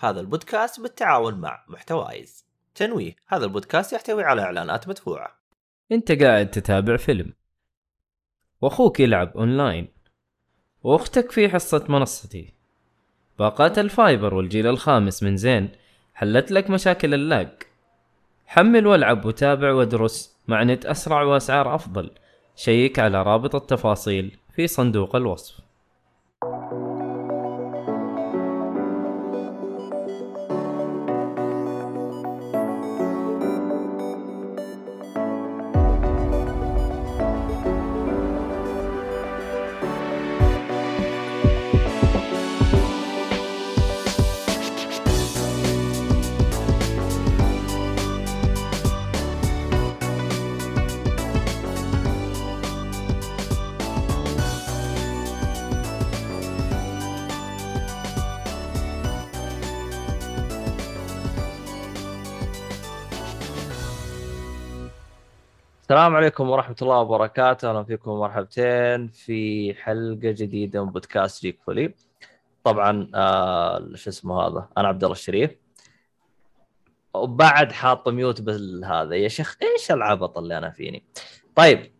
هذا 0.00 0.20
البودكاست 0.20 0.80
بالتعاون 0.80 1.34
مع 1.34 1.64
محتوايز. 1.68 2.46
تنويه 2.74 3.16
هذا 3.26 3.44
البودكاست 3.44 3.92
يحتوي 3.92 4.24
على 4.24 4.42
إعلانات 4.42 4.88
مدفوعة. 4.88 5.38
أنت 5.92 6.12
قاعد 6.22 6.50
تتابع 6.50 6.96
فيلم. 6.96 7.32
وأخوك 8.60 9.00
يلعب 9.00 9.36
أونلاين. 9.36 9.88
وأختك 10.82 11.32
في 11.32 11.48
حصة 11.48 11.84
منصتي. 11.88 12.54
باقات 13.38 13.78
ال 13.78 13.87
fiber 13.87 14.34
والجيل 14.34 14.66
الخامس 14.66 15.22
من 15.22 15.36
زين 15.36 15.68
حلت 16.14 16.50
لك 16.50 16.70
مشاكل 16.70 17.14
ال 17.14 17.21
lag. 17.21 17.48
حمل 18.46 18.86
والعب 18.86 19.24
وتابع 19.24 19.72
وادرس 19.72 20.36
مع 20.48 20.62
نت 20.62 20.86
أسرع 20.86 21.22
وأسعار 21.22 21.74
أفضل. 21.74 22.10
check 22.56 22.98
على 22.98 23.22
رابط 23.22 23.54
التفاصيل 23.54 24.38
في 24.54 24.66
صندوق 24.66 25.16
الوصف. 25.16 25.60
السلام 65.90 66.16
عليكم 66.16 66.50
ورحمة 66.50 66.76
الله 66.82 66.98
وبركاته، 66.98 67.70
أهلا 67.70 67.84
فيكم 67.84 68.10
مرحبتين 68.10 69.08
في 69.08 69.74
حلقة 69.74 70.30
جديدة 70.30 70.84
من 70.84 70.90
بودكاست 70.90 71.42
جيك 71.42 71.62
فولي. 71.66 71.94
طبعا 72.64 73.10
آه 73.14 73.88
شو 73.94 74.10
اسمه 74.10 74.42
هذا؟ 74.42 74.68
أنا 74.78 74.88
عبد 74.88 75.04
الله 75.04 75.12
الشريف. 75.12 75.50
وبعد 77.14 77.72
حاط 77.72 78.08
mute 78.08 78.40
بالهذا 78.40 79.16
يا 79.16 79.28
شيخ 79.28 79.56
إيش 79.62 79.90
العبط 79.90 80.38
اللي 80.38 80.58
أنا 80.58 80.70
فيني؟ 80.70 81.04
طيب 81.54 81.92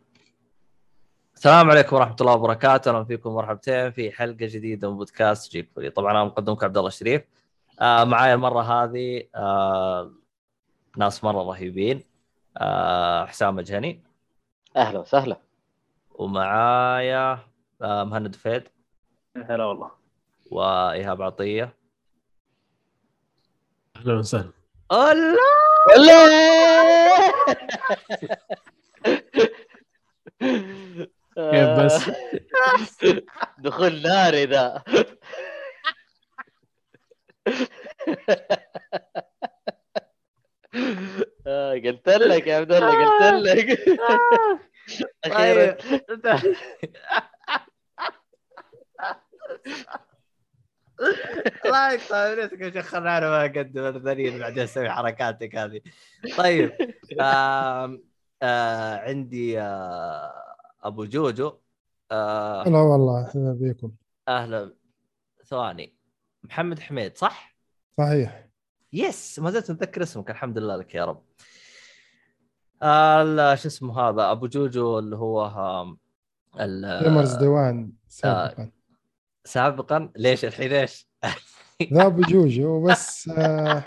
السلام 1.35 1.71
عليكم 1.71 1.97
ورحمة 1.97 2.17
الله 2.21 2.33
وبركاته، 2.33 2.91
أهلا 2.91 3.05
فيكم 3.05 3.31
مرحبتين 3.31 3.91
في 3.91 4.11
حلقة 4.13 4.47
جديدة 4.47 4.91
من 4.91 4.97
بودكاست 4.97 5.53
جيك 5.53 5.71
فولي. 5.75 5.91
طبعا 5.91 6.13
أنا 6.13 6.25
مقدمكم 6.25 6.65
عبد 6.67 6.77
الله 6.77 6.89
الشريف. 6.89 7.23
آه 7.81 8.05
معايا 8.05 8.35
المرة 8.35 8.63
هذه 8.63 9.23
آه 9.35 10.13
ناس 10.97 11.25
مرة 11.25 11.43
رهيبين. 11.43 12.08
آه 12.59 13.27
حسام 13.27 13.57
مجهني. 13.57 14.03
أهلا 14.77 14.99
وسهلا. 14.99 15.41
ومعايا 16.11 17.39
آه 17.83 18.05
مهند 18.05 18.35
فيد 18.35 18.69
هلا 19.37 19.65
والله. 19.65 19.91
وإيهاب 20.51 21.23
عطية. 21.23 21.75
أهلا 23.97 24.15
وسهلا. 24.15 24.53
الله! 24.93 25.39
كيف 31.37 31.69
بس؟ 31.79 32.11
دخول 33.65 34.03
ناري 34.03 34.45
ذا 34.45 34.83
آه، 41.49 41.73
قلت 41.73 42.09
لك 42.09 42.47
يا 42.47 42.57
عبد 42.57 42.73
الله 42.73 42.89
قلت 42.89 43.47
لك 43.47 43.79
أخيرا. 45.25 45.77
الله 51.65 51.93
يقطع 51.93 52.35
نفسك 52.35 52.61
يا 52.61 52.71
شيخ 52.71 52.87
خلنا 52.87 53.19
أنا 53.19 53.31
ما 53.31 53.41
أقدم 53.45 53.87
الثانيين 53.87 54.39
بعدين 54.39 54.63
أسوي 54.63 54.91
حركاتك 54.91 55.57
هذه. 55.57 55.81
طيب 56.39 56.73
آه 57.21 57.99
عندي 59.07 59.61
آه 59.61 60.33
أبو 60.83 61.05
جوجو. 61.05 61.59
آه 62.13 62.65
لا 62.69 62.79
والله 62.79 63.27
أهلا 63.29 63.59
بكم. 63.61 63.93
أهلا. 64.29 64.75
ثواني. 65.45 65.95
محمد 66.43 66.79
حميد 66.81 67.17
صح؟ 67.17 67.57
صحيح. 67.99 68.48
yes 68.93 69.39
ما 69.39 69.51
زلت 69.51 69.71
متذكر 69.71 70.03
اسمك 70.03 70.31
الحمد 70.31 70.59
لله 70.59 70.77
لك 70.77 70.95
يا 70.95 71.05
رب. 71.05 71.23
آه 72.83 73.55
شو 73.55 73.69
اسمه 73.69 74.01
هذا؟ 74.01 74.31
أبو 74.31 74.47
جوجو 74.47 74.99
اللي 74.99 75.17
هو 75.17 75.51
جيمرز 77.03 77.35
ديوان 77.35 77.93
سابقا. 78.09 78.71
سابقا؟ 79.45 80.11
ليش 80.17 80.45
الحين؟ 80.45 80.73
إيش؟ 80.73 81.09
ذا 81.93 82.07
أبو 82.07 82.23
جوجو 82.23 82.83
بس 82.83 83.29
آه 83.29 83.85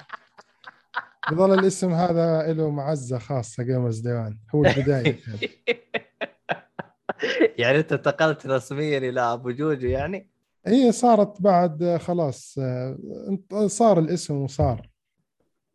يظل 1.31 1.53
الاسم 1.59 1.91
هذا 1.91 2.53
له 2.53 2.69
معزة 2.69 3.19
خاصة 3.19 3.63
جيمرز 3.63 3.99
ديوان 3.99 4.37
هو 4.55 4.65
البداية. 4.65 5.19
يعني 7.61 7.79
أنت 7.79 7.91
انتقلت 7.91 8.45
رسميا 8.47 8.97
إلى 8.97 9.21
أبو 9.21 9.51
جوجو 9.51 9.87
يعني؟ 9.87 10.29
هي 10.67 10.91
صارت 10.91 11.41
بعد 11.41 11.83
آه، 11.83 11.97
خلاص 11.97 12.55
آه، 12.59 12.97
صار 13.67 13.99
الاسم 13.99 14.35
وصار. 14.35 14.90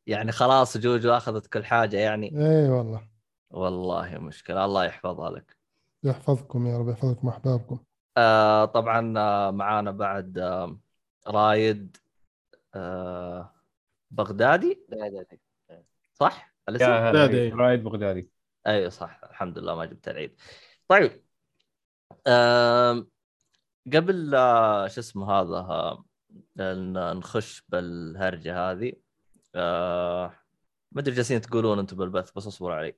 يعني 0.06 0.32
خلاص 0.32 0.78
جوجو 0.78 1.10
أخذت 1.12 1.46
كل 1.46 1.64
حاجة 1.64 1.96
يعني. 1.96 2.26
اي 2.26 2.68
والله. 2.68 3.08
والله 3.50 4.18
مشكلة. 4.18 4.64
الله 4.64 4.84
يحفظها 4.84 5.30
لك. 5.30 5.56
يحفظكم 6.04 6.66
يا 6.66 6.78
رب 6.78 6.88
يحفظكم 6.88 7.28
احبابكم 7.28 7.78
آه 8.16 8.64
طبعا 8.64 9.14
آه 9.18 9.50
معانا 9.50 9.90
بعد 9.90 10.38
آه 10.38 10.78
رايد 11.26 11.96
آه 12.74 13.52
بغدادي؟ 14.10 14.86
صح؟ 16.14 16.54
الاسم؟ 16.68 16.84
يا 16.84 16.88
لا، 16.88 17.10
هلا 17.10 17.26
دي. 17.26 17.48
رايد 17.48 17.84
بغدادي. 17.84 18.30
أيوه 18.66 18.88
صح. 18.88 19.20
الحمد 19.24 19.58
لله 19.58 19.74
ما 19.74 19.84
جبت 19.84 20.08
العيد. 20.08 20.40
طيب 20.88 21.22
آم، 22.26 23.08
قبل 23.94 24.34
آه، 24.34 24.88
شو 24.88 25.00
اسمه 25.00 25.30
هذا 25.32 25.56
آه، 26.60 27.12
نخش 27.12 27.62
بالهرجة 27.68 28.70
هذه 28.70 28.92
آه، 29.56 30.32
ما 30.92 31.00
أدري 31.00 31.14
جالسين 31.14 31.40
تقولون 31.40 31.78
أنتم 31.78 31.96
بالبث 31.96 32.30
بس 32.36 32.46
اصبروا 32.46 32.74
علي. 32.74 32.96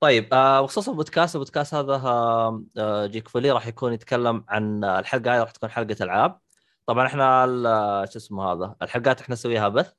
طيب 0.00 0.34
آه، 0.34 0.60
بخصوص 0.60 0.88
البودكاست 0.88 1.34
البودكاست 1.34 1.74
هذا 1.74 1.92
آه، 1.94 2.62
آه، 2.78 3.06
جيك 3.06 3.28
فولي 3.28 3.50
راح 3.50 3.66
يكون 3.66 3.92
يتكلم 3.92 4.44
عن 4.48 4.84
الحلقة 4.84 5.34
هذه 5.34 5.40
راح 5.40 5.50
تكون 5.50 5.70
حلقة 5.70 5.96
ألعاب. 6.00 6.40
طبعا 6.86 7.06
إحنا 7.06 7.44
ال- 7.44 8.08
شو 8.12 8.18
اسمه 8.18 8.52
هذا 8.52 8.76
الحلقات 8.82 9.20
إحنا 9.20 9.32
نسويها 9.32 9.68
بث 9.68 9.92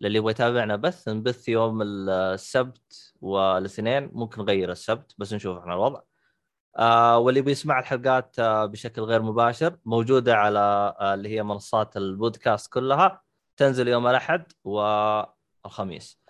للي 0.00 0.18
يبغى 0.18 0.30
يتابعنا 0.30 0.76
بث 0.76 1.08
نبث 1.08 1.48
يوم 1.48 1.82
السبت 1.82 3.14
والاثنين 3.20 4.10
ممكن 4.12 4.42
نغير 4.42 4.70
السبت 4.72 5.14
بس 5.18 5.32
نشوف 5.32 5.58
إحنا 5.58 5.74
الوضع. 5.74 6.00
آه 6.78 7.18
واللي 7.18 7.40
بيسمع 7.42 7.78
الحلقات 7.80 8.38
آه 8.38 8.66
بشكل 8.66 9.02
غير 9.02 9.22
مباشر 9.22 9.76
موجودة 9.84 10.34
على 10.36 10.58
آه 11.00 11.14
اللي 11.14 11.28
هي 11.28 11.42
منصات 11.42 11.96
البودكاست 11.96 12.72
كلها. 12.72 13.22
تنزل 13.60 13.88
يوم 13.88 14.06
الأحد 14.06 14.52
والخميس. 14.64 16.20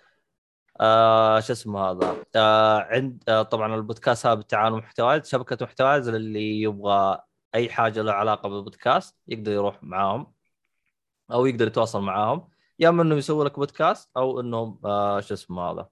آه 0.81 1.39
شو 1.39 1.53
اسمه 1.53 1.79
هذا؟ 1.91 2.25
آه 2.35 2.79
عند 2.79 3.23
آه 3.29 3.41
طبعا 3.43 3.75
البودكاست 3.75 4.25
هذا 4.25 4.33
بالتعاون 4.35 4.79
محتوايز 4.79 5.29
شبكة 5.29 5.65
محتوايز 5.65 6.09
للي 6.09 6.61
يبغى 6.61 7.19
أي 7.55 7.69
حاجة 7.69 8.01
له 8.01 8.11
علاقة 8.13 8.49
بالبودكاست 8.49 9.17
يقدر 9.27 9.51
يروح 9.51 9.83
معاهم 9.83 10.33
أو 11.31 11.45
يقدر 11.45 11.67
يتواصل 11.67 12.01
معاهم. 12.01 12.49
يا 12.79 12.89
أما 12.89 13.03
إنهم 13.03 13.17
يسووا 13.17 13.45
لك 13.45 13.55
بودكاست 13.59 14.11
أو 14.17 14.39
إنهم 14.39 14.79
آه 14.85 15.19
شو 15.19 15.33
اسمه 15.33 15.61
هذا؟ 15.71 15.89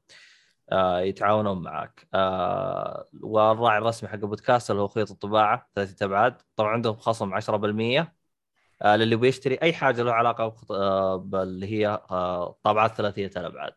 آه 0.71 0.99
يتعاونون 1.01 1.63
معك. 1.63 2.07
آه 2.13 3.09
والراعي 3.23 3.77
الرسمي 3.77 4.09
حق 4.09 4.15
البودكاست 4.15 4.71
اللي 4.71 4.81
هو 4.81 4.87
خيط 4.87 5.11
الطباعة 5.11 5.69
ثلاثة 5.75 6.05
ابعاد 6.05 6.41
طبعا 6.55 6.69
عندهم 6.71 6.95
خصم 6.97 7.33
10% 7.33 7.45
آه 7.99 8.18
للي 8.85 9.15
بيشتري 9.15 9.55
أي 9.61 9.73
حاجة 9.73 10.03
له 10.03 10.13
علاقة 10.13 10.47
بخط... 10.47 10.71
آه 10.71 11.15
باللي 11.15 11.67
هي 11.67 11.87
آه 12.11 12.57
طابعات 12.63 12.95
ثلاثية 12.95 13.31
الابعاد 13.37 13.73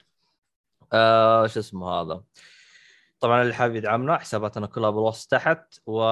آه 0.92 1.46
شو 1.46 1.60
اسمه 1.60 1.90
هذا؟ 1.90 2.24
طبعا 3.20 3.42
اللي 3.42 3.54
حابب 3.54 3.74
يدعمنا 3.76 4.18
حساباتنا 4.18 4.66
كلها 4.66 4.90
بالوصف 4.90 5.26
تحت. 5.26 5.74
و 5.86 6.02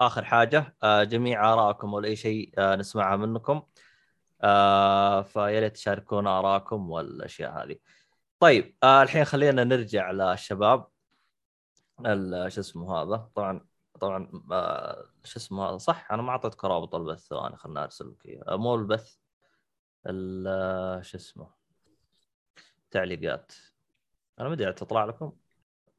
آخر 0.00 0.24
حاجة 0.24 0.76
آه 0.82 1.04
جميع 1.04 1.52
آرائكم 1.52 1.94
ولا 1.94 2.08
أي 2.08 2.16
شيء 2.16 2.52
آه 2.58 2.76
نسمعها 2.76 3.16
منكم. 3.16 3.62
آه 4.42 5.22
فيا 5.22 5.60
ريت 5.60 5.74
تشاركونا 5.74 6.38
آرائكم 6.38 6.90
والأشياء 6.90 7.64
هذه. 7.64 7.76
طيب 8.40 8.76
آه 8.82 9.02
الحين 9.02 9.24
خلينا 9.24 9.64
نرجع 9.64 10.10
للشباب. 10.10 10.86
شو 12.48 12.60
اسمه 12.60 13.02
هذا؟ 13.02 13.30
طبعا 13.34 13.66
طبعا 14.00 14.30
آه 14.52 15.08
شو 15.24 15.38
اسمه 15.38 15.78
صح 15.78 16.12
أنا 16.12 16.22
ما 16.22 16.30
أعطيتك 16.30 16.64
رابط 16.64 16.94
البث 16.94 17.26
ثواني 17.26 17.56
خلنا 17.56 17.84
ارسل 17.84 18.10
لك 18.10 18.26
إياه. 18.26 18.44
آه، 18.48 18.56
مو 18.56 18.74
البث 18.74 19.16
ال- 20.06 21.04
شو 21.06 21.16
اسمه؟ 21.16 21.50
تعليقات. 22.90 23.52
أنا 24.40 24.48
ما 24.48 24.54
أدري 24.54 24.72
تطلع 24.72 25.04
لكم 25.04 25.32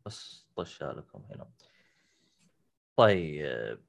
بس 0.05 0.47
طشها 0.55 0.93
لكم 0.93 1.25
هنا. 1.31 1.49
طيب 2.95 3.85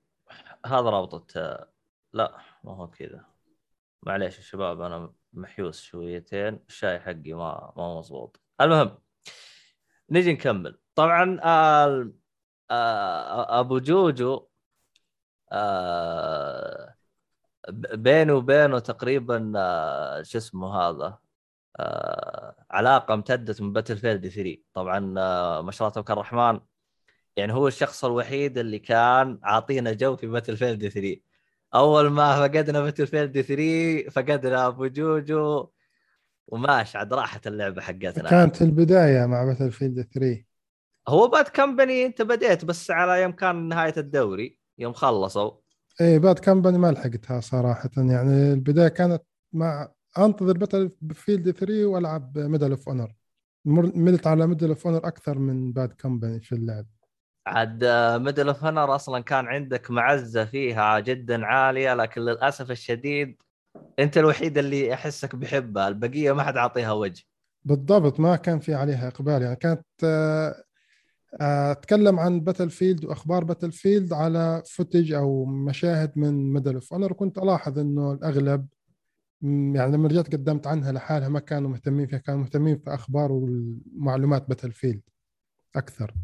هذا 0.66 0.90
رابطة 0.90 1.66
لا 2.12 2.38
ما 2.64 2.72
هو 2.76 2.90
كذا. 2.90 3.24
معليش 4.02 4.36
يا 4.38 4.42
شباب 4.42 4.80
أنا 4.80 5.12
محيوس 5.32 5.80
شويتين 5.80 6.60
الشاي 6.68 7.00
حقي 7.00 7.32
ما 7.32 7.72
ما 7.76 7.98
مضبوط 7.98 8.40
المهم 8.60 8.98
نجي 10.10 10.32
نكمل. 10.32 10.78
طبعا 10.94 11.40
آه 11.42 11.86
آه 11.86 12.12
أبو 12.70 13.78
جوجو 13.78 14.46
آه 15.52 16.94
ب- 17.68 18.02
بينه 18.02 18.34
وبينه 18.34 18.78
تقريبا 18.78 19.52
آه 19.56 20.22
شو 20.22 20.38
اسمه 20.38 20.74
هذا؟ 20.76 21.18
آه 21.80 22.56
علاقة 22.70 23.14
امتدت 23.14 23.60
من 23.62 23.72
باتل 23.72 23.96
فيلد 23.98 24.28
3 24.28 24.58
طبعا 24.74 25.14
آه 25.18 25.62
ما 25.62 25.72
شاء 25.72 25.88
الله 25.88 25.94
تبارك 25.94 26.10
الرحمن. 26.10 26.60
يعني 27.36 27.52
هو 27.52 27.68
الشخص 27.68 28.04
الوحيد 28.04 28.58
اللي 28.58 28.78
كان 28.78 29.40
عاطينا 29.42 29.92
جو 29.92 30.16
في 30.16 30.26
باتل 30.26 30.56
فيلد 30.56 30.88
3 30.88 31.20
أول 31.74 32.08
ما 32.10 32.36
فقدنا 32.36 32.80
باتل 32.80 33.06
فيلد 33.06 33.40
3 33.40 34.10
فقدنا 34.10 34.66
أبو 34.66 34.86
جوجو. 34.86 35.68
وماش 36.48 36.96
عاد 36.96 37.14
راحت 37.14 37.46
اللعبة 37.46 37.82
حقتنا. 37.82 38.30
كانت 38.30 38.62
البداية 38.62 39.26
مع 39.26 39.44
باتل 39.44 39.72
فيلد 39.72 40.02
3 40.14 40.44
هو 41.08 41.28
Bad 41.28 41.48
Company 41.48 42.06
انت 42.06 42.22
بديت 42.22 42.64
بس 42.64 42.90
على 42.90 43.22
يوم 43.22 43.32
كان 43.32 43.68
نهاية 43.68 43.94
الدوري 43.96 44.58
يوم 44.78 44.92
خلصوا. 44.92 45.50
إيه 46.00 46.18
Bad 46.18 46.38
Company 46.38 46.78
ما 46.78 46.92
لحقتها 46.92 47.40
صراحة. 47.40 47.90
يعني 47.96 48.52
البداية 48.52 48.88
كانت 48.88 49.22
مع 49.52 49.92
أنتظر 50.18 50.58
باتل 50.58 50.90
فيلد 51.12 51.50
3 51.50 51.86
وألعب 51.86 52.38
Medal 52.38 52.70
of 52.70 52.88
Honor 52.88 53.12
ملت 53.94 54.26
على 54.26 54.46
Medal 54.46 54.68
of 54.68 54.86
Honor 54.86 55.06
أكثر 55.06 55.38
من 55.38 55.72
Bad 55.72 55.92
Company 55.92 56.40
في 56.40 56.54
اللعب. 56.54 56.86
عاد 57.46 57.84
Medal 58.22 58.48
of 58.48 58.64
Honor 58.64 58.94
أصلا 58.94 59.22
كان 59.22 59.46
عندك 59.46 59.90
معزة 59.90 60.44
فيها 60.44 61.00
جدا 61.00 61.46
عالية 61.46 61.94
لكن 61.94 62.20
للأسف 62.20 62.70
الشديد 62.70 63.36
أنت 63.98 64.18
الوحيد 64.18 64.58
اللي 64.58 64.94
أحسك 64.94 65.36
بحبها. 65.36 65.88
البقية 65.88 66.32
ما 66.32 66.42
حد 66.42 66.56
عاطيها 66.56 66.92
وجه. 66.92 67.24
بالضبط 67.64 68.20
ما 68.20 68.36
كان 68.36 68.58
في 68.58 68.74
عليها 68.74 69.08
إقبال. 69.08 69.42
يعني 69.42 69.56
كانت 69.56 69.86
آه، 70.04 70.65
أتكلم 71.40 72.18
عن 72.18 72.40
باتل 72.40 72.70
فيلد 72.70 73.04
وأخبار 73.04 73.44
باتل 73.44 73.72
فيلد 73.72 74.12
على 74.12 74.62
footage 74.66 75.12
أو 75.12 75.44
مشاهد 75.44 76.12
من 76.16 76.52
Medal 76.52 76.74
of 76.74 76.92
Honor 76.92 77.12
وكنت 77.12 77.38
ألاحظ 77.38 77.78
إنه 77.78 78.12
الأغلب 78.12 78.66
يعني 79.42 79.92
لما 79.92 80.08
رجعت 80.08 80.32
قدمت 80.32 80.66
عنها 80.66 80.92
لحالها 80.92 81.28
ما 81.28 81.40
كانوا 81.40 81.70
مهتمين 81.70 82.06
فيها 82.06 82.18
كانوا 82.18 82.40
مهتمين 82.40 82.78
في 82.78 82.94
أخبار 82.94 83.32
والمعلومات 83.32 84.48
باتل 84.48 84.72
فيلد 84.72 85.00
أكثر. 85.76 86.14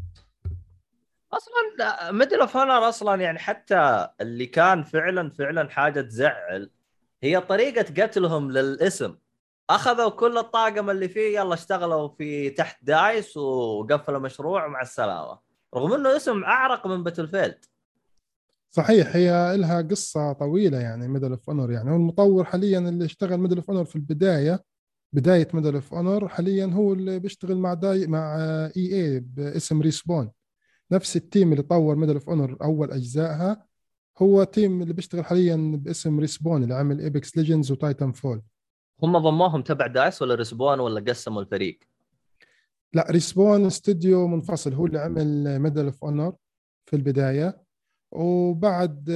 أصلا 1.33 2.11
Medal 2.11 2.41
of 2.41 2.57
Honor 2.57 2.89
أصلا 2.89 3.21
يعني 3.21 3.39
حتى 3.39 4.07
اللي 4.21 4.45
كان 4.45 4.83
فعلا 4.83 5.29
فعلا 5.29 5.69
حاجة 5.69 6.01
تزعل 6.01 6.71
هي 7.23 7.41
طريقة 7.41 8.03
قتلهم 8.03 8.51
للاسم. 8.51 9.15
أخذوا 9.69 10.09
كل 10.09 10.37
الطاقم 10.37 10.89
اللي 10.89 11.09
فيه 11.09 11.39
يلا 11.39 11.53
اشتغلوا 11.53 12.07
في 12.07 12.49
تحت 12.49 12.83
دايس 12.83 13.37
وقفلوا 13.37 14.19
مشروع 14.19 14.67
مع 14.67 14.81
السلامة. 14.81 15.39
رغم 15.75 15.93
إنه 15.93 16.15
اسم 16.15 16.43
أعرق 16.43 16.87
من 16.87 17.03
باتل 17.03 17.27
فيلد 17.27 17.65
صحيح 18.71 19.15
هي 19.15 19.57
لها 19.57 19.81
قصة 19.81 20.33
طويلة 20.33 20.77
يعني 20.79 21.07
Medal 21.07 21.31
of 21.31 21.49
Honor 21.49 21.71
يعني. 21.71 21.91
هو 21.91 21.95
المطور 21.95 22.43
حاليا 22.43 22.79
اللي 22.79 23.05
اشتغل 23.05 23.37
Medal 23.37 23.55
of 23.55 23.69
Honor 23.69 23.85
في 23.85 23.95
البداية 23.95 24.63
بداية 25.13 25.47
Medal 25.53 25.75
of 25.75 25.93
Honor 25.93 26.27
حاليا 26.27 26.65
هو 26.65 26.93
اللي 26.93 27.19
بيشتغل 27.19 27.57
مع 27.57 27.73
داي 27.73 28.07
مع 28.07 28.35
EA 28.77 29.19
باسم 29.19 29.81
Respawn 29.81 30.31
نفس 30.91 31.15
ال 31.15 31.22
team 31.22 31.51
اللي 31.51 31.63
طور 31.63 31.95
Medal 31.95 32.13
of 32.13 32.29
Honor 32.29 32.57
أول 32.61 32.91
أجزائها 32.91 33.65
هو 34.17 34.43
team 34.43 34.81
اللي 34.81 34.93
بيشتغل 34.93 35.25
حاليا 35.25 35.71
باسم 35.75 36.19
Respawn 36.19 36.63
اللي 36.63 36.75
عمل 36.75 36.99
Apex 36.99 37.37
Legends 37.37 37.71
و 37.71 38.11
Titanfall 38.11 38.41
هم 39.03 39.17
ضموهم 39.17 39.61
تبع 39.61 39.87
دايس 39.87 40.21
ولا 40.21 40.35
Respawn 40.35 40.79
ولا 40.79 41.01
قسموا 41.11 41.41
الفريق؟ 41.41 41.79
لا 42.93 43.07
Respawn 43.11 43.65
استوديو 43.65 44.27
منفصل 44.27 44.73
هو 44.73 44.85
اللي 44.85 44.99
عمل 44.99 45.59
Medal 45.59 45.85
of 45.85 46.03
Honor 46.03 46.33
في 46.85 46.95
البداية. 46.95 47.63
وبعد 48.11 49.09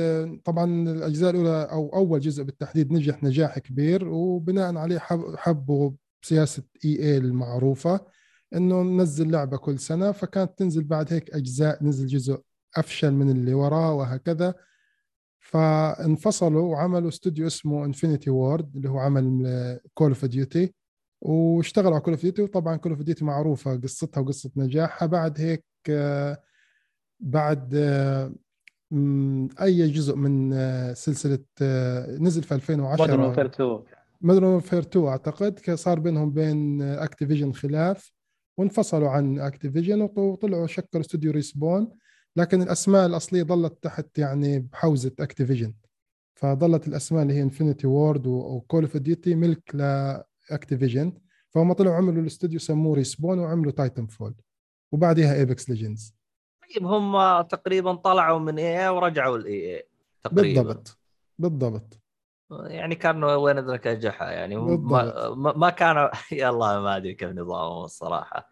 طبعا 0.45 0.65
الأجزاء 0.89 1.29
الأولى 1.29 1.67
أو 1.71 1.89
أول 1.95 2.19
جزء 2.19 2.43
بالتحديد 2.43 2.91
نجح 2.93 3.23
نجاح 3.23 3.59
كبير 3.59 4.07
وبناء 4.07 4.75
عليه 4.75 4.99
حب- 4.99 5.35
حبوا 5.37 5.91
بسياسه 6.23 6.63
EA 6.85 7.17
المعروفة 7.17 8.05
إنه 8.55 8.81
ننزل 8.81 9.31
لعبة 9.31 9.57
كل 9.57 9.79
سنة 9.79 10.11
فكانت 10.11 10.51
تنزل 10.59 10.83
بعد 10.83 11.13
هيك 11.13 11.29
أجزاء 11.35 11.83
نزل 11.83 12.07
جزء 12.07 12.41
أفشل 12.77 13.11
من 13.11 13.29
اللي 13.31 13.53
وراه 13.53 13.93
وهكذا. 13.93 14.53
فانفصلوا 15.47 16.71
وعملوا 16.71 17.09
استوديو 17.09 17.47
اسمه 17.47 17.85
Infinity 17.85 18.29
Ward 18.29 18.75
اللي 18.75 18.89
هو 18.89 18.99
عمل 18.99 19.79
Call 19.93 20.09
of 20.09 20.25
Duty 20.25 20.73
واشتغلوا 21.21 21.91
على 21.91 21.99
Call 21.99 22.13
of 22.13 22.21
Duty 22.21 22.41
وطبعا 22.41 22.75
Call 22.75 22.91
of 22.91 23.01
Duty 23.01 23.25
معروفة 23.25 23.75
قصتها 23.75 24.21
وقصة 24.21 24.51
نجاحها. 24.55 25.05
بعد 25.05 25.41
هيك 25.41 25.65
آه، 25.89 26.41
بعد 27.19 27.75
آه، 27.75 28.33
أي 29.61 29.87
جزء 29.91 30.15
من 30.15 30.53
آه، 30.53 30.93
سلسلة 30.93 31.39
نزل 32.19 32.43
في 32.43 32.55
2010 32.55 33.05
Modern 33.05 33.19
Warfare 33.19 33.45
2 33.45 33.79
Modern 34.21 34.47
Warfare 34.47 34.79
2 34.79 35.07
أعتقد. 35.07 35.75
صار 35.75 35.99
بينهم 35.99 36.31
بين 36.31 36.81
Activision 36.81 37.53
خلاف 37.53 38.11
وانفصلوا 38.57 39.09
عن 39.09 39.39
Activision 39.39 40.01
وطلعوا 40.01 40.67
شكلوا 40.67 41.01
استوديو 41.01 41.31
Respawn 41.31 41.89
لكن 42.37 42.61
الأسماء 42.61 43.05
الأصلية 43.05 43.43
ظلت 43.43 43.83
تحت 43.83 44.17
يعني 44.17 44.59
بحوزة 44.59 45.11
Activision 45.19 45.73
فظلت 46.35 46.87
الأسماء 46.87 47.21
اللي 47.23 47.33
هي 47.33 47.41
Infinity 47.41 47.87
Ward 47.87 48.27
و 48.27 48.38
Call 48.38 48.83
of 48.83 48.97
Duty 48.97 49.35
ملك 49.35 49.75
ل 49.75 49.88
Activision 49.88 51.13
فهم 51.49 51.73
طلعوا 51.73 51.95
عملوا 51.95 52.21
الاستوديو 52.21 52.59
سموه 52.59 52.95
Respawn 52.95 53.39
وعملوا 53.39 53.71
Titanfall 53.71 54.35
وبعدها 54.91 55.33
ايبكس 55.35 55.69
ليجندز 55.69 56.15
طيب 56.75 56.85
هم 56.85 57.41
تقريبا 57.41 57.95
طلعوا 57.95 58.39
من 58.39 58.59
إي 58.59 58.89
ورجعوا 58.89 59.37
الاي 59.37 59.75
إي 59.75 59.83
تقريبا. 60.23 60.61
بالضبط. 60.61 60.97
بالضبط. 61.39 61.99
يعني 62.51 62.95
كانوا 62.95 63.35
وين 63.35 63.57
أدرك 63.57 63.87
اجحها 63.87 64.31
يعني 64.31 64.55
ما, 64.55 64.75
بالضبط. 64.75 65.37
ما 65.37 65.53
ما 65.53 65.69
كانوا 65.69 66.09
يلا 66.31 66.79
ما 66.79 66.97
أدري 66.97 67.13
كيف 67.13 67.29
نظامهم 67.29 67.83
الصراحة. 67.83 68.51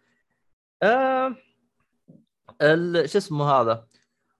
ال- 0.82 1.36
شو 3.06 3.18
اسمه 3.18 3.50
هذا؟ 3.50 3.86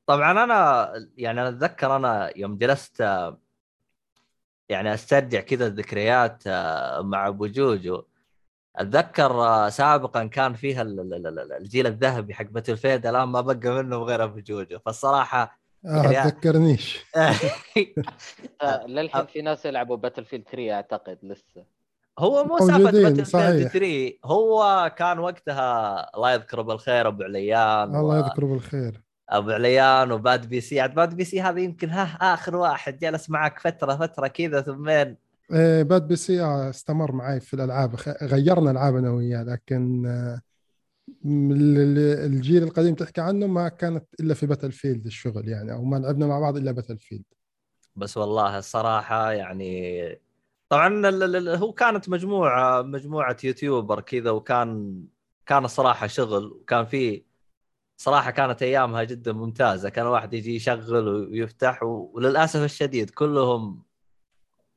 طبعا 0.07 0.45
أنا 0.45 0.93
يعني 1.17 1.41
أنا 1.41 1.49
أتذكر 1.49 1.97
أنا 1.97 2.33
يوم 2.39 2.59
جلست 2.59 3.01
آه، 3.01 3.41
يعني 4.69 4.95
أسترجع 4.95 5.41
كذا 5.41 5.67
الذكريات 5.67 6.43
آه، 6.47 7.01
مع 7.03 7.29
أبو 7.29 7.47
جوجو. 7.47 8.03
أتذكر 8.77 9.31
آه، 9.33 9.69
سابقا 9.69 10.25
كان 10.25 10.55
فيها 10.55 10.83
ال- 10.83 11.01
ال- 11.01 11.27
ال- 11.39 11.53
الجيل 11.53 11.87
الذهبي 11.87 12.35
حق 12.35 12.45
باتل 12.45 12.77
فيلد 12.77 13.07
الآن 13.07 13.29
ما 13.29 13.41
بقى 13.41 13.83
منه 13.83 13.97
غير 13.97 14.25
أبو 14.25 14.39
جوجو. 14.41 14.79
فالصراحة 14.79 15.59
آه 15.87 16.11
يعني- 16.13 16.31
تذكرنيش. 16.31 17.05
آه، 18.63 18.87
للحين 18.87 19.27
في 19.27 19.43
ناس 19.43 19.67
يلعبوا 19.67 19.97
باتل 19.97 20.25
فيلد 20.25 20.45
3 20.49 20.73
أعتقد 20.75 21.19
لسه. 21.23 21.76
هو 22.19 22.45
مو 22.45 22.59
سالفه 22.59 22.79
باتل 22.83 23.15
فيلد 23.15 23.23
صحيح. 23.23 23.69
3 23.73 24.13
هو 24.25 24.91
كان 24.99 25.19
وقتها 25.19 26.01
الله 26.17 26.33
يذكره 26.33 26.63
بالخير 26.63 27.09
أبو 27.09 27.23
عليان 27.23 27.97
الله 27.97 28.03
و- 28.03 28.17
يذكره 28.27 28.47
بالخير. 28.47 29.03
أبو 29.29 29.51
عليان 29.51 30.13
وباد 30.13 30.49
PC 30.49 30.81
عاد 30.81 30.95
باد 30.95 31.15
PC 31.15 31.41
هذا 31.43 31.61
يمكن 31.61 31.91
ها 31.91 32.05
آخر 32.35 32.57
واحد 32.57 32.99
جلس 32.99 33.31
معك 33.31 33.59
فترة 33.59 33.97
فترة 33.97 34.27
كذا 34.27 34.61
ثمين 34.61 35.17
إيه، 35.53 35.83
Bad 35.83 36.09
PC 36.09 36.43
استمر 36.45 37.13
معي 37.13 37.41
في 37.41 37.55
الألعاب 37.55 37.95
غيرنا 38.23 38.71
ألعاب 38.71 38.97
أنا 38.97 39.11
وياه 39.11 39.43
لكن 39.43 40.07
آه، 40.07 40.41
الجيل 41.27 42.63
القديم 42.63 42.95
تحكي 42.95 43.21
عنه 43.21 43.47
ما 43.47 43.69
كانت 43.69 44.05
إلا 44.21 44.35
في 44.35 44.47
Battlefield 44.47 45.07
الشغل 45.07 45.49
يعني 45.49 45.73
أو 45.73 45.85
ما 45.85 45.97
لعبنا 45.97 46.27
مع 46.27 46.41
بعض 46.41 46.57
إلا 46.57 46.73
Battlefield 46.73 47.25
بس 47.97 48.17
والله 48.17 48.59
الصراحة 48.59 49.33
يعني 49.33 50.21
طبعا 50.69 51.11
هو 51.57 51.73
كانت 51.73 52.09
مجموعة 52.09 52.83
مجموعة 52.83 53.37
YouTuber 53.45 54.01
كذا 54.01 54.31
وكان 54.31 55.03
كان 55.47 55.65
الصراحه 55.65 56.07
شغل 56.07 56.47
وكان 56.47 56.85
في 56.87 57.25
صراحة 57.97 58.31
كانت 58.31 58.63
أيامها 58.63 59.05
جدا 59.05 59.33
ممتازة. 59.33 59.89
كان 59.89 60.07
الواحد 60.07 60.35
يجي 60.35 60.57
يشغل 60.57 61.09
ويفتح 61.09 61.83
وللأسف 61.83 62.61
الشديد 62.65 63.11
كلهم 63.11 63.83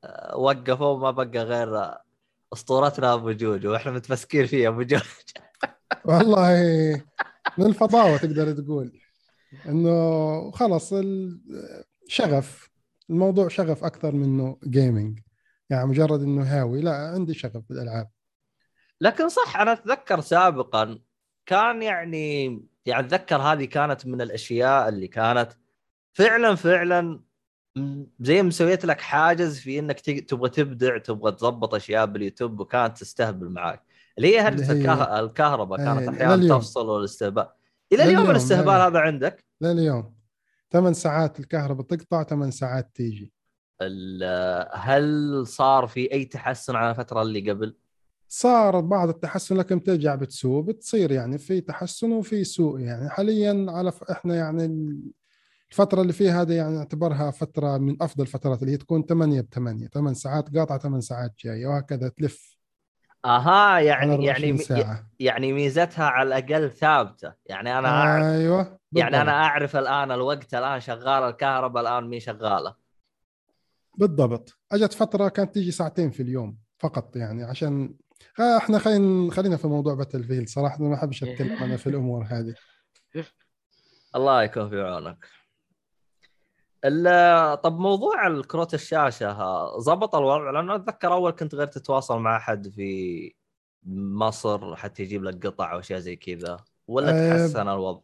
آه، 0.03 0.38
وقفوا 0.38 0.98
ما 0.98 1.12
بقى 1.12 1.43
غير 1.43 1.91
أسطورتنا 2.53 3.13
أبو 3.13 3.31
جوجو 3.31 3.72
وإحنا 3.72 3.91
متمسكين 3.91 4.46
فيه 4.46 4.67
أبو 4.67 4.81
جوجو. 4.81 5.03
والله 6.05 7.03
من 7.58 7.65
الفضاوه 7.65 8.17
تقدر 8.17 8.51
تقول 8.51 9.00
إنه 9.65 10.51
خلص 10.51 10.93
ال- 10.93 11.41
شغف 12.08 12.69
الموضوع 13.10 13.48
شغف 13.48 13.84
أكثر 13.84 14.12
منه 14.12 14.58
جيمنج 14.63 15.19
يعني 15.70 15.86
مجرد 15.86 16.22
إنه 16.22 16.44
هاوي. 16.44 16.82
لا 16.82 16.92
عندي 16.96 17.34
شغف 17.34 17.64
بالألعاب. 17.70 18.10
لكن 19.02 19.30
صح 19.30 19.58
أنا 19.58 19.72
أتذكر 19.72 20.22
سابقا 20.22 21.00
كان 21.46 21.82
يعني 21.82 22.46
يعني 22.86 23.06
أتذكر 23.06 23.38
هذه 23.42 23.66
كانت 23.66 24.06
من 24.06 24.22
الأشياء 24.22 24.90
اللي 24.90 25.08
كانت 25.08 25.52
فعلا 26.14 26.56
فعلا 26.56 27.22
زي 28.20 28.44
مسويت 28.44 28.86
لك 28.86 29.02
حاجز 29.02 29.60
في 29.60 29.80
إنك 29.80 30.00
تبغى 30.00 30.50
تبدع 30.50 30.98
تبغى 30.98 31.32
تضبط 31.32 31.76
أشياء 31.76 32.06
باليوتيوب 32.06 32.60
وكانت 32.60 32.98
تستهبل 32.98 33.50
معاك. 33.50 33.84
اللي 34.18 34.36
هي 34.36 34.40
هرجه 34.40 34.72
هي- 34.72 34.72
الكه... 34.72 35.20
الكهرباء 35.20 35.78
كانت 35.78 36.02
إيه، 36.02 36.10
أحيانا 36.10 36.36
لليوم. 36.36 36.60
تفصل 36.60 36.90
والاستهبال. 36.90 37.48
إلى 37.94 38.04
اليوم 38.04 38.32
الاستهبال 38.32 38.70
إيه. 38.70 38.88
هذا 38.88 39.00
عندك؟ 39.00 39.46
لليوم. 39.62 40.16
ثمان 40.72 40.94
ساعات 40.94 41.40
الكهرباء 41.40 41.86
تقطع 41.86 42.24
ثمان 42.24 42.52
ساعات 42.52 42.92
تيجي. 42.96 43.34
هل 44.74 45.44
صار 45.48 45.88
في 45.88 46.12
أي 46.14 46.26
تحسن 46.26 46.76
على 46.76 46.90
الفترة 46.90 47.22
اللي 47.22 47.52
قبل؟ 47.52 47.76
صار 48.28 48.80
بعض 48.80 49.10
التحسن 49.10 49.58
لكن 49.58 49.78
بترجع 49.80 50.16
بتسوء 50.16 50.62
بتصير 50.64 51.12
يعني 51.12 51.38
في 51.38 51.62
تحسن 51.62 52.12
وفي 52.12 52.44
سوء 52.44 52.80
يعني 52.80 53.10
حاليا 53.10 53.66
على 53.70 53.92
ف... 53.92 54.04
إحنا 54.04 54.36
يعني 54.36 54.66
ال- 54.66 55.12
الفترة 55.72 56.02
اللي 56.02 56.14
فيها 56.14 56.42
هذه 56.42 56.54
يعني 56.54 56.76
نعتبرها 56.76 57.32
فترة 57.32 57.78
من 57.78 57.98
أفضل 58.02 58.22
الفترات 58.24 58.62
اللي 58.62 58.74
هي 58.74 58.78
تكون 58.78 59.06
8 59.06 59.42
ب 59.42 59.50
8 59.54 59.88
8 59.88 60.14
ساعات 60.14 60.58
قاطعة 60.58 60.78
8 60.78 61.00
ساعات 61.02 61.34
جاية 61.46 61.68
وهكذا 61.68 62.10
تلف 62.10 62.58
أها 63.26 63.80
يعني 63.80 64.12
24 64.12 64.44
يعني 64.50 64.58
ساعة 64.58 65.10
يعني 65.20 65.54
ميزتها 65.54 66.06
على 66.06 66.28
الأقل 66.38 66.72
ثابتة 66.72 67.34
يعني 67.46 67.80
أنا 67.80 67.88
أعرف 67.90 68.24
أيوة 68.26 68.80
يعني 68.92 69.08
أنا 69.16 69.24
بالضبط. 69.24 69.36
أعرف 69.36 69.76
الآن 69.76 70.12
الوقت 70.12 70.54
الآن 70.54 70.80
شغال 70.80 71.24
الكهرباء 71.24 71.84
الآن 71.84 72.10
مش 72.10 72.20
شغاله 72.20 72.79
بالضبط. 74.00 74.58
أجت 74.72 74.94
فترة 74.94 75.29
كانت 75.29 75.53
تيجي 75.53 75.72
ساعتين 75.72 76.12
في 76.12 76.24
اليوم 76.24 76.58
فقط 76.77 77.15
يعني 77.15 77.44
عشان 77.44 77.96
آه، 78.39 78.58
إحنا 78.58 78.79
خلينا 78.79 79.32
خلينا 79.32 79.58
في 79.58 79.68
موضوع 79.68 79.94
Battlefield 79.94 80.48
صراحة 80.50 80.84
ما 80.84 80.96
احبش 80.96 81.24
اتكلم 81.24 81.51
أنا 81.51 81.77
في 81.77 81.88
الأمور 81.88 82.24
هذه. 82.29 82.56
الله 84.15 84.44
يكون 84.44 84.70
في 84.70 84.82
عونك. 84.82 85.25
ال- 86.86 87.62
طب 87.62 87.79
موضوع 87.79 88.27
الكروت 88.27 88.74
الشاشة 88.74 89.32
ها، 89.32 89.79
زبط 89.79 90.15
الوضع؟ 90.15 90.51
لأنه 90.51 90.75
أتذكر 90.75 91.13
أول 91.13 91.32
كنت 91.32 91.56
غير 91.56 91.68
تتواصل 91.68 92.20
مع 92.20 92.38
أحد 92.38 92.68
في 92.70 93.34
مصر 93.94 94.75
حتى 94.75 95.03
يجيب 95.03 95.24
لك 95.24 95.48
قطع 95.48 95.74
أو 95.74 95.79
اشياء 95.79 96.00
زي 96.00 96.15
كذا 96.15 96.58
ولا 96.88 97.10
أه، 97.10 97.29
تحسن 97.38 97.68
الوضع؟ 97.70 98.01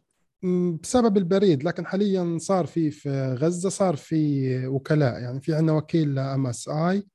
بسبب 0.82 1.16
البريد 1.16 1.64
لكن 1.64 1.86
حاليا 1.86 2.38
صار 2.40 2.66
في 2.66 2.90
في 2.90 3.36
غزة 3.40 3.68
صار 3.68 3.96
في 3.96 4.66
وكلاء 4.66 5.20
يعني 5.20 5.40
في 5.40 5.54
عندنا 5.54 5.72
وكيل 5.72 6.18
ام 6.18 6.46
اس 6.46 6.68
اي 6.68 7.06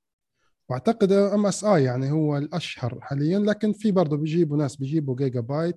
وأعتقد 0.69 1.11
ام 1.11 1.45
اس 1.45 1.63
اي 1.63 1.83
يعني 1.83 2.11
هو 2.11 2.37
الأشهر 2.37 2.99
حاليا 3.01 3.39
لكن 3.39 3.73
في 3.73 3.91
برضه 3.91 4.17
بيجيبوا 4.17 4.57
ناس 4.57 4.75
بيجيبوا 4.75 5.15
جيجا 5.15 5.39
بايت 5.39 5.75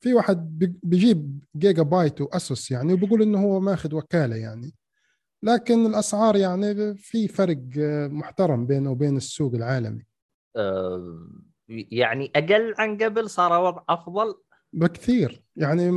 في 0.00 0.14
واحد 0.14 0.58
بي- 0.58 0.74
بيجيب 0.82 1.44
جيجا 1.56 1.82
بايت 1.82 2.20
وأسوس 2.20 2.70
يعني 2.70 2.92
وبيقول 2.92 3.22
إنه 3.22 3.42
هو 3.42 3.60
ماخذ 3.60 3.94
وكالة 3.94 4.36
يعني. 4.36 4.74
لكن 5.42 5.86
الأسعار 5.86 6.36
يعني 6.36 6.94
في 6.96 7.28
فرق 7.28 7.60
آه، 7.78 8.06
محترم 8.08 8.66
بينه 8.66 8.90
وبين 8.90 9.16
السوق 9.16 9.54
العالمي. 9.54 10.06
أه، 10.56 11.28
يعني 11.68 12.30
أقل 12.36 12.74
عن 12.78 12.98
قبل 12.98 13.30
صار 13.30 13.56
الوضع 13.56 13.82
أفضل؟ 13.88 14.34
بكثير. 14.72 15.43
يعني 15.56 15.88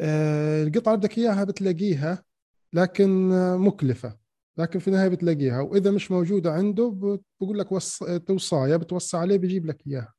آه، 0.00 0.62
القطعة 0.62 0.94
اللي 0.94 1.06
بدك 1.06 1.18
إياها 1.18 1.44
بتلاقيها 1.44 2.24
لكن 2.72 3.32
آه، 3.32 3.56
مكلفة. 3.56 4.18
لكن 4.56 4.78
في 4.78 4.88
النهاية 4.88 5.08
بتلاقيها. 5.08 5.60
وإذا 5.60 5.90
مش 5.90 6.10
موجودة 6.10 6.52
عنده 6.52 6.92
بقول 7.40 7.58
لك 7.58 7.72
وص... 7.72 7.98
توصاية 8.26 8.76
بتوصى 8.76 9.16
عليه 9.16 9.36
بيجيب 9.38 9.66
لك 9.66 9.86
إياها. 9.86 10.14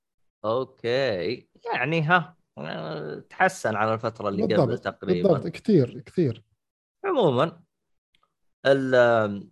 أوكي. 0.46 1.48
يعني 1.74 2.02
ها 2.02 2.36
أه، 2.58 3.24
تحسن 3.30 3.76
على 3.76 3.94
الفترة 3.94 4.30
اللي 4.30 4.44
قبل 4.44 4.56
بالضبط. 4.56 4.84
تقريبا. 4.84 5.30
بالضبط. 5.30 5.48
كثير 5.48 6.00
كثير. 6.06 6.44
عموما 7.06 7.62
ال 8.66 9.50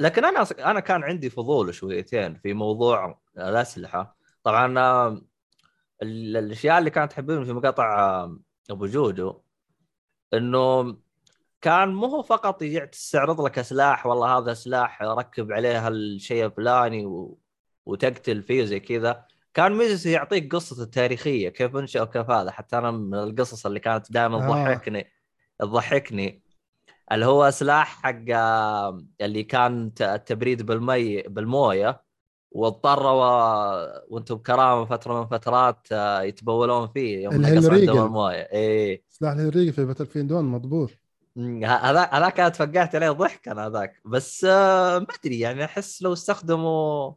لكن 0.00 0.24
أنا 0.24 0.46
أنا 0.58 0.80
كان 0.80 1.02
عندي 1.02 1.30
فضول 1.30 1.74
شويتين 1.74 2.34
في 2.34 2.52
موضوع 2.54 3.20
الأسلحة. 3.38 4.16
طبعا 4.42 4.78
آه، 4.78 5.22
الأشياء 6.02 6.78
اللي 6.78 6.90
كانت 6.90 7.12
تحببني 7.12 7.44
في 7.44 7.52
مقاطع 7.52 8.28
أبو 8.70 8.86
جودو 8.86 9.42
إنه 10.34 10.96
كان 11.60 11.94
مو 11.94 12.06
هو 12.06 12.22
فقط 12.22 12.62
يجي 12.62 12.80
تستعرض 12.86 13.40
لك 13.40 13.60
سلاح 13.60 14.06
والله 14.06 14.38
هذا 14.38 14.54
سلاح 14.54 15.02
ركب 15.02 15.52
عليه 15.52 15.88
الشيء 15.88 16.46
الفلاني 16.46 17.06
و... 17.06 17.38
وتقتل 17.86 18.42
فيه 18.42 18.64
زي 18.64 18.80
كذا. 18.80 19.26
كان 19.54 19.72
ميزته 19.72 20.10
يعطيك 20.10 20.54
قصته 20.54 20.82
التاريخية 20.82 21.48
كيف 21.48 21.76
انشا 21.76 22.02
وكيف 22.02 22.30
هذا. 22.30 22.50
حتى 22.50 22.78
أنا 22.78 22.90
من 22.90 23.14
القصص 23.14 23.66
اللي 23.66 23.80
كانت 23.80 24.12
دائما 24.12 24.36
آه. 24.36 24.48
تضحكني 24.48 25.12
تضحكني 25.58 26.42
اللي 27.12 27.26
هو 27.26 27.50
سلاح 27.50 28.02
حق 28.02 28.24
اللي 29.20 29.44
كان 29.44 29.92
التبريد 30.00 30.62
بالمي 30.62 31.22
بالموية. 31.22 32.05
واضطروا 32.56 33.12
وأنتم 34.08 34.34
بكرامة 34.34 34.84
فترة 34.84 35.20
من 35.20 35.26
فترات 35.26 35.88
آه، 35.92 36.22
يتبولون 36.22 36.88
فيه 36.88 37.24
يوم 37.24 37.34
نقص 37.34 37.66
عندهم 37.66 38.06
الموية. 38.06 38.48
اي 38.52 39.04
سلاح 39.08 39.32
الهنريقي 39.32 39.72
في 39.72 39.84
باتل 39.84 40.06
فيلد 40.06 40.32
1 40.32 40.44
مضبوط 40.44 40.90
هذاك 41.64 42.14
هذاك 42.14 42.40
أنا 42.40 42.48
تفقعت 42.48 42.94
عليه 42.94 43.10
ضحك 43.10 43.48
أنا 43.48 43.66
هذاك. 43.66 44.00
بس 44.04 44.44
آه، 44.44 44.98
ما 44.98 45.06
أدري 45.20 45.40
يعني 45.40 45.64
أحس 45.64 46.02
لو 46.02 46.12
استخدموا 46.12 47.12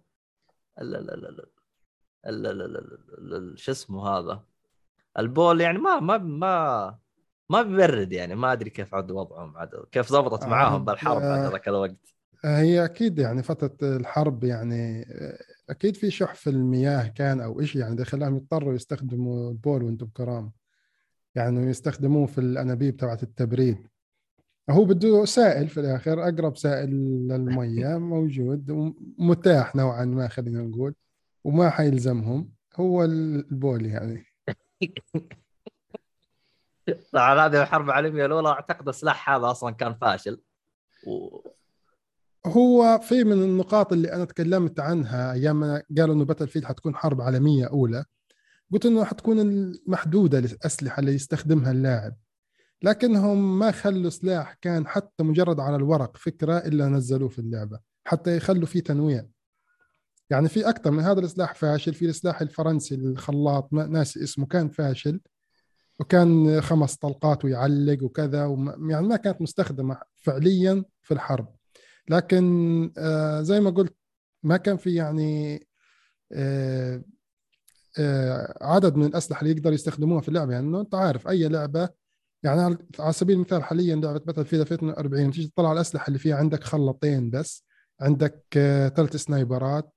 شو 3.56 3.72
اسمه 3.72 4.08
هذا؟ 4.08 4.44
البول 5.20 5.62
يعني 5.62 5.78
ما 5.78 6.00
ما 6.00 6.18
ما 6.18 6.98
ما 7.50 7.62
بيبرد 7.62 8.14
يعني 8.14 8.36
ما 8.36 8.54
أدري 8.54 8.70
كيف 8.70 8.96
عاد 8.96 9.12
وضعهم 9.12 9.58
عاد 9.58 9.70
كيف 9.92 10.12
ضبطت 10.12 10.44
آه، 10.44 10.48
معاهم 10.48 10.86
بالحرب 10.86 11.22
هذاك 11.22 11.68
الوقت. 11.68 12.19
هي 12.46 12.86
أكيد 12.86 13.20
يعني 13.20 13.44
فترة 13.44 13.78
الحرب 13.98 14.44
يعني 14.44 15.06
أكيد 15.70 15.96
في 15.96 16.12
شح 16.12 16.36
في 16.36 16.50
المياه 16.50 17.08
كان 17.08 17.42
أو 17.42 17.62
إشي 17.62 17.80
يعني 17.80 17.96
ده 17.96 18.04
خلاهم 18.04 18.36
يضطروا 18.36 18.74
يستخدموا 18.74 19.52
البول 19.52 19.84
وأنتم 19.84 20.06
بكرامة 20.06 20.52
يعني 21.36 21.70
يستخدموه 21.70 22.26
في 22.26 22.38
الأنابيب 22.38 22.98
تبعت 22.98 23.24
التبريد. 23.24 23.88
هو 24.70 24.86
بده 24.86 25.26
سائل 25.26 25.68
في 25.68 25.80
الآخر 25.80 26.24
أقرب 26.24 26.58
سائل 26.58 26.90
للمية 27.28 27.98
موجود 27.98 28.70
ومتاح 29.20 29.76
نوعا 29.76 30.06
ما 30.06 30.28
خلينا 30.28 30.62
نقول 30.62 30.96
وما 31.44 31.70
حيلزمهم. 31.70 32.52
هو 32.76 33.04
البول 33.04 33.86
يعني. 33.86 34.26
طبعا 37.14 37.46
هذه 37.46 37.62
الحرب 37.62 37.86
العالميه 37.86 38.26
الأولى 38.26 38.50
أعتقد 38.50 38.88
السلاح 38.88 39.30
هذا 39.30 39.52
أصلا 39.52 39.72
كان 39.72 39.94
فاشل. 39.94 40.42
و... 41.08 41.40
هو 42.46 43.00
في 43.04 43.24
من 43.24 43.44
النقاط 43.44 43.94
اللي 43.94 44.14
أنا 44.14 44.26
تكلمت 44.26 44.80
عنها 44.80 45.34
أيام 45.34 45.60
ما 45.60 45.84
قالوا 45.98 46.16
إنه 46.16 46.26
باتل 46.26 46.48
فيلد 46.48 46.66
حتكون 46.66 46.96
حرب 46.96 47.22
عالمية 47.22 47.66
أولى 47.66 48.06
قلت 48.74 48.86
إنه 48.86 49.04
حتكون 49.04 49.40
المحدودة 49.40 50.40
الاسلحه 50.40 51.00
اللي 51.00 51.14
يستخدمها 51.14 51.72
اللاعب. 51.72 52.16
لكنهم 52.84 53.60
ما 53.60 53.72
خلوا 53.72 54.10
سلاح 54.10 54.54
كان 54.54 54.88
حتى 54.88 55.24
مجرد 55.24 55.60
على 55.60 55.76
الورق 55.76 56.18
فكرة 56.18 56.58
إلا 56.58 56.88
نزلوه 56.88 57.30
في 57.30 57.40
اللعبة 57.40 57.80
حتى 58.06 58.38
يخلوا 58.38 58.66
فيه 58.66 58.80
تنويع. 58.80 59.26
يعني 60.30 60.50
في 60.50 60.70
أكثر 60.70 60.92
من 60.92 61.04
هذا 61.04 61.20
السلاح 61.20 61.56
فاشل 61.56 61.94
في 61.94 62.06
السلاح 62.06 62.42
الفرنسي 62.42 62.96
الخلاط 62.96 63.74
ناسي 63.74 64.24
اسمه 64.24 64.46
كان 64.46 64.70
فاشل 64.70 65.22
وكان 66.00 66.62
خمس 66.62 66.96
طلقات 66.96 67.46
ويعلق 67.46 68.04
وكذا 68.04 68.40
يعني 68.90 69.08
ما 69.08 69.16
كانت 69.16 69.42
مستخدمة 69.42 69.98
فعليا 70.16 70.84
في 71.02 71.14
الحرب. 71.14 71.59
لكن 72.10 72.92
آه 72.98 73.42
زي 73.42 73.60
ما 73.60 73.70
قلت 73.70 73.96
ما 74.44 74.58
كان 74.58 74.78
في 74.78 74.96
يعني 74.96 75.60
آه 76.32 77.04
آه 78.00 78.58
عدد 78.62 78.96
من 78.96 79.06
الأسلحة 79.06 79.42
اللي 79.42 79.52
يقدروا 79.56 79.74
يستخدموها 79.76 80.22
في 80.22 80.30
اللعبة. 80.30 80.54
يعني 80.54 80.68
إنه 80.68 80.82
أنت 80.82 80.96
عارف 80.96 81.28
أي 81.28 81.48
لعبة 81.48 81.90
يعني 82.44 82.76
على- 82.76 83.10
سبيل 83.12 83.36
المثال 83.36 83.64
حاليا 83.64 83.96
لعبة 83.96 84.20
باتل 84.20 84.46
فيلد 84.46 84.62
2040 84.62 85.32
تيجي 85.32 85.48
تطلع 85.48 85.72
الأسلحة 85.72 86.08
اللي 86.08 86.20
فيها 86.20 86.36
عندك 86.36 86.64
خلطين 86.64 87.30
بس. 87.30 87.66
عندك 88.02 88.44
ثلاث 88.96 89.16
sniper 89.16 89.83
ات 89.83 89.94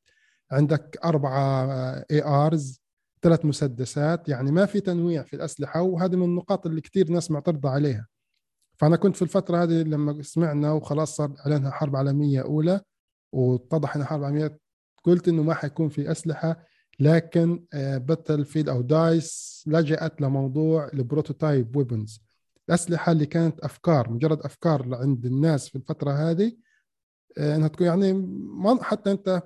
عندك 0.52 0.98
أربعة 1.04 1.64
ARs 2.10 2.82
ثلاث 3.22 3.44
مسدسات. 3.44 4.28
يعني 4.28 4.52
ما 4.52 4.66
في 4.66 4.80
تنويع 4.80 5.22
في 5.22 5.36
الأسلحة 5.36 5.82
وهذه 5.82 6.16
من 6.16 6.24
النقاط 6.24 6.66
اللي 6.66 6.80
كثير 6.80 7.10
ناس 7.10 7.30
معترضة 7.30 7.68
عليها. 7.70 8.06
فأنا 8.82 8.96
كنت 8.96 9.16
في 9.16 9.22
الفترة 9.22 9.62
هذه 9.62 9.82
لما 9.82 10.22
سمعنا 10.22 10.72
وخلاص 10.72 11.16
صار 11.16 11.34
إعلانها 11.40 11.70
حرب 11.70 11.96
عالمية 11.96 12.40
أولى 12.40 12.80
واتضح 13.32 13.96
إنها 13.96 14.06
حرب 14.06 14.24
عالمية 14.24 14.58
قلت 15.04 15.28
إنه 15.28 15.42
ما 15.42 15.54
حيكون 15.54 15.88
في 15.88 16.10
أسلحة 16.10 16.64
لكن 17.00 17.64
Battlefield 17.96 18.68
أو 18.68 18.80
DICE 18.80 19.62
لجأت 19.66 20.20
لموضوع 20.20 20.88
ال 20.94 21.02
prototype 21.02 21.76
weapons 21.76 22.22
الأسلحة 22.68 23.12
اللي 23.12 23.26
كانت 23.26 23.60
أفكار 23.60 24.10
مجرد 24.10 24.40
أفكار 24.40 24.94
عند 24.94 25.26
الناس 25.26 25.68
في 25.68 25.76
الفترة 25.76 26.10
هذه 26.12 26.52
آه، 27.38 27.56
إنها 27.56 27.68
تكون 27.68 27.86
يعني 27.86 28.28
حتى 28.80 29.10
أنت 29.10 29.42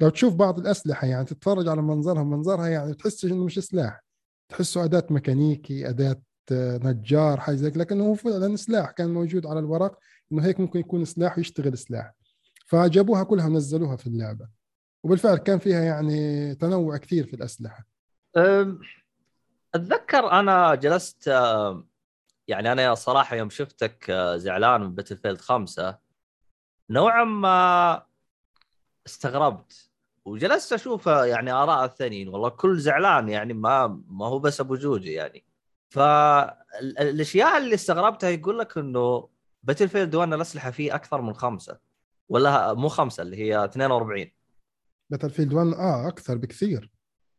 لو 0.00 0.08
تشوف 0.08 0.34
بعض 0.34 0.58
الأسلحة 0.58 1.06
يعني 1.06 1.24
تتفرج 1.24 1.68
على 1.68 1.82
منظرها 1.82 2.24
منظرها 2.24 2.68
يعني 2.68 2.94
تحس 2.94 3.24
إنه 3.24 3.44
مش 3.44 3.58
سلاح 3.58 4.04
تحسه 4.48 4.84
أداة 4.84 5.06
ميكانيكي 5.10 5.88
أداة 5.88 6.10
آه، 6.10 6.27
نجار 6.52 7.40
حاجة 7.40 7.54
زي 7.54 7.68
لكنه 7.68 8.04
هو 8.04 8.14
فعلا 8.14 8.56
سلاح 8.56 8.90
كان 8.90 9.14
موجود 9.14 9.46
على 9.46 9.58
الورق 9.58 9.98
إنه 10.32 10.44
هيك 10.44 10.60
ممكن 10.60 10.80
يكون 10.80 11.04
سلاح 11.04 11.38
ويشتغل 11.38 11.78
سلاح. 11.78 12.12
فجابوها 12.66 13.24
كلها 13.24 13.46
ونزلوها 13.46 13.96
في 13.96 14.06
اللعبة. 14.06 14.48
وبالفعل 15.02 15.36
كان 15.36 15.58
فيها 15.58 15.82
يعني 15.82 16.54
تنوع 16.54 16.96
كثير 16.96 17.26
في 17.26 17.34
الأسلحة. 17.34 17.86
أتذكر 19.74 20.30
أنا 20.30 20.74
جلست 20.74 21.26
يعني 22.48 22.72
أنا 22.72 22.94
صراحة 22.94 23.36
يوم 23.36 23.50
شفتك 23.50 24.10
أه، 24.10 24.36
زعلان 24.36 24.80
من 24.80 24.94
Battlefield 24.94 25.40
خمسة 25.40 25.98
نوعا 26.90 27.24
ما 27.24 28.02
استغربت. 29.06 29.90
وجلست 30.24 30.72
أشوف 30.72 31.06
يعني 31.06 31.50
آراء 31.50 31.84
الثانيين. 31.84 32.28
والله 32.28 32.48
كل 32.48 32.78
زعلان 32.78 33.28
يعني 33.28 33.54
ما 33.54 34.02
ما 34.08 34.26
هو 34.26 34.38
بس 34.38 34.60
أبو 34.60 34.76
جوجي 34.76 35.12
يعني. 35.12 35.47
فالأشياء 35.88 37.58
اللي 37.58 37.74
استغربتها 37.74 38.30
يقول 38.30 38.58
لك 38.58 38.78
إنه 38.78 39.28
Battlefield 39.62 40.14
1 40.14 40.32
الأسلحة 40.32 40.70
فيه 40.70 40.94
أكثر 40.94 41.20
من 41.20 41.34
خمسة. 41.34 41.78
ولا 42.28 42.74
مو 42.74 42.88
خمسة 42.88 43.22
اللي 43.22 43.36
هي 43.36 43.64
42 43.64 44.26
باتل 45.10 45.30
فيلد 45.30 45.52
1 45.52 45.66
آه 45.66 46.08
أكثر 46.08 46.36
بكثير. 46.36 46.90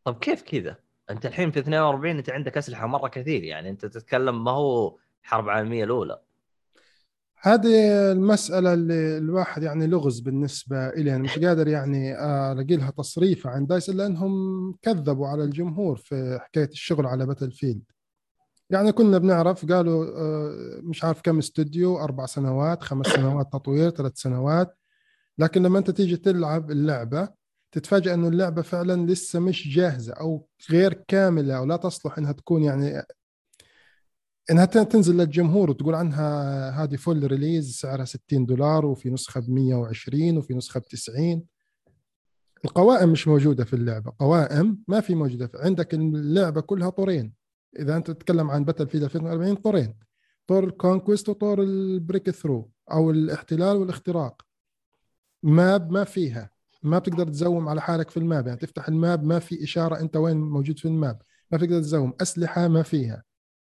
طب 0.03 0.19
كيف 0.19 0.41
كذا؟ 0.41 0.75
أنت 1.09 1.25
الحين 1.25 1.51
في 1.51 1.59
42 1.59 2.17
أنت 2.17 2.29
عندك 2.29 2.57
أسلحة 2.57 2.87
مرة 2.87 3.07
كثير 3.07 3.43
يعني 3.43 3.69
أنت 3.69 3.85
تتكلم 3.85 4.43
ما 4.43 4.51
هو 4.51 4.97
حرب 5.23 5.45
العالميه 5.45 5.83
الأولى. 5.83 6.19
هذه 7.41 8.11
المسألة 8.11 8.73
اللي 8.73 9.17
الواحد 9.17 9.63
يعني 9.63 9.87
لغز 9.87 10.19
بالنسبة 10.19 10.89
إلي 10.89 11.15
أنا 11.15 11.23
مش 11.23 11.39
قادر 11.45 11.67
يعني 11.67 12.13
ألاقي 12.51 12.75
لها 12.75 12.91
تصريفة 12.91 13.49
عن 13.49 13.65
DICE 13.65 13.89
إلا 13.89 14.05
أنهم 14.05 14.73
كذبوا 14.81 15.27
على 15.27 15.43
الجمهور 15.43 15.95
في 15.95 16.39
حكاية 16.41 16.69
الشغل 16.69 17.05
على 17.05 17.25
Battlefield 17.25 17.83
يعني 18.69 18.91
كنا 18.91 19.17
بنعرف 19.17 19.65
قالوا 19.65 20.05
آه، 20.17 20.81
مش 20.83 21.03
عارف 21.03 21.21
كم 21.21 21.37
استوديو 21.37 21.99
أربع 21.99 22.25
سنوات 22.25 22.83
خمس 22.83 23.07
سنوات 23.15 23.53
تطوير 23.53 23.89
ثلاث 23.89 24.17
سنوات. 24.17 24.77
لكن 25.37 25.63
لما 25.63 25.79
أنت 25.79 25.91
تيجي 25.91 26.17
تلعب 26.17 26.71
اللعبة 26.71 27.29
تتفاجأ 27.71 28.13
أنه 28.13 28.27
اللعبة 28.27 28.61
فعلا 28.61 29.11
لسه 29.11 29.39
مش 29.39 29.75
جاهزة 29.75 30.13
أو 30.13 30.47
غير 30.71 30.93
كاملة 31.07 31.57
أو 31.57 31.65
لا 31.65 31.75
تصلح 31.77 32.17
أنها 32.17 32.31
تكون 32.31 32.63
يعني 32.63 33.03
إنها 34.51 34.65
تنزل 34.65 35.17
للجمهور 35.17 35.69
وتقول 35.69 35.95
عنها 35.95 36.83
هذه 36.83 36.95
full 36.95 37.31
release 37.31 37.77
سعرها 37.79 38.05
60 38.05 38.45
دولار 38.45 38.85
وفي 38.85 39.09
نسخة 39.09 39.41
ب 39.41 39.49
120 39.49 40.37
وفي 40.37 40.53
نسخة 40.53 40.79
ب 40.79 40.83
90 40.83 41.43
القوائم 42.65 43.09
مش 43.09 43.27
موجودة 43.27 43.65
في 43.65 43.73
اللعبة. 43.73 44.11
قوائم 44.19 44.83
ما 44.87 44.99
في 45.01 45.15
موجودة. 45.15 45.51
عندك 45.55 45.93
اللعبة 45.93 46.61
كلها 46.61 46.89
طورين. 46.89 47.38
إذا 47.79 47.95
أنت 47.97 48.11
تتكلم 48.11 48.51
عن 48.51 48.65
Battlefield 48.65 49.03
2040 49.03 49.55
طورين 49.55 49.95
طور 50.47 50.63
ال 50.63 50.70
Conquest 50.70 51.29
وطور 51.29 51.63
ال 51.63 52.29
Breakthrough 52.29 52.71
أو 52.91 53.11
الاحتلال 53.11 53.77
والاختراق. 53.77 54.41
ماب 55.43 55.91
ما 55.91 56.03
فيها. 56.03 56.49
ما 56.83 56.99
بتقدر 56.99 57.27
تزوم 57.27 57.69
على 57.69 57.81
حالك 57.81 58.09
في 58.09 58.17
ال 58.17 58.23
map. 58.23 58.47
يعني 58.47 58.59
تفتح 58.59 58.87
ال 58.87 58.96
map 58.96 59.23
ما 59.23 59.39
في 59.39 59.63
إشارة 59.63 59.99
أنت 59.99 60.17
وين 60.17 60.37
موجود 60.37 60.79
في 60.79 60.87
ال 60.87 60.94
map. 60.94 61.21
ما 61.51 61.57
بتقدر 61.57 61.79
تزوم. 61.79 62.13
أسلحة 62.21 62.67
ما 62.67 62.83
فيها. 62.83 63.23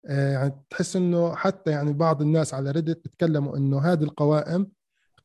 آه، 0.07 0.33
يعني 0.33 0.65
تحس 0.71 0.97
إنه 0.97 1.35
حتى 1.35 1.71
يعني 1.71 1.93
بعض 1.93 2.23
الناس 2.23 2.55
على 2.55 2.71
Reddit 2.71 3.05
بيتكلموا 3.05 3.57
إنه 3.57 3.81
هذه 3.81 4.03
القوائم 4.03 4.67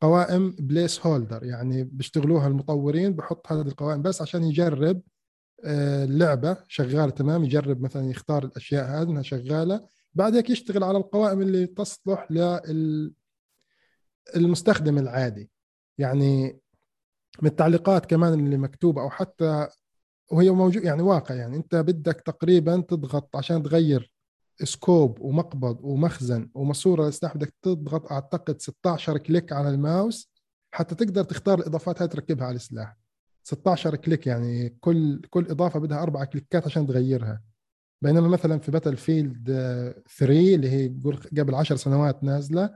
قوائم 0.02 0.56
placeholder 0.60 1.44
يعني 1.44 1.84
بيشتغلوها 1.84 2.48
المطورين 2.48 3.14
بحط 3.14 3.52
هذه 3.52 3.62
القوائم 3.62 4.02
بس 4.02 4.22
عشان 4.22 4.44
يجرب 4.44 5.02
اللعبه 5.66 6.58
شغالة 6.68 7.10
تمام؟ 7.10 7.44
يجرب 7.44 7.82
مثلا 7.82 8.10
يختار 8.10 8.44
الأشياء 8.46 8.86
هذه 8.86 9.10
إنها 9.10 9.22
شغالة. 9.22 9.88
بعد 10.14 10.36
هيك 10.36 10.50
يشتغل 10.50 10.84
على 10.84 10.98
القوائم 10.98 11.42
اللي 11.42 11.68
تصلح 11.68 12.28
للمستخدم 14.36 14.98
العادي. 14.98 15.50
يعني 15.98 16.60
من 17.42 17.50
التعليقات 17.50 18.06
كمان 18.06 18.34
اللي 18.34 18.58
مكتوبة 18.58 19.02
أو 19.02 19.10
حتى 19.10 19.68
وهي 20.32 20.50
موجود 20.52 20.84
يعني 20.84 21.02
واقع. 21.02 21.36
يعني 21.36 21.58
أنت 21.58 21.76
بدك 21.76 22.22
تقريبا 22.22 22.82
تضغط 22.82 23.36
عشان 23.36 23.64
تغير 23.64 24.12
scope 24.64 25.20
ومقبض 25.22 25.80
ومخزن 25.84 26.50
وماسورة 26.54 27.08
السلاح 27.08 27.38
بدك 27.38 27.54
تضغط 27.62 28.12
أعتقد 28.12 28.62
16 28.62 29.18
click 29.18 29.52
على 29.52 29.70
الماوس 29.70 30.32
حتى 30.72 30.96
تقدر 30.96 31.24
تختار 31.24 31.60
الإضافات 31.60 32.02
هاي 32.02 32.08
تركبها 32.08 32.48
على 32.48 32.56
السلاح. 32.56 32.98
16 33.46 33.96
click 33.96 34.28
يعني 34.28 34.78
كل 34.80 35.22
كل 35.30 35.48
إضافة 35.50 35.80
بدها 35.80 36.02
أربع 36.02 36.24
click 36.24 36.59
ات 36.59 36.66
عشان 36.66 36.88
تغيرها. 36.88 37.42
بينما 38.02 38.28
مثلا 38.28 38.60
في 38.60 38.72
Battlefield 38.72 39.48
3 40.18 40.56
اللي 40.56 40.70
هي 40.70 40.88
قبل 41.38 41.56
10 41.56 41.76
سنوات 41.76 42.24
نازلة 42.24 42.70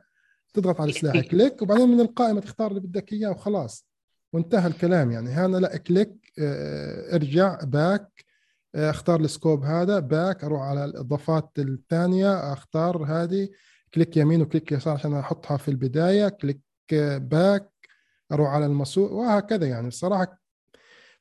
تضغط 0.53 0.81
على 0.81 0.89
السلاح 0.89 1.19
click 1.19 1.61
وبعدين 1.61 1.89
من 1.89 1.99
القائمة 1.99 2.41
تختار 2.41 2.71
اللي 2.71 2.79
بدك 2.79 3.13
إياه 3.13 3.29
وخلاص. 3.29 3.87
وانتهى 4.33 4.67
الكلام 4.67 5.11
يعني 5.11 5.29
هنا 5.29 5.57
لأ 5.57 5.77
click 5.77 6.33
آه، 6.39 7.15
ارجع 7.15 7.59
back 7.63 8.25
اختار 8.75 9.19
ال 9.19 9.27
scope 9.27 9.63
هذا 9.63 9.99
back 9.99 10.43
أروح 10.43 10.61
على 10.61 10.85
الإضافات 10.85 11.49
الثانية 11.57 12.53
أختار 12.53 13.03
هذه 13.03 13.49
click 13.93 14.17
يمين 14.17 14.41
و 14.41 14.46
click 14.46 14.71
يسار 14.71 14.93
عشان 14.93 15.13
أحطها 15.13 15.57
في 15.57 15.67
البداية 15.67 16.29
click 16.29 16.61
back 17.17 17.71
أروح 18.31 18.49
على 18.49 18.65
الماسورة 18.65 19.11
وهكذا 19.11 19.67
يعني. 19.67 19.87
الصراحة 19.87 20.39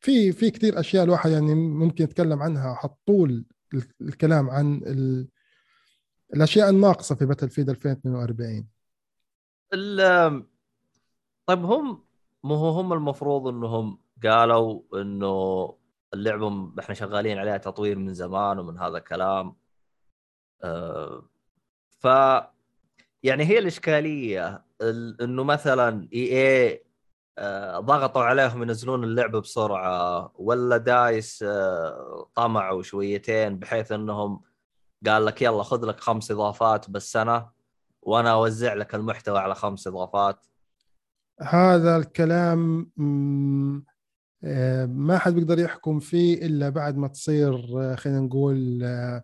في 0.01 0.33
في 0.33 0.51
كثير 0.51 0.81
أشياء 0.81 1.05
الواحد 1.05 1.31
يعني 1.31 1.55
ممكن 1.55 2.05
يتكلم 2.05 2.43
عنها 2.43 2.75
حطول 2.75 3.45
الكلام 4.01 4.51
عن 4.51 4.83
ال... 4.87 5.29
الأشياء 6.35 6.71
الناقصة 6.71 7.15
في 7.15 7.27
باتل 7.27 7.51
فيد 7.51 7.71
2042 7.71 8.69
طيب 11.47 11.65
هم 11.65 12.05
مو 12.45 12.55
هم 12.55 12.93
المفروض 12.93 13.49
إنهم 13.49 13.99
قالوا 14.25 14.83
إنه 14.95 15.75
اللعبه 16.15 16.73
إحنا 16.79 16.95
شغالين 16.95 17.39
عليها 17.39 17.57
تطوير 17.57 17.99
من 17.99 18.15
زمان 18.15 18.59
ومن 18.59 18.79
هذا 18.79 18.99
الكلام. 18.99 19.57
آه، 20.65 21.29
ف 21.99 22.05
يعني 23.23 23.45
هي 23.45 23.59
الإشكالية 23.59 24.65
إنه 25.21 25.45
مثلا 25.45 26.09
إي 26.13 26.33
اي 26.69 26.85
ضغطوا 27.79 28.23
عليهم 28.23 28.63
ينزلون 28.63 29.05
اللعبه 29.05 29.41
بسرعة 29.41 30.33
ولا 30.35 30.77
دايس 30.77 31.45
آه، 31.49 32.29
طمعوا 32.35 32.83
شويتين 32.83 33.59
بحيث 33.59 33.93
إنهم 33.93 34.41
قال 35.07 35.25
لك 35.25 35.43
يلا 35.43 35.63
خذ 35.63 35.85
لك 35.85 36.01
خمس 36.01 36.31
إضافات 36.31 36.91
بالسنه 36.91 37.49
وأنا 38.03 38.33
أوزع 38.33 38.75
لك 38.75 38.95
المحتوى 38.95 39.39
على 39.39 39.55
خمس 39.55 39.87
إضافات. 39.87 40.47
هذا 41.41 41.97
الكلام 41.97 42.91
آه، 44.45 44.87
ما 44.87 45.19
حد 45.19 45.35
بيقدر 45.35 45.59
يحكم 45.59 46.01
فيه 46.01 46.47
إلا 46.47 46.69
بعد 46.69 46.97
ما 46.97 47.09
تصير 47.09 47.55
آه، 47.83 47.95
خلينا 47.95 48.21
نقول 48.21 48.81
آه، 48.85 49.23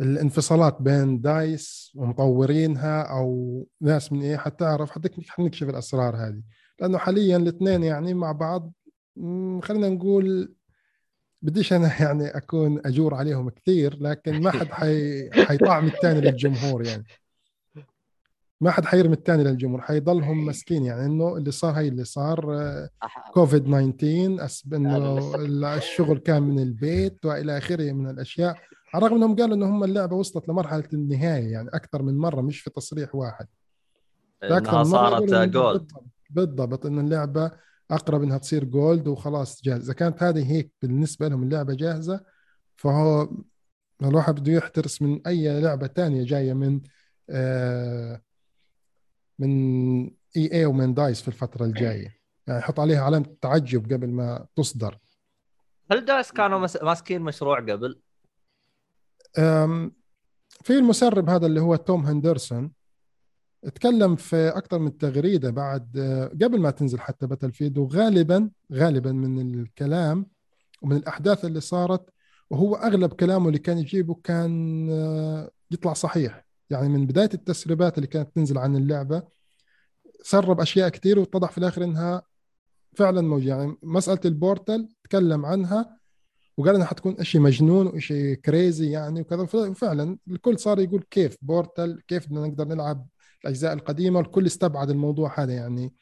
الانفصالات 0.00 0.82
بين 0.82 1.20
دايس 1.20 1.92
ومطورينها 1.96 3.02
أو 3.02 3.66
ناس 3.80 4.12
من 4.12 4.22
إيه 4.22 4.36
حتعرف 4.36 4.90
حنكشف 5.28 5.68
الأسرار 5.68 6.16
هذه. 6.16 6.42
لأنه 6.82 6.98
حاليا 6.98 7.36
الاثنين 7.36 7.82
يعني 7.82 8.14
مع 8.14 8.32
بعض 8.32 8.72
خلينا 9.62 9.88
نقول 9.88 10.54
بديش 11.42 11.72
أنا 11.72 11.92
يعني 12.02 12.26
أكون 12.26 12.80
أجور 12.86 13.14
عليهم 13.14 13.50
كثير 13.50 13.98
لكن 14.00 14.42
ما 14.42 14.50
حد 14.50 14.66
حي... 14.66 15.30
حيطعم 15.30 15.86
الثاني 15.86 16.20
للجمهور 16.20 16.86
يعني. 16.86 17.04
ما 18.60 18.70
حد 18.70 18.84
حيرمي 18.84 19.14
الثاني 19.14 19.44
للجمهور 19.44 19.80
حيضلهم 19.80 20.46
مسكين 20.46 20.84
يعني 20.84 21.06
إنه 21.06 21.36
اللي 21.36 21.50
صار 21.50 21.72
هي 21.72 21.88
اللي 21.88 22.04
صار 22.04 22.40
كوفيد 23.34 23.64
19 23.64 24.44
أسب 24.44 24.74
إنه 24.74 25.74
الشغل 25.76 26.18
كان 26.18 26.42
من 26.42 26.58
البيت 26.58 27.24
وإلى 27.24 27.58
آخره 27.58 27.92
من 27.92 28.10
الأشياء. 28.10 28.56
على 28.94 29.06
الرغم 29.06 29.16
إنهم 29.16 29.36
قالوا 29.36 29.56
انه 29.56 29.66
هم 29.66 29.84
اللعبة 29.84 30.16
وصلت 30.16 30.48
لمرحلة 30.48 30.88
النهاية 30.92 31.52
يعني 31.52 31.68
أكثر 31.68 32.02
من 32.02 32.18
مرة 32.18 32.40
مش 32.40 32.60
في 32.60 32.70
تصريح 32.70 33.14
واحد. 33.14 33.46
إنها 34.42 34.84
صارت 34.84 35.50
جولد 35.50 35.92
بالضبط 36.34 36.86
إنه 36.86 37.00
اللعبة 37.00 37.50
أقرب 37.90 38.22
إنها 38.22 38.38
تصير 38.38 38.64
gold 38.64 39.08
وخلاص 39.08 39.62
جاهزة. 39.62 39.84
إذا 39.84 39.92
كانت 39.92 40.22
هذه 40.22 40.52
هيك 40.52 40.72
بالنسبة 40.82 41.28
لهم 41.28 41.42
اللعبة 41.42 41.74
جاهزة 41.74 42.24
فهو 42.76 43.28
الواحد 44.02 44.34
بده 44.34 44.52
يحترس 44.52 45.02
من 45.02 45.26
أي 45.26 45.60
لعبة 45.60 45.86
ثانية 45.86 46.24
جاية 46.24 46.52
من 46.52 46.80
آه 47.30 48.22
من 49.38 50.04
EA 50.36 50.64
ومن 50.64 50.94
DICE 50.94 51.22
في 51.22 51.28
الفترة 51.28 51.64
الجاية. 51.64 52.18
يعني 52.46 52.60
يحط 52.60 52.80
عليها 52.80 53.02
علامة 53.02 53.36
تعجب 53.40 53.92
قبل 53.92 54.10
ما 54.10 54.46
تصدر. 54.56 54.98
هل 55.90 56.04
DICE 56.04 56.32
كانوا 56.32 56.68
ماسكين 56.82 57.22
مشروع 57.22 57.60
قبل؟ 57.60 58.00
في 60.64 60.70
المسرب 60.70 61.28
هذا 61.28 61.46
اللي 61.46 61.60
هو 61.60 61.76
توم 61.76 62.06
هندرسون. 62.06 62.72
تكلم 63.74 64.16
في 64.16 64.48
أكثر 64.48 64.78
من 64.78 64.98
تغريدة 64.98 65.50
بعد 65.50 65.98
قبل 66.42 66.60
ما 66.60 66.70
تنزل 66.70 67.00
حتى 67.00 67.26
Battlefield 67.26 67.78
وغالبا 67.78 68.50
غالبا 68.72 69.12
من 69.12 69.60
الكلام 69.60 70.26
ومن 70.82 70.96
الأحداث 70.96 71.44
اللي 71.44 71.60
صارت 71.60 72.10
وهو 72.50 72.74
أغلب 72.74 73.12
كلامه 73.12 73.48
اللي 73.48 73.58
كان 73.58 73.78
يجيبه 73.78 74.16
كان 74.24 74.88
يطلع 75.70 75.92
صحيح. 75.92 76.44
يعني 76.70 76.88
من 76.88 77.06
بداية 77.06 77.30
التسريبات 77.34 77.98
اللي 77.98 78.06
كانت 78.06 78.36
تنزل 78.36 78.58
عن 78.58 78.76
اللعبة 78.76 79.22
سرب 80.22 80.60
أشياء 80.60 80.88
كثير 80.88 81.18
واتضح 81.18 81.50
في 81.50 81.58
الآخر 81.58 81.84
إنها 81.84 82.22
فعلا 82.96 83.20
موجودة. 83.20 83.56
يعني 83.56 83.76
مسألة 83.82 84.20
ال 84.24 84.33
Portal 84.33 84.88
تكلم 85.04 85.46
عنها 85.46 85.98
وقال 86.56 86.74
إنها 86.74 86.86
حتكون 86.86 87.24
شيء 87.24 87.40
مجنون 87.40 87.86
وشيء 87.86 88.34
crazy 88.34 88.90
يعني 88.90 89.20
وكذا. 89.20 89.72
فعلا 89.74 90.18
الكل 90.28 90.58
صار 90.58 90.80
يقول 90.80 91.04
كيف 91.10 91.36
Portal 91.42 92.06
كيف 92.06 92.26
بدنا 92.26 92.46
نقدر 92.46 92.68
نلعب 92.68 93.06
الأجزاء 93.44 93.72
القديمة 93.72 94.20
الكل 94.20 94.46
استبعد 94.46 94.90
الموضوع 94.90 95.40
هذا 95.40 95.52
يعني. 95.52 95.94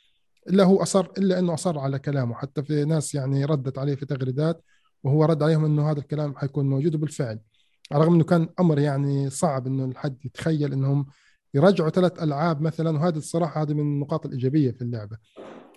إلا 0.48 0.64
هو 0.64 0.82
أصر 0.82 1.06
إلا 1.18 1.38
إنه 1.38 1.54
أصر 1.54 1.78
على 1.78 1.98
كلامه. 1.98 2.34
حتى 2.34 2.62
في 2.62 2.84
ناس 2.84 3.14
يعني 3.14 3.44
ردت 3.44 3.78
عليه 3.78 3.94
في 3.94 4.06
تغريدات 4.06 4.64
وهو 5.04 5.24
رد 5.24 5.42
عليهم 5.42 5.64
إنه 5.64 5.90
هذا 5.90 5.98
الكلام 5.98 6.36
حيكون 6.36 6.68
موجود 6.68 6.94
وبالفعل 6.94 7.38
رغم 7.92 8.14
إنه 8.14 8.24
كان 8.24 8.48
أمر 8.60 8.78
يعني 8.78 9.30
صعب 9.30 9.66
إنه 9.66 9.84
الحد 9.84 10.16
يتخيل 10.24 10.72
إنهم 10.72 11.06
يرجعوا 11.54 11.90
ثلاث 11.90 12.22
ألعاب 12.22 12.60
مثلا 12.60 12.90
وهذه 12.90 13.16
الصراحة 13.16 13.62
هذه 13.62 13.74
من 13.74 13.80
النقاط 13.80 14.26
الإيجابية 14.26 14.70
في 14.70 14.82
اللعبة. 14.82 15.16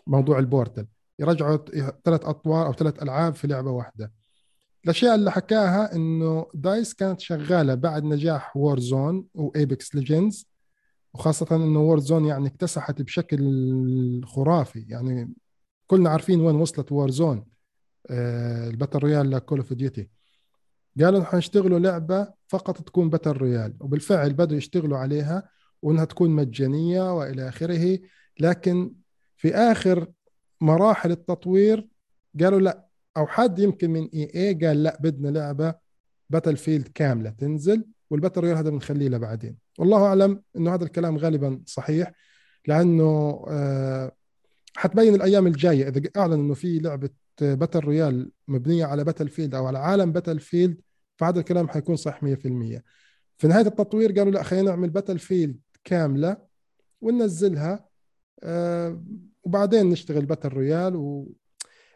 موضوع 0.08 0.39
ال 0.39 0.46
Portal. 0.46 0.88
يرجعوا 1.19 1.58
ثلاث 2.06 2.26
أطوار 2.26 2.67
أو 2.67 2.73
ثلاث 2.73 3.04
ألعاب 3.04 3.36
في 3.36 3.47
لعبة 3.47 3.71
واحدة. 3.71 4.12
الأشياء 4.86 5.15
اللي 5.15 5.32
حكاها 5.32 5.95
إنه 5.95 6.45
DICE 6.54 6.93
كانت 6.93 7.19
شغالة 7.19 7.76
بعد 7.76 8.04
نجاح 8.04 8.58
Warzone 8.58 8.80
و 8.80 9.26
Apex 9.34 9.96
Legends 9.96 10.48
وخاصة 11.13 11.56
إنه 11.56 11.80
Warzone 11.80 12.26
يعني 12.26 12.47
اكتسحت 12.47 13.02
بشكل 13.02 13.41
خرافي. 14.26 14.86
يعني 14.89 15.34
كلنا 15.88 16.10
عارفين 16.10 16.41
وين 16.41 16.56
وصلت 16.56 16.91
Warzone 16.91 17.46
آه، 18.10 18.69
ال 18.69 18.74
battle 18.74 19.00
royale 19.00 19.32
ل 19.32 19.37
Call 19.37 19.60
of 19.60 19.74
Duty 19.74 20.10
قالوا 20.99 21.23
حنشتغلوا 21.23 21.80
لعبة 21.80 22.28
فقط 22.47 22.82
تكون 22.82 23.10
battle 23.10 23.32
royale 23.32 23.74
وبالفعل 23.80 24.34
بدوا 24.34 24.58
يشتغلوا 24.58 24.97
عليها 24.97 25.49
وإنها 25.82 26.06
تكون 26.06 26.30
مجانية 26.30 27.17
وإلى 27.17 27.49
آخره. 27.49 27.99
لكن 28.39 28.93
في 29.38 29.56
آخر 29.56 30.08
مراحل 30.62 31.12
التطوير 31.12 31.88
قالوا 32.39 32.60
لا 32.60 32.88
أو 33.17 33.28
حد 33.28 33.60
يمكن 33.60 33.89
من 33.89 34.10
EA 34.13 34.54
قال 34.54 34.84
لا 34.84 34.97
بدنا 35.02 35.30
لعبة 35.30 35.76
Battlefield 36.30 36.88
كاملة 36.88 37.30
تنزل. 37.30 37.86
وال 38.13 38.21
battle 38.21 38.41
royale 38.41 38.58
هذا 38.58 38.69
بنخليه 38.69 39.10
لبعدين 39.10 39.58
والله 39.80 40.06
أعلم 40.06 40.41
إنه 40.58 40.73
هذا 40.73 40.84
الكلام 40.84 41.17
غالبا 41.17 41.62
صحيح 41.65 42.12
لأنه 42.67 43.45
آه، 43.49 44.12
حتبين 44.76 45.15
الأيام 45.15 45.47
الجاية 45.47 45.88
إذا 45.88 46.02
أعلن 46.17 46.34
إنه 46.34 46.54
في 46.54 46.80
لعبة 46.80 47.10
battle 47.41 47.80
royale 47.80 48.32
مبنية 48.47 48.86
على 48.86 49.04
Battlefield 49.04 49.56
أو 49.56 49.67
على 49.67 49.80
عالم 49.80 50.12
Battlefield 50.12 50.82
فهذا 51.17 51.39
الكلام 51.39 51.67
حيكون 51.67 51.95
صح 51.95 52.21
100% 52.21 52.82
في 53.38 53.47
نهاية 53.47 53.65
التطوير 53.65 54.12
قالوا 54.12 54.32
لا 54.32 54.43
خلينا 54.43 54.69
نعمل 54.69 54.89
Battlefield 54.89 55.60
كاملة 55.84 56.38
وننزلها 57.02 57.86
آه 58.43 59.04
وبعدين 59.43 59.89
نشتغل 59.89 60.26
battle 60.26 60.50
royale. 60.50 61.26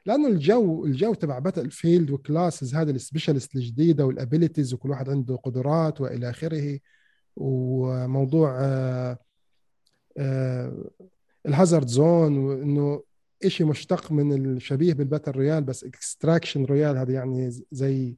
لأنه 0.08 0.28
الجو 0.28 0.86
الجو 0.86 1.14
تبع 1.14 1.40
Battlefield 1.40 1.72
و 1.72 2.12
classes 2.12 2.76
هذا 2.76 2.92
ال 2.92 2.98
specialist 2.98 3.56
الجديدة 3.56 4.06
وال 4.06 4.18
abilities 4.18 4.74
وكل 4.74 4.90
واحد 4.90 5.10
عنده 5.10 5.36
قدرات 5.36 6.02
وإلى 6.02 6.30
آخره. 6.30 6.80
وموضوع 7.36 8.58
آه 8.62 9.20
آه 10.18 10.90
ال 11.46 11.52
Hazard 11.52 11.88
Zone 11.88 12.38
وإنه 12.38 13.04
شيء 13.48 13.68
مشتق 13.68 14.12
من 14.12 14.56
الشبيه 14.56 14.94
بال 14.94 15.03
battle 15.03 15.32
royale 15.32 15.64
بس 15.64 15.84
extraction 15.84 16.66
royale 16.66 16.98
هذا 16.98 17.14
يعني 17.14 17.52
زي 17.72 18.16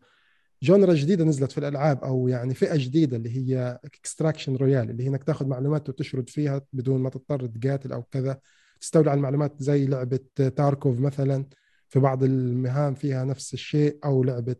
genre 0.63 0.93
جديدة 0.93 1.23
نزلت 1.23 1.51
في 1.51 1.57
الألعاب 1.57 2.03
أو 2.03 2.27
يعني 2.27 2.53
فئة 2.53 2.77
جديدة 2.77 3.17
اللي 3.17 3.29
هي 3.37 3.79
extraction 3.85 4.55
royale 4.55 4.89
اللي 4.89 5.03
هي 5.03 5.07
إنك 5.07 5.23
تاخذ 5.23 5.47
معلومات 5.47 5.89
وتشرد 5.89 6.29
فيها 6.29 6.61
بدون 6.73 7.01
ما 7.01 7.09
تضطر 7.09 7.47
تقاتل 7.47 7.93
أو 7.93 8.03
كذا. 8.03 8.39
تستولي 8.81 9.09
على 9.09 9.17
المعلومات 9.17 9.63
زي 9.63 9.85
لعبة 9.87 10.19
Tarkov 10.35 10.99
مثلا. 10.99 11.45
في 11.89 11.99
بعض 11.99 12.23
المهام 12.23 12.95
فيها 12.95 13.23
نفس 13.23 13.53
الشيء 13.53 13.97
أو 14.05 14.23
لعبة 14.23 14.55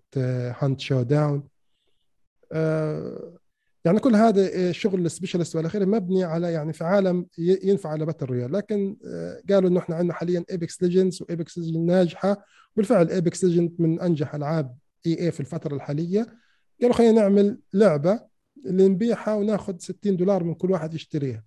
Hunt 0.60 0.80
Showdown 0.80 1.44
يعني 3.86 4.00
كل 4.00 4.16
هذا 4.16 4.72
شغل 4.72 5.06
ال 5.06 5.10
specialist 5.10 5.56
والى 5.56 5.68
آخره 5.68 5.86
مبني 5.86 6.24
على 6.24 6.54
يعني 6.54 6.74
في 6.74 6.84
عالم 6.84 7.26
ينفع 7.38 7.90
على 7.90 8.06
battle 8.06 8.26
royale 8.26 8.54
لكن 8.54 8.98
آه، 9.06 9.42
قالوا 9.50 9.70
إنه 9.70 9.80
إحنا 9.80 9.96
عندنا 9.96 10.14
حاليا 10.14 10.46
Apex 10.52 10.84
Legends 10.84 11.22
و 11.22 11.29
Apex 11.29 11.58
Legend 11.58 11.92
ناجحة. 11.92 12.46
بالفعل 12.76 13.10
Apex 13.10 13.44
Legend 13.44 13.76
من 13.80 14.02
أنجح 14.02 14.36
ألعاب 14.36 14.78
EA 15.06 15.32
في 15.32 15.40
الفترة 15.40 15.76
الحالية. 15.76 16.38
قالوا 16.82 16.96
خلينا 16.96 17.22
نعمل 17.22 17.60
لعبة 17.74 18.20
اللي 18.66 18.88
نبيعها 18.88 19.34
وناخذ 19.34 19.78
60 19.78 20.18
دولار 20.18 20.44
من 20.44 20.54
كل 20.54 20.72
واحد 20.72 20.94
يشتريها. 20.94 21.44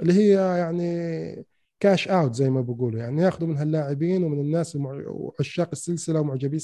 اللي 0.00 0.12
هي 0.12 0.32
يعني 0.58 1.44
cash 1.80 2.08
out 2.08 2.34
زي 2.34 2.50
ما 2.50 2.60
بقولوا. 2.60 3.00
يعني 3.00 3.22
ياخذوا 3.22 3.48
منها 3.48 3.62
اللاعبين 3.62 4.24
ومن 4.24 4.40
الناس 4.40 4.76
وعشاق 4.76 5.68
السلسلة 5.72 6.20
ومعجبين 6.20 6.60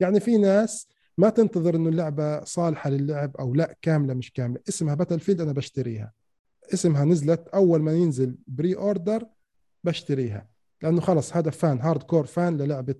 يعني 0.00 0.20
في 0.20 0.36
ناس 0.36 0.88
ما 1.18 1.30
تنتظر 1.30 1.76
إنه 1.76 1.88
اللعبة 1.88 2.44
صالحة 2.44 2.90
للعب 2.90 3.36
أو 3.36 3.54
لا 3.54 3.76
كاملة 3.82 4.14
مش 4.14 4.32
كاملة. 4.32 4.60
اسمها 4.68 4.94
Battlefield 4.94 5.40
أنا 5.40 5.52
بشتريها. 5.52 6.12
اسمها 6.74 7.04
نزلت 7.04 7.48
أول 7.48 7.82
ما 7.82 7.92
ينزل 7.92 8.36
pre-order 8.46 9.26
بشتريها. 9.84 10.48
لأنه 10.82 11.00
خلص 11.00 11.36
هذا 11.36 11.50
fan 11.50 11.80
hardcore 11.80 12.26
fan 12.26 12.56
للعبة 12.56 12.94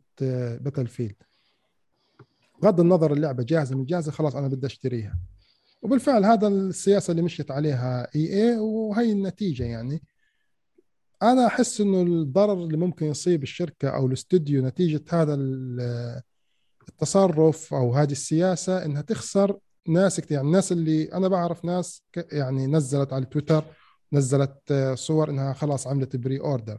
Battlefield 0.60 1.22
بغض 2.62 2.80
النظر 2.80 3.12
اللعبة 3.12 3.42
جاهزة 3.42 3.76
مش 3.76 3.84
جاهزة 3.84 4.12
خلاص 4.12 4.36
أنا 4.36 4.48
بدي 4.48 4.66
أشتريها. 4.66 5.18
وبالفعل 5.82 6.24
هذا 6.24 6.48
السياسة 6.48 7.10
اللي 7.10 7.22
مشيت 7.22 7.50
عليها 7.50 8.08
EA 8.14 8.58
وهي 8.58 9.12
النتيجة 9.12 9.64
يعني. 9.64 10.02
أنا 11.22 11.46
أحس 11.46 11.80
إنه 11.80 12.02
الضرر 12.02 12.52
اللي 12.52 12.76
ممكن 12.76 13.06
يصيب 13.06 13.42
الشركة 13.42 13.88
أو 13.88 14.06
الاستوديو 14.06 14.66
نتيجة 14.66 15.04
هذا 15.10 15.34
التصرف 16.88 17.74
أو 17.74 17.94
هذه 17.94 18.12
السياسة 18.12 18.84
إنها 18.84 19.02
تخسر 19.02 19.58
ناس 19.88 20.20
كثير 20.20 20.32
يعني 20.32 20.46
الناس 20.46 20.72
اللي 20.72 21.12
أنا 21.12 21.28
بعرف 21.28 21.64
ناس 21.64 22.02
يعني 22.32 22.66
نزلت 22.66 23.12
على 23.12 23.24
تويتر 23.24 23.64
نزلت 24.12 24.92
صور 24.94 25.30
إنها 25.30 25.52
خلاص 25.52 25.86
عملت 25.86 26.16
pre-order. 26.16 26.78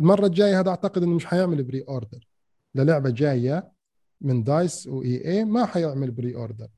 المرة 0.00 0.26
الجاية 0.26 0.60
هذا 0.60 0.70
أعتقد 0.70 1.02
إنه 1.02 1.14
مش 1.14 1.26
حيعمل 1.26 1.62
pre-order. 1.62 2.28
للعبة 2.74 3.10
جاية 3.10 3.72
من 4.20 4.44
DICE 4.44 4.86
و 4.86 5.28
EA 5.28 5.44
ما 5.44 5.66
حيعمل 5.66 6.10
pre-order. 6.10 6.68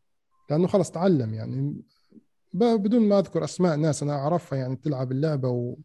لأنه 0.51 0.67
خلاص 0.67 0.91
تعلم 0.91 1.35
يعني. 1.35 1.83
بدون 2.53 3.03
ما 3.03 3.19
أذكر 3.19 3.45
أسماء 3.45 3.77
ناس 3.77 4.03
أنا 4.03 4.13
أعرفها 4.13 4.59
يعني 4.59 4.77
تلعب 4.77 5.13
اللعبة. 5.13 5.77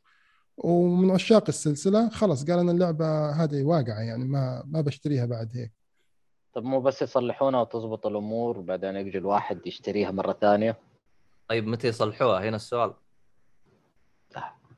ومن 0.58 1.12
عشاق 1.12 1.44
السلسلة 1.48 2.10
خلاص 2.10 2.46
قال 2.46 2.60
أنا 2.60 2.72
اللعبة 2.72 3.30
هذه 3.30 3.63
واقعة 3.63 4.00
يعني 4.00 4.26
ما 4.26 4.63
ما 4.65 4.82
بشتريها 4.82 5.26
بعد 5.26 5.58
هيك. 5.58 5.72
طب 6.54 6.63
مو 6.63 6.82
بس 6.82 7.02
يصلحونها 7.02 7.62
وتزبط 7.62 8.06
الأمور 8.08 8.58
وبعدين 8.60 8.96
يجي 8.96 9.18
الواحد 9.18 9.68
يشتريها 9.68 10.12
مرة 10.12 10.38
ثانية؟ 10.41 10.78
طيب 11.50 11.68
متى 11.68 11.88
يصلحوها؟ 11.88 12.50
هنا 12.50 12.56
السؤال. 12.56 12.94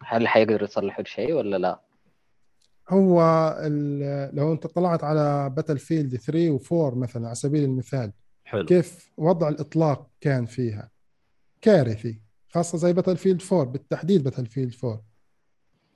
هل 0.02 0.28
حيقدروا 0.28 0.68
يصلحوا 0.68 1.02
الشيء 1.02 1.34
ولا 1.34 1.58
لا؟ 1.58 1.82
هو 2.90 3.22
لو 4.34 4.54
أنت 4.54 4.68
طلعت 4.68 5.04
على 5.04 5.50
Battlefield 5.50 6.16
3 6.16 6.58
و4 6.58 6.98
مثلا 6.98 7.26
على 7.26 7.36
سبيل 7.36 7.64
المثال 7.64 8.14
حلو. 8.46 8.66
كيف 8.66 9.12
وضع 9.18 9.50
الإطلاق 9.50 10.08
كان 10.22 10.46
فيها؟ 10.46 10.90
كارثي 11.62 12.22
خاصة 12.50 12.78
زي 12.78 12.94
Battlefield 12.94 13.42
4 13.52 13.66
بالتحديد 13.66 14.24
Battlefield 14.24 14.76
4 14.84 15.02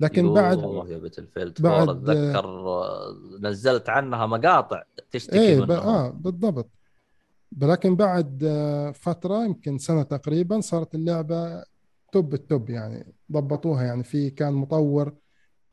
لكن 0.01 0.33
بعد 0.33 0.57
والله 0.57 0.89
يا 0.89 0.97
Battlefield 0.97 1.61
بعد 1.61 1.89
اتذكر 1.89 2.63
نزلت 3.41 3.89
عنها 3.89 4.25
مقاطع 4.25 4.83
تشتكي 5.11 5.39
إيه 5.39 5.61
منه 5.61 5.77
آه 5.77 6.09
بالضبط. 6.09 6.69
لكن 7.61 7.95
بعد 7.95 8.43
فترة 8.95 9.45
يمكن 9.45 9.77
سنة 9.77 10.03
تقريبا 10.03 10.61
صارت 10.61 10.95
اللعبة 10.95 11.63
top 12.11 12.33
ال 12.33 12.42
top 12.42 12.69
يعني 12.69 13.13
ضبطوها 13.31 13.83
يعني. 13.83 14.03
في 14.03 14.29
كان 14.29 14.53
مطور 14.53 15.13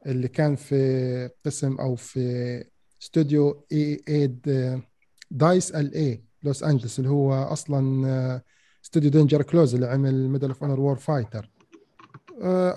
اللي 0.06 0.28
كان 0.28 0.56
في 0.56 1.30
قسم 1.46 1.76
أو 1.80 1.94
في 1.96 2.64
استوديو 3.02 3.64
EA 3.72 4.00
DICE 4.08 5.70
LA 5.70 6.24
لوس 6.42 6.62
انجلس 6.62 6.98
اللي 6.98 7.10
هو 7.10 7.32
أصلا 7.32 8.42
استوديو 8.84 9.10
Danger 9.10 9.42
Close 9.42 9.74
اللي 9.74 9.86
عمل 9.86 10.28
Medal 10.28 10.48
of 10.48 10.64
Honor 10.64 10.80
Warfighter 10.80 11.50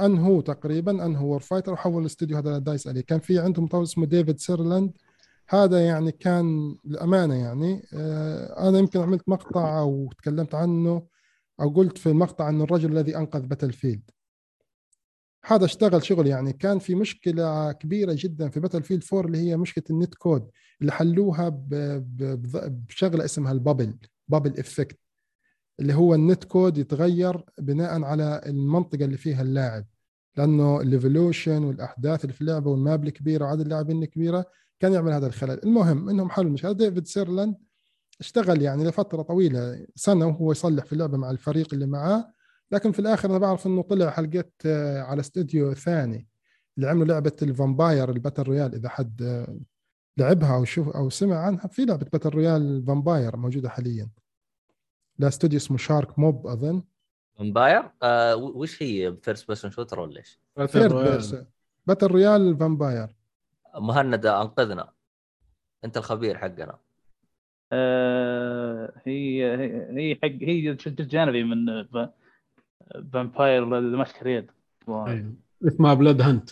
أنهو 0.06 0.42
تقريبا 0.42 1.06
أنهو 1.06 1.40
fighter 1.40 1.74
وحول 1.74 2.02
الاستوديو 2.02 2.38
هذا 2.38 2.58
ل 2.58 2.64
DICE 2.64 2.88
LA 2.88 3.02
كان 3.02 3.20
في 3.20 3.40
عندهم 3.40 3.66
مطور 3.66 3.84
اسمه 3.84 4.06
David 4.06 4.40
Sirland. 4.40 4.92
هذا 5.50 5.86
يعني 5.86 6.12
كان 6.12 6.76
الامانه 6.86 7.36
يعني. 7.36 7.88
آه، 7.94 8.70
أنا 8.70 8.80
يمكن 8.80 9.00
عملت 9.00 9.30
مقطع 9.30 9.80
أو 9.80 10.10
تكلمت 10.18 10.56
عنه 10.56 11.08
أو 11.62 11.70
قلت 11.70 11.98
في 11.98 12.10
المقطع 12.10 12.46
عن 12.46 12.62
الرجل 12.62 12.92
الذي 12.92 13.18
أنقذ 13.18 13.42
Battlefield 13.48 14.12
هذا 15.46 15.66
اشتغل 15.66 16.04
شغل 16.04 16.28
يعني. 16.28 16.54
كان 16.54 16.80
في 16.80 16.96
مشكلة 16.96 17.72
كبيرة 17.72 18.16
جدا 18.18 18.50
في 18.50 18.60
Battlefield 18.60 19.04
4 19.14 19.26
اللي 19.26 19.38
هي 19.38 19.58
مشكلة 19.58 19.84
ال 19.90 20.16
netcode 20.16 20.50
اللي 20.82 20.92
حلوها 20.92 21.50
بشغلة 22.90 23.26
اسمها 23.26 23.52
ال 23.52 23.58
bubble 23.58 23.98
bubble 24.28 24.60
effect. 24.60 25.00
اللي 25.82 25.94
هو 25.94 26.16
ال 26.16 26.44
netcode 26.44 26.78
يتغير 26.78 27.46
بناء 27.58 28.04
على 28.04 28.42
المنطقة 28.46 29.06
اللي 29.06 29.18
فيها 29.18 29.42
اللاعب. 29.42 29.86
لأنه 30.38 30.82
ال 30.82 30.90
evolution 30.90 31.64
والأحداث 31.64 32.22
اللي 32.24 32.34
في 32.34 32.42
اللعبة 32.42 32.72
وال 32.72 32.84
map 32.84 33.04
الكبيرة 33.04 33.46
وعدد 33.46 33.62
اللاعبين 33.62 34.04
الكبيرة 34.04 34.46
كان 34.80 34.94
يعمل 34.94 35.12
هذا 35.12 35.28
الخلل. 35.28 35.64
المهم 35.64 36.10
إنهم 36.10 36.30
حلوا 36.30 36.48
المشكلة. 36.48 36.72
David 36.72 37.08
Sirland 37.08 37.56
اشتغل 38.20 38.62
يعني 38.62 38.84
لفترة 38.84 39.22
طويلة 39.22 39.86
سنة 39.96 40.28
وهو 40.28 40.52
يصلح 40.52 40.86
في 40.86 40.94
اللعبة 40.94 41.18
مع 41.18 41.32
الفريق 41.32 41.74
اللي 41.74 41.86
معاه. 41.86 42.34
لكن 42.72 42.92
في 42.92 43.00
الآخر 43.00 43.30
أنا 43.30 43.38
بعرف 43.38 43.68
إنه 43.68 43.82
طلع 43.82 44.10
حلقة 44.10 44.52
آه، 44.66 45.02
على 45.02 45.20
استوديو 45.20 45.74
ثاني 45.74 46.28
اللي 46.78 46.90
عملوا 46.90 47.06
لعبة 47.06 47.36
ال 47.42 47.50
vampire 47.50 48.10
ال 48.12 48.16
battle 48.16 48.44
royale. 48.44 48.76
إذا 48.76 48.90
حد 48.90 49.22
آه، 49.22 49.60
لعبها 50.18 50.56
أو 50.56 50.66
شوف 50.66 50.90
أو 50.90 51.10
سمع 51.10 51.38
عنها 51.38 51.68
في 51.68 51.86
لعبة 51.86 52.06
battle 52.14 52.30
royale 52.30 52.84
vampire 52.88 53.38
موجودة 53.38 53.70
حاليا. 53.70 54.10
لا 55.22 55.28
استوديو 55.28 55.58
اسمه 55.58 55.78
Sharkmob 55.78 56.48
أظن. 56.48 56.84
vampire 57.42 57.92
آه 58.04 58.36
وش 58.36 58.84
هي 58.84 59.16
first 59.24 59.48
person 59.48 59.72
shooter 59.72 60.00
ولا 60.00 60.18
إيش؟ 60.18 60.40
third 60.66 60.94
person 60.94 61.46
battle 61.88 62.08
royale 62.08 62.58
vampire 62.58 63.16
مهند 63.76 64.26
أنقذنا. 64.26 64.92
أنت 65.86 65.98
الخبير 65.98 66.38
حقنا. 66.38 66.78
آه، 67.72 68.94
هي 69.06 69.46
هي 69.56 69.88
هي 69.98 70.16
حق 70.24 70.48
هي 70.48 70.74
جزء 70.74 70.90
جانبي 70.92 71.44
من 71.44 71.88
Vampire 73.14 73.70
The 73.70 73.98
Masquerade 73.98 74.52
أيوة. 74.90 75.34
اسمها 75.68 75.94
Bloodhunt. 75.94 76.50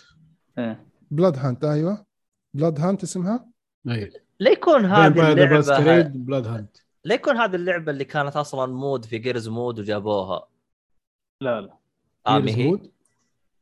Bloodhunt 1.12 1.64
أيوه. 1.64 2.06
Bloodhunt 2.54 3.04
اسمها؟ 3.04 3.50
أيوه. 3.88 4.10
ليه 4.40 4.52
يكون 4.52 4.86
هذه 4.86 5.14
Vampire 5.14 5.60
اللعبة. 5.60 6.10
Bloodhunt 6.10 6.78
ليه 7.10 7.16
يكون 7.16 7.38
هذه 7.38 7.56
اللعبة 7.56 7.92
اللي 7.92 8.06
كانت 8.06 8.36
أصلا 8.36 8.74
mod 8.74 9.06
في 9.06 9.18
Garry's 9.18 9.48
Mod 9.48 9.80
وجابوها. 9.80 10.48
لا 11.42 11.62
لا. 11.62 11.78
هي. 12.28 12.78
Mode؟ 12.78 12.88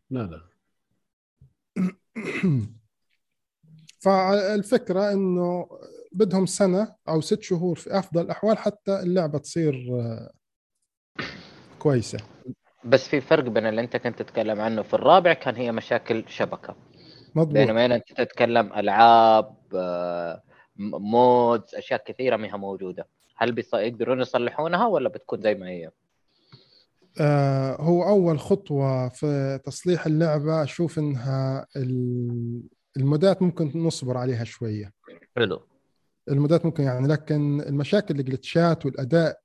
لا 0.10 0.20
لا. 0.20 0.48
فالفكرة 4.04 5.12
إنه 5.12 5.70
بدهم 6.12 6.46
سنة 6.46 6.96
أو 7.10 7.22
ست 7.22 7.42
شهور 7.42 7.76
في 7.76 8.00
أفضل 8.00 8.22
الأحوال 8.22 8.58
حتى 8.58 9.00
اللعبة 9.00 9.38
تصير 9.38 9.88
آه، 9.92 10.34
كويسة. 11.80 12.20
بس 12.84 13.08
في 13.08 13.22
فرق 13.22 13.44
بين 13.44 13.66
اللي 13.66 13.82
أنت 13.82 13.98
كنت 13.98 14.20
تتكلم 14.22 14.62
عنه 14.62 14.82
في 14.82 14.94
الرابع 14.94 15.34
كان 15.34 15.56
هي 15.56 15.72
مشاكل 15.72 16.24
شبكة. 16.28 16.76
مضبوط. 17.36 17.54
بينما 17.54 17.86
هنا 17.86 17.96
أنت 17.96 18.14
تتكلم 18.14 18.74
ألعاب 18.74 19.58
آه، 19.76 20.44
مودز 20.78 21.76
أشياء 21.76 22.04
كثيرة 22.04 22.36
منها 22.36 22.58
موجودة. 22.58 23.17
هل 23.38 23.52
بيص- 23.52 23.74
يقدرون 23.74 24.22
يصلحونها 24.22 24.88
ولا 24.88 25.10
بتكون 25.10 25.42
زي 25.42 25.56
ما 25.56 25.68
هي؟ 25.70 25.92
آه، 27.20 27.82
هو 27.82 28.04
أول 28.10 28.40
خطوة 28.40 29.10
في 29.10 29.60
تصليح 29.66 30.06
اللعبة 30.06 30.64
أشوف 30.64 31.00
إنها 31.00 31.68
ال- 31.76 32.64
المودات 32.98 33.42
ممكن 33.42 33.72
نصبر 33.76 34.18
عليها 34.18 34.44
شوية 34.44 34.94
حلو 35.36 35.62
المودات 36.30 36.66
ممكن 36.66 36.84
يعني 36.84 37.08
لكن 37.08 37.62
المشاكل 37.62 38.20
الجلتشات 38.20 38.86
والأداء 38.86 39.40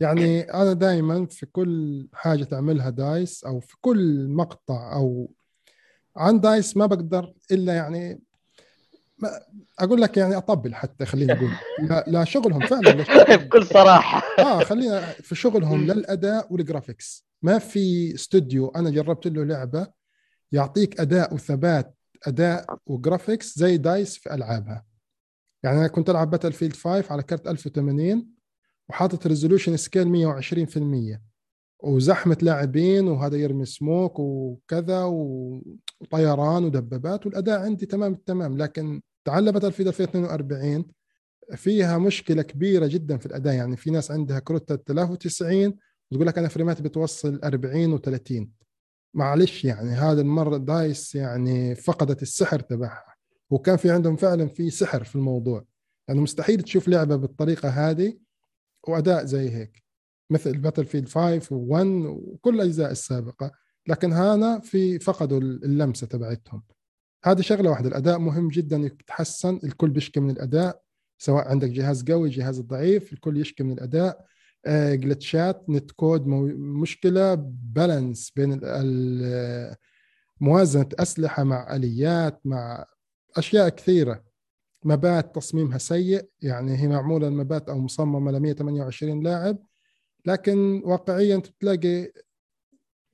يعني 0.00 0.40
أنا 0.40 0.72
دائما 0.72 1.26
في 1.26 1.46
كل 1.46 2.08
حاجة 2.12 2.44
تعملها 2.44 2.90
DICE 2.90 3.44
أو 3.44 3.60
في 3.60 3.76
كل 3.80 4.28
مقطع 4.28 4.96
أو 4.96 5.30
عن 6.16 6.40
DICE 6.40 6.76
ما 6.76 6.86
بقدر 6.86 7.32
إلا 7.52 7.74
يعني 7.74 8.20
ما 9.18 9.40
أقول 9.78 10.02
لك 10.02 10.16
يعني 10.16 10.36
أطبل 10.36 10.74
حتى 10.74 11.06
خليني 11.06 11.32
أقول. 11.32 11.50
لا, 11.90 12.04
لا 12.06 12.24
شغلهم 12.24 12.60
فعلا. 12.60 13.04
بكل 13.36 13.66
صراحة. 13.66 14.22
آه 14.38 14.64
خلينا 14.64 15.00
في 15.00 15.34
شغلهم 15.34 15.86
للأداء 15.86 16.52
وال 16.52 16.67
graphics 16.67 17.26
ما 17.42 17.58
في 17.58 18.14
استوديو 18.14 18.68
أنا 18.68 18.90
جربت 18.90 19.26
له 19.26 19.44
لعبة 19.44 19.86
يعطيك 20.52 21.00
أداء 21.00 21.34
وثبات 21.34 21.94
أداء 22.26 22.78
و 22.86 22.94
graphics 22.94 23.58
زي 23.58 23.76
DICE 23.76 24.16
في 24.16 24.34
ألعابها. 24.34 24.84
يعني 25.62 25.78
أنا 25.78 25.88
كنت 25.88 26.10
ألعب 26.10 26.30
Battlefield 26.30 26.76
5 26.76 27.12
على 27.12 27.22
كرت 27.22 27.48
1080 27.48 28.26
وحاطط 28.88 29.26
resolution 29.26 29.76
scale 29.76 30.08
120% 31.16 31.27
وزحمة 31.82 32.36
لاعبين 32.42 33.08
وهذا 33.08 33.36
يرمي 33.36 33.64
سموك 33.64 34.18
وكذا 34.18 35.04
وطيران 35.04 36.64
ودبابات 36.64 37.26
والأداء 37.26 37.60
عندي 37.60 37.86
تمام 37.86 38.12
التمام. 38.12 38.58
لكن 38.58 39.00
Field 39.24 39.64
2042 39.64 40.84
فيها 41.56 41.98
مشكلة 41.98 42.42
كبيرة 42.42 42.86
جدا 42.86 43.18
في 43.18 43.26
الأداء. 43.26 43.54
يعني 43.54 43.76
في 43.76 43.90
ناس 43.90 44.10
عندها 44.10 44.38
كروت 44.38 44.68
3090 44.68 45.74
وتقول 46.10 46.26
لك 46.26 46.38
أنا 46.38 46.48
فريماتي 46.48 46.82
بتوصل 46.82 47.40
40 47.44 47.98
و30 47.98 48.46
معلش 49.14 49.64
يعني 49.64 49.90
هذا 49.90 50.20
المرة 50.20 50.56
DICE 50.56 51.14
يعني 51.14 51.74
فقدت 51.74 52.22
السحر 52.22 52.60
تبعها. 52.60 53.14
وكان 53.50 53.76
في 53.76 53.90
عندهم 53.90 54.16
فعلا 54.16 54.48
في 54.48 54.70
سحر 54.70 55.04
في 55.04 55.16
الموضوع. 55.16 55.64
يعني 56.08 56.20
مستحيل 56.20 56.62
تشوف 56.62 56.88
لعبة 56.88 57.16
بالطريقة 57.16 57.68
هذه 57.68 58.18
وأداء 58.88 59.24
زي 59.24 59.50
هيك. 59.50 59.87
مثل 60.30 60.58
Battlefield 60.58 61.08
5 61.08 61.40
و1 61.40 62.06
وكل 62.06 62.54
الاجزاء 62.54 62.90
السابقة 62.90 63.50
لكن 63.86 64.12
هنا 64.12 64.60
في 64.60 64.98
فقدوا 64.98 65.40
اللمسة 65.40 66.06
تبعتهم. 66.06 66.62
هذه 67.24 67.40
شغلة 67.40 67.70
واحدة. 67.70 67.88
الأداء 67.88 68.18
مهم 68.18 68.48
جدا 68.48 68.76
يتحسن 68.76 69.60
الكل 69.64 69.90
بيشكي 69.90 70.20
من 70.20 70.30
الأداء 70.30 70.82
سواء 71.18 71.48
عندك 71.48 71.68
جهاز 71.68 72.04
قوي 72.10 72.28
جهاز 72.28 72.60
ضعيف 72.60 73.12
الكل 73.12 73.36
يشكي 73.36 73.62
من 73.62 73.72
الأداء. 73.72 74.24
جلتشات 74.68 75.64
نت 75.68 75.90
كود 75.90 76.26
مشكلة 76.56 77.34
بالانس 77.74 78.32
بين 78.36 78.60
موازنة 80.40 80.88
أسلحة 80.98 81.44
مع 81.44 81.76
آليات 81.76 82.40
مع 82.44 82.86
أشياء 83.36 83.68
كثيرة. 83.68 84.24
مبات 84.84 85.34
تصميمها 85.34 85.78
سيء 85.78 86.28
يعني 86.42 86.76
هي 86.76 86.88
معمولة 86.88 87.28
المبات 87.28 87.68
أو 87.68 87.78
مصممة 87.78 88.30
ل 88.30 88.40
128 88.40 89.22
لاعب. 89.22 89.58
لكن 90.28 90.82
واقعيا 90.84 91.36
بتلاقي 91.36 92.12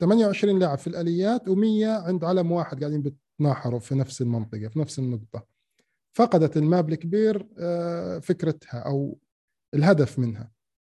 28 0.00 0.58
لاعب 0.58 0.78
في 0.78 0.86
الآليات 0.86 1.48
و100 1.48 2.06
عند 2.06 2.24
علم 2.24 2.52
واحد 2.52 2.80
قاعدين 2.80 3.02
بتناحروا 3.02 3.78
في 3.78 3.94
نفس 3.94 4.22
المنطقة 4.22 4.68
في 4.68 4.78
نفس 4.78 4.98
النقطة. 4.98 5.46
فقدت 6.12 6.56
الماب 6.56 6.88
الكبير 6.88 7.46
آه، 7.58 8.18
فكرتها 8.18 8.78
أو 8.78 9.18
الهدف 9.74 10.18
منها. 10.18 10.50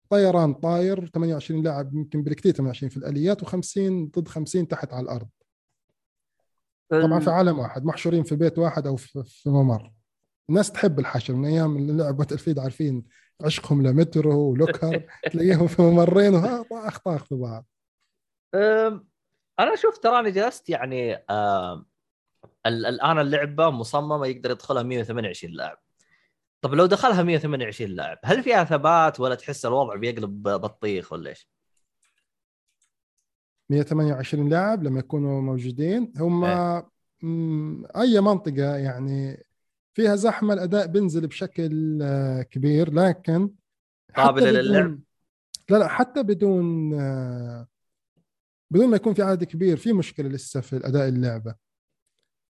طيران 0.10 0.54
طاير 0.54 1.08
28 1.08 1.64
لاعب 1.64 1.94
يمكن 1.94 2.24
بالكثير 2.24 2.52
28 2.52 2.90
في 2.90 2.98
الآليات 2.98 3.46
و50 3.46 3.80
ضد 4.18 4.28
50 4.28 4.68
تحت 4.68 4.94
على 4.94 5.04
الأرض. 5.04 5.28
طبعا 6.90 7.20
في 7.20 7.30
عالم 7.30 7.60
واحد 7.60 7.86
محشورين 7.86 8.24
في 8.24 8.36
بيت 8.36 8.60
واحد 8.60 8.88
أو 8.88 8.96
في 8.96 9.24
ممر. 9.46 9.94
الناس 10.50 10.72
تحب 10.72 11.00
الحشر 11.00 11.36
من 11.36 11.46
أيام 11.46 11.98
لعبوا 11.98 12.26
الفيد 12.32 12.60
عارفين 12.60 13.04
عشقهم 13.42 13.88
لمترو 13.88 14.52
ولوكر 14.52 15.04
تلاقيهم 15.32 15.68
في 15.68 15.82
ممرين 15.82 16.34
وها 16.34 16.64
طاخ 16.64 17.00
طاخ 17.00 17.24
في 17.24 17.36
بعض 17.36 17.66
أنا 19.60 19.76
شوف 19.76 19.98
تراني 19.98 20.32
جلست 20.32 20.70
يعني 20.70 21.16
الآن 22.66 23.20
اللعبة 23.20 23.70
مصممة 23.70 24.28
يقدر 24.28 24.52
يدخلها 24.52 24.84
128 24.84 25.54
لاعب 25.54 25.78
طب 26.62 26.74
لو 26.74 26.86
دخلها 26.86 27.24
128 27.24 27.92
لاعب 27.92 28.18
هل 28.24 28.44
فيها 28.44 28.64
ثبات 28.64 29.20
ولا 29.20 29.36
تحس 29.36 29.66
الوضع 29.66 29.96
بيقلب 29.96 30.44
بطيخ 30.44 31.14
ولا 31.14 31.30
إيش؟ 31.30 31.50
128 33.70 34.50
لاعب 34.50 34.84
لما 34.84 35.00
يكونوا 35.00 35.42
موجودين 35.42 36.14
هم 36.18 36.44
إيه. 36.46 36.92
أي 38.02 38.22
منطقة 38.22 38.76
يعني 38.76 39.47
فيها 39.98 40.16
زحمة 40.16 40.54
الأداء 40.54 40.88
بينزل 40.88 41.28
بشكل 41.28 42.00
آه، 42.02 42.42
كبير 42.42 42.94
لكن 42.94 43.50
قابلة 44.16 44.50
بدون- 44.52 44.62
للعب؟ 44.62 45.00
لا 45.70 45.78
لا 45.78 45.88
حتى 45.88 46.24
بدون 46.24 46.94
آه، 46.94 47.68
بدون 48.72 48.88
ما 48.90 48.96
يكون 48.96 49.14
في 49.14 49.22
عدد 49.22 49.44
كبير 49.44 49.78
في 49.78 49.94
مشكلة 49.94 50.30
لسه 50.30 50.62
في 50.62 50.74
الاداء 50.76 51.08
اللعبة 51.08 51.56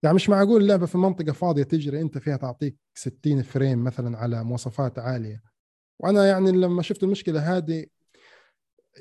يعني 0.02 0.14
مش 0.14 0.28
معقول 0.28 0.62
اللعبة 0.62 0.86
في 0.86 0.98
منطقة 0.98 1.32
فاضية 1.32 1.62
تجري 1.62 2.00
أنت 2.00 2.18
فيها 2.18 2.36
تعطيك 2.36 2.76
60 2.94 3.42
frame 3.42 3.84
مثلا 3.84 4.18
على 4.18 4.44
مواصفات 4.44 4.98
عالية 4.98 5.42
وأنا 6.00 6.26
يعني 6.26 6.52
لما 6.52 6.82
شفت 6.82 7.02
المشكلة 7.02 7.56
هذه 7.56 7.86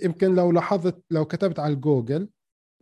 يمكن 0.03 0.35
لو 0.35 0.51
لاحظت 0.51 1.03
لو 1.11 1.25
كتبت 1.25 1.59
على 1.59 1.75
Google 1.75 2.29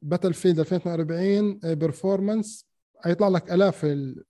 Battlefield 0.01 0.59
2042 0.59 1.59
performance 1.75 2.65
هيطلع 3.05 3.27
لك 3.27 3.51
آلاف 3.51 3.85
ال- 3.85 4.23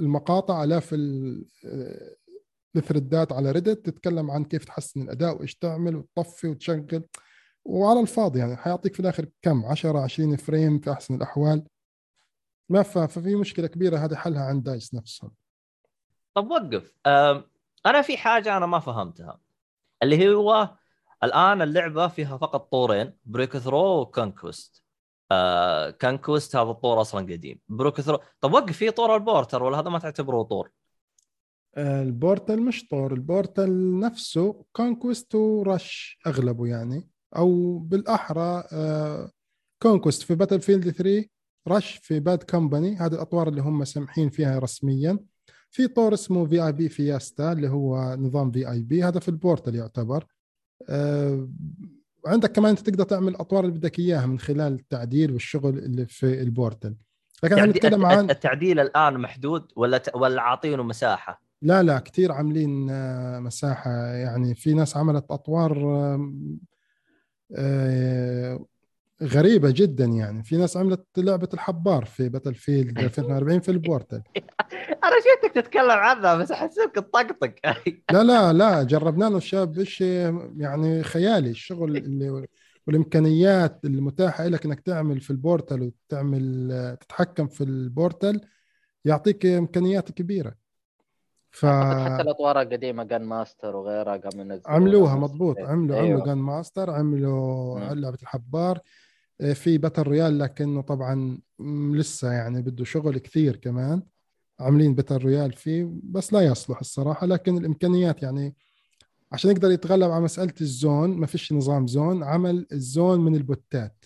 المقاطع 0.00 0.64
الاف 0.64 0.94
ال- 0.94 1.46
الثريدات 2.76 3.32
على 3.32 3.50
Reddit 3.50 3.86
تتكلم 3.86 4.30
عن 4.30 4.44
كيف 4.44 4.64
تحسن 4.64 5.02
الأداء 5.02 5.36
وإيش 5.38 5.54
تعمل 5.54 5.96
وتطفي 5.96 6.48
وتشغل. 6.48 7.04
وعلى 7.64 8.00
الفاضي 8.00 8.38
يعني 8.38 8.56
حيعطيك 8.56 8.94
في 8.94 9.00
الآخر 9.00 9.26
كم؟ 9.42 9.64
10 9.64 9.98
20 9.98 10.36
frame 10.36 10.78
في 10.78 10.92
أحسن 10.92 11.14
الأحوال. 11.14 11.64
ما 12.68 12.82
ففي 12.82 13.34
مشكلة 13.36 13.66
كبيرة 13.66 13.96
هذه 13.98 14.14
حلها 14.14 14.42
عند 14.44 14.62
DICE 14.62 14.94
نفسهم 14.94 15.32
طب 16.34 16.50
وقف. 16.50 16.94
أنا 17.86 18.02
في 18.02 18.16
حاجة 18.16 18.56
أنا 18.56 18.66
ما 18.66 18.78
فهمتها. 18.78 19.40
اللي 20.02 20.34
هو 20.34 20.76
الآن 21.24 21.62
اللعبة 21.62 22.08
فيها 22.08 22.36
فقط 22.38 22.70
طورين 22.70 23.16
Breakthrough 23.24 23.56
و 23.58 24.00
Conquest 24.00 24.83
آه 25.32 25.90
Conquest 25.90 26.56
هذا 26.56 26.70
الطور 26.70 27.00
أصلا 27.00 27.20
قديم. 27.32 27.60
Breakthrough 27.68 28.18
طب 28.40 28.52
وقف 28.52 28.76
في 28.76 28.90
طور 28.90 29.16
ال 29.16 29.23
Portal 29.23 29.62
ولا 29.62 29.80
هذا 29.80 29.90
ما 29.90 29.98
تعتبره 29.98 30.42
طور؟ 30.42 30.70
ال 31.78 31.90
Portal 31.90 32.62
مش 32.62 32.88
طور 32.88 33.12
ال 33.12 33.25
Portal 33.25 34.00
نفسه 34.00 34.64
Conquest 34.72 35.34
و 35.34 35.51
Rush 35.51 36.18
أغلبه 36.26 36.66
يعني. 36.66 37.08
أو 37.36 37.78
بالأحرى 37.78 38.64
آه، 38.72 39.30
Conquest 39.82 40.22
في 40.22 40.34
Battlefield 40.34 40.90
3 40.90 41.26
Rush 41.68 41.96
في 42.02 42.20
Bad 42.20 42.42
Company 42.42 42.96
هذه 42.96 43.14
الأطوار 43.14 43.48
اللي 43.48 43.62
هم 43.62 43.84
سامحين 43.84 44.30
فيها 44.30 44.58
رسميا. 44.58 45.18
في 45.70 45.88
طور 45.88 46.14
اسمه 46.14 46.46
VIP 46.46 46.66
Fiesta 46.66 47.52
اللي 47.52 47.68
هو 47.68 48.14
نظام 48.14 48.50
VIP 48.50 49.04
هذا 49.04 49.20
في 49.20 49.28
ال 49.28 49.35
Portal 49.35 49.74
يعتبر. 49.74 50.26
آه، 50.88 51.48
عندك 52.26 52.52
كمان 52.52 52.70
أنت 52.70 52.80
تقدر 52.90 53.04
تعمل 53.04 53.28
الاطوار 53.28 53.64
اللي 53.64 53.78
بدك 53.78 53.98
إياها 53.98 54.26
من 54.26 54.38
خلال 54.38 54.72
التعديل 54.72 55.32
والشغل 55.32 55.78
اللي 55.78 56.06
في 56.06 56.42
ال 56.42 56.50
Portal 56.50 56.96
لكن 57.42 57.56
يعني 57.56 57.70
نتكلم 57.70 58.06
عن 58.06 58.30
التعديل 58.30 58.80
الآن 58.80 59.18
محدود 59.18 59.72
ولا 59.76 59.98
ت... 59.98 60.14
ولا 60.14 60.42
عاطينه 60.42 60.82
مساحة؟ 60.82 61.42
لا 61.62 61.82
لا 61.82 61.98
كثير 61.98 62.32
عاملين 62.32 62.90
آه، 62.90 63.38
مساحة. 63.38 63.90
يعني 64.06 64.54
في 64.54 64.74
ناس 64.74 64.96
عملت 64.96 65.30
أطوار 65.30 65.74
غريبة 69.22 69.70
جدا 69.70 70.04
يعني. 70.04 70.42
في 70.44 70.56
ناس 70.56 70.76
عملت 70.76 71.06
لعبة 71.16 71.48
الحبار 71.54 72.04
في 72.04 72.28
Battlefield 72.28 72.98
2040 72.98 73.60
في 73.60 73.70
ال 73.70 73.77
Portal. 73.77 74.22
أنا 75.04 75.14
شفتك 75.20 75.54
تتكلم 75.54 75.90
عنها 75.90 76.34
بس 76.34 76.50
أحسبك 76.50 76.94
تطقطق. 76.94 77.54
لا 78.12 78.22
لا 78.22 78.52
لا 78.52 78.82
جربناه 78.82 79.28
الشاب 79.28 79.82
شيء 79.82 80.50
يعني 80.56 81.02
خيالي 81.02 81.50
الشغل 81.50 81.96
اللي 81.96 82.46
والإمكانيات 82.86 83.84
المتاحة 83.84 84.46
لك 84.46 84.64
إنك 84.64 84.80
تعمل 84.80 85.20
في 85.20 85.30
ال 85.30 85.37
Portal 85.37 85.82
وتعمل 85.82 86.96
تتحكم 87.00 87.46
في 87.46 87.64
ال 87.64 87.75
Portal 87.75 88.40
يعطيك 89.04 89.46
إمكانيات 89.46 90.10
كبيرة. 90.10 90.54
ف 91.50 91.66
حتى 91.66 92.22
الاطوار 92.22 92.60
القديمة 92.60 93.04
Gun 93.04 93.24
Master 93.24 93.76
وغيرها 93.76 94.20
ينزلوا 94.34 94.60
عملوها 94.66 95.16
مضبوط. 95.16 95.58
إيه. 95.58 95.66
عملوا 95.66 95.96
أيوة. 95.96 96.06
عملوا 96.08 96.26
Gun 96.26 96.38
Master 96.38 96.90
عملوا 96.90 97.78
مم. 97.78 98.00
لعبة 98.00 98.18
الحبار. 98.22 98.78
في 99.54 99.78
battle 99.78 100.02
royale 100.02 100.38
لكنه 100.38 100.80
طبعا 100.80 101.38
لسه 101.94 102.32
يعني 102.32 102.62
بده 102.62 102.84
شغل 102.84 103.18
كثير 103.18 103.56
كمان. 103.56 104.02
عاملين 104.60 104.94
battle 104.94 105.16
royale 105.16 105.52
فيه 105.52 105.90
بس 106.02 106.32
لا 106.32 106.40
يصلح 106.40 106.78
الصراحة. 106.78 107.26
لكن 107.26 107.58
الإمكانيات 107.58 108.22
يعني 108.22 108.54
عشان 109.32 109.50
يقدر 109.50 109.70
يتغلب 109.70 110.10
على 110.10 110.24
مسألة 110.24 110.54
ال 110.60 110.70
zone 110.70 111.10
ما 111.10 111.26
فيش 111.26 111.52
نظام 111.52 111.86
zone 111.86 112.22
عمل 112.22 112.66
ال 112.72 112.82
zone 112.82 113.20
من 113.20 113.36
البوتات. 113.36 114.04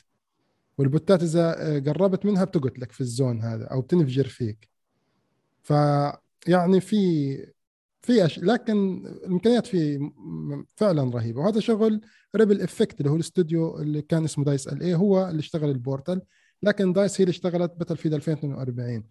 والبوتات 0.78 1.22
إذا 1.22 1.76
آه، 1.76 1.78
قربت 1.78 2.26
منها 2.26 2.44
بتقتلك 2.44 2.92
في 2.92 3.00
ال 3.00 3.09
zone 3.09 3.42
هذا 3.42 3.64
أو 3.64 3.80
بتنفجر 3.80 4.26
فيك. 4.28 4.68
ف 5.62 5.72
يعني 6.46 6.80
في 6.80 7.52
في 8.00 8.24
أش... 8.24 8.38
لكن 8.38 9.06
الإمكانيات 9.06 9.66
فيه 9.66 9.98
م- 9.98 10.64
فعلا 10.76 11.10
رهيبة. 11.14 11.40
وهذا 11.40 11.60
شغل 11.60 12.00
Ripple 12.36 12.62
Effect 12.62 13.00
اللي 13.00 13.10
هو 13.10 13.14
الاستوديو 13.14 13.78
اللي 13.78 14.02
كان 14.02 14.24
اسمه 14.24 14.44
DICE 14.44 14.68
LA 14.68 14.94
هو 14.94 15.28
اللي 15.28 15.40
اشتغل 15.40 15.70
ال 15.70 15.77
Portal. 15.77 16.20
لكن 16.62 16.92
DICE 16.92 17.20
هي 17.20 17.24
اللي 17.24 17.30
اشتغلت 17.30 17.72
Battlefield 17.76 18.14
2042 18.14 19.04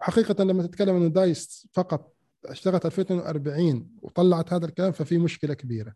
حقيقة 0.00 0.44
لما 0.44 0.62
تتكلم 0.62 0.96
إنه 0.96 1.08
DICE 1.08 1.66
فقط 1.72 2.16
اشتغلت 2.46 2.86
2040 2.86 3.88
وطلعت 4.02 4.52
هذا 4.52 4.66
الكلام 4.66 4.92
ففي 4.92 5.18
مشكلة 5.18 5.54
كبيرة. 5.54 5.94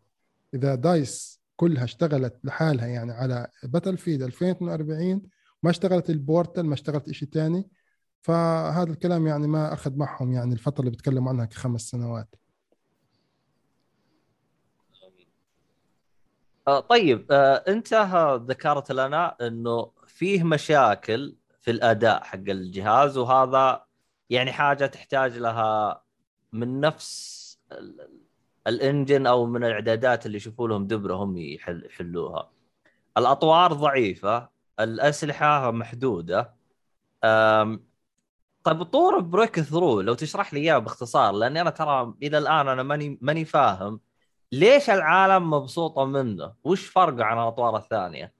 إذا 0.53 0.75
DICE 0.75 1.41
كلها 1.55 1.83
اشتغلت 1.83 2.35
لحالها 2.43 2.87
يعني 2.87 3.11
على 3.11 3.47
Battlefield 3.63 4.23
2042 4.23 5.21
ما 5.63 5.69
اشتغلت 5.69 6.09
ال 6.09 6.17
Portal 6.17 6.65
ما 6.65 6.73
اشتغلت 6.73 7.11
شيء 7.11 7.29
ثاني 7.29 7.67
فهذا 8.21 8.91
الكلام 8.91 9.27
يعني 9.27 9.47
ما 9.47 9.73
أخذ 9.73 9.97
معهم 9.97 10.31
يعني 10.33 10.53
الفترة 10.53 10.79
اللي 10.79 10.91
بتكلموا 10.91 11.29
عنها 11.29 11.45
كخمس 11.45 11.81
سنوات 11.81 12.35
آه، 16.67 16.79
طيب 16.79 17.31
آه، 17.31 17.63
انت 17.67 17.93
ذكرت 18.49 18.91
لنا 18.91 19.35
إنه 19.47 19.91
فيه 20.07 20.43
مشاكل 20.43 21.35
في 21.61 21.71
الأداء 21.71 22.23
حق 22.23 22.35
الجهاز 22.37 23.17
وهذا 23.17 23.83
يعني 24.29 24.51
حاجة 24.51 24.85
تحتاج 24.85 25.37
لها 25.37 26.03
من 26.53 26.79
نفس 26.79 27.37
ال- 27.71 28.09
الإنجن 28.67 29.27
أو 29.27 29.45
من 29.45 29.63
الإعدادات 29.63 30.25
اللي 30.25 30.37
يشوفوا 30.37 30.67
لهم 30.67 30.87
دبرة 30.87 31.15
هم 31.15 31.37
يحل- 31.37 31.85
يحلوها. 31.85 32.51
الأطوار 33.17 33.73
ضعيفة، 33.73 34.49
الأسلحة 34.79 35.71
محدودة. 35.71 36.53
طيب 38.67 38.83
طور 38.83 39.19
Breakthrough 39.19 40.01
لو 40.01 40.13
تشرح 40.13 40.53
لي 40.53 40.59
إياه 40.59 40.77
باختصار 40.77 41.33
لأني 41.33 41.61
أنا 41.61 41.69
ترى 41.69 42.13
إلى 42.23 42.37
الآن 42.37 42.67
أنا 42.67 42.83
ماني 42.83 43.17
ماني 43.21 43.45
فاهم 43.45 43.99
ليش 44.51 44.89
العالم 44.89 45.49
مبسوطة 45.49 46.05
منه؟ 46.05 46.53
وش 46.63 46.85
فرقه 46.85 47.23
عن 47.23 47.37
الأطوار 47.37 47.77
الثانية؟ 47.77 48.33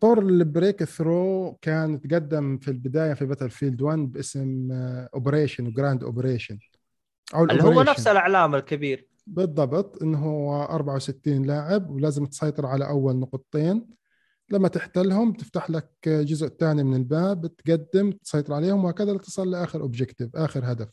طور 0.00 0.18
ال 0.18 0.84
Breakthrough 0.84 1.58
كان 1.62 2.00
تقدم 2.00 2.58
في 2.58 2.68
البداية 2.68 3.14
في 3.14 3.26
Battlefield 3.26 3.82
1 3.82 3.98
باسم 3.98 4.68
Operation 5.14 5.66
و 5.66 5.72
Grand 5.72 6.04
Operation 6.04 6.58
أو 7.34 7.44
اللي 7.44 7.62
هو. 7.62 7.82
نفس 7.82 8.06
الأعلام 8.06 8.54
الكبير 8.54 9.06
بالضبط 9.26 10.02
إنه 10.02 10.18
هو 10.18 10.62
64 10.62 11.42
لاعب 11.42 11.90
ولازم 11.90 12.26
تسيطر 12.26 12.66
على 12.66 12.88
أول 12.88 13.16
نقطتين 13.16 13.86
لما 14.50 14.68
تحتلهم 14.68 15.32
تفتح 15.32 15.70
لك 15.70 15.90
جزء 16.06 16.48
ثاني 16.48 16.82
من 16.84 16.96
ال 16.96 17.09
map 17.09 17.46
تقدم 17.56 18.10
تسيطر 18.10 18.54
عليهم 18.54 18.84
وهكذا 18.84 19.12
لتصل 19.12 19.50
لآخر 19.50 19.80
objective 19.80 20.36
آخر 20.36 20.72
هدف. 20.72 20.88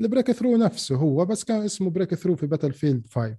ال 0.00 0.30
Breakthrough 0.30 0.56
نفسه 0.56 0.96
هو 0.96 1.24
بس 1.24 1.44
كان 1.44 1.62
اسمه 1.62 1.90
Breakthrough 1.90 2.36
في 2.36 2.46
Battlefield 2.46 3.06
5 3.06 3.36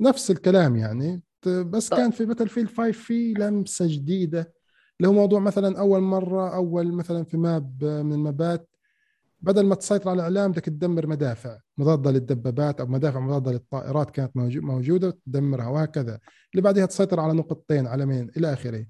نفس 0.00 0.30
الكلام 0.30 0.76
يعني 0.76 1.22
بس 1.46 1.90
كان 1.90 2.10
في 2.10 2.24
Battlefield 2.24 2.68
5 2.68 2.92
في 2.92 3.32
لمسة 3.34 3.86
جديدة 3.86 4.52
اللي 5.00 5.08
هو 5.08 5.12
موضوع 5.12 5.40
مثلا 5.40 5.78
أول 5.78 6.00
مرة 6.00 6.54
أول 6.54 6.92
مثلا 6.92 7.24
في 7.24 7.36
map 7.36 7.84
من 7.84 8.12
المابات 8.12 8.69
بدل 9.42 9.66
ما 9.66 9.74
تسيطر 9.74 10.10
على 10.10 10.16
الأعلام 10.16 10.52
بدك 10.52 10.64
تدمر 10.64 11.06
مدافع 11.06 11.58
مضادة 11.78 12.10
للدبابات 12.10 12.80
أو 12.80 12.86
مدافع 12.86 13.20
مضادة 13.20 13.52
للطائرات 13.52 14.10
كانت 14.10 14.30
موجو- 14.38 14.62
موجودة 14.64 15.18
تدمرها 15.26 15.68
وهكذا. 15.68 16.20
اللي 16.52 16.62
بعدها 16.62 16.86
تسيطر 16.86 17.20
على 17.20 17.32
نقطتين 17.32 17.86
علمين 17.86 18.30
إلى 18.36 18.52
آخره. 18.52 18.86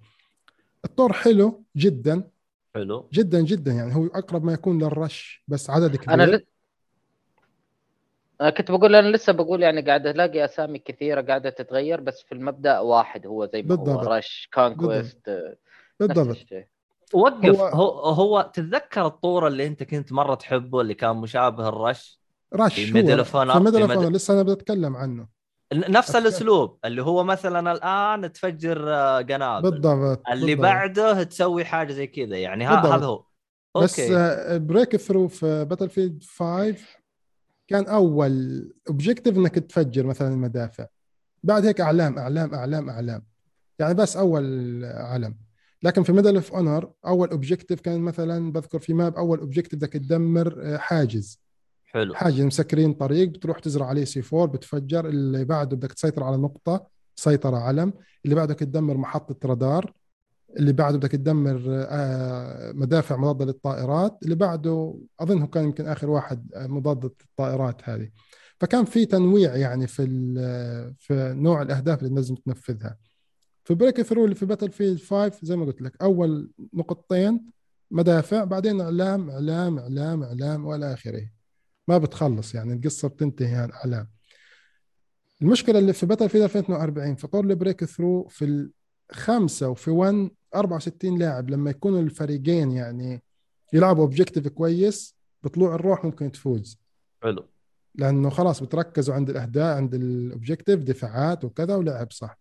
الطور 0.85 1.13
حلو 1.13 1.65
جدا. 1.77 2.31
حلو. 2.75 3.09
جدا 3.13 3.41
جدا. 3.41 3.73
يعني 3.73 3.95
هو 3.95 4.07
أقرب 4.07 4.45
ما 4.45 4.53
يكون 4.53 4.83
لل 4.83 5.04
Rush 5.04 5.45
بس 5.49 5.71
عدد 5.71 5.97
كبير. 5.97 6.15
أنا 6.15 6.23
لس... 6.23 6.43
أنا 8.41 8.51
كنت 8.51 8.71
بقول 8.71 8.95
أنا 8.95 9.17
لسه 9.17 9.33
بقول 9.33 9.63
يعني 9.63 9.81
قاعد 9.83 10.07
ألاقي 10.07 10.45
أسامي 10.45 10.79
كثيرة 10.79 11.21
قاعدة 11.21 11.51
تتغير 11.51 12.01
بس 12.01 12.23
في 12.23 12.33
المبدأ 12.33 12.79
واحد 12.79 13.27
هو 13.27 13.47
زي 13.47 13.63
ما 13.63 13.75
هو. 13.75 13.77
بالضبط. 13.85 14.07
رش 14.09 14.49
كونكويست 14.55 15.31
بالضبط. 16.01 16.29
الشيء. 16.37 16.67
وقف 17.15 17.61
هو- 17.61 17.67
هو 17.67 17.91
هو 18.11 18.51
تتذكر 18.55 19.07
الطور 19.07 19.47
اللي 19.47 19.67
أنت 19.67 19.83
كنت 19.83 20.13
مرة 20.13 20.35
تحبه 20.35 20.81
اللي 20.81 20.95
كان 20.95 21.17
مشابه 21.17 21.69
ال 21.69 21.78
Rush؟ 21.78 22.21
Rush 22.55 22.81
في 22.81 22.93
Medal 22.93 23.19
of 23.19 23.37
Medal- 23.37 24.13
لسه 24.13 24.35
أنا 24.35 24.43
بدي 24.43 24.53
اتكلم 24.53 24.97
عنه 24.97 25.27
نفس 25.75 26.11
أتذكر. 26.11 26.19
الأسلوب 26.29 26.79
اللي 26.85 27.03
هو 27.03 27.25
مثلا 27.25 27.73
الآن 27.73 28.33
تفجر 28.33 28.95
آه، 28.95 29.21
قنابل. 29.23 29.71
بالضبط 29.71 30.23
اللي 30.33 30.47
بالضبط. 30.47 30.63
بعده 30.63 31.23
تسوي 31.23 31.65
حاجة 31.65 31.93
زي 31.93 32.07
كذا 32.07 32.37
يعني. 32.37 32.67
هذا 32.67 33.05
هو. 33.07 33.25
بس 33.77 34.01
okay. 34.01 34.59
Breakthrough 34.59 35.29
في 35.29 35.65
Battlefield 35.65 36.23
5 36.39 36.77
كان 37.69 37.87
أول 37.87 38.65
objective 38.89 39.37
إنك 39.37 39.55
تفجر 39.55 40.07
مثلا 40.07 40.29
المدافع. 40.29 40.87
بعد 41.43 41.67
هيك 41.67 41.81
أعلام 41.81 42.19
أعلام 42.19 42.55
أعلام 42.55 42.91
أعلام. 42.91 43.23
يعني 43.79 43.95
بس 43.95 44.17
أول 44.17 44.45
علم 44.85 45.37
لكن 45.83 46.03
في 46.03 46.13
Medal 46.13 46.35
of 46.35 46.53
Honor 46.53 46.93
أول 47.07 47.31
objective 47.31 47.81
كان 47.81 48.01
مثلا 48.01 48.53
بذكر 48.53 48.79
في 48.79 48.95
map 48.95 49.17
أول 49.17 49.39
objective 49.39 49.79
بدك 49.79 49.93
تدمر 49.93 50.55
آه، 50.63 50.77
حاجز. 50.77 51.41
حلو. 51.85 52.15
حاجز 52.15 52.41
مسكرين 52.41 52.93
طريق 52.93 53.29
بتروح 53.29 53.59
تزرع 53.59 53.87
عليه 53.87 54.05
C4 54.05 54.47
بتفجر. 54.47 55.09
اللي 55.09 55.45
بعده 55.45 55.77
بدك 55.77 55.93
تسيطر 55.93 56.23
على 56.23 56.37
نقطة 56.37 56.87
سيطرة 57.17 57.57
علم. 57.57 57.93
اللي 58.25 58.35
بعده 58.37 58.55
بدك 58.55 58.61
تدمر 58.61 58.97
محطة 58.97 59.49
رادار. 59.49 59.93
اللي 60.57 60.73
بعده 60.73 60.97
بدك 60.99 61.11
تدمر 61.11 61.63
آه، 61.69 62.73
مدافع 62.73 63.17
مضادة 63.17 63.45
للطائرات. 63.45 64.19
اللي 64.23 64.35
بعده 64.35 64.99
أظنه 65.21 65.47
كان 65.47 65.65
يمكن 65.65 65.87
آخر 65.87 66.11
واحد 66.11 66.53
آه، 66.55 66.67
مضادة 66.67 67.15
للطائرات 67.21 67.89
هذه. 67.89 68.09
فكان 68.61 68.85
في 68.85 69.07
تنويع 69.07 69.57
يعني 69.57 69.87
في 69.87 70.03
في 70.99 71.35
نوع 71.37 71.63
الأهداف 71.63 72.03
اللي 72.03 72.15
لازم 72.15 72.35
تنفذها 72.35 72.97
في 73.71 73.75
Breakthrough 73.75 74.25
اللي 74.25 74.35
في 74.35 74.47
Battlefield 74.47 74.99
5 74.99 75.39
زي 75.43 75.57
ما 75.57 75.65
قلت 75.65 75.83
لك 75.83 76.03
أول 76.03 76.51
نقطتين 76.75 77.51
مدافع 77.91 78.45
بعدين 78.45 78.81
أعلام 78.81 79.31
أعلام 79.31 79.79
أعلام 79.79 80.23
أعلام 80.23 80.65
وإلى 80.65 80.93
آخره. 80.93 81.31
ما 81.89 81.99
بتخلص 81.99 82.55
يعني 82.55 82.73
القصة 82.73 83.09
بتنتهي 83.09 83.55
عن 83.55 83.73
أعلام 83.73 84.09
المشكلة 85.43 85.79
اللي 85.79 85.93
في 85.93 86.07
Battlefield 86.07 86.43
2040 86.43 87.15
في 87.15 87.27
طور 87.27 87.45
ال 87.45 87.85
Breakthrough 87.85 88.29
في 88.29 88.71
الخمسه 89.11 89.69
وفي 89.69 89.91
1 89.91 90.31
64 90.55 91.19
لاعب 91.19 91.51
لما 91.51 91.71
يكونوا 91.71 92.01
الفريقين 92.01 92.73
يعني 92.73 93.23
يلعبوا 93.73 94.03
objective 94.03 94.49
كويس 94.49 95.17
بطلوع 95.43 95.75
الروح 95.75 96.05
ممكن 96.05 96.33
تفوز. 96.33 96.81
حلو. 97.23 97.45
لأنه 97.95 98.31
خلاص 98.31 98.63
بتركزوا 98.63 99.15
عند 99.15 99.31
الأهداف 99.31 99.77
عند 99.77 99.95
ال 99.95 100.03
objective 100.03 100.81
دفاعات 100.81 101.45
وكذا 101.45 101.75
ولعب 101.75 102.13
صح. 102.13 102.40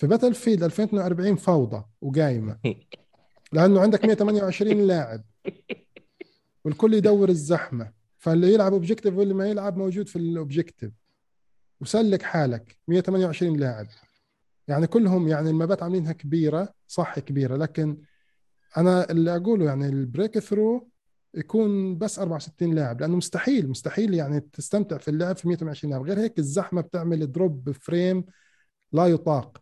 في 0.00 0.06
Battlefield 0.06 0.62
2042 0.62 1.36
فوضى 1.36 1.84
وقايمة. 2.00 2.58
لأنه 3.52 3.80
عندك 3.80 4.04
128 4.04 4.86
لاعب. 4.86 5.24
والكل 6.64 6.94
يدور 6.94 7.28
الزحمة. 7.28 7.92
فاللي 8.18 8.54
يلعب 8.54 8.72
objective 8.72 9.14
واللي 9.14 9.34
ما 9.34 9.46
يلعب 9.48 9.76
موجود 9.76 10.08
في 10.08 10.16
ال 10.16 10.24
objective 10.24 10.92
وسلك 11.80 12.22
حالك. 12.22 12.78
128 12.88 13.56
لاعب. 13.56 13.86
يعني 14.68 14.86
كلهم 14.86 15.28
يعني 15.28 15.50
المابات 15.50 15.82
عاملينها 15.82 16.12
كبيرة 16.12 16.74
صح 16.88 17.18
كبيرة. 17.18 17.56
لكن 17.56 17.98
أنا 18.76 19.10
اللي 19.10 19.36
أقوله 19.36 19.64
يعني 19.64 19.88
ال 19.88 20.38
Breakthrough 20.38 20.90
يكون 21.34 21.98
بس 21.98 22.18
64 22.18 22.74
لاعب. 22.74 23.00
لأنه 23.00 23.16
مستحيل 23.16 23.68
مستحيل 23.68 24.14
يعني 24.14 24.40
تستمتع 24.40 24.98
في 24.98 25.08
اللعب 25.08 25.36
في 25.36 25.48
128 25.48 25.90
لاعب. 25.90 26.06
غير 26.06 26.20
هيك 26.20 26.38
الزحمة 26.38 26.80
بتعمل 26.80 27.32
drop 27.32 27.70
frame 27.70 28.24
لا 28.92 29.06
يطاق. 29.06 29.59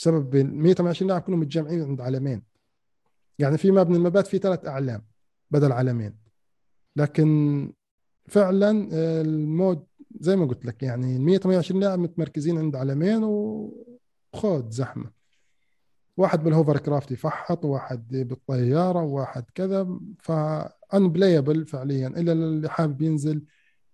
بسبب 0.00 0.36
ال 0.36 0.54
128 0.54 1.08
لاعب 1.08 1.22
كلهم 1.22 1.40
متجمعين 1.40 1.82
عند 1.82 2.00
علمين 2.00 2.42
يعني 3.38 3.58
في 3.58 3.70
مبنى 3.70 3.96
المابات 3.96 4.26
في 4.26 4.38
ثلاث 4.38 4.66
أعلام 4.66 5.02
بدل 5.50 5.72
علمين 5.72 6.16
لكن 6.96 7.72
فعلا 8.28 8.88
آه، 8.92 9.22
ال 9.22 9.35
mode 9.35 9.86
زي 10.20 10.36
ما 10.36 10.46
قلت 10.46 10.64
لك 10.64 10.82
يعني 10.82 11.16
ال 11.16 11.22
128 11.22 11.80
لاعب 11.80 11.98
متمركزين 11.98 12.58
عند 12.58 12.76
علمين 12.76 13.24
وخود 13.24 14.70
زحمة. 14.70 15.10
واحد 16.16 16.44
بال 16.44 16.78
hovercraft 16.78 17.10
يفحط 17.10 17.64
وواحد 17.64 18.08
بالطيارة 18.08 19.02
وواحد 19.02 19.44
كذا 19.54 19.98
ف 20.18 21.08
unplayable 21.12 21.66
فعليا 21.66 22.08
إلا 22.08 22.32
اللي 22.32 22.68
حابب 22.68 23.02
ينزل 23.02 23.42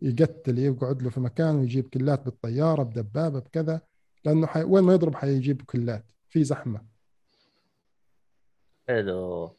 يقتل 0.02 0.58
يقعد 0.58 1.02
له 1.02 1.10
في 1.10 1.20
مكان 1.20 1.56
ويجيب 1.56 1.88
كلات 1.88 2.24
بالطيارة 2.24 2.82
بدبابة 2.82 3.38
بكذا. 3.38 3.80
لأنه 4.26 4.46
حي... 4.46 4.62
وين 4.62 4.84
ما 4.84 4.94
يضرب 4.94 5.14
حيجيب 5.14 5.62
كلات 5.62 6.04
في 6.28 6.44
زحمة. 6.44 6.80
حلو. 8.88 9.56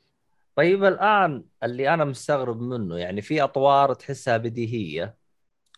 طيب 0.55 0.84
الآن 0.84 1.43
اللي 1.63 1.93
أنا 1.93 2.05
مستغرب 2.05 2.61
منه 2.61 2.97
يعني 2.97 3.22
في 3.22 3.43
أطوار 3.43 3.93
تحسها 3.93 4.38
بديهية 4.38 5.18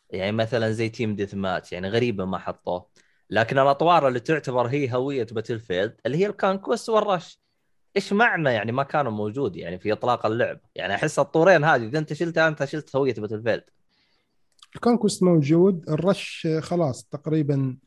يعني 0.09 0.31
مثلا 0.31 0.71
زي 0.71 0.89
Team 0.89 1.15
Deathmatch 1.15 1.71
يعني 1.71 1.89
غريبة 1.89 2.25
ما 2.25 2.37
حطوه. 2.37 2.89
لكن 3.29 3.59
الأطوار 3.59 4.07
اللي 4.07 4.19
تعتبر 4.19 4.67
هي 4.67 4.93
هوية 4.93 5.27
Battlefield 5.31 5.95
اللي 6.05 6.17
هي 6.17 6.25
ال 6.25 6.32
Conquest 6.32 6.89
وال 6.89 7.04
Rush. 7.04 7.39
إيش 7.95 8.13
معنى 8.13 8.49
يعني 8.49 8.71
ما 8.71 8.83
كانوا 8.83 9.11
موجود 9.11 9.55
يعني 9.55 9.79
في 9.79 9.93
إطلاق 9.93 10.25
اللعب 10.25 10.59
يعني 10.75 10.95
أحس 10.95 11.19
الطورين 11.19 11.63
هذه 11.63 11.85
إذا 11.85 11.99
أنت 11.99 12.13
شلتها 12.13 12.47
أنت 12.47 12.65
شلت 12.65 12.95
هوية 12.95 13.13
Battlefield 13.13 13.63
ال 14.75 14.81
Conquest 14.81 15.23
موجود 15.23 15.89
ال 15.89 16.01
Rush 16.01 16.47
خلاص 16.59 17.03
تقريبا 17.03 17.77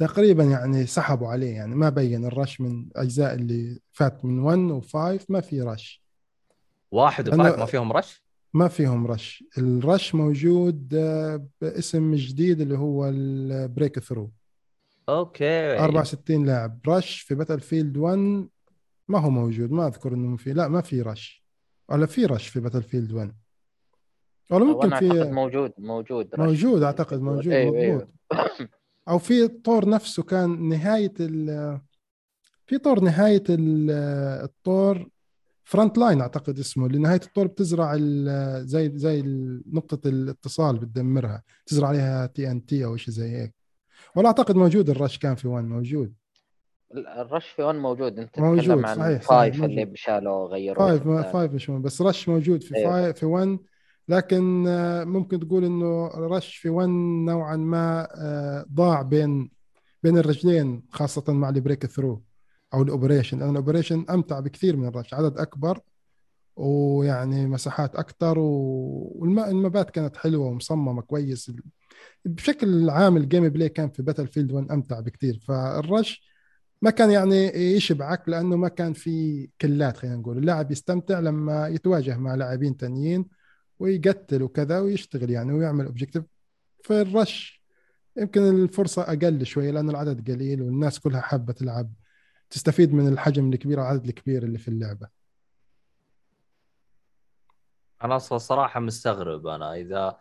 تقريبا 0.00 0.44
يعني 0.44 0.86
سحبوا 0.86 1.28
عليه 1.28 1.54
يعني 1.54 1.74
ما 1.74 1.88
بين 1.88 2.24
ال 2.24 2.31
Rush 2.31 2.60
من 2.60 2.88
أجزاء 2.96 3.34
اللي 3.34 3.80
فات 3.92 4.24
من 4.24 4.38
1 4.38 4.82
و5 4.82 5.24
ما 5.28 5.40
في 5.40 5.62
رش. 5.62 6.02
واحد 6.90 7.28
وفايف 7.28 7.58
ما 7.58 7.66
فيهم 7.66 7.92
رش؟ 7.92 8.24
ما 8.54 8.68
فيهم 8.68 9.06
رش. 9.06 9.44
الرش 9.58 10.14
موجود 10.14 10.94
آه، 10.94 11.46
باسم 11.60 12.14
جديد 12.14 12.60
اللي 12.60 12.78
هو 12.78 13.08
البريك 13.08 13.98
ثرو 13.98 14.30
أوكي 15.08 15.78
64 15.78 16.46
لاعب. 16.46 16.78
رش 16.88 17.20
في 17.20 17.34
باتل 17.34 17.60
فيلد 17.60 17.96
1 17.96 18.48
ما 19.08 19.18
هو 19.18 19.30
موجود 19.30 19.70
ما 19.70 19.86
أذكر 19.86 20.14
إنه 20.14 20.36
في 20.36 20.52
لا 20.52 20.68
ما 20.68 20.80
في 20.80 21.02
Rush. 21.02 21.44
ولا 21.88 22.06
في 22.06 22.26
Rush 22.26 22.48
في 22.48 22.60
Battlefield 22.60 23.12
1 23.12 23.34
ولا 24.50 24.64
ممكن 24.64 24.96
في 24.98 25.30
موجود 25.30 25.72
موجود 25.78 26.28
Rush. 26.34 26.40
موجود 26.40 26.82
أعتقد 26.82 27.20
موجود 27.20 27.52
أيوة. 27.52 27.94
مضبوط. 27.94 28.08
أو 29.10 29.18
في 29.18 29.48
طور 29.48 29.88
نفسه 29.88 30.22
كان 30.22 30.68
نهاية 30.68 31.12
ال 31.20 31.80
في 32.66 32.78
طور 32.78 33.00
نهاية 33.00 33.42
ال- 33.48 33.90
الطور 34.44 35.08
Frontlines 35.64 36.20
أعتقد 36.20 36.58
اسمه 36.58 36.86
اللي 36.86 36.98
نهاية 36.98 37.20
الطور 37.26 37.46
بتزرع 37.46 37.94
ال- 37.98 38.66
زي 38.68 38.90
زي 38.94 39.22
نقطة 39.72 40.08
الاتصال 40.08 40.78
بتدمرها 40.78 41.42
تزرع 41.66 41.88
عليها 41.88 42.26
TNT 42.26 42.84
أو 42.84 42.96
شيء 42.96 43.14
زي 43.14 43.30
هيك 43.30 43.54
ولا 44.16 44.26
أعتقد 44.26 44.56
موجود 44.56 44.90
ال 44.90 44.96
Rush 44.96 45.18
كان 45.18 45.34
في 45.34 45.48
1 45.48 45.64
موجود 45.64 46.14
ال 46.94 47.05
Rush 47.05 47.48
في 47.48 47.62
1 47.62 47.78
موجود 47.78 48.18
أنت 48.18 48.38
موجود، 48.38 48.60
تتكلم 48.60 48.86
عن 48.86 48.96
صحيح، 48.96 49.22
صحيح، 49.22 49.28
five 49.28 49.54
اللي 49.64 49.76
موجود. 49.76 49.92
بشالوا 49.92 50.48
غيروه 50.48 50.86
five 50.88 51.06
ما 51.06 51.22
five 51.22 51.52
مش 51.52 51.70
مهم. 51.70 51.82
بس 51.82 52.02
Rush 52.02 52.28
موجود 52.28 52.62
في 52.62 52.76
أيوة. 52.76 52.90
five 52.90 53.16
في 53.18 53.26
1 53.26 53.58
لكن 54.10 54.64
آه، 54.68 55.04
ممكن 55.04 55.40
تقول 55.40 55.64
إنه 55.64 56.06
Rush 56.08 56.56
في 56.56 56.68
1 56.68 56.88
نوعا 57.26 57.56
ما 57.56 58.08
آه، 58.14 58.66
ضاع 58.72 59.02
بين 59.02 59.50
بين 60.02 60.18
الرجلين 60.18 60.82
خاصة 60.92 61.32
مع 61.32 61.48
ال 61.48 61.86
Breakthrough 61.86 62.22
أو 62.74 62.82
ال 62.82 62.88
Operation 62.88 63.38
لأن 63.38 63.50
ال 63.50 63.56
Operation 63.56 64.06
أمتع 64.10 64.40
بكثير 64.40 64.76
من 64.76 64.88
ال 64.88 64.93
Rush 64.93 65.14
عدد 65.14 65.38
أكبر 65.38 65.80
ويعني 66.56 67.46
مساحات 67.46 67.96
أكثر 67.96 68.38
والمابات 68.38 69.90
كانت 69.90 70.16
حلوة 70.16 70.46
ومصممة 70.46 71.02
كويس. 71.02 71.52
بشكل 72.24 72.90
عام 72.90 73.16
ال 73.16 73.48
gameplay 73.48 73.68
كان 73.68 73.90
في 73.90 74.02
Battlefield 74.02 74.52
1 74.52 74.70
أمتع 74.72 75.00
بكثير 75.00 75.38
فال 75.48 75.75
Rush 75.75 76.30
ما 76.82 76.90
كان 76.90 77.10
يعني 77.10 77.46
يشبعك 77.76 78.28
لأنه 78.28 78.56
ما 78.56 78.68
كان 78.68 78.92
في 78.92 79.48
كلات 79.60 79.96
خلينا 79.96 80.16
نقول. 80.16 80.38
اللاعب 80.38 80.70
يستمتع 80.70 81.20
لما 81.20 81.68
يتواجه 81.68 82.16
مع 82.16 82.34
لاعبين 82.34 82.76
تانيين 82.76 83.39
ويقتل 83.80 84.42
وكذا 84.42 84.80
ويشتغل 84.80 85.30
يعني 85.30 85.52
ويعمل 85.52 85.84
objective 85.86 86.24
في 86.82 87.00
ال 87.00 87.10
Rush. 87.10 87.62
يمكن 88.16 88.62
الفرصة 88.62 89.02
أقل 89.02 89.46
شوية 89.46 89.70
لأن 89.70 89.90
العدد 89.90 90.30
قليل 90.30 90.62
والناس 90.62 91.00
كلها 91.00 91.20
حابة 91.20 91.52
تلعب. 91.52 91.92
تستفيد 92.50 92.94
من 92.94 93.08
الحجم 93.08 93.52
الكبير 93.52 93.78
والعدد 93.80 94.06
الكبير 94.06 94.42
اللي 94.42 94.58
في 94.58 94.68
اللعبة. 94.68 95.08
أنا 98.04 98.16
أصلا 98.16 98.38
صراحة 98.38 98.80
مستغرب 98.80 99.46
أنا 99.46 99.74
إذا 99.74 100.18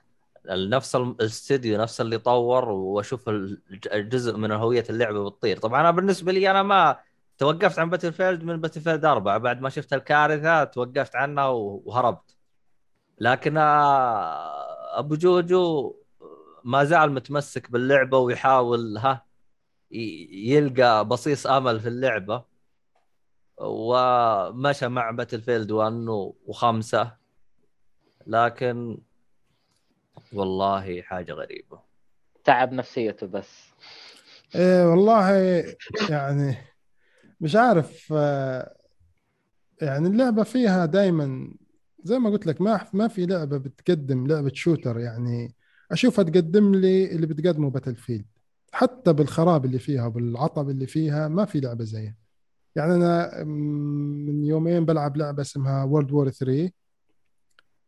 نفس 0.50 0.96
الاستديو 0.96 1.82
نفس 1.82 2.02
اللي 2.02 2.18
طور 2.18 2.70
وأشوف 2.70 3.30
الج- 3.30 3.88
الجزء 3.94 4.38
من 4.38 4.52
هوية 4.52 4.84
اللعبة 4.90 5.30
بتطير. 5.30 5.58
طبعا 5.58 5.82
أنا 5.82 5.92
بالنسبة 5.92 6.32
لي 6.32 6.52
أنا 6.52 6.64
ما 6.64 7.00
توقفت 7.38 7.80
عن 7.80 7.90
Battlefield 7.90 8.44
من 8.44 8.62
Battlefield 8.62 9.06
4 9.06 9.38
بعد 9.38 9.62
ما 9.62 9.70
شفت 9.70 9.94
الكارثة 9.94 10.64
توقفت 10.64 11.16
عنها 11.16 11.48
وهربت. 11.48 12.39
لكن 13.20 13.58
آه، 13.58 15.00
أبو 15.00 15.16
جوجو 15.16 15.96
ما 16.64 16.84
زال 16.84 17.12
متمسك 17.12 17.72
باللعبة 17.72 18.18
ويحاول 18.18 18.98
ها 18.98 19.26
يلقى 19.92 21.06
بصيص 21.06 21.48
آمل 21.48 21.80
في 21.80 21.88
اللعبة. 21.88 22.44
ومشى 23.58 24.88
مع 24.88 25.12
Battlefield 25.12 25.72
1 25.72 25.94
وخمسة. 26.46 27.16
لكن 28.28 28.98
والله 30.34 31.02
حاجة 31.02 31.34
غريبة. 31.34 31.80
تعب 32.44 32.72
نفسيته 32.72 33.28
بس. 33.28 33.70
إيه 34.56 34.86
والله 34.90 35.30
يعني 36.10 36.58
مش 37.42 37.56
عارف 37.56 38.14
آه، 38.18 38.76
يعني 39.82 40.08
اللعبة 40.08 40.44
فيها 40.44 40.86
دايما 40.86 41.54
زي 42.04 42.20
ما 42.20 42.30
قلت 42.30 42.48
لك 42.48 42.62
ما 42.62 42.86
ما 42.94 43.08
في 43.08 43.26
لعبة 43.26 43.58
بتقدم 43.58 44.28
لعبة 44.28 44.52
shooter 44.54 45.00
يعني 45.00 45.56
أشوفها 45.92 46.24
تقدم 46.24 46.76
لي 46.76 47.12
اللي 47.12 47.28
بتقدمه 47.28 47.70
Battlefield 47.70 48.26
حتى 48.72 49.14
بالخراب 49.14 49.66
اللي 49.66 49.80
فيها 49.80 50.06
وبالعطب 50.06 50.70
اللي 50.70 50.88
فيها 50.88 51.28
ما 51.28 51.46
في 51.46 51.60
لعبة 51.60 51.84
زيها. 51.84 52.16
يعني 52.76 52.96
أنا 52.96 53.44
من 53.44 54.44
يومين 54.44 54.86
بلعب 54.86 55.18
لعبة 55.18 55.42
اسمها 55.42 55.84
World 55.84 56.12
War 56.12 56.30
3 56.30 56.72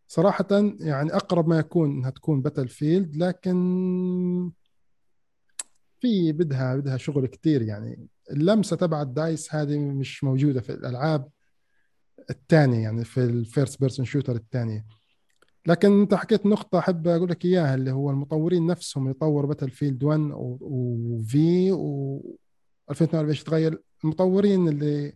صراحة 0.07 0.47
يعني 0.79 1.15
أقرب 1.15 1.47
ما 1.47 1.59
يكون 1.59 1.91
إنها 1.91 2.09
تكون 2.09 2.41
Battlefield 2.41 3.15
لكن 3.15 4.51
في 5.99 6.31
بدها 6.31 6.75
بدها 6.75 6.97
شغل 6.97 7.27
كتير 7.27 7.61
يعني. 7.61 8.07
اللمسة 8.31 8.75
تبع 8.75 9.01
ال 9.01 9.12
DICE 9.12 9.55
هذه 9.55 9.79
مش 9.79 10.23
موجودة 10.23 10.61
في 10.61 10.71
الألعاب. 10.71 11.29
الثانية 12.29 12.79
يعني 12.83 13.03
في 13.05 13.23
ال 13.23 13.33
first 13.33 13.79
person 13.79 14.05
shooter 14.05 14.35
الثانية. 14.35 14.85
لكن 15.65 16.01
أنت 16.01 16.13
حكيت 16.13 16.45
نقطة 16.45 16.79
أحب 16.79 17.07
أقول 17.07 17.29
لك 17.29 17.45
إياها 17.45 17.75
اللي 17.75 17.91
هو 17.91 18.09
المطورين 18.09 18.67
نفسهم 18.67 19.09
يطور 19.09 19.45
Battlefield 19.45 20.03
1 20.03 20.19
وفي 20.61 21.71
و 21.71 22.21
2022 22.91 23.43
تغير؟ 23.43 23.81
المطورين 24.03 24.67
اللي 24.67 25.13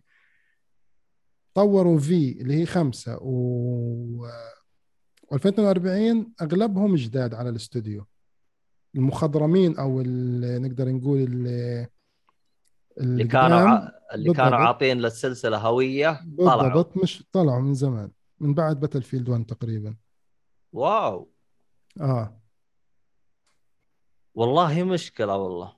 طوروا 1.54 1.98
في 1.98 2.40
اللي 2.40 2.54
هي 2.54 2.66
خمسة 2.66 3.18
و 3.20 4.26
2042 5.32 6.32
أغلبهم 6.42 6.94
جداد 6.94 7.34
على 7.34 7.48
الاستوديو. 7.48 8.04
المخضرمين 8.94 9.76
أو 9.76 10.00
اللي 10.00 10.58
نقدر 10.58 10.88
نقول 10.88 11.18
اللي 11.18 11.86
اللي 13.00 13.24
كانوا 13.24 13.95
اللي 14.14 14.32
كانوا 14.32 14.50
بالضبط. 14.50 14.66
عاطين 14.66 14.98
للسلسلة 14.98 15.58
هوية 15.58 16.26
طلعوا. 16.38 16.62
بالضبط. 16.62 16.96
مش 16.96 17.24
طلعوا 17.32 17.60
من 17.60 17.74
زمان 17.74 18.10
من 18.40 18.54
بعد 18.54 18.80
باتل 18.80 19.02
فيلد 19.02 19.28
1 19.28 19.46
تقريبا. 19.46 19.96
Wow. 20.72 21.30
آه. 22.00 22.40
والله 24.34 24.82
مشكلة 24.82 25.36
والله. 25.36 25.76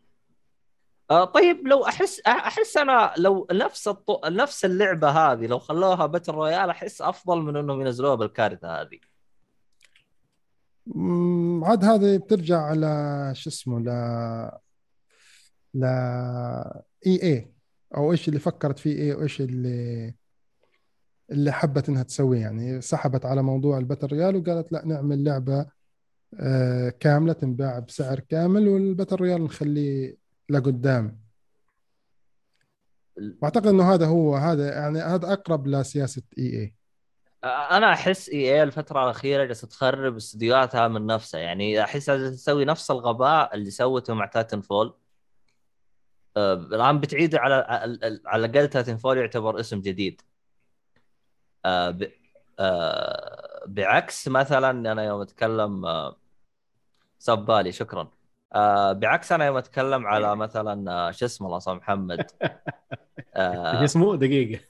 آه 1.11 1.24
طيب 1.24 1.66
لو 1.66 1.85
أحس 1.85 2.20
أحس 2.20 2.76
أنا 2.76 3.12
لو 3.18 3.47
نفس 3.53 3.89
الط... 3.89 4.26
نفس 4.26 4.64
اللعبة 4.64 5.11
هذه 5.11 5.47
لو 5.47 5.59
خلوها 5.59 6.07
battle 6.07 6.32
royale 6.32 6.70
أحس 6.70 7.03
أفضل 7.03 7.39
من 7.43 7.57
انهم 7.57 7.81
ينزلوها 7.81 8.14
بالكارثة 8.14 8.81
هذه. 8.81 8.99
عاد 11.62 11.85
هذه 11.85 12.16
بترجع 12.16 12.59
على 12.61 13.31
شو 13.35 13.51
اسمه 13.51 13.81
ل 13.81 13.89
ل 15.74 15.85
EA. 17.07 17.53
أو 17.97 18.12
إيش 18.12 18.28
اللي 18.28 18.41
فكرت 18.41 18.78
فيه 18.78 18.93
إيه 18.93 19.14
وإيش 19.14 19.41
اللي 19.41 20.14
اللي 21.30 21.53
حبت 21.53 21.89
إنها 21.89 22.03
تسويه. 22.03 22.41
يعني 22.41 22.80
سحبت 22.80 23.24
على 23.26 23.43
موضوع 23.43 23.78
ال 23.78 23.82
battle 23.82 24.07
royale 24.07 24.36
وقالت 24.36 24.72
لا 24.72 24.86
نعمل 24.86 25.24
لعبة 25.24 25.66
آه، 26.41 26.89
كاملة 27.01 27.32
تنباع 27.32 27.78
بسعر 27.78 28.20
كامل 28.20 28.68
وال 28.68 28.80
battle 28.80 29.16
royale 29.16 29.45
نخليه 29.45 30.16
لقدام. 30.49 31.20
واعتقد 33.43 33.66
إنه 33.66 33.95
هذا 33.95 34.07
هو 34.07 34.36
هذا 34.36 34.74
يعني 34.74 34.99
هذا 34.99 35.32
أقرب 35.32 35.66
لسياسة 35.66 36.22
EA. 36.39 36.74
أنا 37.45 37.93
أحس 37.93 38.28
EA 38.28 38.62
الفترة 38.62 39.05
الأخيرة 39.05 39.45
جالسة 39.45 39.68
تخرب 39.68 40.16
استديوهاتها 40.16 40.89
من 40.89 41.07
نفسها. 41.07 41.41
يعني 41.41 41.84
أحس 41.84 42.07
تسوي 42.07 42.64
نفس 42.64 42.91
الغباء 42.91 43.55
اللي 43.55 43.70
سوته 43.70 44.14
مع 44.14 44.26
Titanfall 44.26 44.95
الآن 46.53 47.01
بتعيد 47.01 47.34
على 47.34 47.55
على 48.26 48.47
الأقل 48.47 48.68
تايتن 48.68 48.97
فول 48.97 49.18
يعتبر 49.18 49.61
اسم 49.61 49.80
جديد. 49.80 50.22
آه، 51.64 51.91
ب- 51.91 52.11
آه، 52.59 53.62
بعكس 53.66 54.28
مثلا 54.28 54.70
أنا 54.93 55.05
يوم 55.05 55.20
أتكلم 55.20 55.86
آه، 55.86 56.16
صب 57.18 57.39
بالي 57.47 57.72
شكرا. 57.72 58.11
آه، 58.55 58.93
بعكس 58.93 59.32
أنا 59.32 59.47
يوم 59.47 59.57
أتكلم 59.57 60.07
على 60.07 60.36
مثلا 60.36 60.93
آه، 60.93 61.11
شو 61.11 61.26
اسمه 61.26 61.47
الله 61.57 61.74
محمد. 61.74 62.18
إيش 62.20 62.30
آه، 63.34 63.84
اسمه 63.84 64.16
دقيقة. 64.16 64.61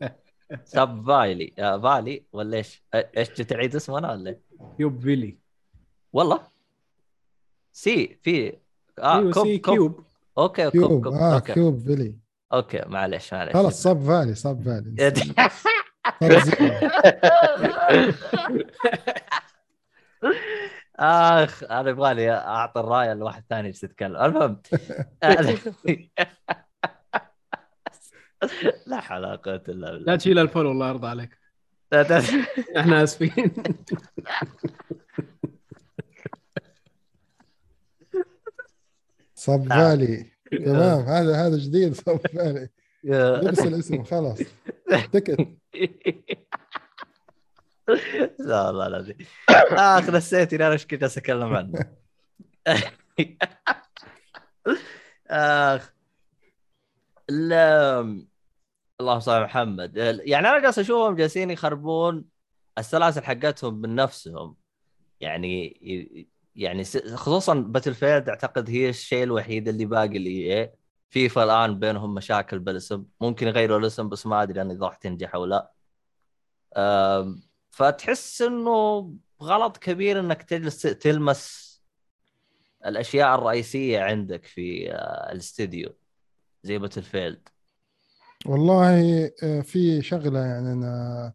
سب 0.64 0.88
بالي 0.88 1.54
آه، 1.58 1.76
بالي 1.76 2.24
ولا 2.32 2.56
إيش؟ 2.56 2.82
إيش 2.94 3.30
جيت 3.34 3.50
تعيد 3.50 3.76
اسمه 3.76 3.98
أنا 3.98 4.12
ولا 4.12 4.30
إيه؟ 4.30 4.40
كيوب 4.76 5.00
فيلي. 5.00 5.38
والله. 6.12 6.40
سي 7.72 8.18
في. 8.22 8.58
آه 8.98 9.18
أيوه 9.18 9.32
كوب 9.32 9.44
سي 9.46 9.58
كوب. 9.58 9.74
كيوب. 9.74 10.04
أوكي 10.38 10.62
كوب 10.62 10.72
كيوب. 10.72 11.04
كوب 11.04 11.12
آه 11.14 11.34
أوكي. 11.34 11.52
كيوب 11.52 11.78
فيلي. 11.78 12.18
أوكي 12.52 12.82
معلش 12.86 13.34
معلش. 13.34 13.52
خلاص 13.52 13.82
صب 13.82 14.02
فالي 14.06 14.34
صب 14.34 14.62
فالي. 14.62 14.94
آخ 20.98 21.64
أنا 21.64 21.90
يبغالي 21.90 22.30
أعطي 22.30 22.80
الرايه 22.80 23.14
لواحد 23.14 23.44
ثاني 23.50 23.68
يجلس 23.68 23.84
يتكلم. 23.84 24.16
المهم. 24.16 24.62
لا 28.86 29.00
حول 29.00 29.18
ولا 29.18 29.36
قوة 29.36 29.62
إلا 29.68 29.90
بالله. 29.90 30.06
لا 30.06 30.16
تشيل 30.16 30.38
الفول 30.38 30.66
الله 30.66 30.88
يرضى 30.88 31.06
عليك. 31.06 31.38
إحنا 32.76 33.02
آسفين. 33.02 33.54
صب 39.44 39.68
فالي. 39.68 40.30
تمام. 40.64 41.00
هذا 41.00 41.36
هذا 41.46 41.56
جديد 41.56 41.94
صب 41.94 42.16
فالي. 42.36 42.68
لبس 43.04 43.58
الاسم 43.60 44.04
خلاص. 44.04 44.38
تكت 45.12 45.40
لا 48.38 48.66
والله 48.66 48.86
العظيم. 48.86 49.16
اخ 49.72 50.10
نسيت 50.10 50.54
اني 50.54 50.64
أنا 50.66 50.72
إيش 50.72 50.86
كنت 50.86 51.02
أتكلم 51.02 51.54
عنه. 51.54 51.78
آخ. 55.30 55.92
ال- 57.30 58.26
اللهم 59.00 59.20
صل 59.20 59.42
محمد. 59.42 59.96
يعني 59.96 60.48
أنا 60.48 60.60
جالس 60.60 60.78
أشوفهم 60.78 61.14
جالسين 61.16 61.50
يخربون 61.50 62.24
السلاسل 62.78 63.24
حقتهم 63.24 63.74
من 63.80 63.94
نفسهم. 63.94 64.56
يعني 65.20 65.80
يعني 66.56 66.84
خصوصا 67.14 67.54
Battlefield 67.54 68.28
أعتقد 68.28 68.70
هي 68.70 68.88
الشيء 68.88 69.22
الوحيد 69.22 69.68
اللي 69.68 69.84
باقي 69.84 70.18
ل 70.18 70.60
EA 70.60 70.72
FIFA 71.10 71.44
الآن 71.44 71.78
بينهم 71.78 72.14
مشاكل 72.14 72.58
بالاسم. 72.58 73.04
ممكن 73.20 73.46
يغيروا 73.46 73.78
الاسم 73.78 74.08
بس 74.08 74.26
ما 74.26 74.42
أدري 74.42 74.62
إذا 74.62 74.86
راح 74.86 74.96
تنجح 74.96 75.34
أو 75.34 75.44
لا. 75.44 75.72
فتحس 77.70 78.42
إنه 78.42 79.10
غلط 79.42 79.76
كبير 79.76 80.20
إنك 80.20 80.42
تجلس 80.42 80.82
تلمس 80.82 81.74
الأشياء 82.86 83.34
الرئيسية 83.34 84.00
عندك 84.00 84.44
في 84.44 84.92
آه، 84.92 85.32
الاستديو 85.32 85.94
زي 86.62 86.78
Battlefield 86.78 87.48
والله 88.46 89.30
آه، 89.42 89.60
في 89.60 90.02
شغلة 90.02 90.38
يعني 90.40 90.72
أنا 90.72 91.32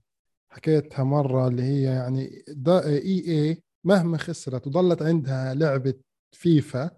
حكيتها 0.50 1.04
مرة 1.04 1.48
اللي 1.48 1.64
هي 1.64 1.84
يعني 1.84 2.44
EA 2.68 3.64
مهما 3.84 4.18
خسرت 4.18 4.68
وظلت 4.68 5.02
عندها 5.02 5.54
لعبة 5.54 5.94
فيفا 6.32 6.92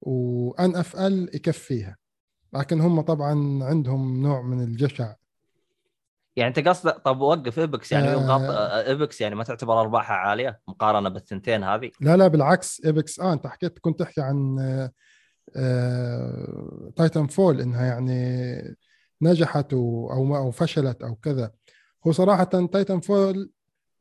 و 0.00 0.76
NFL 0.76 1.36
يكفيها. 1.36 1.96
لكن 2.52 2.80
هم 2.80 3.00
طبعا 3.00 3.64
عندهم 3.64 4.22
نوع 4.22 4.42
من 4.42 4.60
الجشع. 4.64 5.14
يعني 6.36 6.48
أنت 6.48 6.68
قصدك 6.68 6.98
طب 7.04 7.20
وقف 7.20 7.58
Apex 7.58 7.92
يعني 7.92 8.08
آه. 8.08 8.14
غط... 8.14 8.40
آه، 8.40 8.86
Apex 8.88 9.20
يعني 9.20 9.34
ما 9.34 9.44
تعتبر 9.44 9.80
أرباحها 9.80 10.16
عالية؟ 10.16 10.60
مقارنة 10.68 11.08
بالثنتين 11.08 11.64
هذه؟ 11.64 11.90
لا 12.00 12.16
لا 12.16 12.28
بالعكس. 12.28 12.84
Apex 12.84 13.20
آه 13.20 13.32
أنت 13.32 13.46
حكيت 13.46 13.78
كنت 13.78 13.98
تحكي 14.00 14.20
عن 14.20 14.56
Titanfall 16.96 17.60
إنها 17.60 17.86
يعني 17.86 18.76
نجحت 19.22 19.72
و- 19.72 20.10
أو 20.12 20.24
ما 20.24 20.38
أو 20.38 20.50
فشلت 20.50 21.02
أو 21.02 21.14
كذا. 21.14 21.52
هو 22.06 22.12
صراحة 22.12 22.44
Titanfall 22.44 23.50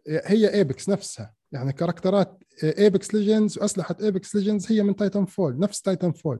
هي 0.07 0.53
Apex 0.53 0.89
نفسها. 0.89 1.33
يعني 1.51 1.73
كاركترات 1.73 2.43
Apex 2.63 3.13
Legends 3.15 3.57
وأسلحة 3.57 3.95
Apex 4.01 4.35
Legends 4.35 4.71
هي 4.71 4.83
من 4.83 4.95
Titanfall 4.95 5.59
نفس 5.59 5.81
Titanfall 5.81 6.39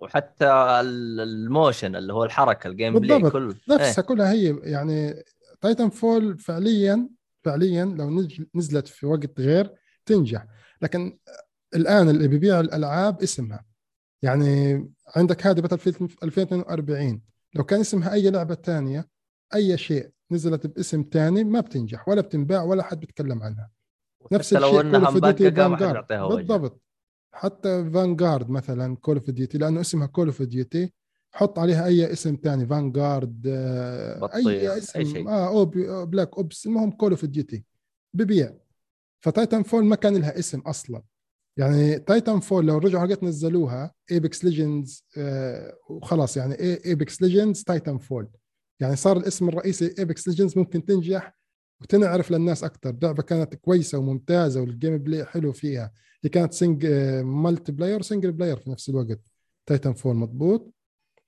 وحتى 0.00 0.46
ال- 0.80 1.20
ال 1.20 1.31
motion 1.31 1.96
اللي 1.96 2.12
هو 2.12 2.24
الحركة 2.24 2.68
ال 2.68 2.98
gameplay. 2.98 3.30
كله 3.30 3.54
نفسها 3.68 4.02
كلها 4.02 4.32
هي 4.32 4.56
يعني 4.62 5.22
Titanfall 5.60 6.38
فعليا 6.38 7.08
فعليا 7.44 7.84
لو 7.84 8.26
نزلت 8.54 8.88
في 8.88 9.06
وقت 9.06 9.40
غير 9.40 9.74
تنجح. 10.06 10.46
لكن 10.82 11.18
الآن 11.74 12.08
اللي 12.08 12.28
بيبيع 12.28 12.60
الألعاب 12.60 13.22
اسمها. 13.22 13.64
يعني 14.22 14.84
عندك 15.16 15.46
هذه 15.46 15.60
Battlefield 15.60 15.96
2042 16.22 17.22
لو 17.54 17.64
كان 17.64 17.80
اسمها 17.80 18.12
أي 18.12 18.30
لعبة 18.30 18.54
ثانية 18.54 19.08
أي 19.54 19.78
شيء 19.78 20.10
نزلت 20.30 20.66
باسم 20.66 21.04
ثاني 21.12 21.44
ما 21.44 21.60
بتنجح 21.60 22.08
ولا 22.08 22.20
بتنباع 22.20 22.62
ولا 22.62 22.82
حد 22.82 23.00
بيتكلم 23.00 23.42
عنها. 23.42 23.70
نفس 24.32 24.54
حتى 24.54 24.60
لو 24.62 24.68
الشيء 24.68 24.80
إنها 24.80 24.98
ما 25.68 25.76
حد. 25.76 25.94
يعطيها 25.94 26.24
وجه. 26.24 26.34
بالضبط. 26.36 26.82
حتى 27.34 27.90
Vanguard 27.94 28.50
مثلا 28.50 28.96
Call 28.96 29.16
of 29.16 29.30
Duty 29.30 29.58
لأنه 29.58 29.80
اسمها 29.80 30.06
Call 30.06 30.26
of 30.26 30.42
Duty 30.42 30.92
حط 31.34 31.58
عليها 31.58 31.86
أي 31.86 32.12
اسم 32.12 32.38
ثاني 32.44 32.66
Vanguard 32.66 33.42
بطيخ، 34.22 34.46
أي 34.46 34.78
اسم. 34.78 35.04
شيء. 35.04 35.28
آه 35.28 35.48
أو 35.48 35.64
Black 36.04 36.36
Ops 36.36 36.66
المهم 36.66 36.90
Call 36.90 37.10
of 37.10 37.24
Duty 37.24 37.64
ببيع. 38.14 38.54
ف 39.24 39.62
Titanfall 39.62 39.84
ما 39.84 39.96
كان 39.96 40.16
لها 40.16 40.38
اسم 40.38 40.58
أصلا. 40.60 41.02
يعني 41.56 41.98
Titanfall 41.98 42.66
لو 42.66 42.78
رجعوا 42.78 43.04
هلقيت 43.04 43.22
نزلوها 43.24 43.94
Apex 44.10 44.44
Legends 44.44 45.04
آه 45.18 45.76
وخلاص 45.88 46.36
يعني 46.36 46.54
Apex 46.60 47.22
Legends 47.22 47.62
Titanfall 47.62 48.28
يعني 48.80 48.96
صار 48.96 49.16
الاسم 49.16 49.48
الرئيسي 49.48 49.94
Apex 49.98 50.28
Legends 50.28 50.58
ممكن 50.58 50.84
تنجح 50.84 51.38
وتنعرف 51.82 52.30
للناس 52.30 52.64
أكثر 52.64 52.96
لعبة 53.02 53.22
كانت 53.22 53.54
كويسة 53.54 53.98
وممتازة 53.98 54.60
وال 54.60 54.98
gameplay 54.98 55.24
حلو 55.24 55.52
فيها. 55.52 55.92
هي 56.24 56.30
كانت 56.30 56.52
سنج 56.52 56.86
multiplayer 57.24 57.72
و 57.72 57.98
single 57.98 58.32
player 58.32 58.56
في 58.56 58.70
نفس 58.70 58.88
الوقت. 58.88 59.20
Titanfall 59.66 60.16
مضبوط؟ 60.16 60.72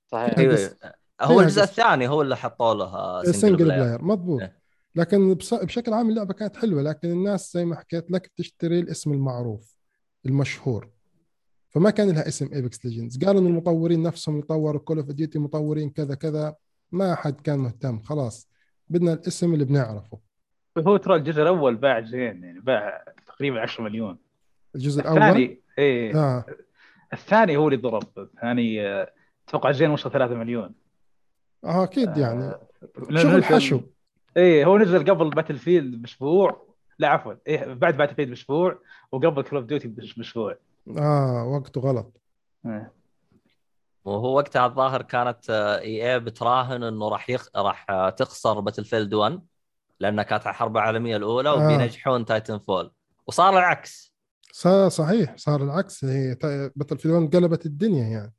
صحيح. 0.07 0.39
أيوه 0.39 0.53
بس- 0.55 0.77
هو 1.21 1.41
الجزء. 1.41 1.63
الثاني 1.63 2.09
هو 2.09 2.23
اللي 2.23 2.37
حطوا 2.37 2.75
له 2.75 3.23
single 3.23 3.35
single 3.35 3.65
player 3.65 3.83
player 3.83 4.05
مضبوط. 4.05 4.41
إيه. 4.41 4.59
لكن 4.97 5.35
بص- 5.35 5.55
بشكل 5.55 5.93
عام 5.93 6.09
اللعبة 6.11 6.35
كانت 6.35 6.57
حلوة 6.57 6.83
لكن 6.83 7.11
الناس 7.11 7.53
زي 7.53 7.65
ما 7.65 7.77
حكيت 7.77 8.11
لك 8.11 8.31
تشتري 8.37 8.81
الاسم 8.81 9.13
المعروف 9.13 9.77
المشهور. 10.27 10.91
فما 11.69 11.91
كان 11.91 12.11
لها 12.11 12.29
اسم 12.29 12.53
Apex 12.53 12.85
Legends 12.87 13.25
قالوا 13.25 13.41
إن 13.41 13.47
المطورين 13.47 14.03
نفسهم 14.03 14.35
اللي 14.35 14.47
طوروا 14.47 14.81
Call 14.81 14.99
of 14.99 15.11
Duty 15.11 15.39
مطورين 15.39 15.91
كذا 15.91 16.15
كذا. 16.15 16.55
ما 16.93 17.15
حد 17.15 17.41
كان 17.41 17.59
مهتم. 17.59 18.01
خلاص. 18.03 18.49
بدنا 18.89 19.13
الاسم 19.13 19.55
اللي 19.55 19.65
بنعرفه. 19.65 20.19
هو 20.79 20.97
ترى 20.97 21.17
الجزء 21.17 21.43
الأول 21.43 21.77
باع 21.77 22.01
زين 22.01 22.45
يعني 22.45 22.61
باع 22.61 23.05
تقريبا 23.27 23.61
10 23.61 23.85
مليون. 23.85 24.19
الجزء 24.75 25.01
الأول؟ 25.01 25.19
الثاني 25.19 25.61
إيه. 25.79 26.17
آه. 26.17 26.45
الثاني 27.13 27.57
هو 27.57 27.69
اللي 27.69 27.77
ضرب. 27.77 28.05
الثاني 28.19 28.87
آه، 28.87 29.13
أتوقع 29.49 29.71
زين 29.71 29.91
وصل 29.91 30.11
3 30.11 30.35
مليون. 30.35 30.75
آه 31.65 31.85
أكيد 31.85 32.17
يعني. 32.17 32.55
لأنه 33.11 33.31
شغل 33.31 33.45
حشو. 33.45 33.81
إيه 34.37 34.65
هو 34.65 34.79
نزل 34.79 35.11
قبل 35.11 35.31
Battlefield 35.31 36.03
بأسبوع. 36.03 36.67
لا 36.99 37.09
عفوا 37.09 37.35
إيه 37.47 37.75
بعد 37.75 37.97
Battlefield 37.97 38.29
بأسبوع 38.29 38.79
وقبل 39.13 39.43
Call 39.43 39.59
of 39.59 39.67
Duty 39.67 39.89
بأسبوع. 39.89 40.57
آه 40.99 41.45
وقته 41.45 41.81
غلط. 41.81 42.21
إيه. 42.67 42.93
وهو 44.05 44.37
وقتها 44.37 44.67
الظاهر 44.67 45.03
كانت 45.03 45.51
EA 45.51 46.21
بتراهن 46.21 46.83
إنه 46.83 47.09
راح 47.09 47.31
يخ... 47.31 47.49
راح 47.57 47.91
آه، 47.91 48.11
تخسر 48.11 48.61
Battlefield 48.61 49.15
1 49.15 49.41
لانها 50.01 50.25
كانت 50.25 50.47
الحرب 50.47 50.77
العالمية 50.77 51.17
الأولى 51.17 51.49
آه. 51.49 51.55
وبينجحون 51.55 52.25
تايتن 52.25 52.59
فول 52.59 52.93
وصار 53.27 53.59
العكس. 53.59 54.15
صار 54.53 54.89
صحيح 54.89 55.37
صار 55.37 55.63
العكس. 55.63 56.05
هي 56.05 56.37
Battlefield 56.77 57.29
قلبت 57.29 57.67
الدنيا 57.67 58.05
يعني. 58.05 58.35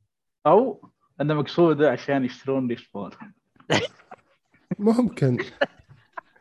أو 0.48 0.90
انه 1.22 1.34
مقصوده 1.34 1.92
عشان 1.92 2.26
يشترون 2.26 2.68
Respawn 2.68 3.12
ممكن. 4.80 5.38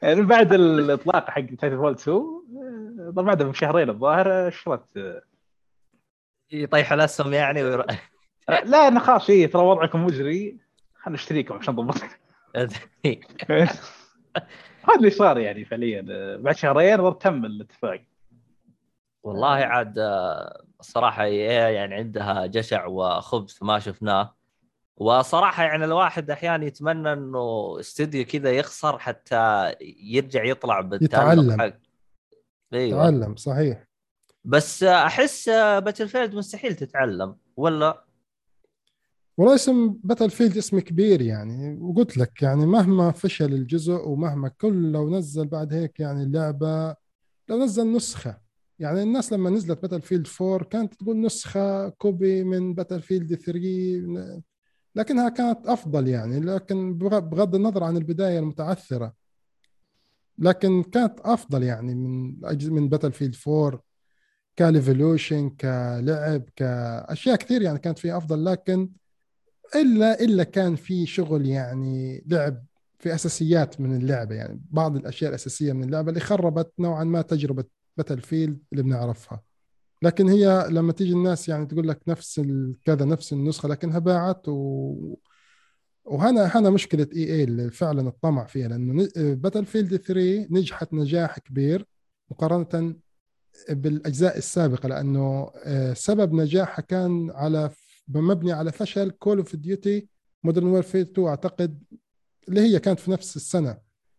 يعني 0.03 0.23
بعد 0.23 0.53
الإطلاق 0.53 1.31
حق 1.31 1.41
Titanfall 1.41 1.93
2 1.93 2.17
آه، 2.17 3.11
بعدها 3.11 3.47
بشهرين 3.47 3.91
الظاهر 3.91 4.49
اشترت 4.49 4.97
آه، 4.97 5.23
يطيح 6.53 6.93
الأسهم 6.93 7.33
يعني 7.33 7.63
وير... 7.63 7.87
لا 8.65 8.89
أنا 8.89 9.01
خلاص 9.01 9.31
إيه 9.31 9.51
ترى 9.51 9.63
وضعكم 9.63 10.05
مزري 10.05 10.59
خلينا 10.95 11.19
نشتريكم 11.19 11.55
عشان 11.55 11.75
نضبط 11.75 11.95
هذا 14.89 14.97
اللي 14.97 15.11
صار 15.11 15.39
يعني 15.39 15.65
فعليا. 15.65 16.07
آه، 16.11 16.37
بعد 16.37 16.57
شهرين 16.57 17.19
تم 17.19 17.45
الاتفاق. 17.45 18.05
والله 19.23 19.49
عاد 19.49 19.99
آه، 19.99 20.65
الصراحه 20.81 21.25
EA 21.25 21.37
يعني 21.75 21.95
عندها 21.95 22.47
جشع 22.47 22.87
وخبث 22.87 23.63
ما 23.63 23.79
شفناه. 23.79 24.35
وصراحة 24.97 25.63
يعني 25.63 25.85
الواحد 25.85 26.31
أحيانا 26.31 26.65
يتمنى 26.65 27.13
إنه 27.13 27.77
استوديو 27.81 28.25
كذا 28.25 28.53
يخسر 28.53 28.99
حتى 28.99 29.75
يرجع 30.01 30.45
يطلع 30.45 30.81
بالتألق. 30.81 31.33
يتعلم. 31.33 31.61
حق 31.61 31.75
إيوه. 32.75 33.03
تعلم 33.03 33.37
صحيح. 33.37 33.85
بس 34.45 34.83
أحس 34.83 35.49
Battlefield 35.49 36.35
مستحيل 36.35 36.75
تتعلم 36.75 37.37
ولا؟ 37.57 38.05
والله 39.37 39.55
اسم 39.55 39.89
Battlefield 40.05 40.57
اسم 40.57 40.79
كبير 40.81 41.23
يعني 41.23 41.79
وقلت 41.81 42.17
لك 42.17 42.43
يعني 42.43 42.67
مهما 42.67 43.11
فشل 43.13 43.53
الجزء 43.55 43.93
ومهما 44.09 44.49
كل 44.49 44.93
لو 44.93 45.11
نزل 45.11 45.47
بعد 45.47 45.73
هيك 45.75 46.01
يعني 46.01 46.23
اللعبة 46.23 46.95
لو 47.49 47.65
نزل 47.65 47.93
نسخة. 47.93 48.39
يعني 48.79 49.03
الناس 49.03 49.33
لما 49.33 49.51
نزلت 49.51 49.83
Battlefield 49.83 50.27
4 50.41 50.65
كانت 50.69 50.95
تقول 50.95 51.21
نسخة 51.21 51.89
copy 51.89 52.45
من 52.45 52.75
Battlefield 52.75 53.35
3 53.35 54.35
لكنها 54.95 55.29
كانت 55.29 55.67
أفضل 55.67 56.09
يعني 56.09 56.41
لكن 56.41 56.99
بغ- 56.99 57.19
بغض 57.19 57.55
النظر 57.55 57.85
عن 57.85 57.97
البداية 57.97 58.39
المتعثرة. 58.39 59.15
لكن 60.39 60.83
كانت 60.83 61.21
أفضل 61.21 61.63
يعني 61.63 61.95
من 61.95 62.35
من 62.73 62.89
Battlefield 62.89 63.35
4 63.49 63.81
ك 64.57 64.66
evolution 64.66 65.51
كلعب 65.51 66.43
كأشياء 66.57 67.37
كثير 67.37 67.63
يعني 67.63 67.79
كانت 67.79 67.99
فيها 67.99 68.17
أفضل 68.17 68.45
لكن 68.45 68.91
الا 69.75 70.21
إلا 70.21 70.45
كان 70.45 70.77
في 70.77 71.07
شغل 71.07 71.47
يعني 71.47 72.25
لعب 72.27 72.65
في 72.99 73.15
أساسيات 73.15 73.81
من 73.81 73.97
اللعبة 73.97 74.35
يعني 74.35 74.61
بعض 74.71 74.97
الأشياء 74.97 75.31
الأساسية 75.31 75.73
من 75.73 75.85
اللعبة 75.85 76.09
اللي 76.09 76.21
خربت 76.21 76.73
نوعا 76.79 77.05
ما 77.05 77.23
تجربة 77.23 77.65
Battlefield 77.97 78.59
اللي 78.73 78.83
بنعرفها. 78.83 79.43
لكن 80.03 80.29
هي 80.29 80.67
لما 80.71 80.93
تيجي 80.93 81.13
الناس 81.13 81.49
يعني 81.49 81.67
تقول 81.67 81.89
لك 81.89 82.01
نفس 82.09 82.41
كذا 82.85 83.05
نفس 83.05 83.33
النسخة 83.33 83.69
لكنها 83.69 83.99
باعت 83.99 84.49
و 84.49 85.17
وهنا 86.05 86.59
هنا 86.59 86.71
مشكلة 86.71 87.09
EA 87.17 87.45
اللي 87.45 87.71
فعلا 87.71 88.09
الطمع 88.09 88.45
فيها 88.45 88.69
لأنه 88.69 89.09
Battlefield 89.17 89.97
3 89.97 90.47
نجحت 90.51 90.95
نجاح 90.95 91.39
كبير 91.39 91.87
مقارنة 92.31 92.95
بالأجزاء 93.71 94.39
السابقة 94.39 94.89
لأنه 94.89 95.51
آه، 95.65 95.93
سبب 95.93 96.35
نجاحها 96.35 96.83
كان 96.83 97.31
على 97.31 97.71
مبني 98.09 98.53
على 98.53 98.73
فشل 98.73 99.11
Call 99.11 99.39
of 99.39 99.57
Duty 99.57 100.09
Modern 100.45 100.67
Warfare 100.67 101.03
2 101.03 101.29
أعتقد 101.29 101.83
اللي 102.49 102.61
هي 102.61 102.81
كانت 102.81 103.01
في 103.01 103.11
نفس 103.11 103.37
السنة 103.37 103.79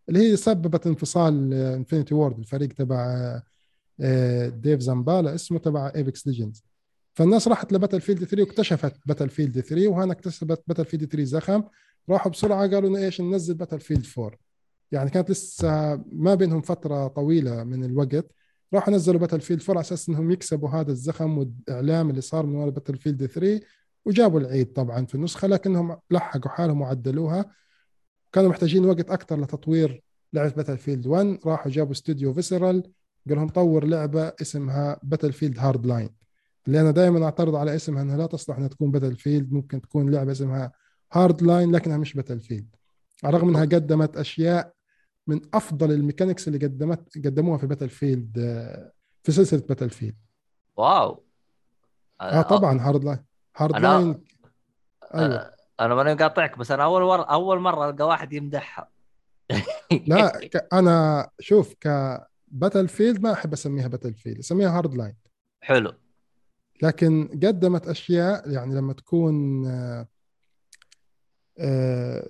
اللي 0.10 0.20
هي 0.20 0.36
سببت 0.36 0.88
انفصال 0.88 1.54
Infinity 1.54 2.14
Ward 2.14 2.40
الفريق 2.40 2.74
تبع 2.74 3.42
آه، 4.02 4.50
Vince 4.50 4.80
Zampella 4.80 5.36
اسمه 5.36 5.60
تبع 5.60 5.92
Apex 5.96 6.28
Legends 6.28 6.64
فالناس 7.16 7.48
راحت 7.48 7.74
ل 7.74 8.02
Battlefield 8.02 8.24
3 8.24 8.44
واكتشفت 8.44 8.96
Battlefield 9.06 9.60
3 9.60 9.88
وهنا 9.88 10.14
اكتسبت 10.14 10.64
Battlefield 10.68 11.06
3 11.06 11.24
زخم. 11.24 11.64
راحوا 12.10 12.32
بسرعة 12.32 12.68
قالوا 12.68 12.98
إيش 12.98 13.22
ننزل 13.22 13.54
Battlefield 13.54 14.06
4 14.18 14.38
يعني 14.92 15.10
كانت 15.10 15.30
لسه 15.32 15.96
ما 16.12 16.36
بينهم 16.36 16.62
فترة 16.62 17.08
طويلة 17.08 17.64
من 17.64 17.84
الوقت. 17.84 18.32
راحوا 18.76 18.94
نزلوا 18.94 19.20
Battlefield 19.20 19.62
4 19.62 19.74
على 19.74 19.82
أساس 19.82 20.10
إنهم 20.10 20.32
يكسبوا 20.32 20.70
هذا 20.70 20.92
الزخم 20.92 21.38
والإعلام 21.38 22.10
اللي 22.10 22.22
صار 22.22 22.46
من 22.46 22.56
وراء 22.56 22.70
Battlefield 22.70 23.26
3 23.26 23.62
وجابوا 24.06 24.40
العيد 24.40 24.74
طبعا 24.74 25.06
في 25.06 25.16
النسخة 25.16 25.48
لكنهم 25.48 25.98
لحقوا 26.12 26.52
حالهم 26.52 26.82
وعدلوها. 26.82 27.46
كانوا 28.32 28.50
محتاجين 28.50 28.86
وقت 28.86 29.10
أكثر 29.10 29.42
لتطوير 29.42 30.04
لعبة 30.34 30.50
Battlefield 30.50 31.08
1 31.08 31.40
راحوا 31.46 31.72
جابوا 31.72 31.92
استوديو 31.92 32.34
Visceral 32.34 32.84
قال 33.30 33.38
لهم 33.38 33.50
طور 33.50 33.86
لعبة 33.86 34.34
اسمها 34.42 35.00
Battlefield 35.04 35.60
Hardline 35.60 36.10
اللي 36.68 36.82
أنا 36.82 36.92
دائما 36.92 37.26
أعترض 37.26 37.56
على 37.56 37.76
اسمها 37.76 38.02
إنها 38.02 38.18
لا 38.18 38.26
تصلح 38.26 38.58
إنها 38.58 38.68
تكون 38.68 38.92
Battlefield 38.92 39.52
ممكن 39.52 39.82
تكون 39.82 40.12
لعبة 40.12 40.32
اسمها 40.32 40.72
Hardline 41.14 41.72
لكنها 41.72 41.98
مش 41.98 42.14
Battlefield 42.14 42.76
على 43.24 43.38
الرغم 43.38 43.50
إنها 43.50 43.62
قدمت 43.62 44.18
أشياء 44.18 44.74
من 45.28 45.42
أفضل 45.54 45.92
ال 45.92 45.97
mechanics 45.97 46.48
اللي 46.48 46.60
قدمت 46.68 47.16
قدموها 47.26 47.58
في 47.58 47.68
Battlefield 47.68 48.40
آه، 48.40 48.92
في 49.24 49.32
سلسلة 49.32 49.64
Battlefield 49.70 50.16
واو. 50.78 51.24
آه 52.22 52.42
طبعا 52.42 52.80
Hardline 52.80 53.26
Hard 53.58 53.76
أنا- 53.76 53.80
line 53.80 54.24
أيوه. 55.16 55.52
أنا 55.80 55.96
ماني 55.96 56.14
مقاطعك 56.14 56.58
بس 56.58 56.72
أنا 56.72 56.84
أول 56.84 57.02
مره 57.02 57.24
أول 57.24 57.60
مرة 57.60 57.90
ألقى 57.90 58.08
واحد 58.08 58.34
يمدحها. 58.34 58.90
لا 60.08 60.28
ك- 60.48 60.68
أنا 60.74 61.28
شوف 61.40 61.74
ك 61.74 62.88
Battlefield 62.88 63.22
ما 63.22 63.34
أحب 63.34 63.54
أسميها 63.54 63.88
Battlefield 63.88 64.38
أسميها 64.40 64.78
Hardline 64.78 65.16
حلو. 65.62 65.94
لكن 66.84 67.28
قدمت 67.44 67.88
أشياء 67.88 68.50
يعني 68.52 68.76
لما 68.76 68.94
تكون 68.94 69.66
آه، 69.68 70.08
آه، 71.60 72.30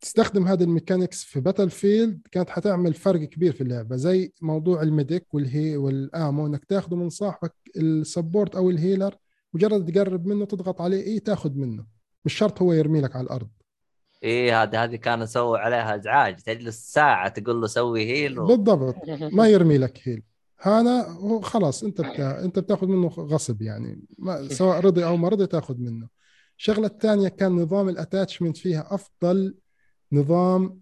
تستخدم 0.00 0.46
هذه 0.46 0.62
ال 0.62 0.68
mechanics 0.68 1.24
في 1.24 1.40
Battlefield 1.40 2.20
كانت 2.32 2.50
حتعمل 2.50 2.94
فرق 2.94 3.20
كبير 3.20 3.52
في 3.52 3.60
اللعبة 3.60 3.96
زي 3.96 4.32
موضوع 4.42 4.82
ال 4.82 4.91
medic 4.91 5.34
وال 5.34 5.76
heal 5.76 6.04
وال 6.04 6.18
ammo 6.18 6.46
إنك 6.46 6.64
تاخذه 6.64 6.94
من 6.94 7.10
صاحبك 7.10 7.54
ال 7.76 7.86
support 7.86 8.56
أو 8.56 8.70
ال 8.70 8.76
healer 8.76 9.14
مجرد 9.54 9.92
تقرب 9.92 10.26
منه 10.26 10.44
تضغط 10.44 10.80
عليه 10.80 11.02
إيه 11.02 11.18
تاخذ 11.18 11.54
منه. 11.54 11.86
مش 12.24 12.34
شرط 12.34 12.62
هو 12.62 12.72
يرمي 12.72 13.00
لك 13.00 13.16
على 13.16 13.24
الأرض. 13.24 13.48
إيه 14.22 14.62
هذه 14.62 14.84
هذه 14.84 14.96
كانوا 14.96 15.26
سووا 15.26 15.58
عليها 15.58 15.96
إزعاج 15.96 16.36
تجلس 16.36 16.92
ساعة 16.92 17.28
تقول 17.28 17.60
له 17.60 17.66
سوي 17.66 18.04
heal 18.04 18.38
و... 18.38 18.46
بالضبط. 18.46 18.96
ما 19.38 19.48
يرمي 19.48 19.78
لك 19.78 20.00
heal 20.04 20.22
هذا 20.60 21.08
هو 21.08 21.40
خلاص 21.40 21.84
أنت 21.84 22.00
بتا... 22.00 22.44
أنت 22.44 22.58
بتاخذ 22.58 22.86
منه 22.86 23.08
غصب 23.08 23.62
يعني. 23.62 24.00
ما... 24.18 24.48
سواء 24.48 24.80
رضي 24.80 25.04
أو 25.04 25.16
ما 25.16 25.28
رضي 25.28 25.46
تاخذ 25.46 25.78
منه. 25.78 26.08
الشغلة 26.58 26.86
الثانية 26.86 27.28
كان 27.28 27.52
نظام 27.52 27.88
ال 27.88 27.94
attachment 27.94 28.56
فيها 28.56 28.94
أفضل 28.94 29.54
نظام 30.12 30.80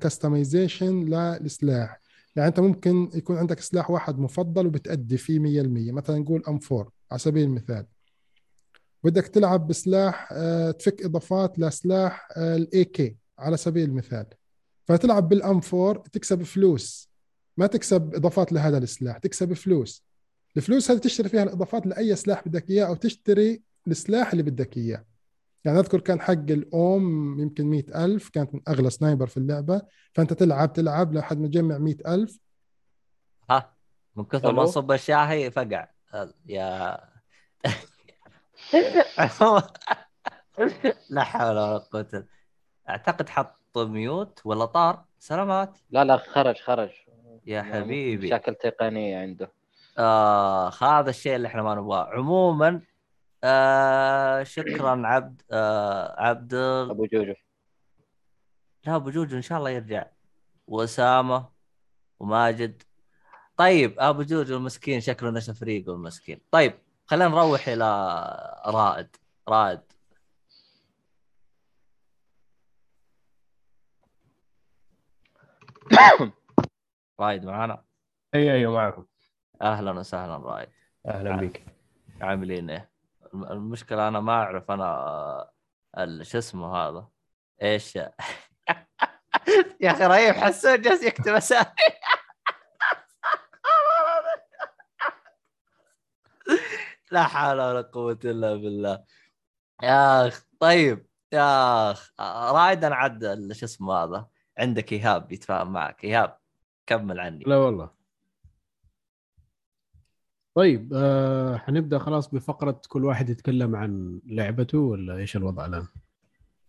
customization 0.00 1.04
للسلاح. 1.10 2.00
يعني 2.36 2.48
أنت 2.48 2.60
ممكن 2.60 3.10
يكون 3.14 3.36
عندك 3.36 3.60
سلاح 3.60 3.90
واحد 3.90 4.18
مفضل 4.18 4.66
وبتأدي 4.66 5.16
فيه 5.16 5.38
100% 5.38 5.92
مثلا 5.92 6.18
نقول 6.18 6.42
M4 6.48 6.92
على 7.10 7.18
سبيل 7.18 7.44
المثال. 7.44 7.86
بدك 9.04 9.26
تلعب 9.26 9.66
بسلاح 9.66 10.28
آه، 10.32 10.70
تفك 10.70 11.04
إضافات 11.04 11.58
لسلاح 11.58 12.28
ال 12.36 12.84
AK 12.84 13.16
على 13.38 13.56
سبيل 13.56 13.88
المثال. 13.88 14.26
فتلعب 14.84 15.28
بال 15.28 15.60
M4 15.74 16.02
تكسب 16.12 16.42
فلوس. 16.42 17.08
ما 17.56 17.66
تكسب 17.66 18.14
إضافات 18.14 18.52
لهذا 18.52 18.78
السلاح 18.78 19.18
تكسب 19.18 19.52
فلوس. 19.52 20.04
الفلوس 20.56 20.90
هذه 20.90 20.98
تشتري 20.98 21.28
فيها 21.28 21.42
الإضافات 21.42 21.86
لأي 21.86 22.16
سلاح 22.16 22.48
بدك 22.48 22.70
إياه 22.70 22.86
أو 22.86 22.94
تشتري 22.94 23.62
السلاح 23.86 24.30
اللي 24.32 24.42
بدك 24.42 24.76
إياه. 24.76 25.04
يعني 25.68 25.80
اذكر 25.80 26.00
كان 26.00 26.20
حق 26.20 26.32
ال 26.32 26.58
AWM 26.58 27.36
يمكن 27.40 27.64
مئة 27.66 28.04
ألف 28.04 28.28
كانت 28.28 28.54
من 28.54 28.60
أغلى 28.68 28.90
sniper 28.90 29.26
في 29.26 29.36
اللعبة. 29.36 29.82
فأنت 30.12 30.32
تلعب 30.32 30.72
تلعب 30.72 31.12
لحد 31.12 31.38
ما 31.38 31.48
تجمع 31.48 31.78
مئة 31.78 32.14
ألف. 32.14 32.40
ها 33.50 33.76
من 34.16 34.24
كثر 34.24 34.52
ما؟ 34.52 34.64
صب 34.64 34.92
الشاهي 34.92 35.50
فقع. 35.50 35.88
يا 36.46 36.98
لا 41.10 41.24
حول 41.24 41.50
ولا 41.50 41.78
قوة. 41.78 42.24
أعتقد 42.88 43.28
حط 43.28 43.78
ميوت 43.78 44.40
ولا 44.44 44.64
طار. 44.64 45.04
سلامات. 45.18 45.78
لا 45.90 46.04
لا 46.04 46.16
خرج 46.16 46.56
خرج. 46.56 46.90
يا 47.46 47.62
حبيبي. 47.62 48.26
مشاكل 48.26 48.54
تقنية 48.54 49.18
عنده. 49.18 49.52
آه 49.98 50.72
هذا 50.82 51.10
الشيء 51.10 51.36
اللي 51.36 51.48
إحنا 51.48 51.62
ما 51.62 51.74
نبغاه. 51.74 52.04
عموما 52.04 52.80
آه 53.44 54.42
شكرا 54.42 55.06
عبد 55.06 55.42
آه 55.50 56.22
عبد 56.22 56.54
أبو 56.54 57.06
جوجو. 57.06 57.34
لا 58.86 58.96
أبو 58.96 59.10
جوجو 59.10 59.36
إن 59.36 59.42
شاء 59.42 59.58
الله 59.58 59.70
يرجع. 59.70 60.06
وأسامة 60.66 61.48
وماجد. 62.20 62.82
طيب 63.56 63.94
أبو 64.00 64.22
جوجو 64.22 64.56
المسكين 64.56 65.00
شكله 65.00 65.30
نشا 65.30 65.52
فريقه 65.52 65.92
المسكين. 65.94 66.40
طيب 66.50 66.74
خلينا 67.06 67.28
نروح 67.28 67.68
إلى 67.68 67.84
رائد. 68.66 69.16
رائد. 69.48 69.80
رائد 77.20 77.44
معنا 77.44 77.84
اي 78.34 78.52
أيوه 78.52 78.72
معكم. 78.74 79.06
أهلا 79.62 79.90
وسهلا 79.92 80.36
رائد. 80.36 80.68
أهلا 81.06 81.36
بك 81.36 81.64
عاملين 82.20 82.70
إيه؟ 82.70 82.97
المشكلة 83.34 84.08
أنا 84.08 84.20
ما 84.20 84.32
أعرف 84.32 84.70
أنا 84.70 85.50
ال- 85.98 86.26
شو 86.26 86.38
اسمه 86.38 86.76
هذا؟ 86.76 87.08
إيش؟ 87.62 87.96
يا 89.80 89.90
أخي 89.90 90.04
رهيب 90.06 90.34
حسون 90.34 90.80
جالس 90.80 91.02
يكتب 91.02 91.32
اسامي 91.34 91.66
لا 97.10 97.22
حول 97.22 97.60
ولا 97.60 97.80
قوة 97.80 98.18
إلا 98.24 98.54
بالله. 98.54 99.04
يا 99.82 100.28
أخ 100.28 100.44
طيب 100.60 101.06
يا 101.32 101.90
أخ 101.90 102.12
رايد 102.54 102.84
أنا 102.84 102.94
عد 102.96 103.24
ال- 103.24 103.56
شو 103.56 103.66
اسمه 103.66 103.94
هذا؟ 103.94 104.26
عندك 104.58 104.92
إيهاب 104.92 105.32
يتفاهم 105.32 105.72
معك. 105.72 106.04
إيهاب 106.04 106.38
كمل 106.86 107.20
عني. 107.20 107.44
لا 107.46 107.56
والله. 107.56 107.97
طيب 110.54 110.92
آه 110.94 111.56
حنبدأ 111.56 111.98
خلاص 111.98 112.34
بفقرة 112.34 112.80
كل 112.88 113.04
واحد 113.04 113.30
يتكلم 113.30 113.76
عن 113.76 114.20
لعبته 114.26 114.78
ولا 114.78 115.16
إيش 115.16 115.36
الوضع 115.36 115.66
الآن؟ 115.66 115.86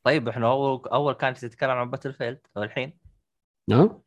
طيب 0.03 0.27
إحنا 0.27 0.47
أول 0.47 0.87
أول 0.87 1.13
كانت 1.13 1.37
تتكلم 1.37 1.71
عن 1.71 1.89
Battlefield 1.89 2.39
والحين؟ 2.55 2.97
ها؟ 3.71 4.01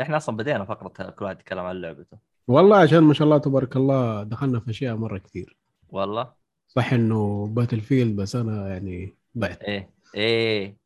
إحنا 0.00 0.16
أصلا 0.16 0.36
بدينا 0.36 0.64
فقرة 0.64 1.10
كل 1.10 1.24
واحد 1.24 1.40
يتكلم 1.40 1.58
عن 1.60 1.76
لعبته. 1.76 2.18
والله 2.48 2.76
عشان 2.76 3.00
ما 3.00 3.14
شاء 3.14 3.24
الله 3.24 3.38
تبارك 3.38 3.76
الله 3.76 4.22
دخلنا 4.22 4.60
في 4.60 4.70
أشياء 4.70 4.96
مرة 4.96 5.18
كثير. 5.18 5.56
والله؟ 5.88 6.32
صح 6.68 6.92
إنه 6.92 7.46
Battlefield 7.46 8.16
بس 8.16 8.36
أنا 8.36 8.68
يعني 8.68 9.14
بعت 9.34 9.62
إيه 9.62 9.90
إيه. 10.14 10.76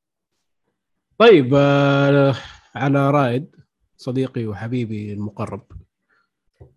طيب 1.18 1.54
آه 1.54 2.34
على 2.74 3.10
رائد 3.10 3.56
صديقي 3.96 4.46
وحبيبي 4.46 5.12
المقرب. 5.12 5.66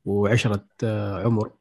وعشرة 0.05 0.65
آه 0.84 1.23
عمر 1.23 1.51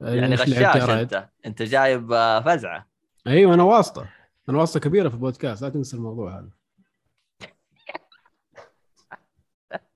يعني 0.00 0.34
غشاش؟ 0.34 0.90
أنت. 0.90 1.28
أنت 1.46 1.62
جايب 1.62 2.12
آه، 2.12 2.40
فزعة. 2.40 2.88
أيوه 3.26 3.54
أنا 3.54 3.62
واسطة. 3.62 4.08
أنا 4.48 4.58
واسطة 4.58 4.80
كبيرة 4.80 5.08
في 5.08 5.14
البودكاست. 5.14 5.62
لا 5.62 5.68
تنسى 5.68 5.96
الموضوع 5.96 6.38
هذا. 6.38 6.50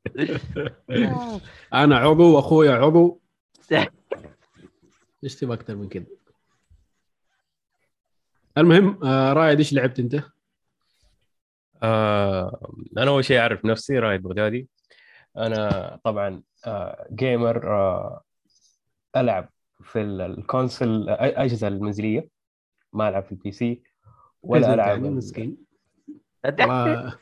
أنا 1.74 1.96
عضو 1.96 2.36
واخويا 2.36 2.72
عضو. 2.72 3.20
إيش 5.24 5.34
تبغى 5.36 5.54
أكثر 5.54 5.76
من 5.76 5.88
كذا؟ 5.88 6.06
المهم 8.58 9.04
آه 9.04 9.32
رائد 9.32 9.58
إيش 9.58 9.72
لعبت 9.72 9.98
أنت؟ 9.98 10.22
آه 11.82 12.72
أنا 12.98 13.10
أول 13.10 13.24
شيء 13.24 13.38
أعرف 13.38 13.64
نفسي 13.64 13.98
رايد 13.98 14.22
بغدادي. 14.22 14.68
أنا 15.36 16.00
طبعا 16.04 16.42
آه 16.66 17.06
جيمر 17.12 17.72
آه 17.78 18.22
ألعب 19.16 19.48
في 19.82 20.00
ال- 20.00 20.20
الconsole 20.20 21.08
آه، 21.08 21.24
الاجهزه 21.26 21.68
المنزلية. 21.68 22.28
ما 22.92 23.08
ألعب 23.08 23.22
في 23.24 23.32
ال 23.32 23.52
PC 23.52 23.82
ولا 24.42 24.74
ألعب 24.74 25.04
ال- 25.04 25.14
مسكين 25.16 25.56
آه، 26.60 27.12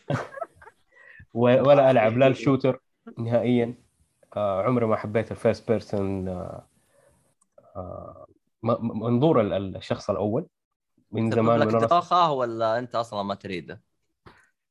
ولا 1.34 1.90
ألعب 1.90 2.18
لا 2.18 2.26
ال 2.26 2.33
shooter 2.33 2.80
نهائيا. 3.18 3.74
آه 4.36 4.62
عمري 4.62 4.86
ما 4.86 4.96
حبيت 4.96 5.30
ال 5.30 5.37
first 5.37 5.70
person 5.72 6.28
آه 6.28 6.66
آه 7.76 8.26
منظور 8.62 9.40
ال- 9.40 9.52
ال- 9.52 9.76
الشخص 9.76 10.10
الأول 10.10 10.46
من 11.12 11.30
زمان 11.30 11.66
من 11.66 11.78
دوخه 11.78 12.32
ولا 12.32 12.78
أنت 12.78 12.94
أصلا 12.94 13.22
ما 13.22 13.34
تريده؟ 13.34 13.82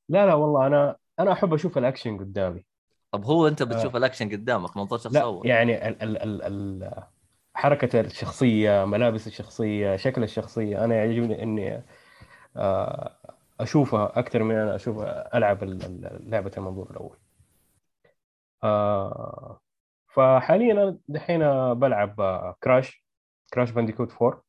لا 0.09 0.25
لا 0.25 0.33
والله 0.33 0.67
أنا 0.67 0.95
أنا 1.19 1.31
أحب 1.31 1.53
أشوف 1.53 1.77
الأكشن 1.77 2.17
قدامي. 2.17 2.65
طب 3.11 3.25
هو 3.25 3.47
أنت 3.47 3.63
بتشوف 3.63 3.95
الأكشن 3.95 4.29
قدامك 4.29 4.77
منظور 4.77 4.99
شخص 4.99 5.21
أول. 5.21 5.47
يعني 5.47 5.87
ال 5.87 6.01
ال 6.03 6.17
ال 6.17 6.41
ال 6.43 7.03
حركة 7.55 7.99
الشخصية 7.99 8.85
ملابس 8.85 9.27
الشخصية 9.27 9.95
شكل 9.95 10.23
الشخصية 10.23 10.85
أنا 10.85 10.95
يعجبني 10.95 11.43
إني 11.43 11.83
آه، 12.57 13.15
أشوفها 13.59 14.19
أكثر 14.19 14.43
من 14.43 14.55
أنا 14.55 14.75
أشوف 14.75 14.97
ألعب 15.35 15.63
لعبة 16.23 16.51
المنظور 16.57 16.91
الأول. 16.91 17.17
آه، 18.63 19.59
فحاليا 20.07 20.73
أنا 20.73 20.97
دحين 21.07 21.39
بلعب 21.73 22.21
آه، 22.21 22.55
Crash 22.63 23.05
Crash 23.53 23.71
Bandicoot 23.71 24.11
4 24.21 24.43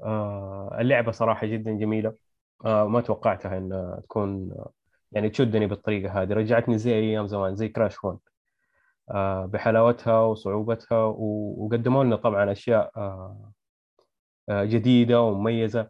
آه، 0.00 0.76
اللعبة 0.80 1.12
صراحة 1.12 1.46
جدا 1.46 1.70
جميلة. 1.72 2.14
آه، 2.64 2.84
ما 2.88 3.00
توقعتها 3.00 3.58
إنها 3.58 4.00
تكون 4.00 4.52
آه، 4.52 4.70
يعني 5.14 5.30
تشدني 5.30 5.66
بالطريقة 5.66 6.22
هذه. 6.22 6.32
رجعتني 6.32 6.78
زي 6.78 6.94
أيام 6.94 7.26
زمان 7.26 7.54
زي 7.56 7.68
كراش 7.68 8.04
1 8.04 8.18
آه، 9.10 9.46
بحلاوتها 9.46 10.20
وصعوبتها 10.20 11.04
وقدموا 11.04 12.04
لنا 12.04 12.16
طبعا 12.16 12.52
أشياء 12.52 12.92
آه، 12.96 13.52
آه، 14.48 14.64
جديدة 14.64 15.22
ومميزة. 15.22 15.88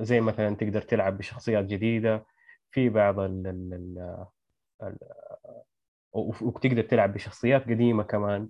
زي 0.00 0.20
مثلا 0.20 0.56
تقدر 0.56 0.82
تلعب 0.82 1.18
بشخصيات 1.18 1.64
جديدة. 1.64 2.26
في 2.70 2.88
بعض 2.88 3.18
ال 3.20 3.46
ال 3.46 3.98
ال 4.82 4.98
وتقدر 6.42 6.82
تلعب 6.82 7.12
بشخصيات 7.12 7.64
قديمة 7.64 8.02
كمان. 8.02 8.48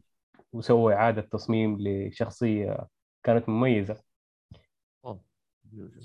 وسووا 0.53 0.93
إعادة 0.93 1.23
تصميم 1.23 1.79
لشخصية 1.81 2.87
كانت 3.23 3.49
مميزة. 3.49 4.03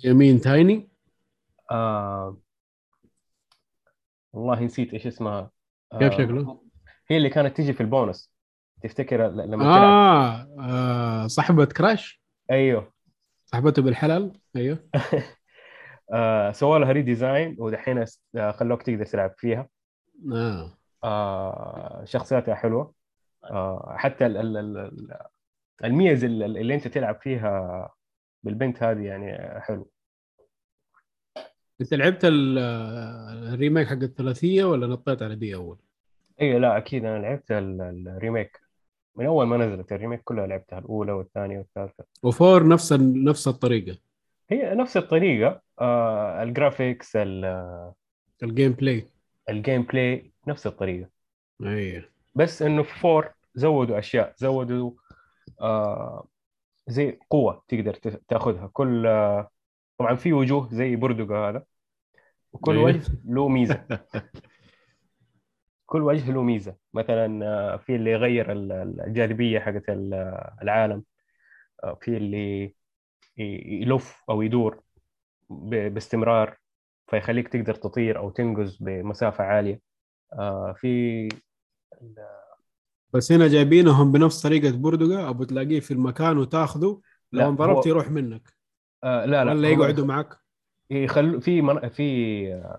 مين 0.03 0.39
Tiny؟ 0.39 0.89
آه 1.71 2.37
والله 4.33 4.59
نسيت 4.59 4.93
إيش 4.93 5.07
اسمها. 5.07 5.51
آه، 5.93 5.99
كيف 5.99 6.13
شكله؟ 6.13 6.61
هي 7.09 7.17
اللي 7.17 7.29
كانت 7.29 7.55
تيجي 7.57 7.73
في 7.73 7.81
البونس. 7.81 8.33
تفتكر 8.83 9.27
لما 9.27 9.63
تلعب. 9.63 9.83
آه, 9.83 10.47
آه 10.59 11.27
صاحبة 11.27 11.65
Crash؟ 11.65 12.21
أيوه. 12.51 12.93
صاحبته 13.45 13.81
بالحلال 13.81 14.39
أيوه. 14.55 14.89
آه 16.13 16.51
سووا 16.51 16.79
لها 16.79 16.91
redesign 16.91 17.55
ودحين 17.59 18.05
آه، 18.35 18.51
خلوك 18.51 18.81
تقدر 18.81 19.05
تلعب 19.05 19.33
فيها. 19.37 19.67
آه. 20.33 20.77
آه 21.03 22.01
شخصياتها 22.05 22.55
حلوة. 22.55 22.93
آه 23.43 23.95
حتى 23.97 24.25
ال 24.25 24.37
ال 24.37 24.57
ال 24.57 24.77
ال- 24.77 25.17
الميز 25.83 26.23
اللي 26.23 26.75
أنت 26.75 26.87
تلعب 26.87 27.21
فيها 27.21 27.89
بالبنت 28.43 28.83
هذه 28.83 29.01
يعني 29.01 29.59
حلو. 29.61 29.91
أنت 31.81 31.93
لعبت 31.93 32.25
ال- 32.25 32.57
ال 33.53 33.58
remake 33.58 33.87
حق 33.87 33.93
الثلاثية 33.93 34.63
ولا 34.63 34.87
نطيت 34.87 35.21
على 35.21 35.35
دي 35.35 35.55
أول؟ 35.55 35.77
اي 36.41 36.59
لا 36.59 36.77
أكيد 36.77 37.05
أنا 37.05 37.19
لعبت 37.21 37.51
ال- 37.51 38.07
ال 38.07 38.14
remake. 38.14 38.61
من 39.15 39.25
أول 39.25 39.45
ما 39.47 39.57
نزلت 39.57 39.91
ال 39.91 39.96
remake 39.96 40.21
كلها 40.23 40.47
لعبتها 40.47 40.79
الأولى 40.79 41.11
والثانية 41.11 41.57
والثالثة. 41.57 42.03
و 42.23 42.32
four 42.32 42.67
نفس 42.67 42.93
نفس 42.99 43.47
الطريقة؟ 43.47 43.97
هي 44.49 44.75
نفس 44.75 44.97
الطريقة. 44.97 45.61
آه 45.81 46.43
ال 46.43 46.51
graphics 46.51 47.15
ال- 47.15 47.91
ال 48.43 48.71
gameplay. 48.71 49.07
ال 49.49 49.81
gameplay 49.83 50.31
نفس 50.47 50.67
الطريقة. 50.67 51.09
أيوه 51.63 52.03
بس 52.35 52.61
إنه 52.61 52.83
في 52.83 52.99
four 52.99 53.29
زودوا 53.55 53.99
أشياء 53.99 54.33
زودوا 54.37 54.91
آه 55.61 56.27
زي 56.87 57.19
قوة 57.29 57.63
تقدر 57.67 57.93
تاخذها. 58.27 58.69
كل 58.73 59.05
آه 59.07 59.49
طبعا 60.03 60.15
في 60.15 60.33
وجوه 60.33 60.69
زي 60.71 60.95
بردقه 60.95 61.49
هذا. 61.49 61.63
وكل. 62.53 62.77
وجه 62.77 63.01
له 63.25 63.47
ميزة. 63.47 63.85
كل 65.85 66.01
وجه 66.01 66.31
له 66.31 66.41
ميزة. 66.43 66.75
مثلا 66.93 67.45
آه، 67.45 67.77
في 67.77 67.95
اللي 67.95 68.11
يغير 68.11 68.51
ال- 68.51 68.71
ال- 68.71 69.01
الجاذبية 69.01 69.59
حقت 69.59 69.89
ال- 69.89 70.13
العالم. 70.61 71.03
آه، 71.83 71.97
في 72.01 72.17
اللي 72.17 72.75
يلف 73.37 74.23
أو 74.29 74.41
يدور 74.41 74.81
باستمرار 75.49 76.57
فيخليك 77.07 77.47
تقدر 77.47 77.75
تطير 77.75 78.17
أو 78.17 78.29
تنقز 78.29 78.77
بمسافة 78.77 79.43
عالية. 79.43 79.79
آه، 80.33 80.73
في 80.77 81.29
بس 83.13 83.31
هنا 83.31 83.47
جايبينهم 83.47 84.11
بنفس 84.11 84.41
طريقة 84.41 84.77
بردقة 84.77 85.29
أبو 85.29 85.43
تلاقيه 85.43 85.79
في 85.79 85.91
المكان 85.91 86.37
وتاخذه 86.37 87.01
لو 87.31 87.49
انضربت 87.49 87.87
هو- 87.87 87.91
يروح 87.93 88.11
منك. 88.11 88.62
آه، 89.03 89.25
لا 89.25 89.45
لا 89.45 89.51
ولا 89.51 89.69
يقعدوا 89.69 90.05
معك؟ 90.05 90.37
يخل 90.89 91.41
في 91.41 91.61
من... 91.61 91.89
في 91.89 92.73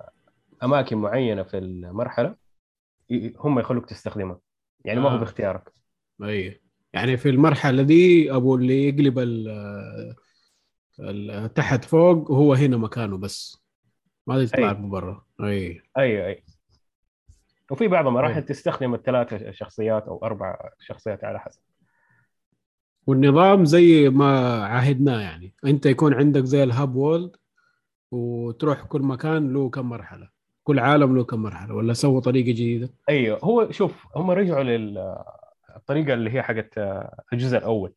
أماكن 0.63 0.97
معينة 0.97 1.43
في 1.43 1.59
المرحلة 1.59 2.37
هم 3.39 3.59
يخلوك 3.59 3.87
تستخدمها. 3.87 4.41
يعني 4.85 5.01
ما 5.01 5.11
هو 5.11 5.17
آه. 5.17 5.19
باختيارك. 5.19 5.73
أي. 6.23 6.61
يعني 6.93 7.17
في 7.17 7.29
المرحلة 7.29 7.83
دي 7.83 8.33
أبو 8.33 8.55
اللي 8.55 8.89
يقلب 8.89 9.19
ال 9.19 10.15
تحت 11.55 11.85
فوق 11.85 12.31
هو 12.31 12.55
هنا 12.55 12.77
مكانه 12.77 13.19
بس. 13.19 13.65
ما 14.27 14.37
يطلع. 14.37 14.73
برا. 14.73 15.25
أي. 15.41 15.83
أي 15.99 16.27
أي. 16.27 16.45
وفي 17.71 17.89
بعض 17.89 18.07
المراحل. 18.07 18.43
تستخدم 18.43 18.95
الثلاث 18.95 19.51
شخصيات 19.51 20.09
أو 20.09 20.25
أربع 20.25 20.57
شخصيات 20.81 21.25
على 21.25 21.41
حسب. 21.41 21.61
والنظام 23.07 23.65
زي 23.65 24.09
ما 24.09 24.63
عاهدناه 24.65 25.21
يعني. 25.21 25.55
انت 25.65 25.87
يكون 25.87 26.15
عندك 26.15 26.45
زي 26.45 26.63
الهاب 26.63 26.97
وولد 26.97 27.37
وتروح 28.11 28.83
كل 28.83 29.03
مكان 29.03 29.53
له 29.53 29.71
كم 29.71 29.89
مرحلة. 29.89 30.29
كل 30.65 30.79
عالم 30.79 31.17
له 31.17 31.25
كم 31.25 31.43
مرحلة. 31.43 31.75
ولا 31.75 31.93
سووا 31.93 32.21
طريقة 32.21 32.47
جديدة. 32.47 32.91
أيوه. 33.09 33.39
هو 33.43 33.71
شوف 33.71 34.07
هم 34.17 34.31
رجعوا 34.31 34.63
للطريقه 34.63 36.15
اللي 36.15 36.31
هي 36.31 36.43
حقت 36.43 36.79
آه، 36.79 37.23
الجزء 37.33 37.59
الأول. 37.59 37.93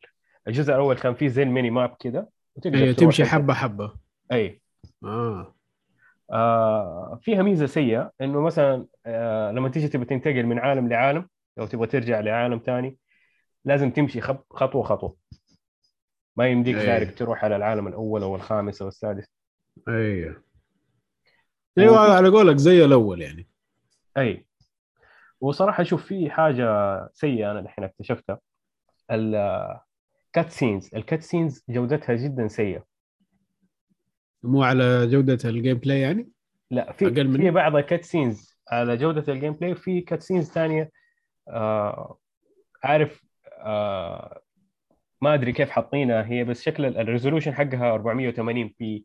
الجزء 0.48 0.72
الأول 0.72 0.96
كان 0.96 1.14
فيه 1.14 1.28
زي 1.28 1.42
ال 1.42 1.48
mini 1.48 1.70
map 1.70 1.96
كده 2.00 2.28
وتقدر 2.56 2.78
تروح 2.78 2.92
تمشي. 2.92 3.24
حبة 3.24 3.54
حبة. 3.54 3.92
أي. 4.32 4.60
آه. 5.04 5.54
آه 6.32 7.18
فيها 7.22 7.42
ميزة 7.42 7.66
سيئة 7.66 8.12
إنه 8.20 8.40
مثلا 8.40 8.86
آه 9.06 9.52
لما 9.52 9.68
تيجي 9.68 9.88
تبغى 9.88 10.04
تنتقل 10.04 10.46
من 10.46 10.58
عالم 10.58 10.88
لعالم 10.88 11.28
أو 11.58 11.66
تبغى 11.66 11.86
ترجع 11.86 12.20
لعالم 12.20 12.60
ثاني 12.66 12.98
لازم 13.64 13.90
تمشي 13.90 14.20
خط- 14.20 14.46
خطوة 14.52 14.82
خطوة. 14.82 15.16
ما 16.36 16.46
يمديك 16.48 16.76
أي. 16.76 16.86
direct 16.86 17.18
تروح 17.18 17.44
على 17.44 17.56
العالم 17.56 17.88
الأول 17.88 18.22
أو 18.22 18.36
الخامس 18.36 18.82
أو 18.82 18.88
السادس. 18.88 19.24
أيوه 19.88 20.42
أيوه 21.78 21.98
على 21.98 22.28
قولك 22.28 22.56
زي 22.56 22.84
الأول 22.84 23.22
يعني. 23.22 23.48
اي 24.18 24.46
وصراحة 25.40 25.82
شوف 25.82 26.04
في 26.06 26.30
حاجة 26.30 26.64
سيئة 27.12 27.50
أنا 27.50 27.60
الحين 27.60 27.84
اكتشفتها. 27.84 28.40
ال 29.10 30.50
cutscenes 30.50 30.94
ال 30.94 31.22
cutscenes 31.22 31.64
جودتها 31.68 32.14
جدا 32.14 32.48
سيئة. 32.48 32.84
مو 34.42 34.62
على 34.62 35.06
جودة 35.06 35.38
ال 35.50 35.76
gameplay 35.78 36.00
يعني؟ 36.00 36.28
لا 36.70 36.92
في 36.92 37.06
أقل 37.06 37.28
من- 37.28 37.36
في 37.36 37.50
بعض 37.50 37.76
ال 37.76 38.04
cutscenes 38.04 38.58
على 38.68 38.96
جودة 38.96 39.32
ال 39.32 39.52
gameplay 39.52 39.72
وفي 39.72 40.00
cutscenes 40.00 40.50
ثانية 40.50 40.90
آه 41.48 42.18
عارف 42.84 43.24
آه 43.58 44.40
ما 45.22 45.34
أدري 45.34 45.52
كيف 45.52 45.70
حاطينها. 45.70 46.26
هي 46.26 46.44
بس 46.44 46.62
شكل 46.62 46.84
ال- 46.86 46.98
ال 46.98 47.03
resolution 47.03 47.54
حقها 47.54 47.92
480 47.94 48.74
p 48.80 49.04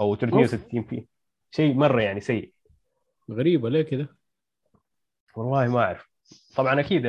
أو 0.00 0.14
360 0.16 0.80
p 0.82 1.08
شيء 1.50 1.74
مرة 1.74 2.02
يعني 2.02 2.20
سيء. 2.20 2.52
غريبة 3.30 3.68
ليه 3.70 3.82
كده؟ 3.82 4.16
والله 5.36 5.68
ما 5.68 5.80
أعرف. 5.80 6.08
طبعا 6.56 6.80
أكيد 6.80 7.06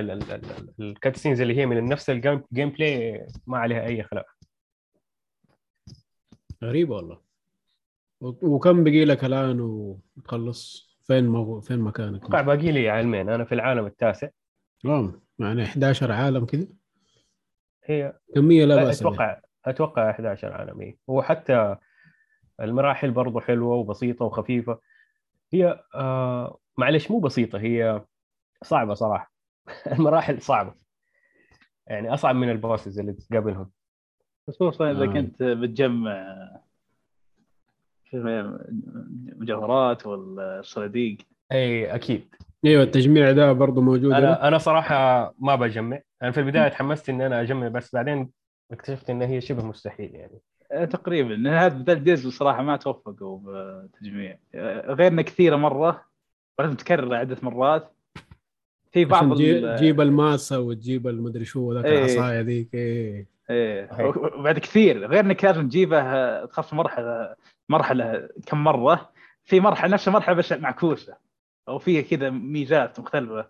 ال 0.80 1.16
cutscenes 1.18 1.42
اللي 1.42 1.58
هي 1.58 1.66
من 1.66 1.86
نفس 1.86 2.10
ال 2.10 2.44
game 2.54 2.70
gameplay 2.70 3.28
ما 3.48 3.58
عليها 3.58 3.86
أي 3.86 4.04
خلاف. 4.04 4.26
غريبة 6.64 6.96
والله. 6.96 7.22
وكم 8.22 8.84
بقي 8.84 9.06
لك 9.06 9.26
الآن 9.26 9.60
وتخلص؟ 9.62 10.90
فين 11.08 11.28
مو... 11.28 11.62
فين 11.62 11.80
مكانك؟ 11.80 12.32
باقي 12.32 12.72
لي 12.72 12.90
عالمين 12.90 13.30
أنا 13.30 13.46
في 13.46 13.56
العالم 13.56 13.86
التاسع. 13.86 14.28
آه، 14.86 15.14
يعني 15.40 15.64
11 15.64 16.12
عالم 16.12 16.46
كذا 16.46 16.68
هي 17.86 18.14
كميه 18.36 18.66
لا 18.66 18.76
باس. 18.76 19.00
أتوقع 19.02 19.42
أتوقع 19.66 20.10
11 20.12 20.54
عالمي 20.54 20.98
وحتى 21.08 21.76
المراحل 22.62 23.12
برضو 23.12 23.40
حلوة 23.40 23.76
وبسيطة 23.76 24.26
وخفيفة. 24.26 24.80
هي 25.54 25.84
آه 25.96 26.60
معلش 26.78 27.12
مو 27.12 27.20
بسيطة 27.20 27.60
هي 27.60 28.06
صعبة 28.64 28.94
صراحة. 28.94 29.34
المراحل 30.00 30.42
صعبة. 30.42 30.74
يعني 31.88 32.14
أصعب 32.14 32.36
من 32.36 32.50
البوسز 32.50 33.00
اللي 33.00 33.14
تقابلهم. 33.14 33.72
خصوصا 34.48 34.92
إذا 34.92 35.04
آه. 35.04 35.06
كنت 35.14 35.44
بتجمع 35.44 36.50
مجوهرات 39.38 40.08
والصناديق. 40.08 41.18
اي 41.52 41.96
أكيد. 41.96 42.36
أيوه 42.66 42.84
التجميع 42.84 43.32
ده 43.32 43.54
برضه 43.54 43.82
موجود. 43.82 44.12
أنا 44.14 44.48
أنا 44.48 44.58
صراحة 44.58 45.34
ما 45.40 45.56
بجمع. 45.56 46.00
أنا 46.24 46.32
في 46.32 46.40
البداية 46.40 46.68
تحمست 46.68 47.10
ان 47.10 47.22
أنا 47.22 47.42
أجمع 47.42 47.68
بس 47.68 47.96
بعدين 47.96 48.30
اكتشفت 48.72 49.10
ان 49.10 49.22
هي 49.22 49.42
شبه 49.42 49.66
مستحيل 49.66 50.16
يعني. 50.16 50.40
آه، 50.72 50.86
تقريبا. 50.86 51.30
لأن 51.30 51.48
هذا 51.48 51.84
ذا 51.84 51.94
الجزء 51.94 52.30
صراحة 52.30 52.64
ما 52.64 52.78
توفقوا 52.78 53.40
بالتجميع 53.40 54.38
آه، 54.56 54.94
غير 54.94 55.08
انه 55.08 55.22
كثيرة 55.22 55.56
مرة 55.56 56.06
ولازم 56.60 56.76
تكرر 56.76 57.16
عدة 57.16 57.38
مرات. 57.42 57.92
في 58.92 59.06
بعض 59.06 59.34
تجيب 59.34 60.02
الماسة 60.02 60.60
وتجيب 60.60 61.08
المدري 61.08 61.46
شو 61.46 61.74
ذاك 61.74 61.86
إيه. 61.86 62.00
العصاية 62.00 62.42
ذيك 62.42 62.74
إيه. 62.74 63.28
إيه. 63.50 63.90
صحيح. 63.92 64.18
وبعد 64.18 64.60
كثير. 64.60 65.08
غير 65.08 65.20
انك 65.20 65.44
لازم 65.44 65.68
تجيبه 65.68 66.02
آه، 66.02 66.46
تخلص 66.46 66.74
مرحلة 66.74 67.36
مرحلة 67.70 68.30
كم 68.46 68.64
مرة. 68.64 69.10
في 69.44 69.60
مرحلة 69.60 69.94
نفس 69.94 70.08
المرحلة 70.08 70.36
بس 70.36 70.52
معكوسه 70.52 71.29
أو 71.70 71.80
فيها 71.80 72.02
كذا 72.02 72.30
ميزات 72.30 73.00
مختلفة. 73.00 73.46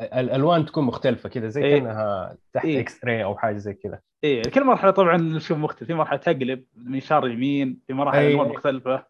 الألوان 0.00 0.66
تكون 0.66 0.84
مختلفة 0.84 1.28
كذا 1.28 1.48
زي 1.48 1.64
إيه. 1.64 1.78
كأنها 1.78 2.36
تحت 2.52 2.64
إيه. 2.64 2.80
X-ray 2.80 3.24
أو 3.24 3.36
حاجة 3.36 3.56
زي 3.56 3.74
كذا 3.74 4.00
إيه 4.24 4.42
كل 4.42 4.64
مرحلة 4.64 4.90
طبعا 4.90 5.16
نشوف 5.16 5.58
مختلف 5.58 5.88
في 5.88 5.94
مرحلة 5.94 6.18
تقلب 6.18 6.64
من 6.76 6.94
يسار 6.94 7.28
يمين 7.28 7.78
في 7.86 7.92
مراحل 7.92 8.18
أي. 8.18 8.30
الوان 8.34 8.48
مختلفة 8.48 9.04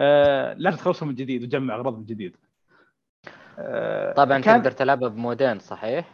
آه 0.00 0.52
لازم 0.54 0.76
تخلصهم 0.76 1.08
من 1.08 1.14
جديد 1.14 1.42
وتجمع 1.42 1.74
اغراض 1.74 1.98
من 1.98 2.04
جديد 2.04 2.36
آه 3.58 4.12
طبعا 4.12 4.38
كان- 4.40 4.58
تقدر 4.58 4.70
تلعبها 4.70 5.08
بمودين 5.08 5.58
صحيح؟ 5.58 6.08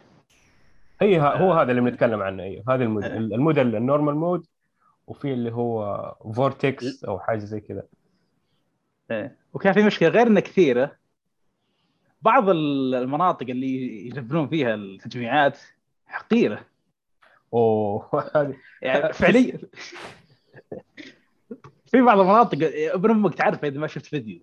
هي 1.01 1.19
ه- 1.21 1.37
هو 1.37 1.53
هذا 1.53 1.71
اللي 1.71 1.81
بنتكلم 1.83 2.23
عنه 2.23 2.43
أيوه 2.43 2.65
هذا 2.69 2.85
ال 2.85 2.89
mode 2.89 3.05
ال 3.05 3.16
mode 3.16 3.59
ال 3.59 3.67
normal 3.67 4.15
mode 4.15 4.47
وفي 5.07 5.33
اللي 5.33 5.53
هو 5.53 6.15
vortex 6.35 7.05
أو 7.05 7.19
حاجة 7.19 7.39
زي 7.39 7.61
كذا 7.61 7.83
إيه. 9.11 9.37
وكان 9.55 9.73
في 9.73 9.83
مشكلة 9.83 10.09
غير 10.09 10.27
انها 10.27 10.41
كثيرة. 10.41 10.97
بعض 12.23 12.49
ال- 12.49 12.95
المناطق 12.95 13.47
اللي 13.51 14.07
يجبرون 14.07 14.49
فيها 14.49 14.75
التجميعات 14.75 15.59
حقيرة. 16.07 16.65
أوه. 17.55 18.31
يعني 18.83 19.13
فعليا. 19.13 19.59
في 21.87 22.03
بعض 22.03 22.19
المناطق 22.19 22.59
ابن 22.95 23.11
أمك 23.11 23.35
تعرفها 23.35 23.69
إذا 23.69 23.81
ما 23.81 23.87
شفت 23.87 24.07
فيديو. 24.07 24.41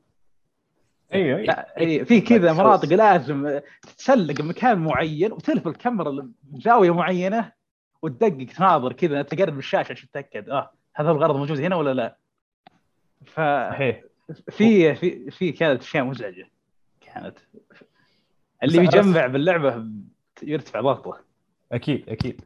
أيوه. 1.14 1.42
لا 1.42 1.78
إيه، 1.78 2.04
في 2.04 2.22
كذا. 2.22 2.54
مناطق 2.54 2.90
لازم 2.90 3.60
تتسلق 3.82 4.42
مكان 4.42 4.80
معين 4.80 5.32
وتلف 5.32 5.68
الكاميرا 5.68 6.12
من 6.12 6.32
زاوية 6.60 6.94
معينة 6.94 7.52
وتدقق 8.02 8.46
تناظر 8.58 8.94
كذا 8.94 9.22
تقرب 9.22 9.58
الشاشه 9.58 9.92
عشان 9.92 10.10
تتأكد. 10.10 10.50
آه 10.50 10.72
هذا 10.96 11.12
الغرض 11.12 11.36
موجود 11.36 11.60
هنا 11.60 11.76
ولا 11.76 11.94
لا؟ 11.94 12.18
صحيح. 13.36 14.02
ففي 14.48 14.96
في 14.96 15.32
في 15.32 15.52
كانت 15.52 15.82
أشياء 15.82 16.04
مزعجة. 16.04 16.50
كانت 17.02 17.38
اللي 18.64 18.80
بيجمع 18.80 19.28
باللعبة 19.28 19.86
يرتفع 20.44 20.82
ضغطه. 20.82 21.20
أكيد 21.72 22.10
أكيد. 22.10 22.42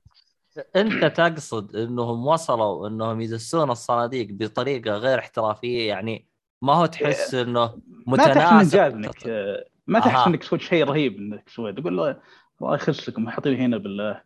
أنت 0.76 1.06
تقصد 1.06 1.76
إنهم 1.76 2.28
وصلوا 2.28 2.88
إنهم 2.88 3.22
يدسون 3.22 3.72
الصناديق 3.72 4.28
بطريقة 4.32 4.92
غير 4.92 5.20
احترافية؟ 5.20 5.88
يعني 5.88 6.26
ما 6.62 6.74
هو 6.74 6.86
تحس 6.86 7.34
إنه 7.34 7.80
ما 8.08 8.60
انجاز 8.60 8.94
إنك 8.94 9.28
آه، 9.28 9.66
ما 9.88 10.00
تحس. 10.00 10.28
إنك 10.28 10.44
سويت 10.44 10.62
شيء 10.62 10.84
رهيب 10.84 11.18
إنك 11.18 11.50
سويت 11.50 11.80
تقول 11.80 11.98
له 11.98 12.22
الله 12.62 12.76
يخسكم 12.76 13.30
حاطين 13.30 13.56
هنا 13.56 13.78
بالله. 13.78 14.22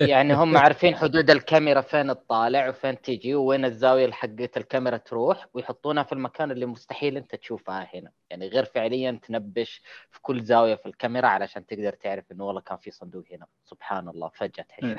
يعني 0.00 0.34
هم 0.34 0.56
عارفين 0.56 0.96
حدود 0.96 1.30
الكاميرا 1.30 1.80
فين 1.80 2.08
تطالع 2.08 2.68
وفين 2.68 3.00
تجي 3.00 3.34
وين 3.34 3.64
الزاوية 3.64 4.10
حقت 4.10 4.56
الكاميرا 4.56 4.96
تروح 4.96 5.46
ويحطونها 5.54 6.02
في 6.02 6.12
المكان 6.12 6.50
اللي 6.50 6.66
مستحيل 6.66 7.16
انت 7.16 7.34
تشوفها 7.34 7.88
هنا. 7.94 8.10
يعني 8.30 8.48
غير 8.48 8.64
فعليا 8.64 9.20
تنبش 9.22 9.82
في 10.10 10.20
كل 10.22 10.44
زاوية 10.44 10.74
في 10.74 10.86
الكاميرا 10.86 11.26
علشان 11.26 11.66
تقدر 11.66 11.92
تعرف 11.92 12.32
إنه 12.32 12.44
والله 12.44 12.60
كان 12.60 12.78
في 12.78 12.90
صندوق 12.90 13.24
هنا. 13.32 13.46
سبحان 13.64 14.08
الله 14.08 14.28
فجأة 14.28 14.62
تحس 14.62 14.84
إيه. 14.84 14.96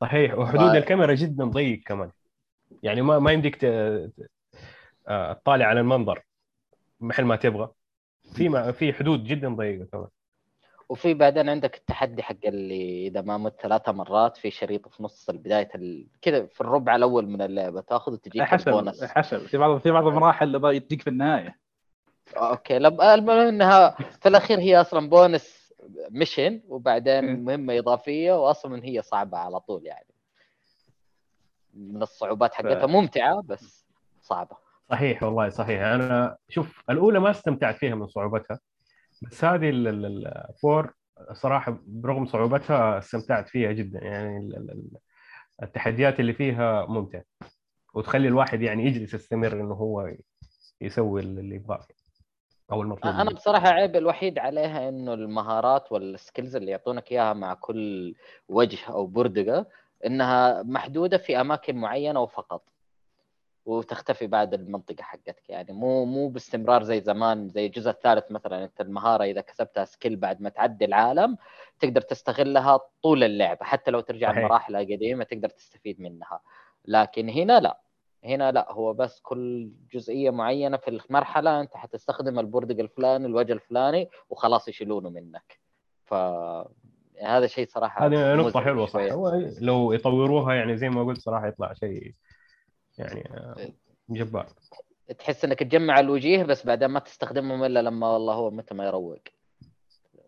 صحيح. 0.00 0.38
وحدود. 0.38 0.76
الكاميرا 0.76 1.14
جدا 1.14 1.44
ضيق 1.44 1.80
كمان. 1.86 2.10
يعني 2.82 3.02
ما 3.02 3.18
ما 3.18 3.32
يمديك 3.32 3.64
آه، 3.64 5.32
تطالع 5.32 5.66
على 5.66 5.80
المنظر 5.80 6.22
محل 7.00 7.24
ما 7.24 7.36
تبغى. 7.36 7.70
في 8.34 8.48
ما 8.48 8.72
في 8.72 8.92
حدود 8.92 9.24
جدا 9.24 9.48
ضيقة 9.48 9.86
كمان. 9.92 10.08
وفي 10.92 11.14
بعدين 11.14 11.48
عندك 11.48 11.76
التحدي 11.76 12.22
حق 12.22 12.36
اللي 12.44 13.06
إذا 13.06 13.20
ما 13.20 13.38
مت 13.38 13.60
ثلاثة 13.60 13.92
مرات 13.92 14.36
في 14.36 14.50
شريط 14.50 14.88
في 14.88 15.02
نص 15.02 15.30
بداية 15.30 15.68
ال... 15.74 16.06
كذا 16.22 16.46
في 16.46 16.60
الربع 16.60 16.96
الأول 16.96 17.26
من 17.26 17.42
اللعبة 17.42 17.80
تأخذ 17.80 18.12
وتجيك 18.12 18.42
حسب 18.42 18.68
البونص 18.68 19.04
حسب. 19.04 19.38
في 19.38 19.58
بعض 19.58 19.78
في 19.78 19.90
بعض 19.90 20.06
المراحل 20.06 20.56
اللي 20.56 20.80
تجيك 20.80 21.02
في 21.02 21.10
النهاية. 21.10 21.58
أوكي 22.36 22.78
لب... 22.78 23.00
المهم 23.00 23.38
إنها 23.38 23.90
في 24.20 24.28
الأخير 24.28 24.58
هي 24.58 24.80
أصلا 24.80 25.08
bonus 25.08 25.72
mission. 26.10 26.60
وبعدين 26.68 27.44
مهمة 27.44 27.78
إضافية 27.78 28.32
واصلا 28.32 28.84
هي 28.84 29.02
صعبة 29.02 29.38
على 29.38 29.60
طول 29.60 29.86
يعني. 29.86 30.14
من 31.74 32.02
الصعوبات 32.02 32.54
حقتها 32.54 32.86
ممتعة 32.86 33.42
بس 33.44 33.86
صعبة. 34.22 34.56
صحيح 34.90 35.22
والله 35.22 35.48
صحيح. 35.48 35.80
أنا 35.80 36.36
شوف 36.48 36.82
الأولى 36.90 37.20
ما 37.20 37.30
استمتعت 37.30 37.76
فيها 37.76 37.94
من 37.94 38.06
صعوبتها. 38.06 38.58
بس 39.30 39.44
هذه 39.44 39.70
ال- 39.70 39.88
ال- 39.88 40.06
ال- 40.06 40.26
ال 40.48 40.57
four 40.57 40.94
صراحة 41.32 41.78
برغم 41.86 42.26
صعوبتها 42.26 42.98
استمتعت 42.98 43.48
فيها 43.48 43.72
جدا. 43.72 44.04
يعني 44.04 44.38
ال- 44.38 44.56
ال- 44.56 44.70
ال- 44.70 44.98
التحديات 45.62 46.20
اللي 46.20 46.32
فيها 46.32 46.86
ممتع. 46.86 47.20
وتخلي 47.94 48.28
الواحد 48.28 48.62
يعني 48.62 48.84
يجلس 48.86 49.14
يستمر 49.14 49.52
إنه 49.52 49.74
هو 49.74 50.12
يسوي 50.80 51.20
اللي 51.20 51.54
يبغاه 51.54 51.86
أو 52.72 52.82
المطلوب 52.82 53.14
أنا. 53.14 53.30
بصراحة 53.30 53.68
عيب 53.68 53.96
الوحيد 53.96 54.38
عليها 54.38 54.88
إنه 54.88 55.14
المهارات 55.14 55.92
وال 55.92 56.08
skills 56.08 56.56
اللي 56.56 56.70
يعطونك 56.70 57.12
إياها 57.12 57.32
مع 57.32 57.54
كل 57.54 58.14
وجه 58.48 58.78
أو 58.88 59.06
بردقة 59.06 59.66
إنها 60.06 60.62
محدودة 60.62 61.18
في 61.18 61.40
أماكن 61.40 61.76
معينة 61.76 62.20
وفقط. 62.20 62.71
وتختفي 63.64 64.26
بعد 64.26 64.54
المنطقة 64.54 65.02
حقتك. 65.02 65.50
يعني 65.50 65.72
مو 65.72 66.04
مو 66.04 66.28
باستمرار 66.28 66.82
زي 66.82 67.00
زمان 67.00 67.48
زي 67.48 67.66
الجزء 67.66 67.90
الثالث 67.90 68.30
مثلا 68.30 68.64
أنت 68.64 68.80
المهارة 68.80 69.24
إذا 69.24 69.40
كسبتها 69.40 69.84
skill 69.84 70.16
بعد 70.16 70.40
ما 70.42 70.48
تعدي 70.48 70.84
العالم 70.84 71.36
تقدر 71.80 72.00
تستغلها 72.00 72.80
طول 73.02 73.24
اللعبة. 73.24 73.64
حتى 73.64 73.90
لو 73.90 74.00
ترجع 74.00 74.28
صحيح. 74.28 74.38
المراحل 74.38 74.76
القديمة 74.76 75.24
تقدر 75.24 75.48
تستفيد 75.48 76.00
منها. 76.00 76.40
لكن 76.84 77.28
هنا 77.28 77.60
لا. 77.60 77.80
هنا 78.24 78.52
لا. 78.52 78.72
هو 78.72 78.92
بس 78.92 79.20
كل 79.20 79.70
جزئية 79.92 80.30
معينة 80.30 80.76
في 80.76 80.88
المرحلة 80.88 81.60
أنت 81.60 81.76
حتستخدم 81.76 82.38
البردق 82.38 82.80
الفلاني 82.80 83.26
الوجه 83.26 83.52
الفلاني 83.52 84.08
وخلاص 84.30 84.68
يشيلونه 84.68 85.10
منك. 85.10 85.58
ف 86.04 86.14
هذا 87.22 87.46
شيء 87.46 87.66
صراحة 87.68 88.06
هذه 88.06 88.34
نقطة 88.34 88.48
مزعج 88.48 88.64
حلوة 88.64 88.86
صح. 88.86 89.00
لو 89.60 89.92
يطوروها 89.92 90.54
يعني 90.54 90.76
زي 90.76 90.88
ما 90.88 91.04
قلت 91.04 91.20
صراحة 91.20 91.46
يطلع 91.46 91.72
شيء 91.72 92.14
يعني 92.98 93.30
آه، 93.30 93.72
جبار. 94.10 94.52
تحس 95.18 95.44
إنك 95.44 95.58
تجمع 95.58 96.00
الوجيه 96.00 96.42
بس 96.42 96.66
بعدين 96.66 96.88
ما 96.88 97.00
تستخدمهم 97.00 97.64
إلا 97.64 97.82
لما 97.82 98.12
والله 98.12 98.34
هو 98.34 98.50
متى 98.50 98.74
ما 98.74 98.86
يروق. 98.86 99.18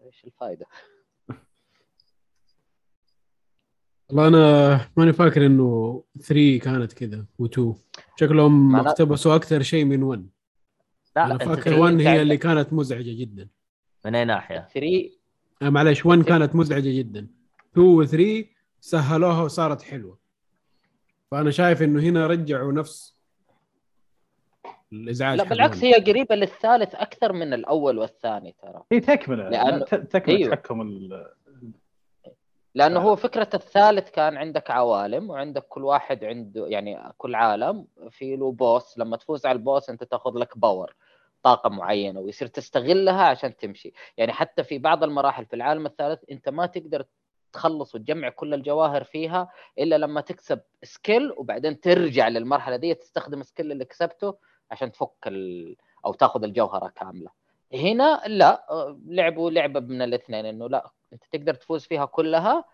إيش 0.06 0.24
الفائده؟ 0.24 0.66
والله 4.08 4.28
أنا 4.28 4.80
ماني 4.96 5.12
فاكر 5.12 5.46
إنه 5.46 6.02
3 6.20 6.58
كانت 6.58 6.92
كذا 6.92 7.26
و2 7.42 7.60
شكلهم 8.16 8.76
اقتبسوا 8.76 9.36
أكثر 9.36 9.62
شيء 9.62 9.84
من 9.84 10.02
1 10.02 10.28
لا 11.16 11.24
أنا 11.24 11.38
فاكر 11.38 11.54
تخيل 11.62 11.74
1 11.78 11.92
أنت 11.92 12.02
هي 12.02 12.22
اللي 12.22 12.36
كانت 12.36 12.72
مزعجة 12.72 13.20
جدا. 13.20 13.48
من 14.04 14.14
أي 14.14 14.24
ناحية؟ 14.24 14.68
3 14.74 15.10
آه 15.62 15.68
معلش 15.68 16.06
1 16.06 16.22
كانت 16.22 16.54
مزعجة 16.54 16.98
جدا. 16.98 17.26
2 17.72 17.86
و 17.86 18.04
3 18.04 18.46
سهلوها 18.80 19.42
وصارت 19.42 19.82
حلوة. 19.82 20.18
فأنا 21.30 21.50
شايف 21.50 21.82
إنه 21.82 22.00
هنا 22.02 22.26
رجعوا 22.26 22.72
نفس 22.72 23.14
الإزعاج 24.92 25.38
لا 25.38 25.44
بالعكس 25.44 25.76
1. 25.76 25.84
هي 25.84 25.94
قريبة 25.94 26.34
للثالث 26.34 26.94
أكثر 26.94 27.32
من 27.32 27.52
الأول 27.54 27.98
والثاني 27.98 28.54
ترى 28.62 28.82
هي 28.92 29.00
تكملة 29.00 29.78
ت- 29.80 29.94
تكملة 29.94 30.38
أيوه. 30.38 30.54
تحكم 30.54 30.80
ال- 30.80 31.34
لأنه. 32.74 33.00
هو 33.00 33.16
فكرة 33.16 33.48
الثالث 33.54 34.10
كان 34.10 34.36
عندك 34.36 34.70
عوالم 34.70 35.30
وعندك 35.30 35.62
كل 35.68 35.84
واحد 35.84 36.24
عنده 36.24 36.66
يعني 36.66 37.12
كل 37.18 37.34
عالم 37.34 37.86
في 38.10 38.36
له 38.36 38.52
boss 38.52 38.98
لما 38.98 39.16
تفوز 39.16 39.46
على 39.46 39.56
ال 39.56 39.63
boss 39.63 39.90
أنت 39.90 40.04
تأخذ 40.04 40.38
لك 40.38 40.58
power 40.58 40.94
طاقة 41.42 41.70
معينة 41.70 42.20
ويصير 42.20 42.48
تستغلها 42.48 43.22
عشان 43.22 43.56
تمشي 43.56 43.92
يعني 44.16 44.32
حتى 44.32 44.64
في 44.64 44.78
بعض 44.78 45.04
المراحل 45.04 45.46
في 45.46 45.56
العالم 45.56 45.86
الثالث 45.86 46.20
أنت 46.30 46.48
ما 46.48 46.66
تقدر 46.66 47.04
تخلص 47.54 47.94
وتجمع 47.94 48.28
كل 48.28 48.54
الجواهر 48.54 49.04
فيها 49.04 49.50
إلا 49.78 49.98
لما 49.98 50.20
تكسب 50.20 50.60
skill 50.82 51.32
وبعدين 51.36 51.80
ترجع 51.80 52.28
للمرحلة 52.28 52.76
دي 52.76 52.94
تستخدم 52.94 53.40
ال 53.40 53.45
skill 53.45 53.72
اللي 53.72 53.84
كسبته 53.84 54.34
عشان 54.70 54.92
تفك 54.92 55.26
ال... 55.26 55.76
أو 56.06 56.12
تاخذ 56.12 56.44
الجوهرة 56.44 56.88
كاملة. 56.88 57.30
هنا 57.74 58.22
لا 58.26 58.66
لعبوا 59.06 59.50
لعبه 59.50 59.80
من 59.80 60.02
الاثنين 60.02 60.46
إنه 60.46 60.68
لا 60.68 60.90
أنت 61.12 61.24
تقدر 61.32 61.54
تفوز 61.54 61.84
فيها 61.86 62.04
كلها 62.04 62.64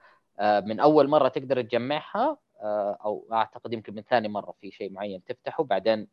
آه، 0.40 0.60
من 0.60 0.80
أول 0.80 1.08
مرة 1.08 1.28
تقدر 1.28 1.62
تجمعها 1.62 2.36
آه، 2.62 2.98
أو 3.04 3.28
أعتقد 3.32 3.72
يمكن 3.72 3.94
من 3.94 4.02
ثاني 4.02 4.28
مرة 4.28 4.52
في 4.60 4.70
شيء 4.70 4.92
معين 4.92 5.24
تفتحه 5.24 5.64
بعدين 5.64 6.08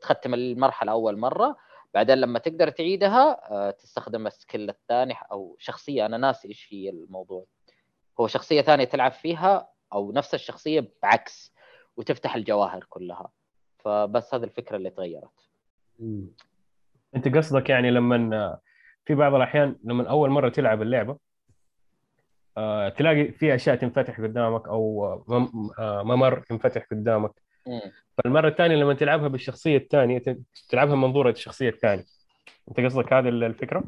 تختم 0.00 0.34
المرحلة 0.34 0.92
أول 0.92 1.18
مرة 1.18 1.56
بعدين 1.94 2.18
لما 2.18 2.38
تقدر 2.38 2.70
تعيدها 2.70 3.52
آه، 3.52 3.70
تستخدم 3.70 4.26
السكيل 4.26 4.70
الثاني 4.70 5.14
أو 5.32 5.56
شخصية 5.58 6.06
أنا 6.06 6.16
ناسي 6.16 6.48
إيش 6.48 6.68
هي 6.70 6.90
الموضوع. 6.90 7.44
هو 8.20 8.26
شخصية 8.26 8.62
ثانية 8.62 8.84
تلعب 8.84 9.12
فيها 9.12 9.68
أو 9.92 10.12
نفس 10.12 10.34
الشخصية 10.34 10.92
بعكس 11.02 11.54
وتفتح 11.96 12.34
الجواهر 12.34 12.86
كلها 12.88 13.30
فبس 13.78 14.34
هذه 14.34 14.44
الفكرة 14.44 14.76
اللي 14.76 14.90
تغيرت 14.90 15.50
مم. 15.98 16.26
أنت 17.16 17.36
قصدك 17.36 17.70
يعني 17.70 17.90
لما 17.90 18.58
في 19.04 19.14
بعض 19.14 19.34
الأحيان 19.34 19.76
لما 19.84 20.10
أول 20.10 20.30
مرة 20.30 20.48
تلعب 20.48 20.82
اللعبة 20.82 21.18
آه، 22.56 22.88
تلاقي 22.88 23.32
في 23.32 23.54
أشياء 23.54 23.76
تنفتح 23.76 24.20
قدامك 24.20 24.68
أو 24.68 25.06
آه، 25.78 26.02
ممر 26.02 26.44
ينفتح 26.50 26.86
قدامك 26.90 27.42
مم. 27.66 27.92
فالمرة 28.18 28.48
الثانية 28.48 28.76
لما 28.76 28.94
تلعبها 28.94 29.28
بالشخصية 29.28 29.76
الثانية 29.76 30.22
تلعبها 30.68 30.94
من 30.94 31.00
منظور 31.00 31.28
الشخصيه 31.28 31.68
الثانية 31.68 32.04
أنت 32.68 32.80
قصدك 32.80 33.12
هذه 33.12 33.28
الفكرة؟ 33.28 33.84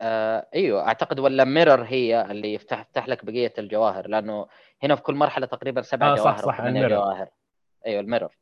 آه 0.00 0.46
إيوه 0.54 0.86
أعتقد 0.88 1.20
ولا 1.20 1.44
ميرور 1.44 1.82
هي 1.82 2.30
اللي 2.30 2.54
يفتح 2.54 2.80
يفتح 2.80 3.08
لك 3.08 3.24
بقية 3.24 3.52
الجواهر 3.58 4.08
لأنه 4.08 4.46
هنا 4.82 4.94
في 4.94 5.02
كل 5.02 5.14
مرحلة 5.14 5.46
تقريبا 5.46 5.82
سبع 5.82 6.12
آه، 6.12 6.14
صح، 6.16 6.22
جواهر 6.24 6.42
صح، 6.42 6.60
ال 6.60 6.63
mirror. 6.63 6.88
جواهر. 6.90 7.28
إيوه 7.86 8.00
ال 8.00 8.05
mirror 8.05 8.36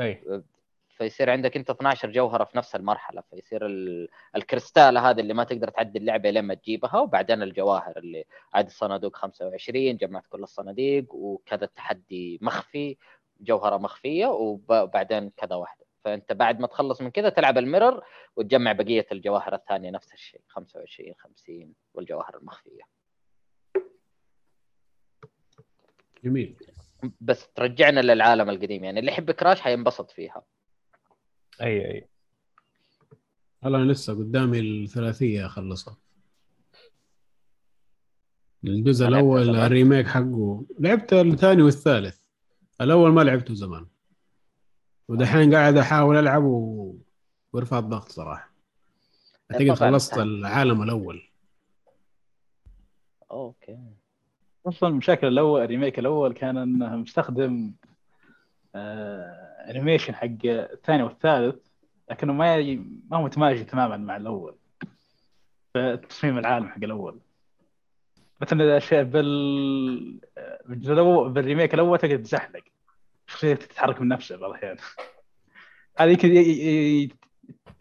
اي 0.00 0.42
فيصير 0.88 1.30
عندك 1.30 1.56
أنت 1.56 1.70
12 1.70 2.10
جوهرة 2.10 2.44
في 2.44 2.58
نفس 2.58 2.76
المرحلة 2.76 3.22
فيصير 3.30 3.66
ال... 3.66 4.08
الكريستاله 4.36 5.10
هذه 5.10 5.20
اللي 5.20 5.34
ما 5.34 5.44
تقدر 5.44 5.68
تعدي 5.70 5.98
اللعبة 5.98 6.30
لين 6.30 6.44
ما 6.44 6.54
تجيبها 6.54 6.98
وبعدين 7.00 7.42
الجواهر 7.42 7.92
اللي 7.96 8.24
عاد 8.54 8.66
الصناديق 8.66 9.16
25 9.16 9.96
جمعت 9.96 10.26
كل 10.26 10.42
الصناديق 10.42 11.14
وكذا 11.14 11.64
التحدي 11.64 12.38
مخفي 12.42 12.96
جوهرة 13.40 13.76
مخفية 13.76 14.26
وب- 14.26 14.72
وبعدين 14.72 15.30
كذا 15.36 15.54
واحدة. 15.56 15.84
فأنت 16.04 16.32
بعد 16.32 16.60
ما 16.60 16.66
تخلص 16.66 17.00
من 17.00 17.10
كذا 17.10 17.28
تلعب 17.28 17.58
ال 17.58 17.64
mirror 17.64 18.02
وتجمع 18.36 18.72
بقية 18.72 19.06
الجواهر 19.12 19.54
الثانية 19.54 19.90
نفس 19.90 20.12
الشيء 20.12 20.40
25 20.48 21.14
50 21.18 21.74
والجواهر 21.94 22.36
المخفية. 22.36 22.82
جميل. 26.24 26.56
بس 27.20 27.48
ترجعنا 27.54 28.00
للعالم 28.00 28.50
القديم 28.50 28.84
يعني 28.84 29.00
اللي 29.00 29.10
يحب 29.10 29.30
كراش 29.30 29.60
حينبسط 29.60 30.10
فيها. 30.10 30.42
أي 31.60 31.90
أي. 31.90 32.08
هلا 33.62 33.78
أنا 33.78 33.92
لسه 33.92 34.14
قدامي 34.14 34.60
الثلاثية 34.60 35.46
أخلصها. 35.46 35.96
الجزء 38.64 39.06
الأول؟ 39.06 39.56
الريميك 39.56 40.06
حقه 40.06 40.64
لعبت 40.78 41.12
الثاني 41.12 41.62
والثالث. 41.62 42.20
الأول 42.80 43.12
ما 43.12 43.20
لعبته 43.20 43.54
زمان. 43.54 43.86
ودحين 45.10 45.54
قاعد 45.54 45.76
أحاول 45.76 46.16
ألعب 46.16 46.44
و... 46.44 46.94
وارفع 47.52 47.78
الضغط 47.78 48.08
صراحة. 48.08 48.50
أعتقد. 49.52 49.70
خلصت 49.70 50.18
العالم 50.18 50.82
الأول. 50.82 51.22
okay. 53.30 53.78
أصلا 54.66 54.94
مشاكل 54.94 55.26
الأول 55.26 55.62
ال 55.62 55.67
remake 55.67 55.98
الأول 55.98 56.32
كان 56.32 56.56
إنه 56.56 56.96
مستخدم 56.96 57.72
آه 58.74 59.66
animation 59.70 60.14
حق 60.14 60.44
الثاني 60.44 61.02
والثالث 61.02 61.56
لكنه 62.10 62.32
ما 62.32 62.56
ي... 62.56 62.76
ما 63.10 63.16
هو 63.16 63.22
متماشي 63.22 63.64
تماما 63.64 63.96
مع 63.96 64.16
الأول. 64.16 64.54
في 65.72 65.96
تصميم 66.08 66.38
العالم 66.38 66.68
حق 66.68 66.84
الأول. 66.84 67.20
مثلا 68.40 68.64
اذا 68.64 68.78
شيء 68.78 69.02
بال 69.02 70.20
بال 71.32 71.42
remake 71.42 71.74
الأول 71.74 71.98
تقدر 71.98 72.16
تزحلق. 72.16 72.62
شخصيتك 73.30 73.66
تتحرك 73.66 74.00
من 74.00 74.08
نفسها 74.08 74.36
بعض 74.36 74.50
الأحيان. 74.50 74.76
هذا 75.98 76.10
يمكن 76.10 76.28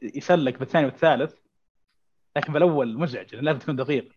يسلك 0.01 0.59
بالثاني 0.59 0.85
والثالث 0.85 1.35
لكن 2.37 2.53
بالأول 2.53 2.97
مزعج 2.97 3.35
لأن 3.35 3.45
لازم 3.45 3.59
تكون 3.59 3.75
دقيق. 3.75 4.11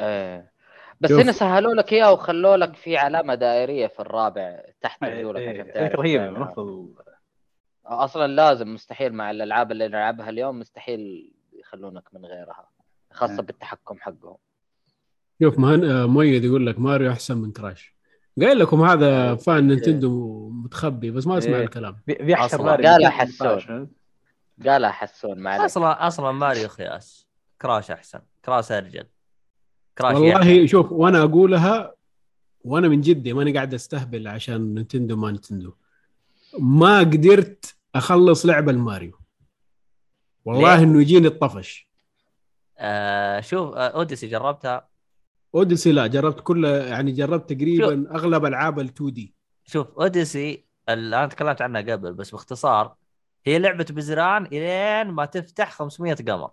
إيه 0.00 0.52
بس 1.00 1.10
شوف. 1.10 1.20
هنا 1.20 1.32
سهلوا 1.32 1.74
لك 1.74 1.92
اياه 1.92 2.12
وخلوا 2.12 2.56
لك 2.56 2.76
في 2.76 2.96
علامة 2.96 3.34
دائرية 3.34 3.86
في 3.86 4.00
الرابع 4.00 4.64
تحت 4.80 5.02
إيه، 5.02 5.20
رجولك 5.20 5.40
إيه، 5.40 5.48
عشان 5.48 5.60
هذيك 5.60 5.74
تعرف 5.74 5.94
رهيبة 5.94 6.94
أصلا 7.86 8.26
لازم 8.26 8.74
مستحيل 8.74 9.14
مع 9.14 9.30
الألعاب 9.30 9.72
اللي 9.72 9.88
نلعبها 9.88 10.28
اليوم 10.30 10.58
مستحيل 10.58 11.32
يخلونك 11.52 12.04
من 12.12 12.24
غيرها 12.26 12.70
خاصة 13.12 13.32
إيه. 13.32 13.40
بالتحكم 13.40 13.98
حقهم. 14.00 14.36
شوف 15.42 15.58
مهن... 15.58 15.84
آه، 15.84 16.06
مؤيد 16.06 16.44
يقول 16.44 16.66
لك 16.66 16.78
ماريو 16.78 17.10
أحسن 17.10 17.38
من 17.38 17.52
كراش. 17.52 17.94
قايل 18.40 18.58
لكم 18.58 18.82
هذا 18.82 19.30
إيه. 19.30 19.34
fan 19.34 19.66
نينتندو 19.66 20.48
متخبي 20.50 21.10
بس 21.10 21.26
ما 21.26 21.38
أسمع 21.38 21.56
إيه. 21.56 21.64
الكلام 21.64 21.96
بي- 22.06 22.14
بيحشر. 22.14 22.62
ماريو 22.62 22.86
قالها 22.86 23.08
218. 23.24 23.60
حسون. 23.62 23.90
قالها 24.66 24.90
حسون 24.90 25.38
ما 25.38 25.50
عليك 25.50 25.64
أصلا 25.64 26.06
أصلا 26.06 26.32
ماريو 26.32 26.68
خياس 26.68 27.26
كراش 27.62 27.90
أحسن 27.90 28.20
كراش 28.44 28.72
أرجل 28.72 29.06
كراش 29.98 30.14
والله 30.14 30.28
يحيى. 30.28 30.68
شوف 30.68 30.92
وأنا 30.92 31.22
أقولها 31.22 31.94
وأنا 32.64 32.88
من 32.88 33.00
جدي 33.00 33.32
ماني 33.32 33.52
قاعد 33.52 33.74
أستهبل 33.74 34.28
عشان 34.28 34.74
نتندو 34.74 35.16
ما 35.16 35.30
نتندو 35.30 35.74
ما 36.58 36.98
قدرت 36.98 37.74
أخلص 37.94 38.46
لعبة 38.46 38.72
الماريو 38.72 39.18
والله 40.44 40.76
ليه؟ 40.76 40.82
إنه 40.84 41.00
يجيني 41.00 41.26
الطفش 41.26 41.88
آه 42.78 43.40
شوف 43.40 43.74
آه 43.74 43.88
أوديسي 43.88 44.26
جربتها 44.26 44.88
اوديسي 45.54 45.92
لا 45.92 46.06
جربت 46.06 46.40
كل 46.40 46.64
يعني 46.64 47.12
جربت 47.12 47.52
تقريبا 47.52 48.14
أغلب 48.14 48.44
ألعاب 48.44 48.78
ال 48.80 48.84
2 48.84 49.12
دي 49.12 49.34
شوف 49.64 49.98
اوديسي 49.98 50.64
ال- 50.88 51.14
أنا 51.14 51.26
تكلمت 51.26 51.62
عنها 51.62 51.80
قبل 51.80 52.12
بس 52.14 52.30
باختصار 52.30 52.96
هي 53.44 53.58
لعبة 53.58 53.86
بزران 53.90 54.46
إلين 54.46 55.14
ما 55.14 55.24
تفتح 55.24 55.72
500 55.72 56.14
قمر. 56.14 56.50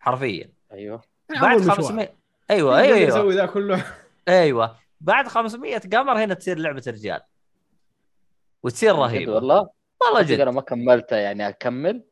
حرفيا. 0.00 0.52
أيوه. 0.72 1.00
بعد 1.40 1.60
500 1.60 2.14
أيوه 2.50 2.78
أيوه 2.78 2.96
أيوه. 2.96 3.08
يسوي 3.08 3.34
ذا 3.34 3.46
كله؟ 3.46 3.84
أيوه. 4.28 4.76
بعد 5.00 5.28
500 5.28 5.78
قمر 5.78 6.24
هنا 6.24 6.34
تصير 6.34 6.58
لعبة 6.58 6.82
رجال. 6.86 7.20
وتصير 8.62 8.92
جد 8.94 8.98
رهيبة. 9.00 9.32
والله؟ 9.34 9.68
والله 10.00 10.22
صدق 10.22 10.34
أنا 10.34 10.44
جد. 10.50 10.54
ما 10.54 10.60
كملتها 10.60 11.18
يعني 11.18 11.48
أكمل؟ 11.48 12.04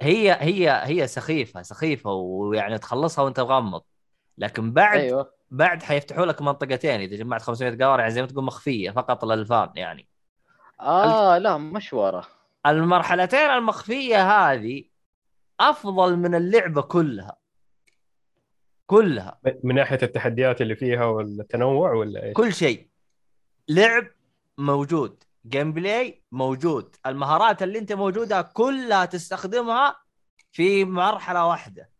هي 0.00 0.32
هي 0.40 0.82
هي 0.84 1.06
سخيفة 1.06 1.62
سخيفة 1.62 2.12
ويعني 2.12 2.78
تخلصها 2.78 3.24
وأنت 3.24 3.40
مغمض. 3.40 3.82
لكن 4.38 4.72
بعد 4.72 4.98
أيوه. 4.98 5.32
بعد 5.50 5.82
حيفتحوا 5.82 6.26
لك 6.26 6.42
منطقتين 6.42 7.00
إذا 7.00 7.16
جمعت 7.16 7.42
500 7.42 7.70
قمر 7.70 8.00
يعني 8.00 8.10
زي 8.10 8.20
ما 8.20 8.26
تقول 8.26 8.44
مخفية 8.44 8.90
فقط 8.90 9.24
لل 9.24 9.42
fan 9.42 9.70
يعني. 9.74 10.08
آه 10.80 11.38
لا 11.38 11.56
مشوره 11.56 12.26
المرحلتين 12.66 13.50
المخفية 13.50 14.30
هذه 14.30 14.84
أفضل 15.60 16.16
من 16.16 16.34
اللعبة 16.34 16.82
كلها. 16.82 17.36
كلها. 18.86 19.40
من 19.64 19.74
ناحية 19.74 19.98
التحديات 20.02 20.60
اللي 20.60 20.76
فيها 20.76 21.04
والتنوع 21.04 21.92
ولا 21.92 22.24
إيش؟ 22.24 22.32
كل 22.32 22.52
شيء. 22.52 22.88
لعب 23.68 24.06
موجود. 24.58 25.24
gameplay 25.46 26.22
موجود. 26.32 26.96
المهارات 27.06 27.62
اللي 27.62 27.78
أنت 27.78 27.92
موجودة 27.92 28.42
كلها 28.42 29.04
تستخدمها 29.04 29.96
في 30.52 30.84
مرحلة 30.84 31.46
واحدة. 31.46 31.90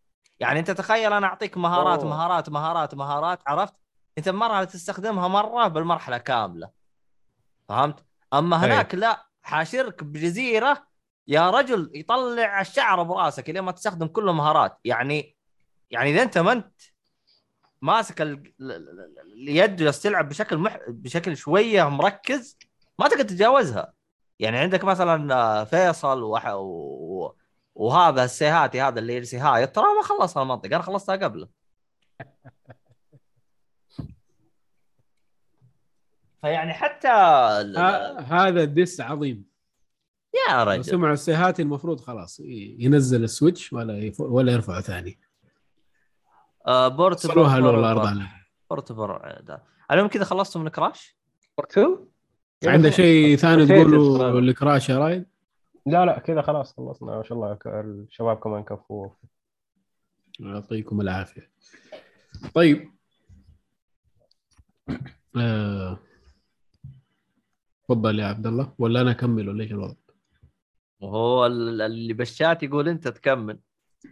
يعني 0.41 0.59
أنت 0.61 0.71
تخيل 0.71 1.13
أنا 1.13 1.27
أعطيك 1.27 1.57
مهارات 1.57 2.01
أوه. 2.01 2.09
مهارات 2.09 2.49
مهارات 2.49 2.95
مهارات 2.95 3.41
عرفت؟ 3.47 3.75
أنت 4.19 4.29
مرة 4.29 4.65
تستخدمها 4.65 5.29
مرة 5.29 5.69
بالمرحلة 5.69 6.19
كاملة. 6.19 6.71
فهمت؟ 7.69 8.05
أما 8.35 8.65
هناك 8.65 8.95
لا 8.95 9.27
حاشرك 9.43 10.05
بجزيرة 10.05 10.87
يا 11.29 11.51
رجل 11.51 11.91
يطلع 11.95 12.61
الشعر 12.61 13.03
براسك 13.03 13.51
لين 13.51 13.63
ما 13.63 13.73
تستخدم 13.73 14.07
كل 14.07 14.29
المهارات. 14.29 14.79
يعني 14.85 15.37
يعني 15.91 16.11
إذا 16.11 16.23
أنت 16.23 16.39
ما 16.39 16.53
أنت 16.53 16.81
ماسك 17.83 18.23
ال- 18.23 18.53
ال- 18.61 18.73
ال- 18.73 19.33
اليد 19.33 19.77
جالس 19.77 20.03
تلعب 20.03 20.29
بشكل 20.29 20.59
مح... 20.59 20.79
بشكل 20.89 21.37
شوية 21.37 21.89
مركز 21.89 22.59
ما 22.99 23.09
تقدر 23.09 23.23
تتجاوزها. 23.23 23.93
يعني 24.39 24.59
عندك 24.59 24.85
مثلا 24.85 25.35
آه، 25.35 25.65
فيصل 25.65 26.23
وح... 26.23 26.47
و... 26.47 27.33
وهذا 27.79 28.25
السيهاتي 28.25 28.81
هذا 28.81 28.99
اللي 28.99 29.15
يرسي 29.17 29.39
هاي. 29.39 29.67
ترى 29.67 29.85
ما 29.85 30.03
خلص 30.03 30.39
المنطقة 30.39 30.75
أنا 30.77 30.83
خلصتها 30.83 31.17
قبله. 31.17 31.49
فيعني 36.41 36.73
حتى 36.73 37.09
ال- 37.61 37.79
ه- 37.79 38.19
هذا 38.21 38.65
ديس 38.65 39.01
عظيم. 39.01 39.45
يا 40.49 40.65
رجل. 40.65 40.85
سمعوا 40.85 41.13
السيهاتي 41.13 41.63
المفروض 41.63 42.01
خلاص 42.01 42.41
ينزل 42.79 43.25
السويتش 43.25 43.73
ولا 43.73 43.99
يف... 43.99 44.21
ولا 44.21 44.53
يرفعه 44.53 44.81
ثاني. 44.81 45.21
آه 46.67 46.89
بورتبل 46.89 47.33
صلوها 47.33 47.61
له 47.61 47.71
الأرض 47.71 48.07
عليه 48.07 48.47
بورتبل 48.71 49.19
المهم 49.91 50.09
كذا 50.09 50.25
خلصتوا 50.25 50.61
من 50.61 50.69
كراش؟ 50.69 51.17
تو 51.71 52.07
عنده 52.67 52.91
شيء 52.91 53.37
ثاني 53.37 53.67
تقوله 53.67 53.97
الصراحة. 53.97 54.41
لكراش 54.41 54.89
يا 54.89 54.99
رايد؟ 54.99 55.27
لا 55.91 56.05
لا 56.07 56.19
كذا 56.19 56.43
خلاص 56.43 56.77
خلصنا. 56.77 57.17
ما 57.17 57.23
شاء 57.23 57.39
الله 57.39 57.59
الشباب 57.67 58.37
كمان 58.37 58.65
كفوا 58.65 59.09
يعطيكم 60.41 61.01
العافية. 61.01 61.51
طيب. 62.55 62.91
آه، 65.37 65.99
تفضل 67.85 68.19
يا 68.19 68.27
عبد 68.27 68.47
الله. 68.47 68.73
ولا 68.79 69.01
أنا 69.01 69.11
أكمل 69.11 69.49
ولا 69.49 69.63
إيش 69.63 69.73
الوضع؟ 69.73 69.95
ال- 71.47 71.81
اللي 71.81 72.13
بالشات 72.13 72.63
يقول 72.63 72.89
أنت 72.89 73.09
تكمل. 73.09 73.59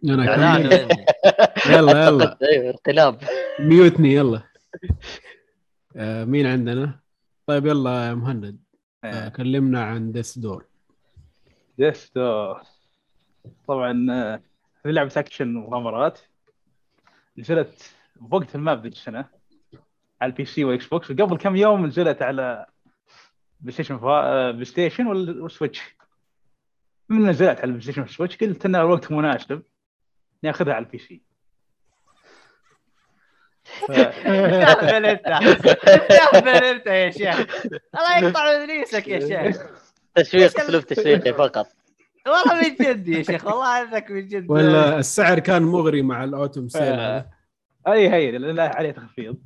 أنا 0.05 0.25
أكمل. 0.35 0.73
يلا 1.67 2.07
يلا. 2.07 2.39
أيوه 2.53 2.71
انقلاب. 2.71 3.19
mutiny 3.61 4.15
يلا. 4.15 4.43
آه، 5.97 6.25
مين 6.25 6.47
عندنا؟ 6.47 7.01
طيب 7.47 7.67
يلا 7.67 8.09
يا 8.09 8.15
مهند. 8.15 8.61
آه، 9.05 9.29
كلمنا 9.29 9.85
عن 9.85 10.13
Death's 10.13 10.39
Door 10.39 10.67
Death's 11.79 12.13
Door 12.15 12.61
طبعا 13.69 14.07
آه، 14.11 14.41
هذه 14.87 14.93
لعبة 14.93 15.13
اكشن 15.17 15.57
ومغامرات. 15.57 16.19
نزلت 17.39 17.95
بوقت 18.17 18.55
الماب 18.55 18.83
ذيك 18.83 18.93
السنة 18.93 19.29
على 20.21 20.31
ال 20.31 20.45
PC 20.45 20.65
والاكس 20.65 20.87
بوكس 20.87 21.11
وقبل 21.11 21.37
كم 21.37 21.57
يوم 21.57 21.87
نزلت 21.87 22.23
على 22.23 22.67
بلاي 23.61 23.73
ستيشن. 23.73 23.95
آه، 24.03 24.51
بلاي 24.51 24.65
ستيشن 24.65 25.07
وال- 25.07 25.41
والسويتش 25.41 25.83
من 27.09 27.27
نزلت 27.31 27.59
على 27.59 27.65
البلاي 27.65 27.83
ستيشن 27.83 28.01
والسويتش 28.03 28.37
قلت 28.37 28.67
إنه 28.67 28.81
الوقت 28.81 29.13
مناسب 29.13 29.63
ناخذها 30.43 30.75
على 30.75 30.85
ال 30.85 30.99
PC 31.07 31.23
ف... 33.65 33.93
تهبل 33.93 35.07
انت 35.07 35.27
تهبل 36.09 36.49
انت 36.49 36.87
يا 36.87 37.11
شيخ. 37.11 37.65
الله 37.95 38.19
يقطع 38.19 38.41
ابليسك 38.53 39.09
يا 39.09 39.21
شيخ. 39.53 39.86
تسويق 40.17 40.61
أسلوب 40.61 40.83
تسويقي 40.83 41.33
فقط. 41.35 41.67
والله 42.27 42.55
من 42.63 42.75
جد 42.81 43.09
يا 43.09 43.23
شيخ 43.23 43.47
والله 43.47 43.83
انك 43.83 44.11
من 44.11 44.29
جد 44.29 44.51
ولا 44.51 44.99
السعر 44.99 45.39
كان 45.39 45.63
مغري 45.63 46.03
مع 46.03 46.25
ال 46.25 46.31
autumn 46.31 46.69
sale 46.69 46.83
هذا. 46.83 47.29
آه، 47.87 47.93
أي 47.93 48.11
هي 48.11 48.39
لا 48.39 48.77
عليه 48.77 48.91
تخفيض. 48.91 49.37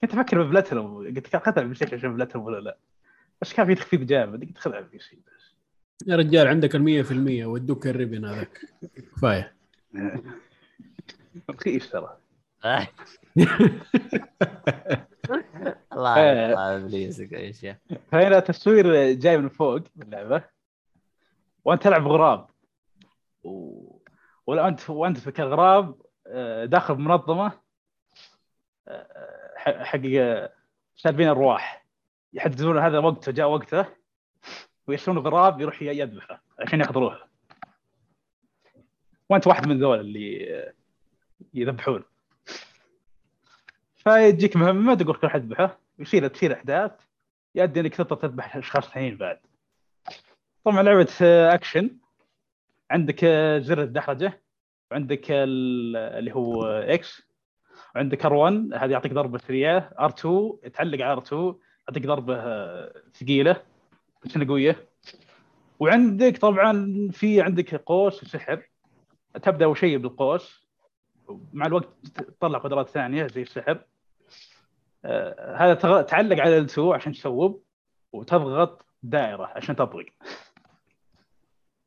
كنت 0.00 0.14
أفكر 0.14 0.42
ببلاتنوم 0.42 1.06
قلت 1.06 1.26
كان 1.26 1.40
قتل 1.40 1.60
البلاي 1.60 1.74
ستيشن 1.74 1.96
عشان 1.96 2.14
بلاتنوم 2.14 2.44
ولا 2.44 2.60
لا. 2.60 2.78
بس 3.42 3.52
كان 3.52 3.66
في 3.66 3.74
تخفيض 3.74 4.06
جامد 4.06 4.44
قلت 4.44 4.58
خذها 4.58 4.88
PC 4.98 5.16
بس. 5.26 5.54
يا 6.06 6.16
رجال 6.16 6.46
عندك 6.46 6.74
في 7.02 7.10
المية 7.12 7.46
ودوك 7.46 7.86
الريبن 7.86 8.24
هذاك. 8.24 8.60
كفاية. 9.16 9.56
رخيص 11.50 11.90
ترى. 11.90 12.16
الله 15.96 16.18
يقطع 16.18 16.76
ابليسك 16.76 17.32
يا 17.32 17.52
شيخ 17.52 17.76
فهنا 18.12 18.40
تصوير 18.40 19.12
جاي 19.12 19.38
من 19.38 19.48
فوق 19.48 19.80
اللعبة. 20.02 20.44
وأنت 21.64 21.82
تلعب 21.82 22.06
غراب. 22.06 22.46
و... 23.44 23.82
ولا 24.46 24.68
انت 24.68 24.90
وانت 24.90 25.28
كغراب 25.28 25.94
آه، 26.26 26.64
داخل 26.64 26.94
منظمه 26.94 27.52
آه، 28.88 29.46
حق 29.56 30.00
سالبين 30.96 31.28
أرواح. 31.28 31.86
يحددون 32.32 32.78
هذا 32.78 32.98
وقته 32.98 33.32
جاء 33.32 33.48
وقته 33.48 33.86
ويرسلون 34.86 35.18
غراب 35.18 35.60
يروح 35.60 35.82
يذبحه 35.82 36.42
عشان 36.58 36.80
ياخذ 36.80 36.94
روحه 36.94 37.28
وأنت 39.28 39.46
واحد 39.46 39.68
من 39.68 39.80
ذول 39.80 40.00
اللي 40.00 40.54
آه، 40.54 40.72
يذبحون. 41.54 42.04
فيجيك 43.96 44.56
مهمة 44.56 44.94
تقول 44.94 45.18
روح 45.24 45.34
اذبحه 45.34 45.85
يصير 45.98 46.28
تصير 46.28 46.52
أحداث 46.52 46.92
يؤدي 47.54 47.80
انك 47.80 47.94
تضطر 47.94 48.16
تذبح 48.16 48.56
أشخاص 48.56 48.88
ثانيين 48.88 49.16
بعد. 49.16 49.38
طبعا 50.64 50.82
لعبة 50.82 51.08
أكشن. 51.54 51.96
عندك 52.90 53.24
زر 53.60 53.82
الدحرجة 53.82 54.42
وعندك 54.90 55.30
ال- 55.30 55.96
اللي 55.96 56.34
هو 56.34 56.64
X 56.66 57.22
وعندك 57.94 58.22
R1 58.26 58.74
هذا 58.76 58.92
يعطيك 58.92 59.12
ضربة 59.12 59.38
سريعه 59.38 59.90
R2 60.08 60.28
تعلق 60.70 61.04
على 61.04 61.20
R2 61.20 61.32
يعطيك 61.88 62.06
ضربة 62.06 62.36
ثقيلة 63.10 63.62
بس 64.24 64.38
قوية. 64.38 64.88
وعندك 65.78 66.38
طبعا 66.38 67.08
في 67.12 67.40
عندك 67.42 67.74
قوس 67.74 68.22
وسحر. 68.22 68.62
تبدأ 69.42 69.64
أول 69.64 69.76
شيء 69.78 69.98
بالقوس. 69.98 70.66
مع 71.52 71.66
الوقت 71.66 71.88
تطلع 72.14 72.58
قدرات 72.58 72.88
ثانية 72.88 73.26
زي 73.26 73.42
السحر. 73.42 73.84
هذا 75.56 75.74
تغ- 75.74 76.06
تعلق 76.06 76.40
على 76.40 76.66
L2 76.66 76.78
عشان 76.78 77.12
تصوب 77.12 77.62
وتضغط 78.12 78.86
دائرة 79.02 79.46
عشان 79.56 79.76
تطلق 79.76 80.06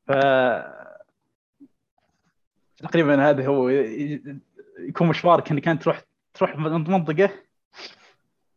ف 0.07 0.11
تقريبا 2.77 3.29
هذا 3.29 3.47
هو 3.47 3.69
يكون 4.79 5.07
مشوارك 5.07 5.51
إنك 5.51 5.67
أنت 5.67 5.83
تروح 5.83 6.01
تروح 6.33 6.55
منطقة 6.57 7.29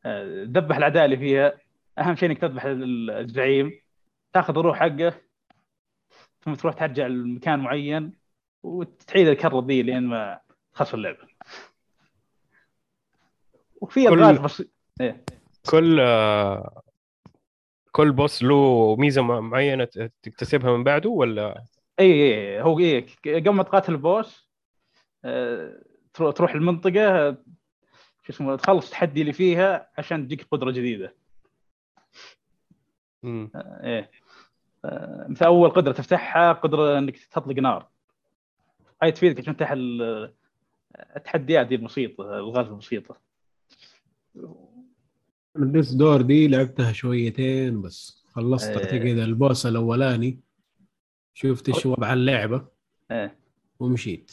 آه، 0.04 0.44
تذبح 0.44 0.76
الأعداء 0.76 1.04
اللي 1.04 1.16
فيها. 1.16 1.52
أهم 1.98 2.16
شيء 2.16 2.30
إنك 2.30 2.38
تذبح 2.38 2.64
ال- 2.64 3.10
الزعيم. 3.10 3.80
تأخذ 4.32 4.58
الروح 4.58 4.78
حقه 4.78 5.12
ثم 6.40 6.54
تروح 6.54 6.74
ترجع 6.74 7.06
لمكان 7.06 7.58
معين 7.58 8.12
وتعيد 8.62 9.28
الكرة 9.28 9.64
ذي 9.66 9.82
لين 9.82 10.02
ما 10.02 10.40
تخلص 10.74 10.94
اللعبة. 10.94 11.18
وفي 13.82 14.08
كل- 14.08 14.18
الغاز 14.22 14.38
بس 14.38 14.62
كل 15.70 16.00
آه، 16.00 16.82
كل 17.92 18.12
boss 18.12 18.42
له 18.42 18.96
ميزة 18.96 19.22
مع- 19.22 19.40
معينة 19.40 19.84
تكتسبها 20.22 20.76
من 20.76 20.84
بعده 20.84 21.10
ولا؟ 21.10 21.64
اي 22.00 22.12
اي 22.12 22.60
هو 22.62 22.78
اي 22.78 23.06
قبل 23.26 23.50
ما 23.50 23.62
تقاتل 23.62 23.92
ال 23.92 24.03
boss 24.03 24.48
آه، 25.24 25.82
ترو- 26.14 26.30
تروح 26.30 26.54
المنطقة 26.54 27.32
شو 28.22 28.32
اسمه 28.32 28.56
تخلص 28.56 28.84
التحدي 28.86 29.20
اللي 29.20 29.32
فيها 29.32 29.90
عشان 29.98 30.26
تجيك 30.26 30.46
قدرة 30.50 30.70
جديدة. 30.70 31.14
مم. 33.22 33.50
إيه. 33.56 34.10
آه، 34.84 35.26
مثل 35.28 35.44
أول 35.44 35.70
قدرة 35.70 35.92
تفتحها 35.92 36.52
قدرة 36.52 36.98
إنك 36.98 37.18
تطلق 37.18 37.54
نار. 37.58 37.88
هاي 39.02 39.12
تفيدك 39.12 39.38
عشان 39.40 39.56
تفتح 39.56 39.70
ال- 39.72 40.34
التحديات 41.16 41.66
دي 41.66 41.74
البسيطه 41.74 42.38
الغاز 42.38 42.66
البسيطه 42.66 43.16
ال 45.56 45.61
Death's 45.61 45.92
Door 45.92 46.22
دي 46.22 46.48
لعبتها 46.48 46.92
شويتين 46.92 47.82
بس. 47.82 48.24
خلصت. 48.28 48.76
اعتقد 48.76 49.06
ال 49.06 49.18
boss 49.18 49.66
الأولاني. 49.66 50.40
شفت 51.34 51.68
إيش 51.68 51.86
وضع 51.86 52.12
اللعبة؟ 52.12 52.66
إيه 53.10 53.38
ومشيت. 53.80 54.32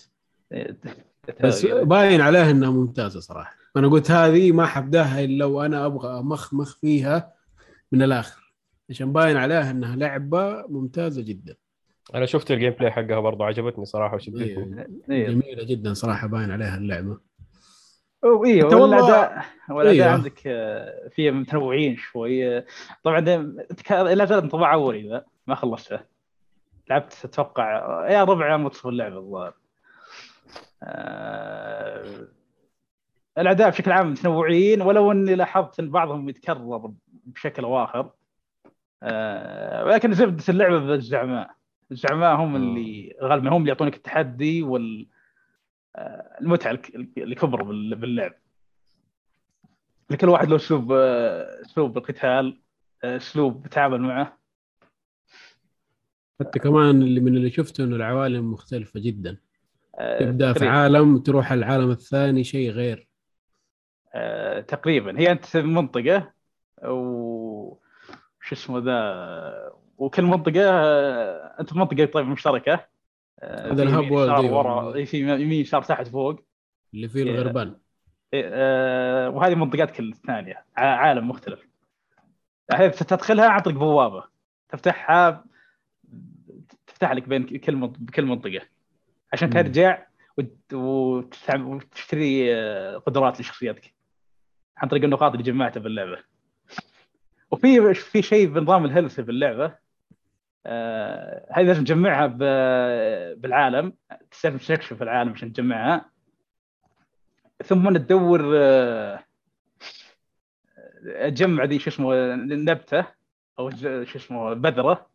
بس 1.44 1.66
باين 1.66 2.22
عليها 2.22 2.52
إنها 2.52 2.70
ممتازة 2.70 3.20
صراحة. 3.20 3.56
أنا 3.78 3.88
قلت 3.88 4.12
هذه 4.12 4.52
ما 4.52 4.66
حبداها 4.66 5.24
إلا 5.24 5.38
لو 5.38 5.62
أنا 5.62 5.86
أبغى 5.86 6.20
أمخمخ 6.20 6.78
فيها 6.78 7.34
من 7.92 8.02
الآخر. 8.02 8.54
عشان 8.90 9.14
باين 9.14 9.38
عليها 9.38 9.72
إنها 9.72 9.96
لعبة 9.96 10.66
ممتازة 10.68 11.22
جدا. 11.22 11.56
أنا 12.16 12.26
شفت 12.26 12.52
ال 12.52 12.74
gameplay 12.74 12.91
حقها 12.92 13.20
برضه 13.20 13.46
عجبتني 13.46 13.86
صراحة 13.86 14.16
وشدتني. 14.16 14.88
إيه. 15.10 15.28
جميلة 15.30 15.64
جدا 15.64 15.94
صراحة 15.94 16.28
باين 16.28 16.52
عليها 16.52 16.78
اللعبة. 16.78 17.29
أنت 18.24 18.74
والله- 18.74 18.98
والاداء 18.98 19.46
والاداء 19.70 19.94
أيوه. 20.04 20.14
عندك 20.14 20.41
آه، 20.48 21.08
فيه 21.10 21.32
متنوعين 21.32 21.98
شوي 21.98 22.58
آه، 22.58 22.66
طبعا 23.04 23.20
لا 23.20 24.26
زال 24.26 24.38
انطباع 24.44 24.74
اولي 24.74 25.10
ذا 25.10 25.26
ما 25.48 25.56
خلصته. 25.56 26.00
لعبت 26.90 27.22
أتوقع 27.26 27.72
يا 28.10 28.24
ربع 28.24 28.52
يا 28.52 28.58
نصف 28.58 28.88
اللعبة 28.88 29.18
الظاهر. 29.18 29.54
آه، 30.84 32.28
الأداء 33.38 33.70
بشكل 33.70 33.91
عام 33.91 34.12
متنوعين 34.12 34.82
ولو 34.82 35.12
إني 35.12 35.36
لاحظت 35.36 35.80
إن 35.80 35.90
بعضهم 35.91 36.30
يتكرر 36.30 36.91
بشكل 37.26 37.64
أو 37.64 37.84
اخر 37.84 38.10
آه، 39.04 39.86
ولكن 39.86 40.14
زبدة 40.14 40.44
اللعبة 40.50 40.80
بالزعماء. 40.80 41.50
الزعماء 41.91 42.36
هم 42.36 42.56
اللي 42.56 43.16
غالبا 43.24 43.50
هم 43.50 43.58
اللي 43.62 43.70
يعطونك 43.70 43.96
التحدي 43.96 44.64
وال 44.64 45.08
المتعة 46.41 46.72
الك- 46.72 47.18
الكبرى 47.18 47.64
بال- 47.64 47.95
باللعب. 47.95 48.34
لكل 50.10 50.30
واحد 50.30 50.48
له 50.49 50.56
أسلوب 50.56 50.91
آه، 50.91 51.61
أسلوب 51.61 51.98
القتال 51.98 52.60
آه، 53.03 53.18
أسلوب 53.18 53.66
التعامل 53.66 54.02
معه. 54.02 54.40
حتى 56.40 56.60
كمان 56.60 57.02
اللي 57.02 57.20
من 57.20 57.38
اللي 57.38 57.49
شفته 57.52 57.84
إنه 57.84 57.95
العوالم 57.95 58.52
مختلفة 58.52 58.99
جدا. 58.99 59.38
آه، 59.99 60.20
تبدأ 60.20 60.53
في 60.53 60.60
تقريباً. 60.60 60.76
عالم 60.76 61.16
وتروح 61.16 61.52
العالم 61.52 61.91
الثاني 61.91 62.44
شيء 62.44 62.72
غير. 62.72 63.07
آه، 64.14 64.61
تقريبا. 64.61 65.20
هي 65.20 65.32
أنت 65.32 65.45
في 65.45 65.61
منطقة 65.61 66.32
و 66.84 67.78
شو 68.41 68.56
اسمه 68.56 68.80
ذا 68.80 69.74
وكل 69.98 70.24
منطقة 70.24 70.70
آه، 70.70 71.56
أنت 71.60 71.70
في 71.74 71.78
منطقة 71.80 72.06
طيب 72.06 72.26
مشتركة. 72.26 72.74
آه، 72.74 72.90
هذا 73.44 73.84
يمين، 73.84 73.95
وورلد، 73.95 74.11
يسار، 74.11 74.40
أيوة. 74.40 74.57
ورا 74.57 74.95
إيه، 74.95 75.06
في 75.06 75.20
يمين 75.20 75.61
يسار 75.61 75.82
تحت 75.84 76.07
فوق. 76.07 76.40
اللي 76.94 77.10
فيه 77.10 77.24
إيه. 77.24 77.32
الغربان. 77.32 77.76
إيه، 78.34 78.49
آه، 78.53 79.30
وهذه 79.30 79.56
منطقات 79.56 79.91
كل 79.91 80.14
ثانية 80.28 80.66
ع- 80.78 80.95
عالم 80.95 81.30
مختلف. 81.30 81.60
الحين 82.72 82.91
تدخلها 82.91 83.49
عن 83.49 83.60
طريق 83.60 83.78
بوابة. 83.78 84.24
تفتحها 84.70 85.45
تفتح 86.88 87.11
لك 87.11 87.28
بين 87.30 87.45
كل 87.57 87.76
بكل 87.88 88.26
منطقة. 88.26 88.61
عشان. 89.34 89.49
ترجع 89.49 90.06
وتشتري 90.74 92.56
آه، 92.56 92.98
قدرات 92.98 93.40
لشخصيتك. 93.41 93.94
عن 94.78 94.88
طريق 94.88 95.03
النقاط 95.03 95.32
اللي 95.32 95.44
جمعتها 95.44 95.80
باللعبه 95.80 96.18
وفي 97.52 97.94
في 97.94 98.22
شيء 98.22 98.48
بنظام 98.48 98.86
الهيلث 98.86 99.20
في 99.20 99.32
اللعبة. 99.32 99.66
آه 99.66 99.80
هذه 101.52 101.61
لازم 101.64 101.84
تجمعها 101.84 102.27
ب- 102.27 103.41
بالعالم. 103.41 103.94
تستكشف 104.31 105.02
العالم 105.02 105.31
عشان 105.31 105.53
تجمعها. 105.53 106.11
ثم 107.65 107.98
تدور 107.98 108.53
آه، 108.57 109.23
تجمع 111.30 111.64
ذي 111.64 111.80
شو 111.80 111.90
اسمه 111.90 112.36
نبتة 112.36 113.06
أو 113.60 113.69
شو 114.03 114.03
اسمه 114.03 114.53
بذرة. 114.53 115.10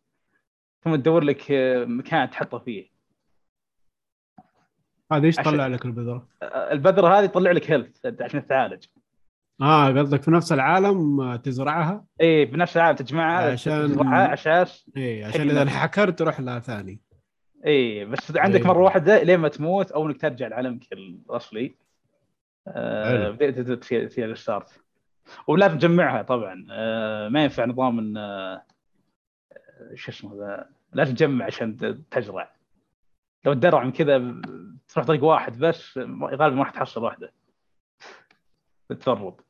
ثم 0.83 0.95
تدور 0.95 1.23
لك 1.23 1.51
آه، 1.51 1.85
مكان 1.85 2.29
تحطه 2.29 2.57
فيه. 2.59 2.89
هذا 5.11 5.25
إيش 5.25 5.35
طلع 5.35 5.67
لك 5.67 5.85
البذرة؟ 5.85 6.27
آه، 6.43 6.71
البذرة 6.71 7.19
هذه 7.19 7.25
تطلع 7.25 7.51
لك 7.51 7.71
هيلث 7.71 8.21
عشان 8.21 8.45
تتعالج. 8.45 8.85
آه 9.61 9.87
قصدك 9.91 10.21
في 10.21 10.31
نفس 10.31 10.51
العالم 10.51 11.21
آه، 11.21 11.35
تزرعها؟ 11.35 12.05
إيه 12.21 12.51
بنفس 12.51 12.77
العالم 12.77 12.95
تجمعها 12.97 13.51
عشان- 13.51 13.87
تزرعها 13.87 14.27
عشان 14.27 14.65
إيه 14.97 15.25
عشان. 15.25 15.49
إذا 15.49 15.61
انحكرت 15.61 16.19
تروح 16.19 16.39
لها 16.39 16.59
ثاني. 16.59 17.01
إيه 17.65 18.05
بس 18.05 18.37
عندك 18.37 18.55
أيوة. 18.61 18.67
مرة 18.67 18.83
واحدة 18.83 19.23
لين 19.23 19.39
ما 19.39 19.47
تموت 19.47 19.91
أو 19.91 20.07
إنك 20.07 20.21
ترجع 20.21 20.47
لعالمك 20.47 20.93
الاصلي 20.93 21.75
آه 22.67 23.31
في 23.31 24.09
في 24.09 24.25
ال 24.25 24.33
start. 24.33 24.81
ولازم 25.47 25.77
تجمعها 25.77 26.21
طبعا. 26.21 26.65
آه 26.71 27.29
ما 27.29 27.43
ينفع 27.43 27.65
نظام 27.65 27.99
إن 27.99 28.17
آه 28.17 28.63
شو 29.93 30.11
اسمه 30.11 30.35
ذا 30.35 30.69
لازم 30.93 31.13
تجمع 31.15 31.45
عشان 31.45 31.77
تزرع. 32.11 32.51
لو 33.45 33.53
تدرع 33.53 33.83
من 33.83 33.91
كذا 33.91 34.35
تروح 34.87 35.05
طريق 35.05 35.23
واحد 35.23 35.59
بس 35.59 35.97
غالبا 36.23 36.49
ما 36.49 36.63
راح 36.63 36.69
تحصل 36.71 37.03
واحدة. 37.03 37.31
بتفرط 38.89 39.45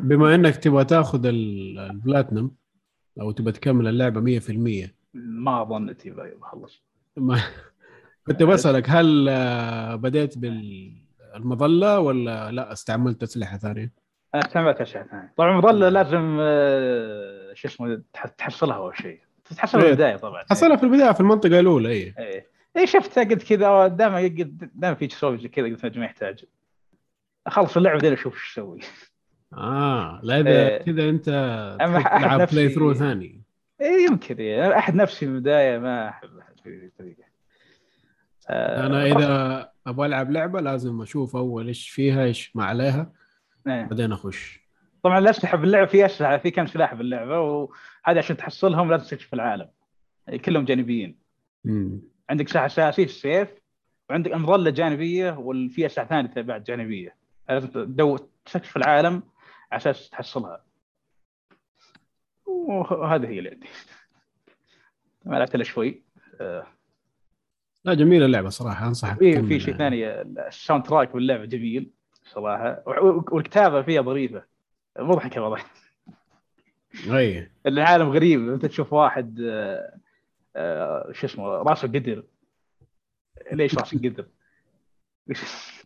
بما 0.00 0.34
إنك 0.34 0.56
تبغى 0.56 0.84
تاخذ 0.84 1.26
ال- 1.26 1.78
البلاتنم 1.78 2.50
أو 3.20 3.30
تبغى 3.30 3.52
تكمل 3.52 3.88
اللعبة 3.88 4.20
100% 4.20 4.94
ما 5.14 5.64
ظنيت 5.64 6.08
بخلص 6.08 6.82
ما 7.16 7.40
كنت 8.26 8.42
بسألك 8.42 8.90
هل 8.90 9.26
آه، 9.28 9.94
بديت 9.94 10.38
بالمظلة 10.38 12.00
ولا 12.00 12.50
لا؟ 12.52 12.72
استعملت 12.72 13.22
أسلحة 13.22 13.56
ثانية؟ 13.58 13.92
أنا 14.34 14.42
استعملت 14.46 14.80
اشياء 14.80 15.06
ثانية. 15.06 15.32
طبعا 15.36 15.56
مظلة 15.58 15.88
لازم 15.88 16.38
آه، 16.40 17.52
شو 17.54 17.68
اسمه 17.68 18.02
تح- 18.12 18.26
تحصلها 18.26 18.76
أول 18.76 18.96
شيء. 18.96 19.20
تحصلها 19.56 19.80
في 19.82 19.86
إيه. 19.86 19.92
البداية 19.92 20.16
طبعا. 20.16 20.44
حصلها 20.50 20.76
في 20.76 20.82
البداية 20.82 21.12
في 21.12 21.20
المنطقة 21.20 21.60
الأولى 21.60 21.88
اي 21.88 22.14
إيه. 22.18 22.46
إيه 22.76 22.86
شفتها 22.86 23.24
قلت 23.24 23.42
كذا 23.42 23.86
دائما 23.86 24.28
دائما 24.74 24.94
في 24.94 25.06
كذا 25.48 25.64
قلت 25.66 25.98
ما 25.98 26.04
يحتاج. 26.04 26.44
أخلص 27.46 27.76
اللعبه 27.76 27.94
بعدين 27.94 28.12
أشوف 28.12 28.34
إيش 28.34 28.52
أسوي 28.52 28.80
آه 29.52 30.20
لا 30.22 30.40
إذا 30.40 30.68
إيه. 30.68 30.78
كذا 30.82 31.08
أنت 31.08 31.24
تلعب 31.78 32.48
بلاي 32.52 32.68
ثرو 32.68 32.94
ثاني 32.94 33.42
إيه 33.80 34.06
يمكن 34.06 34.36
إيه. 34.36 34.78
أحد 34.78 34.94
نفسي 34.94 35.18
في 35.18 35.32
البداية 35.32 35.78
ما 35.78 36.08
أحب 36.08 36.38
احد 36.38 36.60
في 36.60 36.70
ذي 36.70 36.86
الطريقة 36.86 37.24
آه، 38.48 38.86
أنا 38.86 39.06
إذا 39.06 39.70
أبغى 39.86 40.06
ألعب 40.06 40.30
لعبة 40.30 40.60
لازم 40.60 41.02
أشوف 41.02 41.36
أول 41.36 41.66
إيش 41.66 41.88
فيها 41.88 42.24
إيش 42.24 42.56
ما 42.56 42.64
عليها 42.64 43.12
إيه. 43.66 43.82
بعدين 43.82 44.12
أخش 44.12 44.60
طبعا 45.02 45.18
الاسلحه 45.18 45.56
باللعبة 45.56 45.86
في 45.86 46.06
اسلحه 46.06 46.38
في 46.38 46.50
كم 46.50 46.66
سلاح 46.66 46.94
باللعبة 46.94 47.40
وهذه 47.40 48.18
عشان 48.18 48.36
تحصلهم 48.36 48.90
لازم 48.90 49.04
تكتشف 49.04 49.34
العالم 49.34 49.68
كلهم 50.44 50.64
جانبيين 50.64 51.18
مم. 51.64 52.00
عندك 52.30 52.48
سلاح 52.48 52.64
اساسي 52.64 53.02
السيف 53.02 53.48
وعندك 54.10 54.32
المظله 54.32 54.70
جانبية 54.70 55.38
وفي 55.38 55.86
اسلحه 55.86 56.08
ثانية 56.08 56.30
بعد 56.36 56.64
جانبيه 56.64 57.19
لازم 57.50 57.68
تدور 57.68 58.20
تستكشف 58.44 58.76
العالم 58.76 59.22
أساس 59.72 60.10
تحصلها. 60.10 60.64
وهذه 62.46 63.26
هي 63.26 63.38
اللي 63.38 63.50
عندي 63.50 63.66
ما 65.24 65.36
لعبت 65.36 65.54
إلا 65.54 65.64
شوي. 65.64 66.02
آه، 66.40 66.66
لا 67.84 67.94
جميلة 67.94 68.26
اللعبة 68.26 68.48
صراحة 68.48 68.86
أنصحك 68.86 69.18
في 69.18 69.32
تكمل 69.32 69.48
في 69.48 69.60
شيء. 69.60 69.76
ثاني 69.76 70.20
ال 70.20 70.84
soundtrack 70.86 71.12
باللعبة 71.12 71.44
جميل 71.44 71.90
صراحة. 72.24 72.82
والكتابة 73.32 73.82
فيها 73.82 74.02
ظريفة. 74.02 74.44
مضحكة 74.98 75.40
والله. 75.40 75.64
أي. 77.18 77.50
العالم 77.66 78.08
غريب 78.08 78.48
أنت 78.52 78.66
تشوف 78.66 78.92
واحد 78.92 79.40
آه، 79.40 79.98
آه، 80.56 81.12
شو 81.12 81.26
اسمه 81.26 81.44
راسه 81.46 81.88
قدر. 81.88 82.24
ليش 83.52 83.74
راسه 83.74 83.98
قدر؟ 83.98 84.26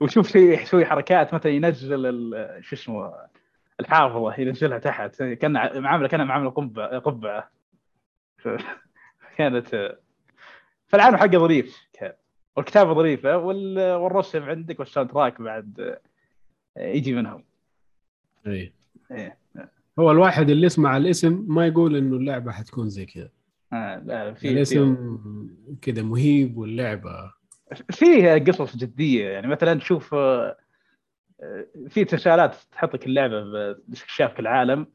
وشوف 0.00 0.28
شيء 0.28 0.62
يسوي 0.62 0.86
حركات 0.86 1.34
مثلا 1.34 1.52
ينزل 1.52 2.06
ال- 2.06 2.64
شو 2.64 2.76
اسمه 2.76 3.12
الحافظه 3.80 4.40
ينزلها 4.40 4.78
تحت 4.78 5.22
كان 5.22 5.52
معاملة 5.82 6.08
كان 6.08 6.26
معاملة 6.26 6.50
قبعه 6.50 6.98
قبعه 6.98 7.50
كانت 9.38 9.96
فالعالم 10.88 11.16
حقه 11.16 11.38
ظريف. 11.38 11.76
كان 11.92 12.12
والكتابة 12.56 12.94
ظريفة 12.94 13.36
وال- 13.38 13.94
والرسم 13.94 14.42
عندك 14.42 14.80
وال 14.80 15.10
soundtrack 15.10 15.40
بعد 15.42 15.98
يجي 16.76 17.12
منهم. 17.14 17.44
اي 18.46 18.72
إيه. 19.10 19.38
هو 19.98 20.10
الواحد 20.10 20.50
اللي 20.50 20.66
يسمع 20.66 20.96
الاسم 20.96 21.44
ما 21.48 21.66
يقول 21.66 21.96
إنه 21.96 22.16
اللعبة 22.16 22.52
حتكون 22.52 22.88
زي 22.88 23.06
كذا. 23.06 23.30
آه، 23.72 23.98
لا، 23.98 24.34
في 24.34 24.48
الاسم 24.50 24.96
كذا 25.82 26.02
مهيب 26.02 26.56
واللعبة 26.58 27.32
فيه 27.90 28.34
قصص 28.34 28.76
جدية. 28.76 29.28
يعني 29.28 29.46
مثلا 29.46 29.74
تشوف 29.80 30.14
آه، 30.14 30.56
في 31.88 32.04
تساؤلات 32.04 32.56
تحط 32.72 32.94
لك 32.94 33.06
اللعبه 33.06 33.42
باستكشاف 33.88 34.40
العالم. 34.40 34.86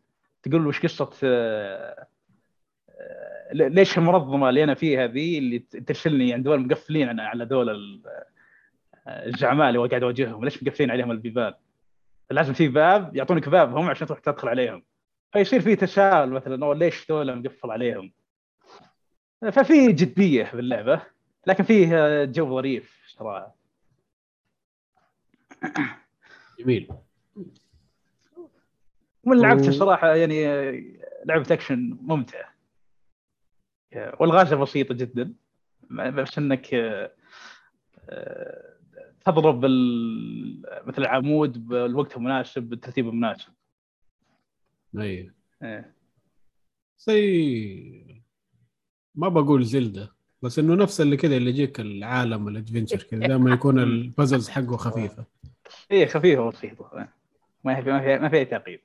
تقول 0.43 0.67
وش 0.67 0.79
قصة 0.83 1.09
آه، 1.23 2.07
آه، 2.89 3.53
ليش 3.53 3.97
المنظمة 3.97 4.49
اللي 4.49 4.63
أنا 4.63 4.73
فيها 4.73 5.07
ذي 5.07 5.37
اللي 5.37 5.59
ترسلني 5.59 6.33
عند 6.33 6.43
دول 6.43 6.59
مقفلين 6.65 7.29
على- 7.31 7.43
دول 7.43 7.69
ال- 7.69 8.01
الزعماء 9.07 9.69
اللي 9.69 9.87
قاعد 9.87 10.03
اواجههم 10.03 10.43
ليش 10.45 10.63
مقفلين 10.63 10.91
عليهم 10.91 11.11
البيبان؟ 11.11 11.53
لازم 12.31 12.53
في 12.53 12.67
باب 12.67 13.15
يعطونك 13.15 13.49
بابهم 13.49 13.89
عشان 13.89 14.07
تروح 14.07 14.19
تدخل 14.19 14.47
عليهم. 14.47 14.83
فيصير 15.33 15.61
في 15.61 15.75
تساؤل 15.75 16.29
مثلا 16.29 16.73
ليش 16.73 17.07
دول 17.07 17.35
مقفل 17.35 17.71
عليهم؟ 17.71 18.11
ففي 19.51 19.91
جدية 19.91 20.51
باللعبه 20.53 21.01
لكن 21.49 21.63
فيه 21.63 21.97
آه، 22.05 22.25
جو 22.25 22.55
ظريف 22.55 23.03
صراحة 23.07 23.55
جميل. 26.59 26.89
ومن 29.23 29.41
لعبت 29.41 29.67
و- 29.67 29.71
صراحة 29.71 30.15
يعني 30.15 30.47
آه، 30.47 30.81
لعبة 31.25 31.53
أكشن 31.53 31.97
ممتعة. 32.01 32.53
آه، 33.93 34.17
والغازة 34.19 34.55
بسيطة 34.55 34.95
جدا. 34.95 35.33
بس 35.91 36.37
إنك 36.37 36.67
تضرب 39.25 39.65
مثل 40.85 41.01
العمود 41.01 41.67
بالوقت 41.67 42.17
المناسب 42.17 42.63
بالترتيب 42.63 43.07
المناسب. 43.07 43.53
اي. 44.97 45.31
زي 46.97 48.21
ما 49.15 49.29
بقول 49.29 49.63
زلدة. 49.63 50.18
بس 50.41 50.59
إنه 50.59 50.75
نفس 50.75 51.01
اللي 51.01 51.17
كذا 51.17 51.37
اللي 51.37 51.49
يجيك 51.49 51.79
العالم 51.79 52.47
الادفنشر 52.47 53.03
كذا 53.03 53.27
دائما 53.27 53.53
يكون 53.53 53.79
البازلز 53.79 54.49
حقه 54.49 54.77
خفيفة. 54.77 55.23
إيه 55.91 56.05
خفيفة 56.07 56.41
وبسيطة. 56.41 57.07
ما 57.63 57.81
في 57.81 57.91
ما 57.91 57.99
في 58.01 58.17
ما 58.19 58.29
في 58.29 58.35
أي 58.37 58.45
تعقيد 58.45 58.79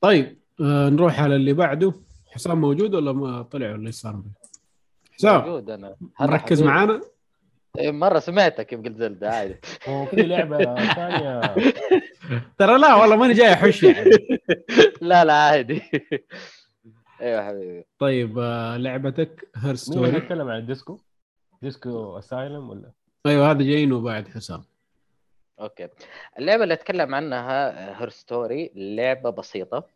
طيب 0.00 0.38
آه 0.60 0.88
نروح 0.88 1.20
على 1.20 1.36
اللي 1.36 1.52
بعده. 1.52 1.92
حسام 2.26 2.60
موجود 2.60 2.94
ولا 2.94 3.12
ما 3.12 3.42
طلع 3.42 3.72
ولا 3.72 3.86
إيش 3.86 3.94
صار؟ 3.94 4.12
به؟ 4.12 4.30
حسام 5.12 5.40
موجود 5.40 5.70
أنا. 5.70 5.96
مركز. 6.20 6.62
معانا؟ 6.62 7.00
إيه، 7.78 7.90
مرة 7.90 8.18
سمعتك 8.18 8.66
كيف 8.66 8.80
قلت 8.80 8.96
Zelda 8.96 9.30
عادي. 9.30 9.56
وفي 9.88 10.16
لعبة 10.22 10.58
ثانية. 10.94 11.40
ترى 12.58 12.78
لا 12.78 12.94
والله 12.94 13.16
ماني 13.16 13.34
جاي 13.34 13.52
أحش 13.52 13.82
يعني. 13.82 14.10
لا 15.00 15.24
لا 15.24 15.32
عادي. 15.32 15.82
أيوه 17.20 17.46
حبيبي. 17.48 17.84
طيب 17.98 18.38
آه 18.38 18.76
لعبتك 18.76 19.48
Her 19.56 19.66
مين 19.66 19.76
Story 19.76 20.16
يتكلم 20.16 20.48
عن 20.48 20.58
ال 20.58 20.64
Disco؟ 20.64 21.00
Disco 21.62 22.18
Elysium 22.18 22.70
ولا؟ 22.70 22.92
أيوه 23.26 23.50
هذا 23.50 23.62
جايينه 23.62 24.00
بعد 24.00 24.28
حسام. 24.28 24.64
Okay. 25.60 25.88
اللعبة 26.38 26.62
اللي 26.62 26.74
أتكلم 26.74 27.14
عنها 27.14 28.00
Her 28.00 28.08
Story 28.08 28.70
لعبة 28.74 29.30
بسيطة 29.30 29.86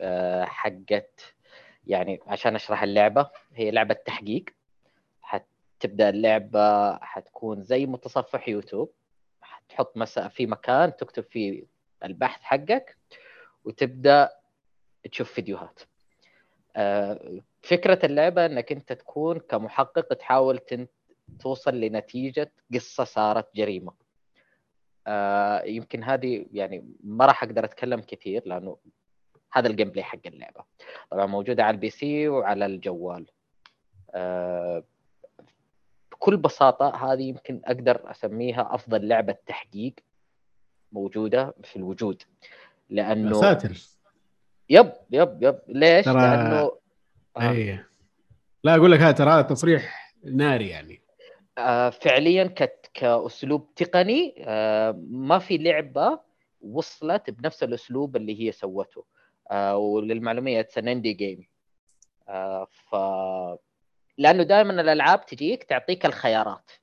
آه، 0.00 0.44
حقت 0.44 1.34
يعني 1.86 2.20
عشان 2.26 2.54
أشرح 2.54 2.82
اللعبة 2.82 3.30
هي 3.54 3.70
لعبة 3.70 3.94
تحقيق. 3.94 4.44
حتبدأ 5.22 6.08
اللعبة 6.08 6.96
حتكون 6.96 7.62
زي 7.62 7.86
متصفح 7.86 8.48
يوتيوب. 8.48 8.92
حتحط 9.42 9.96
مسا 9.96 10.28
في 10.28 10.46
مكان 10.46 10.96
تكتب 10.96 11.24
فيه 11.24 11.64
البحث 12.04 12.42
حقك 12.42 12.96
وتبدأ 13.64 14.30
تشوف 15.10 15.32
فيديوهات. 15.32 15.80
فكرة 17.62 18.06
اللعبة 18.06 18.46
إنك 18.46 18.72
أنت 18.72 18.92
تكون 18.92 19.38
كمحقق 19.38 20.14
تحاول 20.14 20.60
توصل 21.40 21.74
لنتيجة 21.74 22.52
قصة 22.74 23.04
صارت 23.04 23.56
جريمة. 23.56 23.92
آه، 25.06 25.62
يمكن 25.62 26.04
هذه 26.04 26.46
يعني 26.52 26.88
ما 27.04 27.26
راح 27.26 27.42
أقدر 27.42 27.64
أتكلم 27.64 28.00
كثير 28.00 28.42
لأنه 28.46 28.76
هذا 29.52 29.68
ال 29.68 29.90
gameplay 29.90 30.02
حق 30.02 30.26
اللعبة. 30.26 30.64
طبعا 31.10 31.26
موجوده 31.26 31.64
على 31.64 31.74
ال 31.74 31.90
PC 31.90 32.28
وعلى 32.28 32.66
الجوال. 32.66 33.26
آه، 34.14 34.84
بكل 36.12 36.36
بساطة 36.36 37.12
هذه 37.12 37.22
يمكن 37.22 37.60
أقدر 37.64 38.10
أسميها 38.10 38.74
أفضل 38.74 39.08
لعبة 39.08 39.36
تحقيق 39.46 39.94
موجودة 40.92 41.54
في 41.64 41.76
الوجود. 41.76 42.22
لأنه 42.90 43.40
ساتر 43.40 44.01
يب 44.72 44.92
يب 45.10 45.42
يب. 45.42 45.58
ليش؟ 45.68 46.04
ترى- 46.06 46.08
لأنه 46.08 46.72
آه. 47.36 47.50
اي 47.50 47.78
لا 48.64 48.74
أقول 48.76 48.92
لك 48.92 49.00
هذا 49.00 49.12
ترى 49.12 49.30
هذا 49.30 49.42
تصريح 49.42 50.12
ناري 50.24 50.68
يعني. 50.68 51.02
آه، 51.58 51.90
فعليا 51.90 52.44
كت 52.44 52.90
كأسلوب 52.94 53.74
تقني 53.74 54.34
آه، 54.46 55.00
ما 55.10 55.38
في 55.38 55.58
لعبة 55.58 56.20
وصلت 56.60 57.30
بنفس 57.30 57.62
الأسلوب 57.62 58.16
اللي 58.16 58.46
هي 58.46 58.52
سوته. 58.52 59.04
آه، 59.50 59.76
وللمعلومية 59.76 60.60
it's 60.60 60.78
an 60.78 60.88
indie 60.88 61.12
game 61.12 61.46
ف 62.70 62.94
لأنه 64.18 64.42
دائما 64.42 64.80
الألعاب 64.80 65.26
تجيك 65.26 65.64
تعطيك 65.64 66.06
الخيارات. 66.06 66.70
آه، 66.70 66.81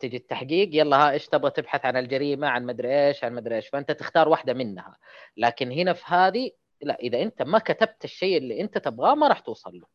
تجي 0.00 0.16
التحقيق 0.16 0.68
يلا 0.72 0.96
ها 0.96 1.10
إيش 1.10 1.28
تبغى 1.28 1.50
تبحث 1.50 1.84
عن 1.84 1.96
الجريمة 1.96 2.48
عن 2.48 2.66
مدري 2.66 3.06
إيش 3.08 3.24
عن 3.24 3.34
مدري 3.34 3.56
إيش. 3.56 3.68
فأنت 3.68 3.92
تختار 3.92 4.28
واحدة 4.28 4.54
منها. 4.54 4.96
لكن 5.36 5.72
هنا 5.72 5.92
في 5.92 6.04
هذه 6.06 6.50
لا 6.82 6.98
إذا 7.00 7.22
أنت 7.22 7.42
ما 7.42 7.58
كتبت 7.58 8.04
الشيء 8.04 8.36
اللي 8.36 8.60
أنت 8.60 8.78
تبغاه 8.78 9.14
ما 9.14 9.28
راح 9.28 9.40
توصل 9.40 9.78
له. 9.80 9.86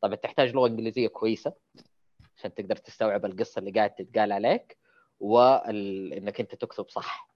طبعا 0.00 0.14
تحتاج 0.14 0.54
لغة 0.54 0.66
إنجليزية 0.66 1.08
كويسة 1.08 1.52
عشان 2.36 2.54
تقدر 2.54 2.76
تستوعب 2.76 3.24
القصة 3.24 3.58
اللي 3.58 3.70
قاعد 3.70 3.94
تتقال 3.94 4.32
عليك 4.32 4.78
وانك 5.20 6.40
أنت 6.40 6.54
تكتب 6.54 6.88
صح. 6.88 7.28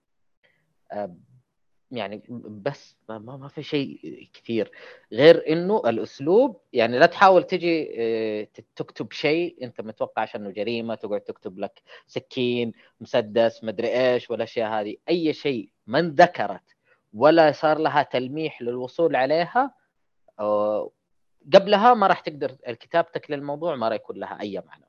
يعني 1.90 2.22
بس 2.48 2.96
ما, 3.08 3.18
ما 3.18 3.48
في 3.48 3.62
شيء 3.62 4.28
كثير. 4.32 4.70
غير 5.12 5.52
إنه 5.52 5.82
الأسلوب 5.86 6.60
يعني 6.72 6.98
لا 6.98 7.06
تحاول 7.06 7.44
تجي 7.44 7.90
آه، 7.98 8.48
تكتب 8.76 9.12
شيء 9.12 9.56
أنت 9.62 9.80
متوقع 9.80 10.22
عشان 10.22 10.40
إنه 10.40 10.50
جريمة 10.50 10.94
تقعد 10.94 11.20
تكتب 11.20 11.58
لك 11.58 11.82
سكين 12.06 12.72
مسدس 13.00 13.64
مدري 13.64 13.88
إيش 13.88 14.30
والأشياء 14.30 14.70
هذه. 14.70 14.96
أي 15.08 15.32
شيء 15.32 15.70
ما 15.86 15.98
انذكرت 15.98 16.76
ولا 17.14 17.52
صار 17.52 17.78
لها 17.78 18.02
تلميح 18.02 18.62
للوصول 18.62 19.16
عليها 19.16 19.74
آه، 20.40 20.90
قبلها 21.54 21.94
ما 21.94 22.06
راح 22.06 22.20
تقدر 22.20 22.52
كتابتك 22.66 23.30
للموضوع 23.30 23.76
ما 23.76 23.88
راح 23.88 23.96
يكون 23.96 24.16
لها 24.16 24.40
أي 24.40 24.62
معنى. 24.66 24.84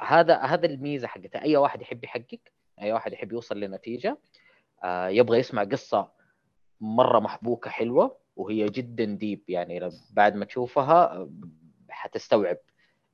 هذا 0.00 0.36
هذا 0.36 0.66
الميزة 0.66 1.06
حقتها. 1.06 1.42
أي 1.42 1.56
واحد 1.56 1.82
يحب 1.82 2.04
يحقق 2.04 2.38
أي 2.82 2.92
واحد 2.92 3.12
يحب 3.12 3.32
يوصل 3.32 3.60
لنتيجة 3.60 4.18
يبغى 4.84 5.38
يسمع 5.38 5.64
قصة 5.64 6.12
مرة 6.80 7.18
محبوكة 7.18 7.70
حلوة 7.70 8.18
وهي 8.36 8.66
جدا 8.66 9.04
ديب 9.04 9.44
يعني 9.48 9.90
بعد 10.10 10.34
ما 10.34 10.44
تشوفها 10.44 11.12
آه، 11.12 11.30
حتستوعب 11.90 12.56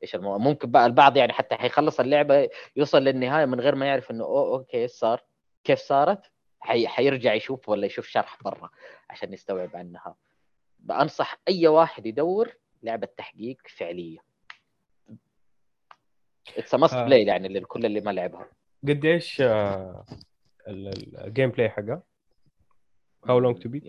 إيش 0.03 0.15
الموضوع 0.15 0.39
ممكن 0.39 0.71
بقى 0.71 0.87
البعض 0.87 1.17
يعني 1.17 1.33
حتى 1.33 1.55
حيخلص 1.55 2.01
اللعبة 2.01 2.49
يوصل 2.77 2.99
للنهاية 3.03 3.45
من 3.45 3.61
غير 3.61 3.75
ما 3.75 3.87
يعرف 3.87 4.11
إنه 4.11 4.25
أوه 4.25 4.59
okay 4.59 4.77
إيش 4.83 4.91
صار؟ 4.91 5.23
كيف 5.65 5.79
صارت؟ 5.79 6.31
حي... 6.61 6.89
حيرجع 6.89 7.35
يشوف 7.35 7.69
ولا 7.69 7.87
يشوف 7.87 8.07
شرح 8.07 8.39
برا 8.45 8.71
عشان 9.11 9.33
يستوعب 9.33 9.71
عنها. 9.77 10.15
بأنصح 10.79 11.41
أي 11.49 11.67
واحد 11.69 12.07
يدور 12.07 12.53
لعبة 12.83 13.09
تحقيق 13.17 13.57
فعلية. 13.77 14.19
It's 16.57 16.75
must 16.75 16.95
آه. 16.95 17.05
play 17.05 17.25
يعني 17.25 17.49
للكل 17.49 17.87
اللي 17.87 18.01
ما 18.01 18.11
لعبها. 18.11 18.49
قديش 18.89 19.41
آه، 19.41 20.05
ال 20.69 21.51
gameplay 21.51 21.71
حقها؟ 21.71 22.03
How 23.29 23.39
long 23.39 23.59
to 23.59 23.69
beat؟ 23.69 23.85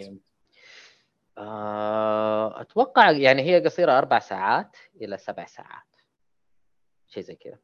أتوقع 2.62 3.12
يعني 3.12 3.42
هي 3.42 3.60
قصيرة 3.66 3.98
أربع 3.98 4.20
ساعات 4.20 4.78
إلى 5.02 5.18
سبع 5.18 5.46
ساعات 5.46 5.96
شيء 7.08 7.24
زي 7.24 7.36
كذا 7.36 7.58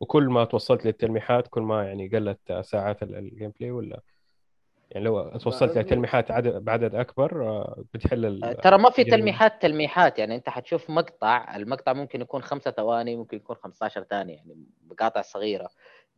وكل 0.00 0.24
ما 0.28 0.44
توصلت 0.44 0.84
للتلميحات 0.86 1.48
كل 1.48 1.62
ما 1.62 1.86
يعني 1.88 2.08
قلت 2.08 2.52
ساعات 2.52 3.02
ال- 3.02 3.14
ال 3.16 3.50
gameplay 3.50 3.70
ولا 3.70 4.00
يعني 4.90 5.04
لو 5.04 5.30
توصلت 5.38 5.78
لتلميحات 5.78 6.30
عدد 6.30 6.64
بعدد 6.64 6.94
أكبر 6.94 7.46
آه، 7.48 7.84
بتحل 7.94 8.26
ال- 8.26 8.44
آه، 8.44 8.52
ترى 8.52 8.78
ما 8.78 8.90
في. 8.90 9.04
تلميحات 9.04 9.62
تلميحات 9.62 10.18
يعني 10.18 10.36
أنت 10.36 10.48
حتشوف 10.48 10.90
مقطع 10.90 11.56
المقطع 11.56 11.92
ممكن 11.92 12.20
يكون 12.20 12.42
خمسة 12.42 12.70
ثواني 12.70 13.16
ممكن 13.16 13.36
يكون 13.36 13.56
15 13.56 14.02
ثانية 14.02 14.34
يعني 14.34 14.66
مقاطع 14.86 15.22
صغيرة 15.22 15.68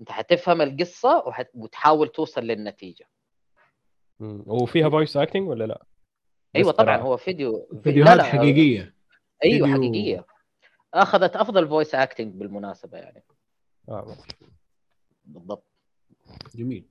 أنت 0.01 0.11
حتفهم 0.11 0.63
القصة 0.63 1.23
وحت... 1.27 1.49
وتحاول 1.55 2.09
توصل 2.09 2.41
للنتيجة 2.41 3.09
مم. 4.21 4.45
وفيها 4.47 4.91
voice 4.91 5.17
acting 5.17 5.49
ولا 5.49 5.65
لا؟ 5.65 5.83
أيوه 6.57 6.73
طبعا. 6.73 6.97
هو 6.97 7.17
فيديو 7.17 7.67
في- 7.73 7.81
فيديوهات 7.83 8.11
لا 8.17 8.17
لا، 8.17 8.23
حقيقية 8.25 8.95
أيوه 9.45 9.69
فيديو- 9.69 9.75
حقيقية 9.77 10.27
أخذت 10.95 11.37
أفضل 11.37 11.69
voice 11.69 11.95
acting 11.95 12.35
بالمناسبة 12.35 12.99
يعني 12.99 13.25
آه. 13.89 14.17
بالضبط 15.25 15.65
جميل 16.55 16.85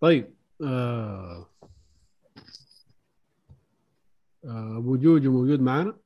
طيب 0.00 0.34
آه. 0.64 1.46
آه، 4.44 4.76
أبو 4.78 4.96
جوجو 4.96 5.32
موجود 5.32 5.60
معنا 5.60 5.96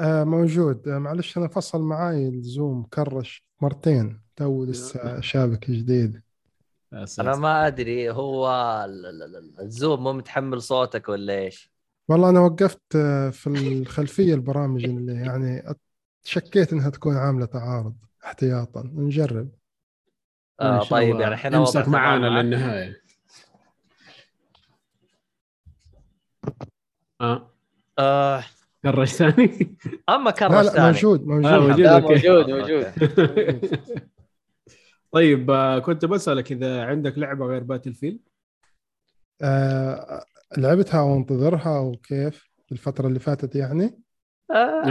آه 0.00 0.24
موجود 0.24 0.88
آه 0.88 0.98
معلش 0.98 1.38
أنا 1.38 1.48
فصل 1.48 1.80
معاي 1.82 2.28
الزوم 2.28 2.82
كرش 2.82 3.44
مرتين 3.60 4.20
تو 4.36 4.64
لسه 4.64 5.20
شابك 5.20 5.70
جديد 5.70 6.22
يا 6.92 7.04
ساتر. 7.04 7.28
أنا 7.32 7.40
ما 7.40 7.66
أدري 7.66 8.10
هو 8.10 8.48
ال- 8.84 9.06
ال- 9.06 9.36
ال- 9.36 9.60
الزوم 9.60 10.02
مو 10.04 10.12
متحمل 10.12 10.62
صوتك 10.62 11.08
ولا 11.08 11.38
إيش؟ 11.38 11.72
والله 12.08 12.30
أنا 12.30 12.40
وقفت 12.40 12.96
آه، 12.96 13.30
في 13.30 13.46
الخلفية 13.46 14.34
البرامج 14.34 14.84
اللي 14.84 15.12
يعني 15.14 15.74
شكيت 16.24 16.72
إنها 16.72 16.90
تكون 16.90 17.16
عاملة 17.16 17.46
تعارض 17.46 17.96
احتياطا 18.24 18.82
نجرب 18.94 19.48
آه 20.60 20.84
طيب 20.84 21.20
يعني 21.20 21.34
الحين 21.34 21.54
امسك 21.54 21.88
معانا؟ 21.88 22.26
للنهاية 22.26 23.01
آه. 27.22 27.50
آه. 27.98 28.44
crash 28.82 29.12
ثاني؟ 29.12 29.76
أما 30.08 30.24
لا 30.30 30.30
كرش 30.30 30.52
لا 30.52 30.62
ثاني. 30.70 30.86
موجود 30.86 31.26
موجود. 31.26 31.46
آه، 31.46 31.58
موجود. 31.58 31.80
لا 31.80 31.94
أوكي. 31.94 32.28
موجود 32.28 32.50
موجود. 32.50 32.86
طيب 35.12 35.50
آه، 35.50 35.78
كنت 35.78 36.04
بسألك 36.04 36.52
إذا 36.52 36.84
عندك 36.84 37.18
لعبة 37.18 37.46
غير 37.46 37.62
Battle 37.62 37.94
field 37.94 38.20
آه 39.42 40.24
لعبتها 40.58 41.00
وانتظرها 41.00 41.78
وكيف 41.80 42.50
الفترة 42.72 43.06
اللي 43.08 43.18
فاتت 43.18 43.54
يعني؟ 43.56 43.98
آه. 44.50 44.84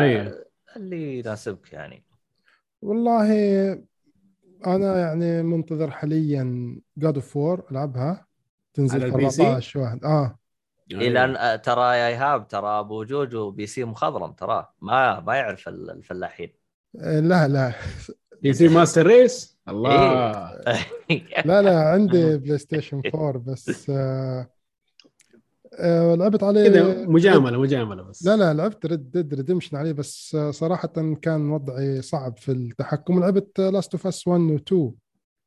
اللي 0.75 1.19
يناسبك 1.19 1.73
يعني. 1.73 2.05
والله 2.81 3.23
أنا 4.67 4.99
يعني 4.99 5.43
منتظر 5.43 5.91
حاليا 5.91 6.75
God 6.97 7.15
of 7.15 7.37
War 7.37 7.65
ألعبها. 7.71 8.03
على 8.09 8.25
تنزل 8.73 9.03
ال 9.05 9.29
PC؟ 9.29 9.43
14 9.43 9.79
واحد. 9.79 10.05
آه. 10.05 10.39
إيه. 10.99 11.09
لأن 11.09 11.35
آه، 11.35 11.55
ترى 11.55 11.97
يا 11.97 12.07
إيهاب 12.07 12.47
ترى 12.47 12.79
أبو 12.79 13.03
جوجو 13.03 13.51
PC 13.51 13.83
مخضرم 13.83 14.31
تراه 14.31 14.73
ما 14.81 15.19
ما 15.19 15.35
يعرف 15.35 15.67
ال- 15.67 15.89
الفلاحين. 15.91 16.53
آه، 16.99 17.19
لا 17.19 17.47
لا. 17.47 17.73
PC 18.41 18.67
master 18.67 19.05
race؟ 19.05 19.57
الله. 19.69 19.91
إيه. 19.91 20.83
لا 21.45 21.61
لا 21.61 21.79
عندي 21.89 22.37
PlayStation 22.37 23.01
4 23.15 23.31
بس 23.47 23.89
آه 23.89 24.47
آه 25.79 26.15
لعبت 26.15 26.43
عليه 26.43 26.69
كذا 26.69 27.05
مجاملة 27.05 27.57
مجاملة 27.61 28.03
بس. 28.03 28.25
لا 28.25 28.37
لا 28.37 28.53
لعبت 28.53 28.85
Red 28.85 29.11
Dead 29.11 29.33
Redemption 29.33 29.77
عليه 29.77 29.91
بس 29.91 30.37
صراحة 30.49 30.87
كان 31.21 31.49
وضعي 31.51 32.01
صعب 32.01 32.37
في 32.37 32.51
التحكم. 32.51 33.19
لعبت 33.19 33.59
Last 33.59 33.93
of 33.93 34.07
Us 34.07 34.27
1 34.27 34.39
و 34.41 34.55
2 34.55 34.91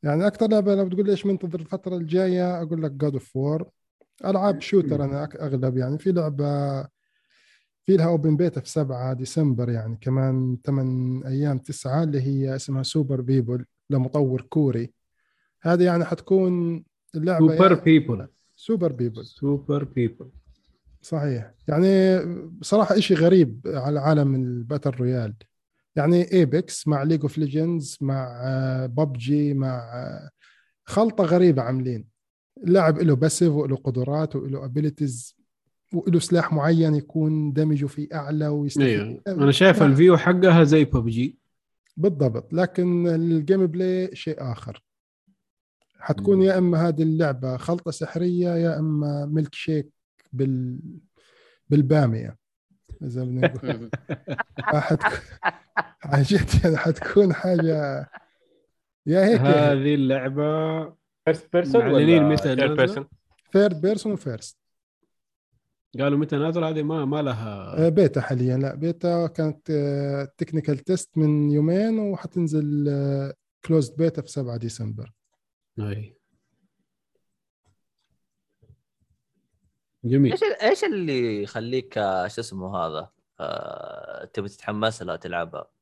يعني 0.03 0.27
أكثر 0.27 0.49
لعبة 0.51 0.75
لو 0.75 0.85
بتقول 0.85 1.07
ليش 1.07 1.27
منتظر 1.27 1.61
الفترة 1.61 1.97
الجاية 1.97 2.63
أقول 2.63 2.83
لك 2.83 2.91
God 2.91 3.13
of 3.13 3.37
War 3.37 3.69
ألعاب 4.25 4.61
shooter 4.61 5.05
أنا 5.05 5.27
أك- 5.27 5.41
أغلب 5.43 5.77
يعني. 5.77 5.99
في 5.99 6.13
لعبة 6.13 6.83
في 7.87 7.97
لها 7.97 8.07
open 8.07 8.37
beta 8.37 8.61
في 8.61 8.71
7 8.71 9.13
ديسمبر 9.13 9.71
يعني. 9.71 9.99
كمان 10.01 10.59
8 10.65 11.27
أيام 11.27 11.59
9 11.59 12.03
اللي 12.03 12.21
هي 12.23 12.55
اسمها 12.57 12.83
Super 12.83 13.21
People 13.21 13.65
لمطور 13.91 14.41
كوري. 14.41 14.93
هذه 15.63 15.83
يعني 15.85 16.05
حتكون 16.05 16.85
اللعبة 17.15 17.49
سوبر 17.49 17.65
يعني 17.73 17.81
People 17.85 18.29
Super 18.57 18.93
People 18.93 19.25
Super 19.25 19.85
People 19.85 20.31
صحيح. 21.03 21.55
يعني 21.69 22.19
بصراحة 22.49 22.99
إشي 22.99 23.15
غريب 23.15 23.61
على 23.67 24.01
عالم 24.01 24.35
ال 24.35 24.43
battle 24.43 24.91
royale. 24.91 25.35
يعني 25.97 26.33
Apex 26.33 26.89
مع 26.89 27.03
League 27.03 27.21
of 27.23 27.39
Legends 27.39 27.99
مع 28.01 28.41
ببجي 28.87 29.55
مع 29.55 29.77
آه، 29.95 30.31
خلطة 30.85 31.25
غريبة 31.25 31.63
عاملين. 31.63 32.14
اللاعب 32.65 32.99
له 32.99 33.15
passive 33.15 33.53
وله 33.53 33.77
قدرات 33.77 34.37
وله 34.37 34.65
abilities 34.65 35.37
وله 35.93 36.19
سلاح 36.19 36.53
معين 36.53 36.95
يكون 36.95 37.53
دمجه 37.53 37.87
فيه 37.87 38.09
أعلى 38.15 38.49
ويستفيد 38.49 38.87
أيوه 38.89 39.23
أنا 39.29 39.53
شايف 39.53 39.83
ال 39.83 39.90
view 39.90 40.17
حقها 40.17 40.65
زي 40.65 40.85
ببجي. 40.85 41.39
بالضبط. 41.97 42.53
لكن 42.53 43.07
ال 43.07 43.67
gameplay 43.67 44.11
شيء 44.17 44.37
آخر. 44.53 44.83
حتكون 45.99 46.37
مم. 46.37 46.43
يا 46.43 46.59
إما 46.59 46.89
هذه 46.89 47.03
اللعبة 47.03 47.57
خلطة 47.57 47.91
سحرية 47.91 48.49
يا 48.55 48.79
إما 48.79 49.27
ميلك 49.27 49.55
شيك 49.55 49.91
بال 50.33 50.79
بالبامية. 51.71 52.37
إذا 53.03 53.25
بنقول 53.25 53.91
حتكون 54.59 55.19
عن 56.05 56.23
جد 56.23 56.49
يعني 56.65 56.77
حتكون 56.77 57.33
حاجة 57.35 58.11
يا 59.07 59.25
هيك. 59.27 59.41
هذه 59.41 59.95
اللعبة 59.95 61.04
first 61.25 61.53
person 61.53 61.81
معلنين 61.81 62.25
ولا 62.25 62.33
متى 62.33 62.43
third؟ 62.43 62.77
person؟ 62.77 63.09
third 63.53 63.81
person 63.81 64.13
و 64.13 64.20
first 64.20 64.59
قالوا 65.99 66.19
متى 66.19 66.37
نازل؟ 66.37 66.65
هذه 66.65 66.83
ما 66.83 67.05
ما 67.05 67.23
لها. 67.23 67.89
بيتا 67.89 68.21
حاليا. 68.21 68.57
لا 68.57 68.75
بيتا 68.75 69.27
كانت 69.27 69.73
technical 70.39 70.79
test 70.79 71.19
من 71.19 71.51
يومين 71.51 71.99
وحتنزل 71.99 72.89
closed 73.65 73.97
beta 73.97 74.23
في 74.23 74.29
7 74.29 74.57
ديسمبر. 74.57 75.13
اي 75.79 76.17
جميل. 80.05 80.33
إيش 80.33 80.43
إيش 80.63 80.85
اللي 80.85 81.43
يخليك 81.43 81.99
آه، 81.99 82.29
شو 82.29 82.41
اسمه 82.41 82.77
هذا؟ 82.77 83.11
آه، 83.41 84.25
تبي 84.25 84.49
تتحمس 84.49 85.03
لها 85.03 85.17
تلعبها؟ 85.17 85.61
آه، 85.61 85.74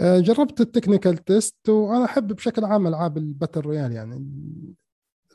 جربت 0.00 0.60
ال 0.60 0.66
technical 0.66 1.16
test 1.16 1.68
وأنا 1.68 2.04
أحب 2.04 2.32
بشكل 2.32 2.64
عام 2.64 2.86
ألعاب 2.86 3.16
ال 3.16 3.22
battle 3.22 3.60
royale 3.60 3.92
يعني 3.92 4.26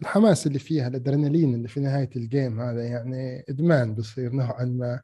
الحماس 0.02 0.48
اللي 0.48 0.60
فيها 0.60 0.88
الأدرينالين 0.88 1.56
اللي 1.56 1.68
في 1.68 1.80
نهاية 1.80 2.10
ال 2.16 2.25
game 2.25 2.62
هذا 2.62 2.84
يعني 2.84 3.46
إدمان 3.50 3.96
بصير 3.96 4.32
نوعا 4.34 4.66
ما. 4.66 5.02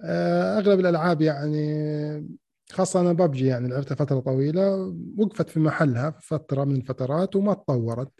آه، 0.00 0.58
أغلب 0.58 0.80
الألعاب 0.80 1.22
يعني 1.22 2.38
خاصة 2.72 3.00
أنا 3.00 3.12
ببجي 3.12 3.46
يعني 3.46 3.68
لعبتها 3.68 3.94
فترة 3.94 4.20
طويلة 4.20 4.94
وقفت 5.18 5.50
في 5.50 5.60
محلها 5.60 6.10
في 6.10 6.26
فترة 6.26 6.64
من 6.64 6.76
الفترات 6.76 7.36
وما 7.36 7.54
تطورت 7.54 8.12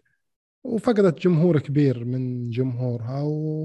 وفقدت 0.65 1.21
جمهور 1.21 1.61
كبير 1.61 2.05
من 2.05 2.51
جمهورها 2.51 3.23
و... 3.23 3.61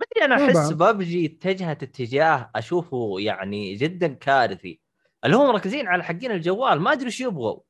ما 0.00 0.06
أدري 0.12 0.24
أنا 0.24 0.58
أحس 0.58 0.72
ببجي 0.72 1.26
اتجهت 1.26 1.82
اتجاه 1.82 2.50
أشوفه 2.54 3.14
يعني 3.18 3.74
جدا 3.74 4.08
كارثي. 4.08 4.81
اللي 5.24 5.36
هم 5.36 5.48
مركزين 5.48 5.86
على 5.88 6.04
حقين 6.04 6.30
الجوال 6.30 6.80
ما 6.80 6.92
أدري 6.92 7.06
إيش 7.06 7.20
يبغوا. 7.20 7.60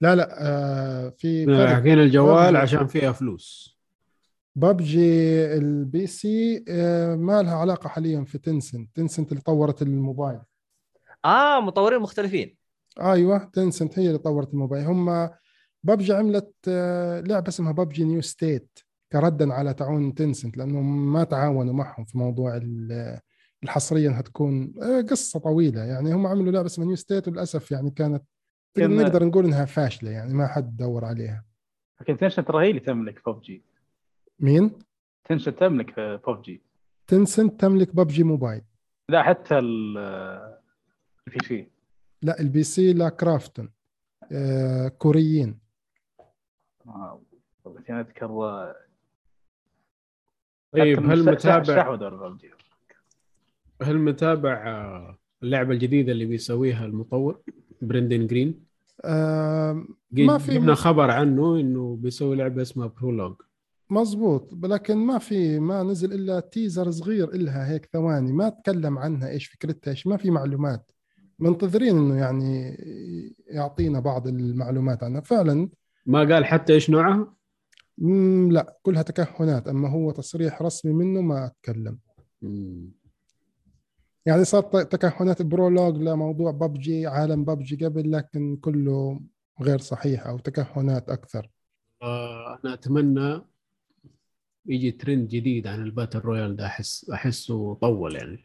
لا 0.00 0.14
لا 0.14 0.28
آه، 0.40 1.08
في 1.18 1.46
حقين 1.74 1.98
الجوال 1.98 2.46
ببجي. 2.46 2.58
عشان 2.58 2.86
فيها 2.86 3.12
فلوس. 3.12 3.78
ببجي 4.56 5.44
ال 5.56 6.06
PC 6.06 6.64
آه، 6.68 7.16
ما 7.16 7.42
لها 7.42 7.54
علاقة 7.56 7.88
حاليا 7.88 8.24
في 8.24 8.38
تنسنت 8.38 8.96
تنسنت 8.96 9.32
اللي 9.32 9.42
طورت 9.42 9.82
الموبايل. 9.82 10.40
آه 11.24 11.60
مطورين 11.60 12.00
مختلفين. 12.00 12.56
أيوه 13.00 13.50
تنسنت 13.52 13.98
هي 13.98 14.06
اللي 14.06 14.18
طورت 14.18 14.52
الموبايل. 14.54 14.84
هم 14.84 15.30
ببجي 15.84 16.12
عملت 16.12 16.52
آه، 16.68 17.20
لعبة 17.20 17.48
اسمها 17.48 17.72
ببجي 17.72 18.04
New 18.04 18.20
State 18.20 18.78
كردا 19.12 19.52
على 19.54 19.74
تعاون 19.74 20.14
تنسنت 20.14 20.56
لأنهم 20.56 21.12
ما 21.12 21.24
تعاونوا 21.24 21.74
معهم 21.74 22.04
في 22.04 22.18
موضوع 22.18 22.56
ال- 22.56 23.18
الحصرية 23.64 24.08
انها 24.08 24.20
تكون 24.22 24.74
آه، 24.82 25.00
قصة 25.00 25.40
طويلة 25.40 25.84
يعني. 25.84 26.12
هم 26.14 26.26
عملوا 26.26 26.52
لعبه 26.52 26.66
اسمها 26.66 26.86
New 26.86 26.96
State 26.96 27.28
وللأسف 27.28 27.70
يعني 27.70 27.90
كانت 27.90 28.22
كان- 28.74 28.96
نقدر 28.96 29.24
نقول 29.24 29.44
انها 29.44 29.64
فاشلة 29.64 30.10
يعني 30.10 30.34
ما 30.34 30.46
حد 30.46 30.76
دور 30.76 31.04
عليها. 31.04 31.44
لكن 32.00 32.16
تنسنت 32.16 32.44
ترى 32.44 32.66
هي 32.66 32.70
اللي 32.70 32.80
تملك 32.80 33.28
ببجي 33.28 33.62
مين؟ 34.40 34.78
تنسنت 35.28 35.56
تملك 35.56 36.00
ببجي 36.00 36.62
تنسنت 37.06 37.60
تملك 37.60 37.96
ببجي 37.96 38.22
موبايل 38.22 38.62
لا 39.10 39.22
حتى 39.22 39.58
ال- 39.58 39.98
ال 41.28 41.38
PC 41.48 41.70
لا 42.22 42.40
ال 42.40 42.62
PC 42.62 42.92
لا 42.92 43.08
كرافتون 43.08 43.72
آه 44.32 44.88
كوريين. 44.88 45.58
آه، 46.86 47.22
اذكر 47.90 48.26
طيب 50.72 50.98
هل 51.10 51.24
متابع 51.24 51.96
هل 53.82 53.98
متابع 53.98 54.66
آه، 54.66 55.18
اللعبة 55.42 55.72
الجديدة 55.74 56.12
اللي 56.12 56.24
بيسويها 56.24 56.86
المطور 56.86 57.40
برندن 57.82 58.26
جرين؟ 58.26 58.68
آه 59.04 59.84
ما 60.12 60.38
في 60.38 60.54
جبنا 60.54 60.74
خبر 60.74 61.10
عنه 61.10 61.60
إنه 61.60 61.96
بيسوي 61.96 62.36
لعبة 62.36 62.62
اسمها 62.62 62.86
برولوج 62.86 63.34
مزبوط 63.90 64.54
لكن 64.64 64.96
ما 64.96 65.18
في 65.18 65.58
ما 65.58 65.82
نزل 65.82 66.12
إلا 66.12 66.40
teaser 66.40 66.90
صغير 66.90 67.34
إلها 67.34 67.72
هيك 67.72 67.88
ثواني 67.92 68.32
ما 68.32 68.48
تكلم 68.48 68.98
عنها 68.98 69.28
إيش 69.28 69.46
فكرتها 69.46 69.90
إيش 69.90 70.06
ما 70.06 70.16
في 70.16 70.30
معلومات. 70.30 70.90
منتظرين 71.38 71.96
إنه 71.96 72.16
يعني 72.16 72.76
يعطينا 73.46 74.00
بعض 74.00 74.28
المعلومات 74.28 75.02
عنها. 75.02 75.20
فعلا. 75.20 75.68
ما 76.06 76.18
قال 76.18 76.44
حتى 76.44 76.72
إيش 76.72 76.90
نوعها؟ 76.90 77.34
لا 78.50 78.78
كلها 78.82 79.02
تكهنات 79.02 79.68
أما 79.68 79.88
هو 79.88 80.10
تصريح 80.10 80.62
رسمي 80.62 80.92
منه 80.92 81.20
ما 81.20 81.46
أتكلم. 81.46 81.98
مم. 82.42 82.97
يعني 84.26 84.44
صار 84.44 84.62
تكهنات 84.82 85.42
برولوج 85.42 85.96
لموضوع 85.96 86.50
ببجي 86.50 87.06
عالم 87.06 87.44
ببجي 87.44 87.84
قبل 87.86 88.12
لكن 88.12 88.56
كله 88.56 89.20
غير 89.60 89.78
صحيح 89.78 90.26
أو 90.26 90.38
تكهنات 90.38 91.10
أكثر. 91.10 91.50
آه، 92.02 92.58
أنا 92.64 92.74
أتمنى 92.74 93.40
يجي 94.66 94.90
ترند 94.90 95.28
جديد 95.28 95.66
عن 95.66 95.82
ال 95.82 95.87
battle 95.87 96.18
royale 96.18 96.56
ده. 96.56 96.66
احس 96.66 97.10
أحسه 97.10 97.74
طول 97.74 98.16
يعني. 98.16 98.38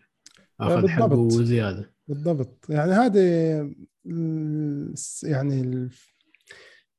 آخذ 0.60 0.88
حقه 0.88 1.06
بالضبط. 1.08 1.40
وزيادة. 1.42 1.94
بالضبط. 2.08 2.66
يعني 2.70 2.92
هذه 2.92 3.20
يعني 5.24 5.62
ال- 5.62 5.90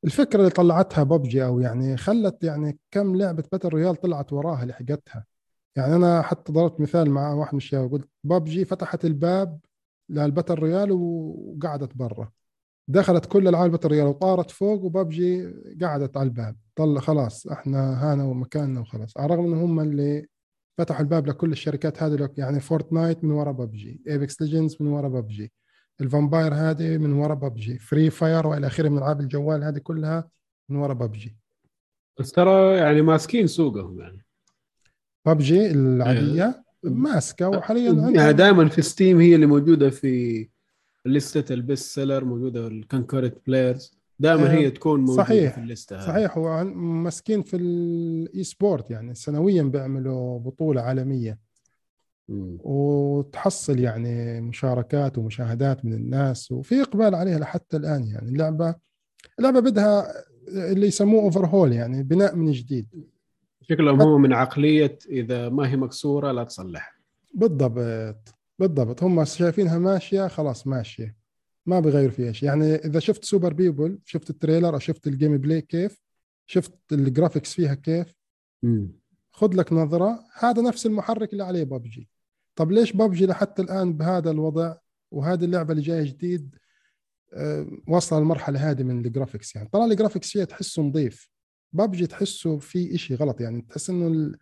الفكرة 0.05 0.39
اللي 0.39 0.51
طلعتها 0.51 1.03
ببجي 1.05 1.45
أو 1.45 1.61
يعني 1.61 1.97
خلت 1.97 2.45
يعني 2.45 2.79
كم 2.91 3.17
لعبة 3.17 3.45
battle 3.53 3.69
royale 3.69 3.97
طلعت 3.97 4.33
وراها 4.33 4.65
لحقتها. 4.65 5.25
يعني 5.77 5.97
أنا 5.97 6.23
حتى 6.23 6.53
ضربت 6.53 6.81
مثال 6.81 7.11
مع 7.11 7.33
واحد 7.33 7.53
من 7.55 7.59
الشباب 7.59 7.93
قلت 7.93 8.09
ببجي 8.25 8.65
فتحت 8.65 9.05
الباب 9.05 9.61
لل 10.09 10.20
battle 10.20 10.55
royale 10.55 10.93
وقعدت 10.93 11.97
برا. 11.97 12.31
دخلت 12.89 13.27
كل 13.27 13.49
ألعاب 13.49 13.67
ال 13.67 13.70
battle 13.70 13.89
royale 13.89 14.07
وطارت 14.07 14.51
فوق 14.51 14.85
وببجي 14.85 15.55
قعدت 15.83 16.17
على 16.17 16.27
الباب. 16.27 16.57
طلع 16.77 17.01
خلاص 17.01 17.47
إحنا 17.47 18.13
هانا 18.13 18.25
ومكاننا 18.25 18.81
وخلاص. 18.81 19.17
على 19.17 19.35
الرغم 19.35 19.53
إن 19.53 19.61
هم 19.61 19.81
اللي 19.81 20.27
فتحوا 20.79 21.01
الباب 21.01 21.27
لكل 21.27 21.53
الشركات 21.53 22.03
هذه 22.03 22.31
يعني 22.39 22.61
فورتنايت 22.61 23.25
من 23.25 23.31
ورا 23.31 23.53
ببجي 23.53 24.03
Apex 24.09 24.43
Legends 24.43 24.77
من 24.81 24.87
ورا 24.87 25.09
ببجي 25.09 25.53
ال 26.01 26.07
vampire 26.08 26.55
هذه 26.55 26.99
من 26.99 27.13
ورا 27.13 27.35
ببجي 27.35 27.79
Free 27.79 28.11
Fire 28.11 28.47
وإلى 28.47 28.67
آخره 28.67 28.89
من 28.89 28.99
ألعاب 28.99 29.21
الجوال 29.21 29.65
هذه 29.65 29.79
كلها 29.79 30.29
من 30.69 30.77
ورا 30.77 30.95
ببجي 30.95 31.37
بس 32.21 32.33
ترى 32.33 32.77
يعني 32.77 33.03
ماسكين 33.03 33.47
سوقهم 33.47 34.01
يعني. 34.01 34.24
ببجي 35.27 35.71
العادية 35.71 36.65
ماسكة 36.83 37.49
وحاليا 37.49 37.93
يعني 37.93 38.33
دائما 38.33 38.69
في 38.69 38.83
Steam 38.83 39.21
هي 39.21 39.35
اللي 39.35 39.47
موجودة 39.47 39.91
في 39.91 40.49
لستة 41.07 41.53
ال 41.53 41.61
best 41.61 41.95
seller 41.95 42.25
موجودة 42.25 42.67
ال 42.67 42.73
concurrent 42.73 43.37
players 43.47 43.99
دائما 44.19 44.47
آه، 44.47 44.53
هي 44.53 44.71
تكون 44.71 45.01
موجودة 45.01 45.23
صحيح. 45.23 45.53
في 45.55 45.59
الليسته 45.59 45.97
هذه. 45.97 46.07
صحيح 46.07 46.39
هو 46.39 46.65
ماسكين 46.75 47.43
في 47.43 47.57
ال 47.57 48.45
esport 48.45 48.91
يعني 48.91 49.15
سنويا 49.15 49.63
بيعملوا 49.63 50.39
بطولة 50.39 50.81
عالمية 50.81 51.39
مم. 52.29 52.59
وتحصل 52.61 53.79
يعني 53.79 54.41
مشاركات 54.41 55.19
ومشاهدات 55.19 55.85
من 55.85 55.93
الناس 55.93 56.53
وفي 56.53 56.83
إقبال 56.83 57.15
عليها 57.15 57.39
لحتى 57.39 57.77
الآن 57.77 58.07
يعني 58.07 58.29
اللعبة 58.29 58.75
اللعبة 59.39 59.61
بدها 59.61 60.07
اللي 60.49 60.87
يسموه 60.87 61.23
overhaul 61.23 61.73
يعني 61.73 62.03
بناء 62.03 62.37
من 62.37 62.53
جديد 62.53 62.87
شكلهم 63.69 64.03
هم 64.03 64.23
من 64.23 64.33
عقلية 64.33 64.99
إذا 65.09 65.49
ما 65.49 65.69
هي 65.69 65.77
مكسورة 65.77 66.33
لا 66.33 66.45
تصلح. 66.45 66.99
بالضبط 67.35 68.35
بالضبط. 68.59 69.03
هم 69.03 69.25
شايفينها 69.25 69.79
ماشية 69.79 70.29
خلاص 70.29 70.67
ماشية. 70.67 71.17
ما 71.67 71.81
بغير 71.81 72.11
فيها 72.11 72.33
شيء 72.33 72.49
يعني 72.49 72.75
إذا 72.75 73.01
شفت 73.01 73.25
Super 73.25 73.53
People 73.53 73.99
شفت 74.05 74.31
ال 74.31 74.36
trailer 74.36 74.75
أو 74.75 74.79
شفت 74.79 75.07
ال 75.07 75.39
gameplay 75.39 75.61
كيف 75.61 76.03
شفت 76.47 76.75
ال 76.93 77.00
graphics 77.00 77.55
فيها 77.55 77.75
كيف. 77.75 78.15
خذ 79.33 79.55
لك 79.55 79.73
نظرة. 79.73 80.25
هذا 80.39 80.63
نفس 80.63 80.87
المحرك 80.87 81.33
اللي 81.33 81.45
عليه 81.45 81.65
ببجي 81.65 82.09
طب 82.57 82.73
ليش 82.73 82.93
ببجي 82.93 83.27
لحتى 83.27 83.63
الآن 83.63 83.93
بهذا 83.93 84.31
الوضع 84.31 84.75
وهذه 85.11 85.45
اللعبة 85.45 85.73
اللي 85.73 85.83
جاية 85.83 86.03
جديد 86.05 86.57
آه، 87.33 87.67
وصل 87.89 88.19
المرحله 88.19 88.71
هذه 88.71 88.83
من 88.83 89.07
ال 89.07 89.12
graphics 89.12 89.57
يعني 89.57 89.69
طلع 89.73 89.85
ال 89.85 89.90
graphics 89.90 90.31
فيها 90.31 90.45
تحسه 90.45 90.83
نظيف. 90.83 91.34
ببجي 91.75 92.07
تحسه 92.07 92.59
في 92.59 92.95
إشي 92.95 93.15
غلط 93.15 93.41
يعني 93.41 93.63
تحس 93.63 93.91
إنه 93.91 94.33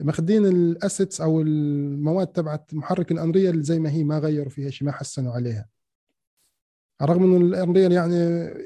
ماخذين 0.00 0.46
ال 0.46 0.57
assets 0.57 1.20
أو 1.20 1.40
المواد 1.40 2.26
تبعت 2.26 2.74
محرك 2.74 3.12
ال 3.12 3.19
Unreal 3.19 3.62
زي 3.62 3.78
ما 3.78 3.90
هي 3.90 4.04
ما 4.04 4.18
غيروا 4.18 4.50
فيها 4.50 4.70
شيء 4.70 4.86
ما 4.86 4.92
حسنوا 4.92 5.32
عليها. 5.32 5.68
على 7.00 7.10
الرغم 7.10 7.24
إنه 7.24 7.36
ال 7.36 7.44
Unreal 7.44 7.92
يعني 7.92 8.16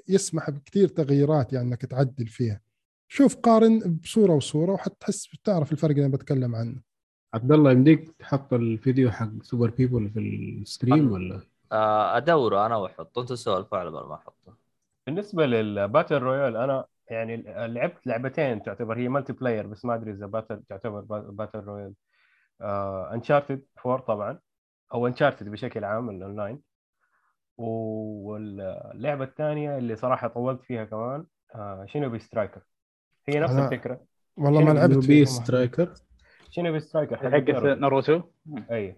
يسمح 0.08 0.50
بكثير 0.50 0.88
تغييرات 0.88 1.52
يعني 1.52 1.68
إنك 1.68 1.82
تعدل 1.82 2.26
فيها. 2.26 2.60
شوف 3.08 3.36
قارن 3.36 3.78
بصورة 3.78 4.32
وصورة 4.34 4.72
وحتحس 4.72 5.26
بتعرف 5.26 5.72
الفرق 5.72 5.90
اللي 5.90 6.06
أنا 6.06 6.12
بتكلم 6.12 6.54
عنه. 6.54 6.80
عبد 7.34 7.52
الله 7.52 7.72
يمديك 7.72 8.14
تحط 8.18 8.52
الفيديو 8.52 9.10
حق 9.10 9.42
Super 9.42 9.70
People 9.70 10.10
في 10.10 10.18
ال 10.18 10.32
stream 10.32 11.12
ولا؟ 11.12 11.40
آه، 11.72 12.16
أدوره 12.16 12.66
أنا 12.66 12.76
وأحطه. 12.76 13.20
أنتوا 13.20 13.36
سولفوا 13.36 13.78
على 13.78 13.90
بال 13.90 14.08
ما 14.08 14.14
أحطه. 14.14 14.56
بالنسبة 15.06 15.46
لل 15.46 15.64
battle 15.64 16.16
royale 16.16 16.56
أنا 16.56 16.84
يعني 17.10 17.36
لعبت 17.46 18.06
لعبتين 18.06 18.62
تعتبر 18.62 18.98
هي 18.98 19.08
multiplayer 19.08 19.66
بس 19.66 19.84
ما 19.84 19.94
أدري 19.94 20.10
إذا 20.10 20.26
battle 20.26 20.62
تعتبر 20.68 21.00
با- 21.00 21.18
battle 21.30 21.58
royale 21.60 21.94
Uncharted 23.12 23.62
4 23.86 24.00
طبعا 24.00 24.38
أو 24.94 25.06
Uncharted 25.06 25.48
بشكل 25.48 25.84
عام 25.84 26.10
الاونلاين 26.10 26.60
واللعبة 27.58 29.24
الثانية 29.24 29.78
اللي 29.78 29.96
صراحة 29.96 30.28
طولت 30.28 30.62
فيها 30.62 30.84
كمان 30.84 31.26
آه 31.54 31.84
Shinobi 31.86 32.18
Striker 32.18 32.62
هي 33.28 33.40
نفس 33.40 33.52
أنا- 33.54 33.58
الفكرة. 33.58 34.00
والله 34.36 34.60
ما 34.60 34.78
لعبت 34.80 35.06
Shinobi 35.06 35.24
Striker 35.26 35.94
Shinobi 36.50 36.80
Striker 36.80 37.16
حق 37.16 37.24
حقت 37.28 37.50
ناروتو. 37.50 38.22
أي. 38.70 38.96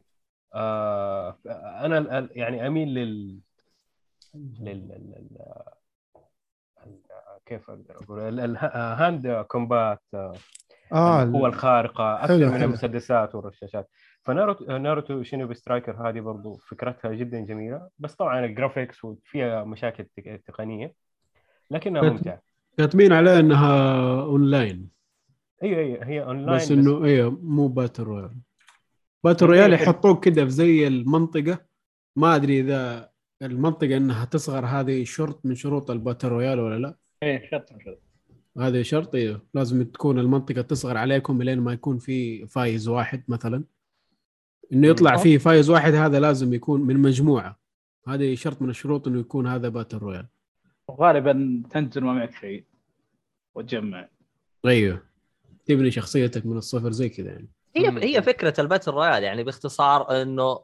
آه 0.54 1.38
أنا 1.84 2.28
يعني 2.32 2.66
أميل 2.66 2.88
لل 2.94 3.40
لل 4.34 4.88
لل- 4.88 5.64
كيف 7.46 7.70
أقدر 7.70 7.96
أقول؟ 8.04 8.20
ال- 8.20 8.40
ال- 8.40 8.56
ال 8.56 8.74
hand 8.74 9.44
combat 9.48 10.02
آه، 10.14 10.32
آه 10.92 11.22
القوة 11.22 11.48
الخارقة 11.48 12.14
أكثر 12.14 12.28
حلو، 12.38 12.46
من 12.46 12.52
حلو. 12.54 12.64
المسدسات 12.64 13.34
والرشاشات. 13.34 13.90
فناروتو 14.22 14.76
ناروتو 14.76 15.22
Shinobi 15.22 15.54
Striker 15.54 16.08
هذه 16.08 16.20
برضو 16.20 16.56
فكرتها 16.56 17.12
جدا 17.14 17.40
جميلة 17.40 17.88
بس 17.98 18.14
طبعا 18.14 18.44
ال 18.44 18.51
graphics 18.51 19.04
وفيها 19.04 19.64
مشاكل 19.64 20.04
تق- 20.16 20.40
تقنية 20.46 20.94
لكنها 21.70 22.02
كت- 22.02 22.08
ممتعة. 22.12 22.40
كاتبين 22.78 23.12
عليها 23.12 23.40
إنها 23.40 24.00
أونلاين. 24.22 24.88
أيوه 25.62 25.78
أيوه 25.80 26.04
هي 26.04 26.22
أونلاين 26.24 26.56
بس 26.58 26.70
إنه 26.70 27.04
إيه 27.04 27.30
مو 27.30 27.68
battle 27.68 28.02
royale. 28.02 28.30
battle 29.24 29.46
royale 29.46 29.72
يحطوك 29.72 30.24
كده 30.24 30.44
في 30.44 30.50
زي 30.50 30.86
المنطقة. 30.86 31.58
ما 32.16 32.34
أدري 32.36 32.60
إذا 32.60 33.10
المنطقة 33.42 33.96
إنها 33.96 34.24
تصغر 34.24 34.66
هذه 34.66 35.04
شرط 35.04 35.40
من 35.46 35.54
شروط 35.54 35.90
ال 35.90 35.95
battle 35.95 36.28
royale 36.28 36.60
ولا 36.60 36.78
لا. 36.78 36.94
إيه 37.24 37.50
شرط 37.50 37.68
شرط 37.84 37.98
هذه 38.58 38.82
شرط 38.82 39.14
أيوه 39.14 39.42
لازم 39.54 39.84
تكون 39.84 40.18
المنطقة 40.18 40.62
تصغر 40.62 40.96
عليكم 40.96 41.42
لين 41.42 41.60
ما 41.60 41.72
يكون 41.72 41.98
في 41.98 42.46
فايز 42.46 42.88
واحد 42.88 43.22
مثلا. 43.28 43.64
إنه 44.72 44.88
يطلع 44.88 45.12
مم. 45.12 45.18
فيه 45.18 45.38
فايز 45.38 45.70
واحد 45.70 45.94
هذا 45.94 46.20
لازم 46.20 46.54
يكون 46.54 46.80
من 46.80 46.96
مجموعة. 46.96 47.58
هذه 48.08 48.34
شرط 48.34 48.62
من 48.62 48.70
الشروط 48.70 49.08
إنه 49.08 49.20
يكون 49.20 49.46
هذا 49.46 49.68
باتل 49.68 49.98
رويال 49.98 50.26
وغالبا 50.88 51.62
تنزل 51.70 52.04
ما 52.04 52.12
معك 52.12 52.34
شيء. 52.40 52.64
وتجمع. 53.54 54.08
أيوه. 54.66 55.02
تبني 55.66 55.90
شخصيتك 55.90 56.46
من 56.46 56.56
الصفر 56.56 56.90
زي 56.90 57.08
كذا 57.08 57.30
يعني. 57.30 57.48
هي 57.76 57.90
مم. 57.90 57.98
هي 57.98 58.22
فكرة 58.22 58.60
ال 58.60 58.64
Battle 58.64 58.90
Royale 58.90 59.22
يعني 59.22 59.44
باختصار 59.44 60.22
إنه 60.22 60.60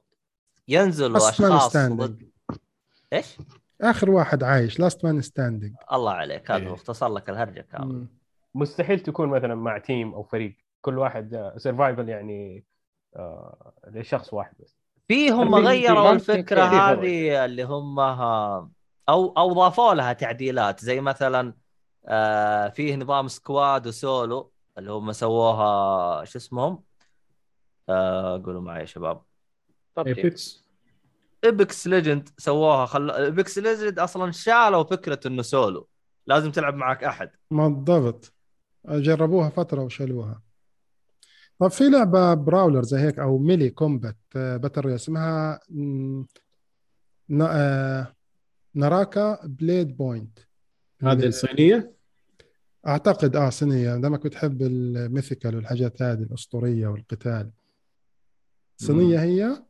ينزلوا 0.69 1.29
أشخاص 1.29 1.77
ضد 1.77 2.23
إيش؟ 3.13 3.37
آخر 3.81 4.11
واحد 4.11 4.43
عايش 4.43 4.81
last 4.81 5.05
man 5.05 5.21
standing 5.21 5.75
الله 5.93 6.13
عليك 6.13 6.51
هذا 6.51 6.63
إيه. 6.67 6.73
مختصر 6.73 7.09
لك 7.09 7.31
الهرجة 7.31 7.61
كاملة. 7.73 8.07
مستحيل 8.55 9.01
تكون 9.01 9.29
مثلا 9.29 9.55
مع 9.55 9.79
team 9.79 10.15
أو 10.15 10.23
فريق 10.23 10.57
كل 10.81 10.99
واحد 10.99 11.53
survival 11.57 12.09
يعني 12.09 12.65
آه، 13.17 13.73
لشخص 13.89 14.35
واحد 14.35 14.55
بس. 14.61 14.77
في 15.09 15.31
هم 15.31 15.55
غيروا 15.55 16.13
الفكرة 16.13 16.63
هذه 16.63 17.45
اللي 17.45 17.63
هم 17.63 18.01
ها- 18.01 18.71
أو 19.09 19.33
أو 19.37 19.53
ضافوا 19.53 19.95
لها 19.95 20.13
تعديلات 20.13 20.81
زي 20.85 21.01
مثلا 21.01 21.55
آه 22.07 22.69
فيه 22.69 22.97
نظام 22.97 23.29
squad 23.29 23.87
و 23.87 24.00
solo 24.00 24.53
اللي 24.79 24.93
هم 24.93 25.13
سووها 25.13 26.25
شو 26.25 26.39
اسمهم؟ 26.39 26.83
آه 27.89 28.43
قولوا 28.45 28.61
معي 28.61 28.81
يا 28.81 28.85
شباب. 28.85 29.23
Apex 29.99 30.65
Apex 31.45 31.87
Legend 31.87 32.29
سووها 32.39 32.87
خل... 32.87 33.11
Apex 33.11 33.59
Legend 33.59 33.99
أصلا 33.99 34.33
شالوا 34.33 34.85
فكرة 34.85 35.21
إنه 35.27 35.43
سولو 35.43 35.89
لازم 36.27 36.51
تلعب 36.51 36.75
معك 36.75 37.05
أحد. 37.05 37.31
ما 37.51 37.69
بالضبط. 37.69 38.35
جربوها 38.89 39.49
فترة 39.49 39.83
وشالوها. 39.83 40.43
طب 41.59 41.69
في 41.69 41.89
لعبة 41.89 42.35
brawler 42.35 42.83
زي 42.83 42.99
هيك 42.99 43.19
أو 43.19 43.39
melee 43.39 43.71
combat 43.71 44.17
battle 44.35 44.89
اسمها 44.91 45.61
Naraka 48.75 49.47
Bladepoint 49.47 50.39
هذه 51.03 51.27
الصينية؟ 51.27 51.93
أعتقد 52.87 53.37
آه 53.37 53.51
صينية. 53.51 53.97
دامك 53.97 54.25
بتحب 54.25 54.63
ال 54.63 54.73
mythical 54.73 55.57
والحاجات 55.57 56.03
هذه 56.03 56.23
الأسطورية 56.23 56.87
والقتال. 56.87 57.51
صينية 58.77 59.23
هي؟ 59.23 59.63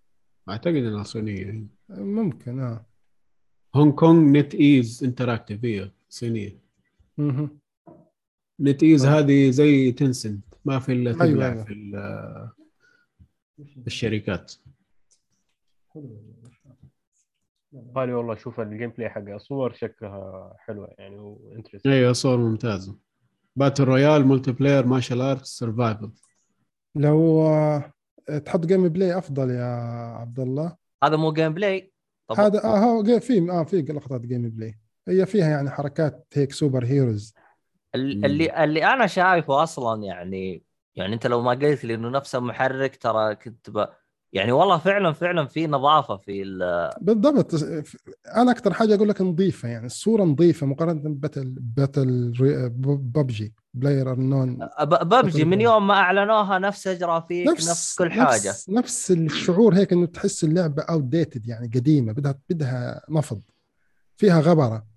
أعتقد 0.50 0.74
إنها 0.76 1.02
صينية. 1.02 1.66
ممكن 1.88 2.60
آه. 2.60 2.86
هونغ 3.74 3.92
كونغ 3.94 4.38
Net 4.38 4.54
Ease 4.54 5.04
Interactive 5.04 5.64
هي 5.64 5.90
صينية. 6.08 6.58
مهم. 7.18 7.58
NetEase. 8.60 9.06
هذه 9.06 9.50
زي 9.50 9.92
Tencent 9.92 10.44
ما 10.64 10.78
في 10.78 10.92
إلا 10.92 11.10
أيوة، 11.10 11.26
تبلع 11.32 11.52
أيوة. 11.52 11.64
في 11.64 11.72
ال- 11.72 12.50
في 13.80 13.86
الشركات. 13.86 14.52
قال 17.94 18.08
لي 18.08 18.14
والله 18.14 18.34
شوف 18.34 18.60
ال 18.60 18.90
gameplay 18.90 19.10
حقها 19.10 19.38
صور 19.38 19.72
شكلها 19.72 20.54
حلوة 20.58 20.94
يعني 20.98 21.18
و 21.18 21.26
interest 21.26 21.86
أيوه 21.86 22.12
صور 22.12 22.38
ممتازة. 22.38 22.96
battle 23.56 23.84
royale 23.84 24.26
multiplayer 24.26 24.86
martial 24.86 25.20
art 25.20 25.44
survival 25.44 26.10
لو 26.94 27.42
آه، 27.46 27.92
تحط 28.38 28.66
gameplay 28.66 29.18
أفضل 29.18 29.50
يا 29.50 29.64
عبد 30.20 30.40
الله 30.40 30.76
هذا 31.04 31.16
مو 31.16 31.32
gameplay 31.32 31.92
طب 32.28 32.36
هذا 32.38 32.64
آه 32.64 32.78
هو 32.78 33.20
في 33.20 33.50
آه 33.50 33.64
في 33.64 33.82
لقطات 33.82 34.20
gameplay 34.20 34.78
هي 35.08 35.26
فيها 35.26 35.48
يعني 35.50 35.70
حركات 35.70 36.26
هيك 36.34 36.52
super 36.52 36.84
heroes 36.84 37.34
ال- 37.94 38.24
اللي 38.24 38.64
اللي 38.64 38.84
أنا 38.84 39.06
شايفه 39.06 39.62
أصلا 39.62 40.02
يعني 40.04 40.64
يعني 40.94 41.14
أنت 41.14 41.26
لو 41.26 41.42
ما 41.42 41.50
قلت 41.50 41.84
لي 41.84 41.94
إنه 41.94 42.08
نفس 42.10 42.34
المحرك 42.34 42.96
ترى 42.96 43.34
كنت 43.34 43.70
ب... 43.70 43.88
يعني 44.32 44.52
والله 44.52 44.78
فعلا 44.78 45.12
فعلا 45.12 45.46
في 45.46 45.66
نظافة 45.66 46.16
في 46.16 46.42
ال... 46.42 46.62
بالضبط. 47.00 47.54
أنا 48.36 48.50
أكثر 48.50 48.72
حاجة 48.74 48.94
أقول 48.94 49.08
لك 49.08 49.20
نظيفة 49.20 49.68
يعني 49.68 49.86
الصورة 49.86 50.22
نظيفة 50.22 50.66
مقارنة 50.66 51.00
ب 51.10 51.16
battle 51.16 51.54
battle 51.60 52.32
PUBG. 52.78 53.54
PlayerUnknown 53.74 54.68
ب- 54.80 55.04
ببجي 55.08 55.44
من 55.44 55.60
يوم 55.60 55.86
ما 55.86 55.94
أعلنوها 55.94 56.58
نفس 56.58 56.88
جرافيك 56.88 57.48
نفس, 57.48 57.70
نفس 57.70 57.98
كل 57.98 58.12
حاجة. 58.12 58.48
نفس, 58.48 58.70
نفس 58.70 59.10
الشعور 59.10 59.74
هيك 59.74 59.92
إنه 59.92 60.06
تحس 60.06 60.44
اللعبة 60.44 60.82
outdated 60.82 61.46
يعني 61.46 61.66
قديمة 61.74 62.12
بدها 62.12 62.34
بدها 62.50 63.02
نفض. 63.10 63.40
فيها 64.16 64.40
غبرة. 64.40 64.90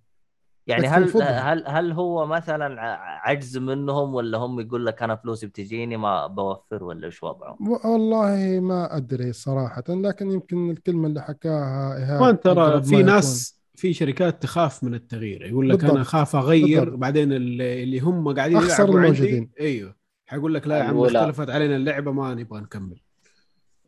يعني 0.67 0.87
هل 0.87 1.21
هل 1.21 1.67
هل 1.67 1.91
هو 1.91 2.25
مثلا 2.25 2.81
ع- 2.81 3.29
عجز 3.29 3.57
منهم 3.57 4.13
ولا 4.15 4.37
هم 4.37 4.59
يقول 4.59 4.85
لك 4.85 5.03
أنا 5.03 5.15
فلوسي 5.15 5.47
بتجيني 5.47 5.97
ما 5.97 6.27
بوفر 6.27 6.83
ولا 6.83 7.05
إيش 7.05 7.23
وضعه؟ 7.23 7.57
والله 7.85 8.59
ما 8.59 8.97
أدري 8.97 9.33
صراحة 9.33 9.83
لكن 9.89 10.31
يمكن 10.31 10.71
الكلمة 10.71 11.07
اللي 11.07 11.21
حكاها 11.21 11.97
إيهاب 11.97 12.41
ترى 12.41 12.83
في 12.83 13.03
ناس 13.03 13.59
في 13.75 13.93
شركات 13.93 14.43
تخاف 14.43 14.83
من 14.83 14.93
التغيير 14.93 15.45
يقول 15.45 15.69
لك 15.69 15.75
بالضبط. 15.75 15.91
أنا 15.91 16.01
أخاف 16.01 16.35
أغير 16.35 16.79
بالضبط. 16.79 16.99
بعدين 16.99 17.33
اللي 17.33 17.83
اللي 17.83 17.99
هم 17.99 18.33
قاعدين 18.33 18.57
عندي 18.57 18.81
الموجودين. 18.83 19.49
أيوه 19.59 19.95
حيقول 20.25 20.53
لك 20.53 20.67
لا 20.67 20.77
يا 20.77 20.83
عم 20.83 20.89
الولاء. 20.89 21.29
اختلفت 21.29 21.49
علينا 21.49 21.75
اللعبة 21.75 22.11
ما 22.11 22.33
نبغى 22.33 22.61
نكمل 22.61 22.99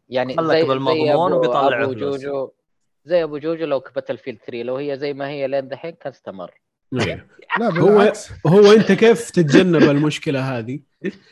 يعني 0.10 0.36
زي 0.42 0.64
بالمضمون 0.64 1.34
وبيطلع 1.34 1.84
أبو. 1.84 1.94
جوجو 1.94 2.52
زي 3.06 3.24
أبو 3.24 3.38
جوجو 3.38 3.66
لو 3.66 3.84
Battlefield 3.96 4.38
3 4.38 4.64
لو 4.64 4.76
هي 4.76 4.98
زي 4.98 5.14
ما 5.14 5.30
هي 5.30 5.48
لين 5.48 5.68
دحين 5.68 5.92
كان 5.92 6.12
استمر 6.14 6.52
أيوه. 6.94 7.26
لا 7.60 7.80
هو 7.80 8.14
هو 8.48 8.72
أنت 8.72 8.92
كيف 8.92 9.30
تتجنب 9.30 9.84
المشكلة 9.84 10.58
هذه؟ 10.58 10.80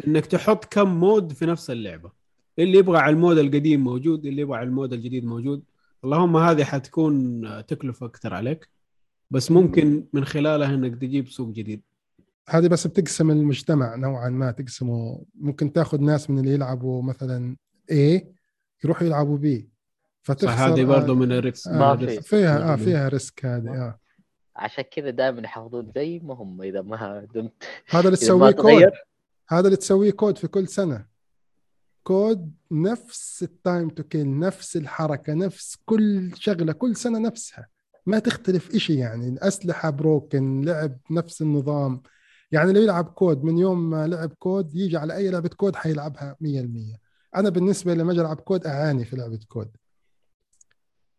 إنك 0.07 0.25
تحط 0.25 0.65
كم 0.65 0.99
mode 0.99 1.31
في 1.31 1.45
نفس 1.45 1.69
اللعبة 1.69 2.11
اللي 2.59 2.77
يبغى 2.77 2.97
على 2.97 3.13
ال 3.13 3.18
mode 3.18 3.37
القديم 3.37 3.83
موجود 3.83 4.25
اللي 4.25 4.41
يبغى 4.41 4.57
على 4.57 4.67
ال 4.67 4.72
mode 4.72 4.93
الجديد 4.93 5.25
موجود 5.25 5.63
اللهم 6.03 6.37
هذه 6.37 6.63
حتكون 6.63 7.41
تكلفة 7.67 8.05
أكثر 8.05 8.33
عليك 8.33 8.69
بس 9.31 9.51
ممكن 9.51 10.05
من 10.13 10.25
خلالها 10.25 10.73
إنك 10.73 11.01
تجيب 11.01 11.27
سوق 11.27 11.49
جديد. 11.49 11.81
هذه 12.49 12.67
بس 12.67 12.87
بتقسم 12.87 13.31
المجتمع 13.31 13.95
نوعا 13.95 14.29
ما 14.29 14.51
تقسمه. 14.51 15.25
ممكن 15.35 15.73
تاخذ 15.73 16.01
ناس 16.01 16.29
من 16.29 16.39
اللي 16.39 16.53
يلعبوا 16.53 17.03
مثلا 17.03 17.55
A 17.91 18.23
يروحوا 18.83 19.07
يلعبوا 19.07 19.37
B. 19.37 19.63
فتخسر 20.21 20.73
هذه 20.73 20.83
برضه 20.83 21.13
آه، 21.13 21.15
من 21.15 21.31
ال 21.31 21.39
risk 21.39 21.71
آه، 21.71 21.77
ما 21.77 21.97
في. 21.97 22.21
فيها 22.21 22.73
آه 22.73 22.75
فيها 22.75 23.09
risk 23.09 23.45
هذه 23.45 23.69
آه. 23.69 23.99
عشان 24.55 24.83
كذا 24.83 25.09
دائما 25.09 25.41
يحافظون 25.41 25.91
زي 25.95 26.19
ما 26.19 26.33
هم 26.33 26.61
إذا 26.61 26.81
ما 26.81 27.27
دمت. 27.35 27.63
هذا 27.89 28.05
اللي 28.05 28.17
تسويه 28.17 28.51
كود 28.51 28.91
هذا 29.49 29.65
اللي 29.65 29.77
تسويه 29.77 30.11
COD 30.11 30.37
في 30.37 30.47
كل 30.47 30.67
سنة. 30.67 31.12
COD 32.03 32.53
نفس 32.71 33.43
ال 33.43 33.52
time 33.52 33.89
to 33.89 34.03
kill 34.03 34.39
نفس 34.39 34.77
الحركة 34.77 35.33
نفس 35.33 35.77
كل 35.85 36.31
شغلة 36.35 36.73
كل 36.73 36.95
سنة 36.95 37.19
نفسها. 37.19 37.67
ما 38.05 38.19
تختلف 38.19 38.75
إشي 38.75 38.95
يعني. 38.95 39.29
الأسلحة 39.29 39.89
broken 39.89 40.61
لعب 40.61 40.97
نفس 41.11 41.41
النظام. 41.41 42.01
يعني 42.51 42.69
اللي 42.69 42.83
يلعب 42.83 43.05
COD 43.05 43.43
من 43.43 43.57
يوم 43.57 43.89
ما 43.89 44.07
لعب 44.07 44.33
COD 44.33 44.75
يجي 44.75 44.97
على 44.97 45.15
أي 45.15 45.29
لعبة 45.31 45.49
COD 45.49 45.75
حيلعبها 45.75 46.37
100% 46.41 46.97
أنا 47.35 47.49
بالنسبة 47.49 47.93
لما 47.93 48.11
أجي 48.11 48.21
ألعب 48.21 48.39
COD 48.39 48.67
أعاني 48.67 49.05
في 49.05 49.15
لعبة 49.15 49.39
COD. 49.47 49.71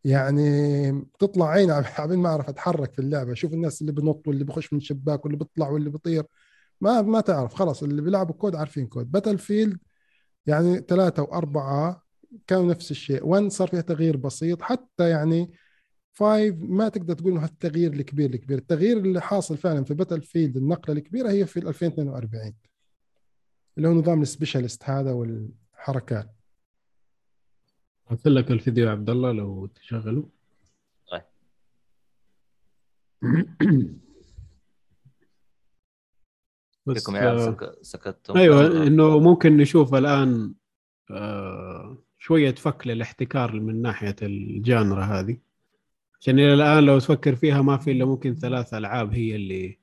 يعني 0.05 1.07
تطلع 1.19 1.49
عيني 1.49 1.73
عبين 1.73 2.19
ما 2.23 2.29
أعرف 2.29 2.49
أتحرك 2.49 2.93
في 2.93 2.99
اللعبة. 2.99 3.33
أشوف 3.33 3.53
الناس 3.53 3.81
اللي 3.81 3.93
بنط 3.93 4.29
واللي 4.29 4.45
بخش 4.45 4.73
من 4.73 4.79
الشباك 4.79 5.25
واللي 5.25 5.39
بيطلع 5.39 5.69
واللي 5.69 5.91
بيطير. 5.91 6.25
ما 6.81 7.03
ما 7.03 7.21
تعرف. 7.21 7.55
خلاص 7.55 7.83
اللي 7.83 8.03
بيلعبوا 8.03 8.35
COD 8.35 8.55
عارفين 8.57 8.87
COD. 8.87 9.13
Battlefield 9.13 9.79
يعني 10.47 10.79
ثلاثة 10.79 11.23
وأربعة 11.23 12.05
كانوا 12.47 12.71
نفس 12.71 12.91
الشيء. 12.91 13.27
1 13.27 13.49
صار 13.49 13.69
فيها 13.69 13.81
تغيير 13.81 14.17
بسيط 14.17 14.63
حتى 14.63 15.11
يعني 15.11 15.53
5 16.15 16.57
ما 16.61 16.89
تقدر 16.89 17.15
تقول 17.15 17.33
إنه 17.33 17.45
التغيير 17.45 17.93
الكبير 17.93 18.31
الكبير. 18.31 18.59
التغيير 18.59 18.99
اللي 18.99 19.21
حاصل 19.21 19.57
فعلا 19.57 19.85
في 19.85 19.95
Battlefield 19.95 20.57
النقلة 20.57 20.97
الكبيرة 20.97 21.31
هي 21.31 21.47
في 21.47 21.59
2042 21.59 22.55
اللي 23.77 23.89
هو 23.89 23.93
نظام 23.93 24.23
ال 24.23 24.28
specialist 24.28 24.85
هذا 24.85 25.13
والحركات. 25.13 26.31
قلت 28.11 28.29
لك 28.29 28.51
الفيديو 28.51 28.87
يا 28.87 28.91
عبد 28.91 29.11
الله 29.11 29.33
لو 29.33 29.67
تشغله. 29.67 30.29
طيب. 31.11 31.23
بس 36.87 37.11
عيال 37.11 37.39
آه، 37.39 37.51
سك- 37.51 37.79
سكتتم 37.83 38.37
أيوه 38.37 38.87
إنه 38.87 39.19
ممكن 39.19 39.57
نشوف 39.57 39.95
الآن 39.95 40.55
آه، 41.11 41.99
شوية 42.19 42.55
فك 42.55 42.87
للاحتكار 42.87 43.53
من 43.61 43.83
ناحية 43.83 44.17
ال 44.23 44.36
genre 44.36 45.03
هذه. 45.03 45.39
عشان 46.21 46.39
إلى 46.39 46.55
الآن 46.55 46.85
لو 46.85 46.99
تفكر 46.99 47.35
فيها 47.37 47.63
ما 47.63 47.77
في 47.77 47.91
إلا 47.91 48.05
ممكن 48.05 48.35
ثلاث 48.35 48.75
ألعاب 48.75 49.13
هي 49.15 49.37
اللي 49.37 49.79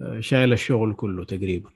آه، 0.00 0.20
شايلة 0.20 0.54
الشغل 0.54 0.94
كله 0.94 1.24
تقريبا. 1.24 1.70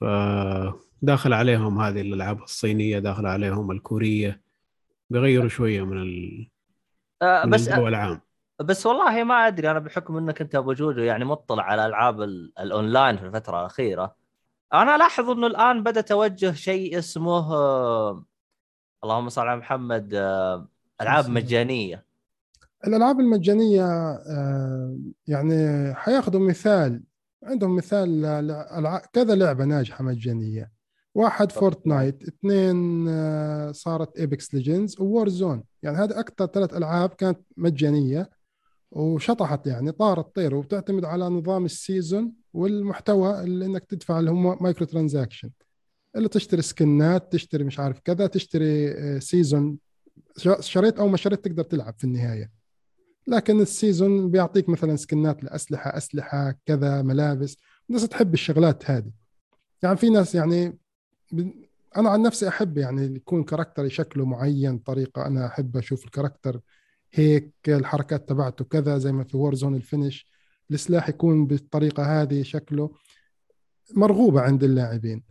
فداخل 0.00 1.32
عليهم 1.32 1.80
هذه 1.80 2.00
الألعاب 2.00 2.42
الصينية 2.42 2.98
داخل 2.98 3.26
عليهم 3.26 3.70
الكورية 3.70 4.40
بيغيروا 5.10 5.48
شوية 5.48 5.82
من 5.84 6.02
ال... 6.02 6.48
آه 7.22 7.44
من 7.44 7.50
بس 7.50 7.68
الجو 7.68 7.88
العام. 7.88 8.20
بس 8.60 8.86
والله 8.86 9.24
ما 9.24 9.46
أدري 9.46 9.70
أنا 9.70 9.78
بحكم 9.78 10.16
إنك 10.16 10.40
أنت 10.40 10.54
أبو 10.54 10.72
جوجو 10.72 11.00
يعني 11.00 11.24
مطلع 11.24 11.62
على 11.62 11.86
ألعاب 11.86 12.22
ال- 12.22 12.52
الأونلاين 12.58 13.16
في 13.16 13.26
الفترة 13.26 13.60
الأخيرة. 13.60 14.16
أنا 14.74 14.94
ألاحظ 14.96 15.30
إنه 15.30 15.46
الآن 15.46 15.82
بدأ 15.82 16.00
توجه 16.00 16.52
شيء 16.52 16.98
اسمه 16.98 17.54
اللهم 19.04 19.28
صل 19.28 19.42
على 19.46 19.56
محمد 19.60 20.14
ألعاب؟ 21.00 21.28
مجانية. 21.28 22.04
الألعاب 22.86 23.20
المجانية 23.20 23.84
آه، 24.12 24.98
يعني 25.26 25.94
حياخذوا 25.94 26.48
مثال 26.48 27.02
عندهم 27.44 27.76
مثال 27.76 28.22
كذا 29.12 29.34
لعبة 29.34 29.64
ناجحة 29.64 30.04
مجانية. 30.04 30.72
واحد 31.14 31.52
Fortnite 31.52 32.22
اثنين 32.22 33.08
آه، 33.08 33.72
صارت 33.72 34.16
Apex 34.16 34.54
Legends 34.54 35.00
Warzone 35.00 35.64
يعني 35.82 35.96
هذه 35.96 36.20
أكثر 36.20 36.46
ثلاث 36.46 36.74
ألعاب 36.74 37.08
كانت 37.08 37.40
مجانية. 37.56 38.30
وشطحت 38.92 39.66
يعني 39.66 39.92
طارت 39.92 40.34
طير 40.36 40.54
وبتعتمد 40.54 41.04
على 41.04 41.24
نظام 41.24 41.64
ال 41.64 41.74
season 41.74 42.32
والمحتوى 42.52 43.40
اللي 43.40 43.66
إنك 43.66 43.84
تدفع 43.84 44.18
اللي 44.18 44.30
هم 44.30 44.62
micro 44.62 44.86
transaction 44.86 45.50
اللي 46.16 46.28
تشتري 46.28 46.62
skin 46.62 47.18
ات 47.18 47.32
تشتري 47.32 47.64
مش 47.64 47.78
عارف 47.80 48.00
كذا 48.00 48.26
تشتري 48.26 48.90
آه، 48.92 49.18
season 49.18 49.78
ش- 50.36 50.48
شريت 50.60 50.98
أو 50.98 51.08
ما 51.08 51.16
شريت 51.16 51.44
تقدر 51.44 51.62
تلعب 51.62 51.94
في 51.98 52.04
النهاية. 52.04 52.50
لكن 53.26 53.60
ال 53.60 53.70
season 53.70 54.30
بيعطيك 54.30 54.68
مثلا 54.68 54.96
skin 54.96 55.34
ات 55.34 55.44
لأسلحة 55.44 55.96
أسلحة 55.96 56.54
كذا 56.66 57.02
ملابس. 57.02 57.56
الناس 57.88 58.08
تحب 58.08 58.34
الشغلات 58.34 58.90
هذه. 58.90 59.10
يعني 59.82 59.96
في 59.96 60.10
ناس 60.10 60.34
يعني. 60.34 60.78
أنا 61.96 62.10
عن 62.10 62.22
نفسي 62.22 62.48
أحب 62.48 62.78
يعني 62.78 63.02
يكون 63.16 63.44
character 63.44 63.85
ي 63.85 63.90
شكله 63.90 64.24
معين 64.24 64.78
طريقة 64.78 65.26
أنا 65.26 65.46
أحب 65.46 65.76
أشوف 65.76 66.04
ال 66.04 66.10
character 66.10 66.60
هيك 67.14 67.52
الحركات 67.68 68.28
تبعته 68.28 68.64
كذا 68.64 68.98
زي 68.98 69.12
ما 69.12 69.24
في 69.24 69.36
Warzone 69.36 69.54
ال 69.54 69.74
finish. 69.74 70.26
السلاح 70.70 71.08
يكون 71.08 71.46
بالطريقة 71.46 72.22
هذه 72.22 72.42
شكله 72.42 72.90
مرغوبة 73.94 74.40
عند 74.40 74.64
اللاعبين. 74.64 75.22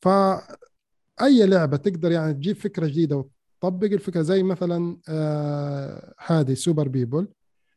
فاي 0.00 1.46
لعبة 1.46 1.76
تقدر 1.76 2.12
يعني 2.12 2.34
تجيب 2.34 2.56
فكرة 2.56 2.86
جديدة 2.86 3.16
وتطبق 3.16 3.92
الفكرة 3.92 4.22
زي 4.22 4.42
مثلا 4.42 4.98
آه 5.08 6.14
هذه 6.18 6.54
Super 6.54 6.88
People 6.88 7.28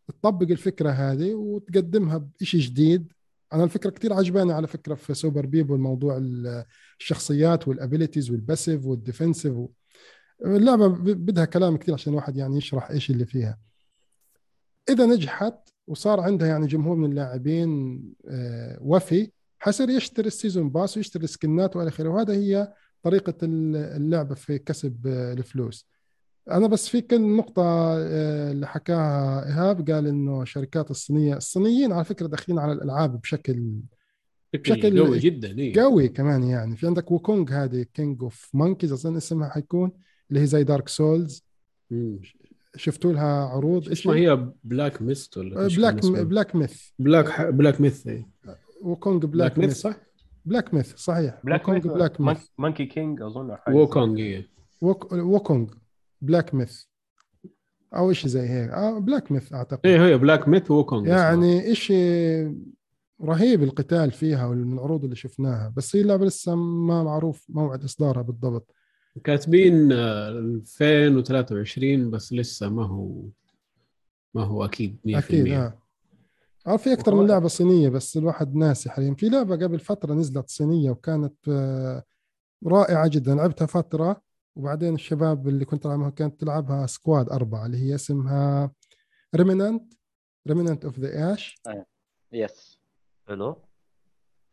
تطبق 0.07 0.51
الفكرة 0.51 0.89
هذه 0.89 1.33
وتقدمها 1.33 2.29
بشيء 2.41 2.61
جديد. 2.61 3.13
أنا 3.53 3.63
الفكرة 3.63 3.89
كثير 3.89 4.13
عجباني 4.13 4.53
على 4.53 4.67
فكرة 4.67 4.95
في 4.95 5.13
Super 5.13 5.45
People 5.45 5.77
موضوع 5.77 6.17
ال- 6.17 6.65
الشخصيات 6.99 7.67
وال 7.67 7.79
abilities 7.79 8.31
وال 8.31 8.43
passive 8.43 8.85
وال 8.85 8.96
defensive. 8.96 9.53
اللعبة 10.45 10.87
بدها 11.13 11.45
كلام 11.45 11.77
كثير 11.77 11.93
عشان 11.93 12.13
الواحد 12.13 12.37
يعني 12.37 12.57
يشرح 12.57 12.89
إيش 12.89 13.09
اللي 13.09 13.25
فيها. 13.25 13.57
إذا 14.89 15.05
نجحت 15.05 15.69
وصار 15.87 16.19
عندها 16.19 16.47
يعني 16.47 16.67
جمهور 16.67 16.95
من 16.95 17.09
اللاعبين 17.09 18.01
آه، 18.27 18.77
وفي 18.81 19.31
حيصير 19.59 19.89
يشتري 19.89 20.27
ال 20.27 20.33
season 20.33 20.69
pass 20.69 20.97
ويشتري 20.97 21.23
ال 21.23 21.32
skin 21.32 21.66
ات 21.66 21.75
وإلى 21.75 21.89
آخره. 21.89 22.09
وهذا 22.09 22.33
هي 22.33 22.73
طريقة 23.03 23.33
ال- 23.43 23.75
اللعبه 23.75 24.35
في 24.35 24.57
كسب 24.59 25.07
آه، 25.07 25.33
الفلوس. 25.33 25.87
أنا 26.51 26.67
بس 26.67 26.89
في 26.89 27.01
كل 27.01 27.21
نقطة 27.35 27.63
آه، 27.97 28.51
اللي 28.51 28.67
حكاها 28.67 29.45
إيهاب 29.47 29.91
قال 29.91 30.07
إنه 30.07 30.41
الشركات 30.41 30.91
الصينية 30.91 31.37
الصينيين 31.37 31.91
على 31.91 32.03
فكرة 32.05 32.27
داخلين 32.27 32.59
على 32.59 32.71
الألعاب 32.71 33.21
بشكل 33.21 33.79
بشكل 34.53 35.05
قوي 35.05 35.19
جدا 35.19 35.57
إيه. 35.59 35.81
قوي 35.81 36.07
كمان 36.09 36.43
يعني. 36.43 36.75
في 36.77 36.87
عندك 36.87 37.11
Wukong 37.11 37.51
هذه 37.51 37.85
King 37.93 38.23
of 38.23 38.49
Monkeys 38.53 38.91
أظن 38.91 39.15
اسمها 39.17 39.49
حيكون. 39.49 39.91
اللي 40.29 40.41
هي 40.41 40.45
زي 40.45 40.63
Dark 40.63 40.89
Souls. 40.89 41.43
شفتوا 42.75 43.13
لها 43.13 43.45
عروض 43.45 43.89
اسمها 43.89 44.15
هي 44.15 44.47
Black 44.63 45.01
Mist 45.01 45.37
ولا 45.37 45.67
Black؟ 45.67 46.05
Black 46.05 46.55
Myth 46.55 46.89
Black 46.99 47.29
ح... 47.29 47.49
Black 47.49 47.81
Myth 47.81 48.07
إيه. 48.07 48.29
Wukong 48.81 49.25
Black 49.25 49.33
Black 49.35 49.57
Myth 49.57 49.67
Myth 49.67 49.77
صح؟ 49.77 49.97
Black 50.45 50.73
Myth 50.73 50.95
صحيح 50.95 51.39
Black 51.43 51.61
Wukong 51.61 51.87
Black 51.87 52.21
Myth 52.21 52.47
Monkey 52.57 52.85
King 52.85 53.21
أظن 53.21 53.49
أو 53.51 53.57
حاجة 53.57 53.73
زي 53.73 53.79
Wukong 53.79 54.17
كذا. 54.17 54.25
إيه. 54.25 54.47
وك... 54.81 55.11
Wukong 55.13 55.69
Black 56.21 56.53
Myth 56.53 56.83
أو 57.95 58.13
شيء 58.13 58.29
زي 58.29 58.49
هيك 58.49 58.69
آه 58.69 58.99
Black 58.99 59.31
Myth 59.31 59.53
أعتقد 59.53 59.79
إيه 59.85 60.05
هي 60.05 60.17
Black 60.17 60.47
Myth 60.47 60.71
Wukong 60.71 61.07
اسمها. 61.09 61.23
يعني 61.23 61.75
شيء 61.75 62.55
رهيب 63.21 63.63
القتال 63.63 64.11
فيها 64.11 64.47
من 64.47 64.73
العروض 64.73 65.03
اللي 65.03 65.15
شفناها 65.15 65.73
بس 65.77 65.95
هي 65.95 66.01
اللعبة 66.01 66.25
لسه 66.25 66.55
ما 66.55 67.03
معروف 67.03 67.45
موعد 67.49 67.83
إصدارها 67.83 68.21
بالضبط 68.21 68.75
كاتبين 69.23 69.91
آه، 69.91 70.29
2023 70.29 72.11
بس 72.11 72.33
لسه 72.33 72.69
ما 72.69 72.85
هو 72.85 73.21
ما 74.33 74.43
هو 74.43 74.65
أكيد 74.65 74.97
100% 75.05 75.17
أكيد 75.17 75.47
آه. 75.47 75.81
آه 76.67 76.77
في 76.77 76.93
أكثر 76.93 77.15
من 77.15 77.27
لعبة 77.27 77.47
صينية 77.47 77.89
بس 77.89 78.17
الواحد 78.17 78.55
ناسي 78.55 78.89
حاليا. 78.89 79.13
في 79.15 79.29
لعبة 79.29 79.55
قبل 79.55 79.79
فترة 79.79 80.13
نزلت 80.13 80.49
صينية 80.49 80.91
وكانت 80.91 81.35
آه 81.49 82.03
رائعة 82.67 83.07
جدا. 83.07 83.35
لعبتها 83.35 83.65
فترة 83.65 84.21
وبعدين 84.55 84.93
الشباب 84.95 85.47
اللي 85.47 85.65
كنت 85.65 85.85
ألعبها 85.85 86.09
كانت 86.09 86.39
تلعبها 86.39 86.85
squad 86.85 87.29
أربعة 87.29 87.65
اللي 87.65 87.77
هي 87.77 87.95
اسمها 87.95 88.71
Remnant 89.35 89.93
Remnant 90.47 90.85
of 90.85 90.99
the 90.99 91.33
Ash 91.33 91.55
yes 92.31 92.79
حلو. 93.27 93.55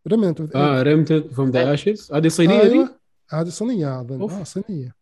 Remnant 0.08 0.40
of 0.40 0.56
آه 0.56 0.82
Remnant 0.82 1.30
From 1.32 1.50
the 1.50 1.74
Ashes 1.74 2.12
هذه 2.12 2.28
صينية 2.28 2.62
دي؟ 2.62 2.68
أيوه. 2.72 3.01
هذه 3.30 3.48
صينية 3.48 4.00
أظن. 4.00 4.20
أوف. 4.20 4.32
آه 4.32 4.42
صينية. 4.44 4.94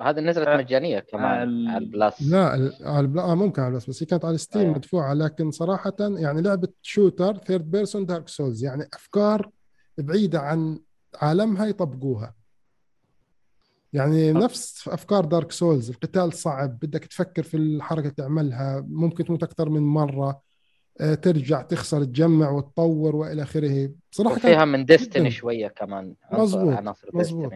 هذه 0.00 0.20
نزلت 0.20 0.46
آه، 0.48 0.56
مجانية 0.56 0.98
كمان 0.98 1.68
على 1.68 1.78
ال 1.84 1.90
Plus. 1.90 2.22
لا 2.22 2.44
على 2.80 3.00
البلا- 3.00 3.22
آه 3.22 3.34
ممكن 3.34 3.62
على 3.62 3.74
بس 3.76 3.88
بس 3.90 4.02
هي 4.02 4.06
كانت 4.06 4.24
على 4.24 4.38
Steam 4.38 4.62
أيوة. 4.62 4.74
مدفوعة. 4.74 5.14
لكن 5.14 5.50
صراحة 5.50 5.92
يعني 6.00 6.42
لعبة 6.42 6.68
shooter 6.82 7.36
third 7.38 7.70
person 7.70 8.06
Dark 8.06 8.28
Souls 8.28 8.64
يعني 8.64 8.88
أفكار 8.94 9.50
بعيدة 9.98 10.40
عن 10.40 10.78
عالمها 11.20 11.66
يطبقوها. 11.66 12.34
يعني 13.92 14.32
نفس 14.32 14.88
أفكار 14.88 15.24
Dark 15.24 15.52
Souls 15.52 15.90
القتال 15.90 16.32
صعب 16.32 16.78
بدك 16.78 17.04
تفكر 17.04 17.42
في 17.42 17.56
الحركة 17.56 18.00
اللي 18.00 18.10
تعملها 18.10 18.84
ممكن 18.88 19.24
تموت 19.24 19.42
أكثر 19.42 19.68
من 19.68 19.82
مرة. 19.82 20.28
آه، 20.28 20.42
ترجع 21.22 21.62
تخسر 21.62 22.04
تجمع 22.04 22.50
وتطور 22.50 23.16
وإلى 23.16 23.42
آخره. 23.42 23.90
بصراحه 24.12 24.38
كانت 24.38 24.60
من 24.62 24.84
Destiny 24.84 25.22
جداً. 25.22 25.30
شوية 25.30 25.68
كمان 25.68 26.14
مظبوط، 26.32 26.74
عناصر 26.74 27.08
مظبوط. 27.14 27.52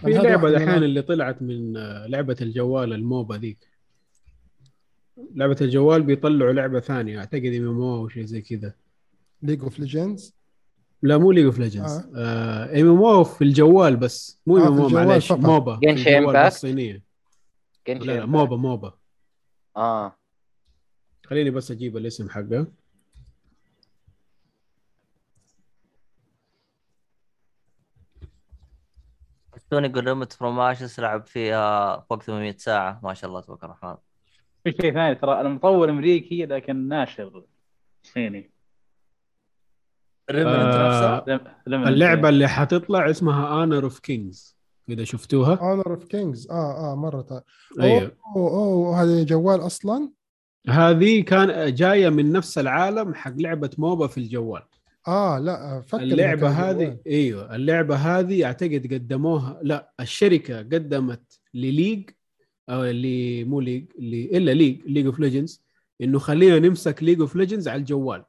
في 0.00 0.10
لعبة 0.10 0.48
الألعاب. 0.48 0.82
اللي 0.82 1.02
طلعت 1.02 1.42
من 1.42 1.76
آه، 1.76 2.06
لعبة 2.06 2.36
الجوال 2.40 2.92
الموبا 2.92 3.34
ذيك. 3.34 3.68
لعبة 5.34 5.56
الجوال 5.60 6.02
بيطلعوا 6.02 6.52
لعبة 6.52 6.80
ثانية 6.80 7.18
أعتقد 7.18 7.44
ام 7.44 7.68
ام 7.68 7.80
أو 7.82 8.08
شيء 8.08 8.24
زي 8.24 8.40
كذا. 8.40 8.74
ليج 9.42 9.62
اوف 9.62 9.78
ليجندز 9.78 10.34
لا 11.02 11.18
مو 11.18 11.32
ليج 11.32 11.44
اوف 11.44 11.58
ليجندز 11.58 11.92
ام 12.14 12.88
ام 12.88 13.02
أو 13.02 13.24
في 13.24 13.44
الجوال 13.44 13.96
بس 13.96 14.40
مو 14.46 14.58
آه، 14.58 14.68
ام 14.68 14.72
ام 14.72 14.80
أو 14.80 14.88
معلش. 14.88 15.32
موبا. 15.32 15.76
في 15.76 15.86
Genshin 15.86 16.06
الجوال 16.08 16.34
Impact؟ 16.36 16.46
بس 16.46 16.60
صينيه 16.60 17.02
لا 17.88 17.94
لا 17.94 18.26
موبا 18.26 18.56
موبا. 18.56 18.94
آه. 19.76 20.16
خليني 21.30 21.50
بس 21.50 21.70
أجيب 21.70 21.96
الاسم 21.96 22.28
حقه. 22.30 22.66
توني 29.70 29.88
يقول 29.88 30.04
Remnant 30.04 30.32
From 30.32 30.55
the 30.55 30.72
Ashes 30.72 31.00
لعب 31.00 31.26
فيها 31.26 32.00
فوق 32.00 32.22
800 32.22 32.56
ساعة؟ 32.56 33.00
ما 33.02 33.14
شاء 33.14 33.30
الله 33.30 33.40
تبارك 33.40 33.64
الرحمن. 33.64 33.96
في 34.64 34.72
شيء 34.72 34.92
ثاني 34.94 35.14
ترى 35.14 35.40
المطور 35.40 35.90
أمريكي 35.90 36.46
لكن 36.46 36.88
ناشر 36.88 37.44
صيني. 38.02 38.50
آه، 40.30 41.24
اللعبة 41.68 42.28
اللي 42.28 42.48
حتطلع 42.48 43.10
اسمها 43.10 43.62
Honor 43.62 43.84
of 43.84 43.98
Kings 44.00 44.56
إذا 44.88 45.04
شفتوها. 45.04 45.54
Honor 45.54 45.90
of 45.90 46.04
Kings 46.04 46.50
آه 46.50 46.92
آه 46.92 46.94
مرة 46.96 47.22
تا- 47.22 47.42
أيوه. 47.80 48.16
أوه 48.36 48.50
أوه 48.50 49.02
هذا 49.02 49.24
جوال 49.24 49.66
أصلا؟ 49.66 50.10
هذه 50.68 51.20
كان 51.20 51.74
جاية 51.74 52.08
من 52.08 52.32
نفس 52.32 52.58
العالم 52.58 53.14
حق 53.14 53.34
لعبة 53.36 53.70
MOBA 53.78 54.06
في 54.06 54.18
الجوال. 54.18 54.62
آه 55.08 55.38
لا 55.38 55.80
فكر 55.80 56.02
اللعبة 56.02 56.48
هذه. 56.48 56.98
إيوه 57.06 57.56
اللعبة 57.56 57.94
هذه 57.94 58.44
أعتقد 58.44 58.94
قدموها 58.94 59.60
لا 59.62 59.92
الشركة 60.00 60.58
قدمت 60.58 61.40
ل 61.54 61.62
League 61.62 62.10
أو 62.70 62.84
اللي 62.84 63.44
مو 63.44 63.60
League 63.60 63.84
اللي 63.98 64.24
إلا 64.24 64.50
League 64.50 64.80
League 64.86 65.06
of 65.06 65.18
Legends 65.18 65.62
إنه 66.00 66.18
خلينا 66.18 66.58
نمسك 66.58 67.02
League 67.02 67.20
of 67.20 67.36
Legends 67.36 67.68
على 67.68 67.80
الجوال. 67.80 68.24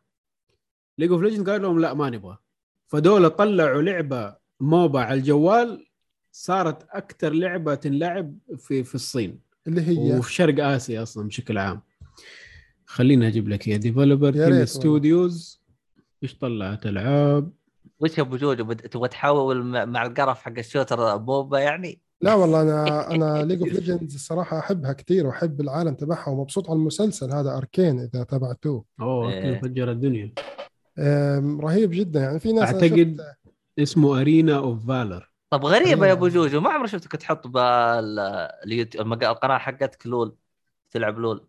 League 0.97 1.11
of 1.11 1.21
Legends 1.21 1.49
قال 1.49 1.61
لهم 1.61 1.79
لا 1.79 1.93
ما 1.93 2.09
نبغى. 2.09 2.37
فدول 2.87 3.29
طلعوا 3.29 3.81
لعبة 3.81 4.35
MOBA 4.59 4.99
على 4.99 5.19
الجوال 5.19 5.87
صارت 6.31 6.87
أكثر 6.89 7.33
لعبة 7.33 7.75
تنلعب 7.75 8.37
في 8.57 8.83
في 8.83 8.95
الصين. 8.95 9.39
اللي 9.67 9.81
هي؟ 9.81 10.17
وفي 10.17 10.33
شرق 10.33 10.65
آسيا 10.65 11.03
أصلا 11.03 11.27
بشكل 11.27 11.57
عام. 11.57 11.81
خليني 12.91 13.27
أجيب 13.27 13.49
لك 13.49 13.69
هي 13.69 13.77
ديفلوبر. 13.77 14.65
ستوديوز 14.65 15.61
إيش 16.23 16.37
طلعت 16.37 16.85
العاب 16.85 17.51
وش 17.99 18.17
يا 18.17 18.23
ابو 18.23 18.37
جوجو 18.37 18.63
بد- 18.63 18.81
تبغى 18.81 19.07
تحول 19.07 19.63
مع 19.63 19.85
مع 19.85 20.05
القرف 20.05 20.41
حق 20.41 20.53
الشوتر 20.57 21.17
بوبا 21.17 21.59
يعني؟ 21.59 22.01
لا 22.21 22.33
والله 22.33 22.61
أنا 22.61 23.11
أنا 23.11 23.43
ليج 23.43 23.59
اوف 23.61 23.73
ليجندز 23.73 24.13
الصراحة 24.15 24.59
أحبها 24.59 24.93
كثير 24.93 25.27
وأحب 25.27 25.61
العالم 25.61 25.93
تبعها 25.93 26.29
ومبسوط 26.29 26.69
على 26.69 26.77
المسلسل 26.79 27.31
هذا 27.31 27.57
اركين 27.57 27.99
إذا 27.99 28.23
تابعتوه. 28.23 28.85
أوه. 29.01 29.31
كيف 29.41 29.61
فجر 29.61 29.91
الدنيا. 29.91 30.33
رهيب 31.63 31.91
جدا. 31.91 32.19
يعني 32.19 32.39
في 32.39 32.51
ناس 32.53 32.69
أنا 32.69 32.79
أعتقد- 32.79 33.21
شفت- 33.21 33.37
اسمه 33.79 34.21
Arena 34.21 34.57
of 34.57 34.87
Valor 34.87 35.31
طب 35.49 35.65
غريبه 35.65 36.07
يا 36.07 36.11
أبو. 36.11 36.27
جوجو 36.27 36.59
ما 36.59 36.69
عمري 36.69 36.87
شفتك 36.87 37.11
تحط 37.11 37.47
بال 37.47 38.19
اليوتيوب 38.65 39.05
المق- 39.05 39.23
القناة 39.29 39.57
حقتك 39.57 40.07
LoL 40.07 40.35
تلعب 40.91 41.19
LoL. 41.19 41.47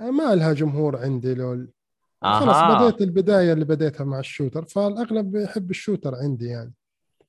ما 0.00 0.34
لها 0.34 0.52
جمهور 0.52 0.96
عندي 0.96 1.34
LoL. 1.34 1.70
أها. 2.24 2.40
خلاص 2.40 2.82
بديت 2.82 3.02
البداية 3.02 3.52
اللي 3.52 3.64
بديتها 3.64 4.04
مع 4.04 4.18
ال 4.18 4.23
shooter. 4.23 4.64
فالأغلب 4.64 5.30
بيحب 5.30 5.70
ال 5.70 5.76
shooter 5.76 6.14
عندي 6.14 6.46
يعني. 6.46 6.72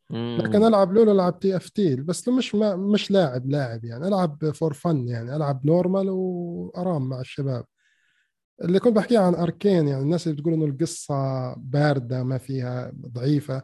مم. 0.09 0.37
لكن 0.41 0.63
ألعب 0.63 0.93
LoL 0.93 1.09
ألعب 1.09 1.39
TFT 1.39 1.95
بس 1.95 2.27
مش 2.27 2.55
ما 2.55 2.75
مش 2.75 3.11
لاعب 3.11 3.49
لاعب 3.49 3.85
يعني. 3.85 4.07
ألعب 4.07 4.51
for 4.51 4.73
fun 4.73 5.07
يعني. 5.07 5.35
ألعب 5.35 5.65
normal 5.65 6.09
و 6.09 6.29
ARAM 6.29 7.09
مع 7.09 7.19
الشباب. 7.19 7.65
اللي 8.61 8.79
كنت 8.79 8.95
بحكيه 8.95 9.19
عن 9.19 9.35
Arcane 9.35 9.87
يعني. 9.87 10.01
الناس 10.01 10.27
اللي 10.27 10.37
بتقول 10.37 10.53
إنه 10.53 10.65
القصة 10.65 11.53
باردة 11.53 12.23
ما 12.23 12.37
فيها 12.37 12.91
ضعيفة. 13.07 13.63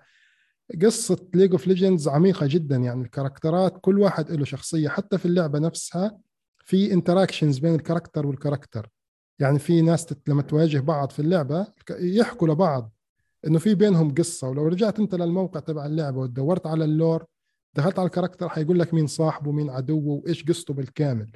قصة 0.81 1.17
League 1.33 1.51
of 1.51 1.67
Legends 1.67 2.07
عميقة 2.07 2.47
جدا 2.49 2.75
يعني. 2.75 3.01
ال 3.01 3.08
character 3.08 3.71
ات 3.71 3.77
كل 3.81 3.99
واحد 3.99 4.31
له 4.31 4.45
شخصية. 4.45 4.89
حتى 4.89 5.17
في 5.17 5.25
اللعبة 5.25 5.59
نفسها 5.59 6.17
في 6.71 6.93
interactions 6.93 7.59
بين 7.59 7.75
ال 7.75 7.81
character 7.81 8.27
وال 8.27 8.38
character. 8.38 8.89
يعني 9.39 9.59
في 9.59 9.81
ناس 9.81 10.07
لما 10.27 10.41
تواجه 10.41 10.79
بعض 10.79 11.09
في 11.09 11.19
اللعبة 11.19 11.67
يحكوا 11.89 12.47
لبعض 12.47 12.93
إنه 13.47 13.59
في 13.59 13.75
بينهم 13.75 14.13
قصة. 14.13 14.49
ولو 14.49 14.67
رجعت 14.67 14.99
أنت 14.99 15.15
للموقع 15.15 15.59
تبع 15.59 15.85
اللعبة 15.85 16.17
ودورت 16.17 16.67
على 16.67 16.85
ال 16.85 16.93
lore 16.93 17.25
دخلت 17.73 17.99
على 17.99 18.05
ال 18.05 18.10
character 18.10 18.49
حيقول 18.49 18.79
لك 18.79 18.93
مين 18.93 19.07
صاحبه 19.07 19.51
مين 19.51 19.69
عدوه 19.69 20.07
وإيش 20.07 20.45
قصته 20.45 20.73
بالكامل. 20.73 21.31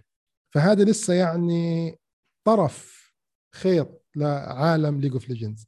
فهذا 0.53 0.84
لسه 0.84 1.14
يعني 1.14 1.95
طرف 2.44 3.12
خيط 3.56 4.06
لعالم 4.16 5.02
League 5.02 5.14
of 5.14 5.30
Legends 5.30 5.68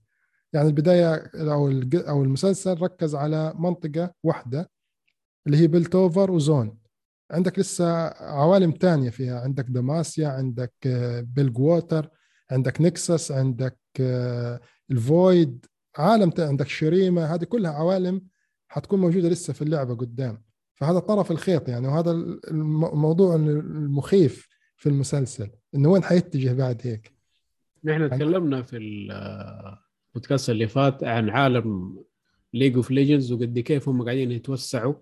يعني 0.53 0.67
البداية 0.67 1.31
أو 1.35 1.67
أو 1.93 2.23
المسلسل 2.23 2.81
ركز 2.81 3.15
على 3.15 3.53
منطقة 3.55 4.13
واحدة 4.23 4.71
اللي 5.47 5.57
هي 5.57 5.67
Piltover 5.67 6.31
و 6.31 6.40
Zaun 6.40 6.77
عندك 7.31 7.59
لسه 7.59 8.07
عوالم 8.07 8.71
تانية 8.71 9.09
فيها. 9.09 9.39
عندك 9.41 9.65
Demacia 9.65 10.27
عندك 10.27 10.73
آه، 10.85 11.21
Bilgewater 11.21 12.09
عندك 12.51 12.81
Noxus 12.81 13.31
عندك 13.31 13.77
آه، 13.99 14.59
ال 14.91 15.06
Void 15.06 15.65
عالم 15.97 16.31
عندك 16.39 16.67
Shurima. 16.67 17.25
هذه 17.25 17.43
كلها 17.43 17.71
عوالم 17.71 18.21
حتكون 18.67 18.99
موجودة 19.01 19.29
لسه 19.29 19.53
في 19.53 19.61
اللعبة 19.61 19.95
قدام. 19.95 20.43
فهذا 20.75 20.99
طرف 20.99 21.31
الخيط 21.31 21.69
يعني 21.69 21.87
وهذا 21.87 22.11
الم- 22.11 22.85
الموضوع 22.85 23.35
المخيف 23.35 24.47
في 24.77 24.89
المسلسل 24.89 25.49
إنه 25.75 25.89
وين 25.89 26.03
حيتجه 26.03 26.53
بعد 26.53 26.81
هيك؟ 26.83 27.13
نحن 27.83 28.09
تكلمنا 28.09 28.61
في 28.61 28.77
البودكاست 28.77 30.49
اللي 30.49 30.67
فات 30.67 31.03
عن 31.03 31.29
عالم 31.29 31.97
League 32.53 32.75
of 32.75 32.91
Legends 32.91 33.31
وقد 33.31 33.59
كيف 33.59 33.89
هم 33.89 34.03
قاعدين 34.03 34.31
يتوسعوا. 34.31 34.93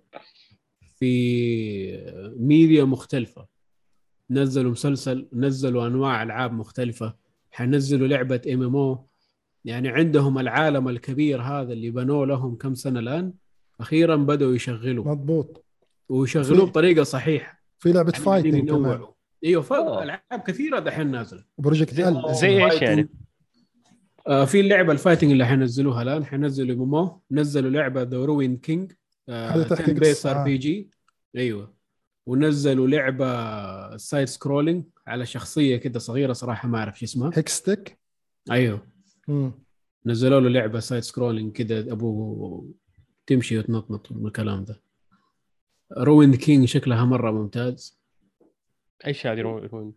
في 0.95 2.33
ميديا 2.39 2.83
مختلفة. 2.83 3.45
نزلوا 4.29 4.71
مسلسل 4.71 5.27
نزلوا 5.33 5.87
أنواع 5.87 6.23
ألعاب 6.23 6.53
مختلفة. 6.53 7.15
حنزلوا 7.51 8.07
لعبة 8.07 8.41
MMO 8.53 9.07
يعني 9.65 9.89
عندهم 9.89 10.39
العالم 10.39 10.89
الكبير 10.89 11.41
هذا 11.41 11.73
اللي 11.73 11.89
بنوه 11.91 12.25
لهم 12.25 12.55
كم 12.55 12.73
سنة 12.75 12.99
الآن؟ 12.99 13.33
أخيرا 13.79 14.15
بدأوا 14.15 14.55
يشغلوا 14.55 15.05
مضبوط. 15.05 15.65
ويشغلوه 16.09 16.65
في- 16.65 16.71
بطريقة 16.71 17.03
صحيحة. 17.03 17.61
في 17.79 17.91
لعبة 17.91 18.11
يعني 18.13 18.25
fighting 18.25 18.69
كمان. 18.69 19.01
أيوه 19.45 19.61
ف- 19.61 19.73
أوه. 19.73 20.03
ألعاب 20.03 20.41
كثيرة 20.47 20.79
دحين 20.79 21.11
نازلة. 21.11 21.43
Project 21.57 21.99
L 21.99 22.21
زي 22.35 22.65
إيش 22.65 22.81
يعني؟ 22.81 23.09
آه 24.27 24.45
في 24.45 24.59
اللعبة 24.59 24.91
ال 24.91 24.96
fighting 24.96 25.31
اللي 25.31 25.45
حينزلوها 25.45 26.01
الآن. 26.01 26.25
حينزلوا 26.25 26.75
MMO 26.85 27.21
نزلوا 27.31 27.69
لعبة 27.71 28.01
The 28.03 28.17
Ruined 28.25 28.57
King 28.57 28.91
هذا 29.29 29.63
تحكي 29.63 29.93
based 29.93 30.17
قصة، 30.19 30.31
R 30.31 30.41
آه. 30.41 30.43
PG 30.43 30.89
أيوه. 31.37 31.73
ونزلوا 32.25 32.87
لعبة 32.87 33.97
side 33.97 34.27
scrolling 34.27 34.83
على 35.07 35.25
شخصية 35.25 35.77
كده 35.77 35.99
صغيرة 35.99 36.33
صراحة 36.33 36.67
ما 36.67 36.77
أعرف 36.77 36.99
شو 36.99 37.05
اسمها. 37.05 37.31
Hextech 37.35 37.99
أيوه. 38.51 38.87
مم. 39.27 39.51
نزلوا 40.05 40.39
له 40.39 40.49
لعبة 40.49 40.79
side 40.79 41.03
scrolling 41.03 41.51
كده 41.53 41.79
ابو 41.79 42.73
تمشي 43.27 43.57
وتنطنط 43.59 44.11
والكلام 44.11 44.63
ده. 44.65 44.81
Ruined 45.97 46.35
King 46.35 46.67
شكلها 46.67 47.05
مرة 47.05 47.31
ممتاز. 47.31 47.99
إيش 49.07 49.27
هذه 49.27 49.41
رو- 49.41 49.57
رو- 49.59 49.93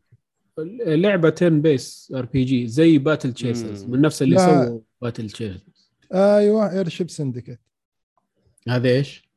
لعبة 0.86 1.34
turn-based 1.36 2.12
RPG 2.16 2.66
زي 2.66 2.98
Battle 2.98 3.32
Chasers. 3.32 3.84
من 3.84 4.00
نفس 4.00 4.22
اللي. 4.22 4.38
سووا 4.38 4.80
باتل 5.02 5.30
تشيسرز 5.30 5.90
أيوه 6.14 6.72
Airship 6.72 7.10
Syndicate 7.10 7.60
هذا 8.68 8.88
إيش؟ 8.88 9.28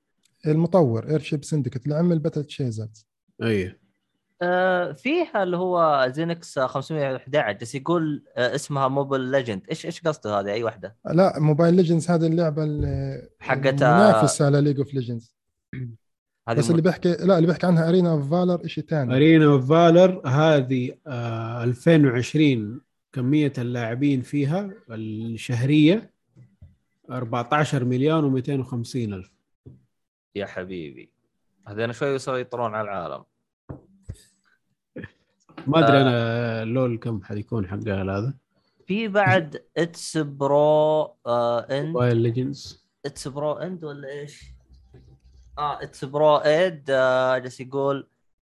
المطور 0.47 1.09
Airship 1.09 1.43
Syndicate 1.43 1.83
اللي 1.83 1.95
عمل 1.95 2.19
Battle 2.19 2.43
Chasers. 2.45 3.07
أيوه 3.43 3.75
آه 4.43 4.91
فيها 4.91 5.43
اللي 5.43 5.57
هو 5.57 6.07
زينكس 6.15 6.59
511 6.59 7.57
بس 7.61 7.75
يقول 7.75 8.23
آه 8.37 8.55
اسمها 8.55 8.87
Mobile 8.87 9.19
Legend 9.31 9.61
إيش 9.69 9.85
إيش 9.85 10.01
قصده 10.01 10.39
هذه؟ 10.39 10.51
أي 10.51 10.63
واحدة؟ 10.63 10.95
لا 11.13 11.39
Mobile 11.39 11.73
Legends 11.73 12.09
هذه 12.11 12.27
اللعبة 12.27 12.63
اللي 12.63 13.21
حقت- 13.39 13.83
منافسه 13.83 14.45
على 14.45 14.61
League 14.61 14.77
of 14.79 14.93
Legends 14.93 15.35
هذه 16.49 16.57
بس 16.57 16.67
م- 16.67 16.71
اللي 16.71 16.81
بيحكي 16.81 17.09
لا 17.09 17.35
اللي 17.37 17.47
بيحكي 17.47 17.65
عنها 17.65 17.89
Arena 17.89 18.11
of 18.11 18.31
Valor 18.31 18.67
شيء 18.67 18.83
ثاني 18.83 19.15
Arena 19.15 19.45
of 19.45 19.69
Valor 19.69 20.21
هذه 20.27 20.91
آه 21.07 21.63
2020 21.63 22.81
كمية 23.13 23.53
اللاعبين 23.57 24.21
فيها 24.21 24.69
الشهرية. 24.91 26.10
14 27.09 27.83
مليون 27.83 28.41
و250 28.41 28.95
ألف. 28.95 29.31
يا 30.35 30.45
حبيبي. 30.45 31.11
هذين 31.67 31.93
شوي 31.93 32.15
يسيطرون 32.15 32.75
على 32.75 32.89
العالم. 32.89 33.23
ما 35.67 35.79
أدري 35.79 35.97
آه. 35.97 36.01
أنا 36.01 36.65
LoL 36.65 36.97
كم 36.97 37.23
حيكون 37.23 37.67
حقها 37.67 38.03
هذا. 38.03 38.33
في 38.87 39.07
بعد 39.07 39.63
اتس 39.77 40.17
برو 40.17 41.15
آه 41.25 41.59
اند 41.59 41.87
موبايل 41.87 42.17
ليجندز 42.17 42.87
اتس 43.05 43.27
برو 43.27 43.53
اند 43.53 43.83
ولا 43.83 44.09
إيش؟ 44.09 44.43
آه 45.57 45.83
اتس 45.83 46.05
برو 46.05 46.37
ايد 46.37 46.85
آه 46.89 47.37
جالس 47.37 47.59
يقول 47.61 48.07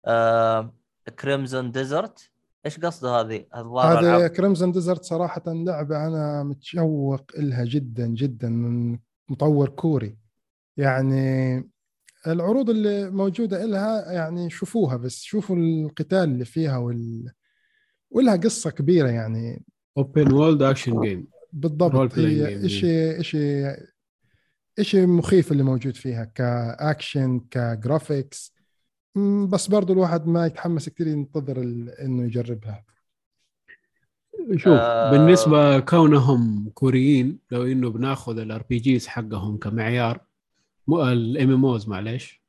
آه 0.06 0.74
كريمزون 1.18 1.72
ديزرت 1.72 2.31
إيش 2.66 2.78
قصده 2.78 3.20
هذه؟ 3.20 3.46
هذا 3.84 4.28
كريمزون 4.28 4.72
ديزرت 4.72 5.04
صراحة 5.04 5.42
لعبة 5.46 6.06
أنا 6.06 6.42
متشوق 6.42 7.30
لها 7.38 7.64
جدا 7.64 8.06
جدا 8.06 8.48
من 8.48 8.98
مطور 9.28 9.68
كوري. 9.68 10.16
يعني 10.76 11.56
العروض 12.26 12.70
اللي 12.70 13.10
موجودة 13.10 13.66
لها 13.66 14.12
يعني 14.12 14.50
شوفوها 14.50 14.96
بس 14.96 15.22
شوفوا 15.22 15.56
القتال 15.56 16.18
اللي 16.18 16.44
فيها 16.44 16.76
وال 16.76 17.32
ولها 18.10 18.36
قصة 18.36 18.70
كبيرة 18.70 19.08
يعني. 19.08 19.64
open 19.98 20.32
world 20.32 20.62
action 20.62 21.00
game 21.00 21.28
بالضبط. 21.52 22.18
هي 22.18 22.62
game. 22.62 22.66
شيء 22.66 23.22
شيء 23.22 23.76
شيء 24.80 25.06
مخيف 25.06 25.52
اللي 25.52 25.62
موجود 25.62 25.96
فيها 25.96 26.24
ك 26.24 26.41
action 26.41 27.40
ك 27.50 27.61
graphics. 27.61 28.54
بس 29.48 29.66
برضو 29.68 29.92
الواحد 29.92 30.26
ما 30.26 30.46
يتحمس 30.46 30.88
كثير 30.88 31.06
ينتظر 31.06 31.60
ال- 31.60 31.90
إنه 31.90 32.24
يجربها. 32.24 32.84
شوف 34.56 34.72
آه. 34.72 35.10
بالنسبة 35.10 35.80
كونهم 35.80 36.70
كوريين 36.74 37.38
لو 37.50 37.62
إنه 37.62 37.90
بناخذ 37.90 38.38
ال 38.38 38.62
RPGs 38.62 39.06
حقهم 39.06 39.56
كمعيار 39.56 40.20
ال 40.88 41.50
MMOs 41.50 41.88
معلش 41.88 42.42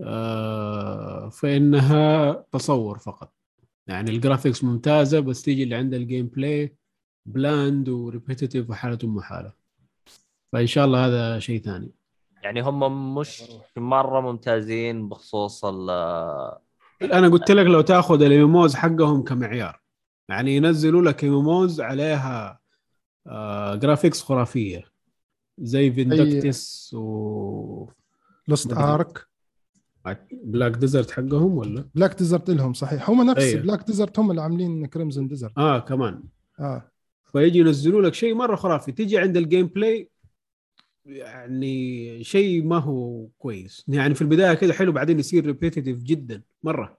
آه 0.00 1.28
فإنها 1.28 2.32
تصور 2.52 2.98
فقط. 2.98 3.32
يعني 3.86 4.10
ال 4.10 4.16
graphics 4.16 4.64
ممتازة 4.64 5.20
بس 5.20 5.42
تيجي 5.42 5.62
اللي 5.62 5.74
عند 5.74 5.94
ال 5.94 6.26
gameplay 6.26 6.76
bland 7.26 7.88
و 7.88 7.95
repetitive 7.95 8.70
وحاله 8.70 8.98
ام 9.04 9.20
حاله 9.20 9.52
فإن 10.52 10.66
شاء 10.66 10.84
الله 10.84 11.06
هذا 11.06 11.38
شيء 11.38 11.60
ثاني. 11.62 11.90
يعني 12.44 12.60
هم 12.60 13.14
مش 13.14 13.42
مرة 13.76 14.20
ممتازين 14.20 15.08
بخصوص 15.08 15.64
ال 15.64 15.90
أنا 17.02 17.28
قلت 17.28 17.50
لك 17.50 17.66
لو 17.66 17.80
تأخذ 17.80 18.22
ال 18.22 18.32
MMOs 18.32 18.74
حقهم 18.74 19.22
كمعيار. 19.22 19.80
يعني 20.28 20.56
ينزلوا 20.56 21.02
لك 21.02 21.24
MMOs 21.24 21.80
عليها 21.80 22.60
آه 23.26 23.74
graphics 23.74 24.22
خرافية. 24.22 24.84
زي 25.58 25.92
Vindictus 25.92 26.94
و 26.94 27.88
Lost. 28.48 28.72
Ark 28.72 29.26
Black 30.32 30.72
Desert 30.72 31.10
حقهم 31.10 31.58
ولا؟ 31.58 31.88
Black 31.94 32.18
Desert 32.18 32.50
لهم 32.50 32.72
صحيح. 32.72 33.10
هم 33.10 33.30
نفس 33.30 33.42
أيوه. 33.42 33.62
Black 33.62 33.86
Desert 33.86 34.18
هم 34.18 34.30
اللي 34.30 34.42
عاملين 34.42 34.86
Crimson 34.86 35.28
Desert 35.28 35.58
آه 35.58 35.78
كمان. 35.78 36.22
آه. 36.60 36.90
فيجي 37.32 37.58
ينزلوا 37.58 38.02
لك 38.02 38.14
شيء 38.14 38.34
مرة 38.34 38.56
خرافي. 38.56 38.92
تيجي 38.92 39.18
عند 39.18 39.36
ال 39.36 39.66
gameplay 39.66 40.10
يعني 41.06 42.24
شيء 42.24 42.64
ما 42.64 42.78
هو 42.78 43.26
كويس. 43.38 43.84
يعني 43.88 44.14
في 44.14 44.22
البداية 44.22 44.54
كده 44.54 44.72
حلو 44.72 44.92
بعدين 44.92 45.18
يصير 45.18 45.46
repetitive 45.46 46.02
جدا 46.02 46.42
مرة. 46.62 46.98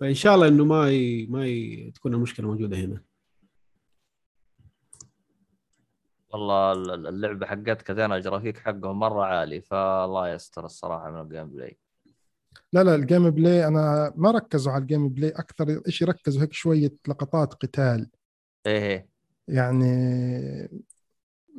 فإن 0.00 0.14
شاء 0.14 0.34
الله 0.34 0.48
إنه 0.48 0.64
ما 0.64 0.90
ي... 0.90 1.26
ما 1.26 1.46
ي... 1.46 1.90
تكون 1.90 2.14
المشكلة 2.14 2.46
موجودة 2.46 2.76
هنا. 2.76 3.02
والله 6.30 6.72
ال- 6.72 7.06
اللعبة 7.06 7.46
حقتك 7.46 7.90
ذين 7.90 8.12
الجرافيك 8.12 8.58
حقهم 8.58 8.98
مرة 8.98 9.24
عالي 9.24 9.60
فالله 9.60 10.28
يستر 10.28 10.64
الصراحة 10.64 11.10
من 11.10 11.20
ال 11.20 11.48
gameplay. 11.48 11.78
لا 12.72 12.84
لا 12.84 12.94
ال 12.94 13.30
gameplay 13.30 13.66
أنا 13.66 14.12
ما 14.16 14.30
ركزوا 14.30 14.72
على 14.72 14.82
ال 14.82 15.08
gameplay 15.08 15.30
أكثر. 15.30 15.82
شيء 15.88 16.08
ركزوا 16.08 16.42
هيك 16.42 16.52
شوية 16.52 16.92
لقطات 17.08 17.54
قتال. 17.54 18.10
إيه 18.66 18.82
إيه. 18.82 19.08
يعني 19.48 20.80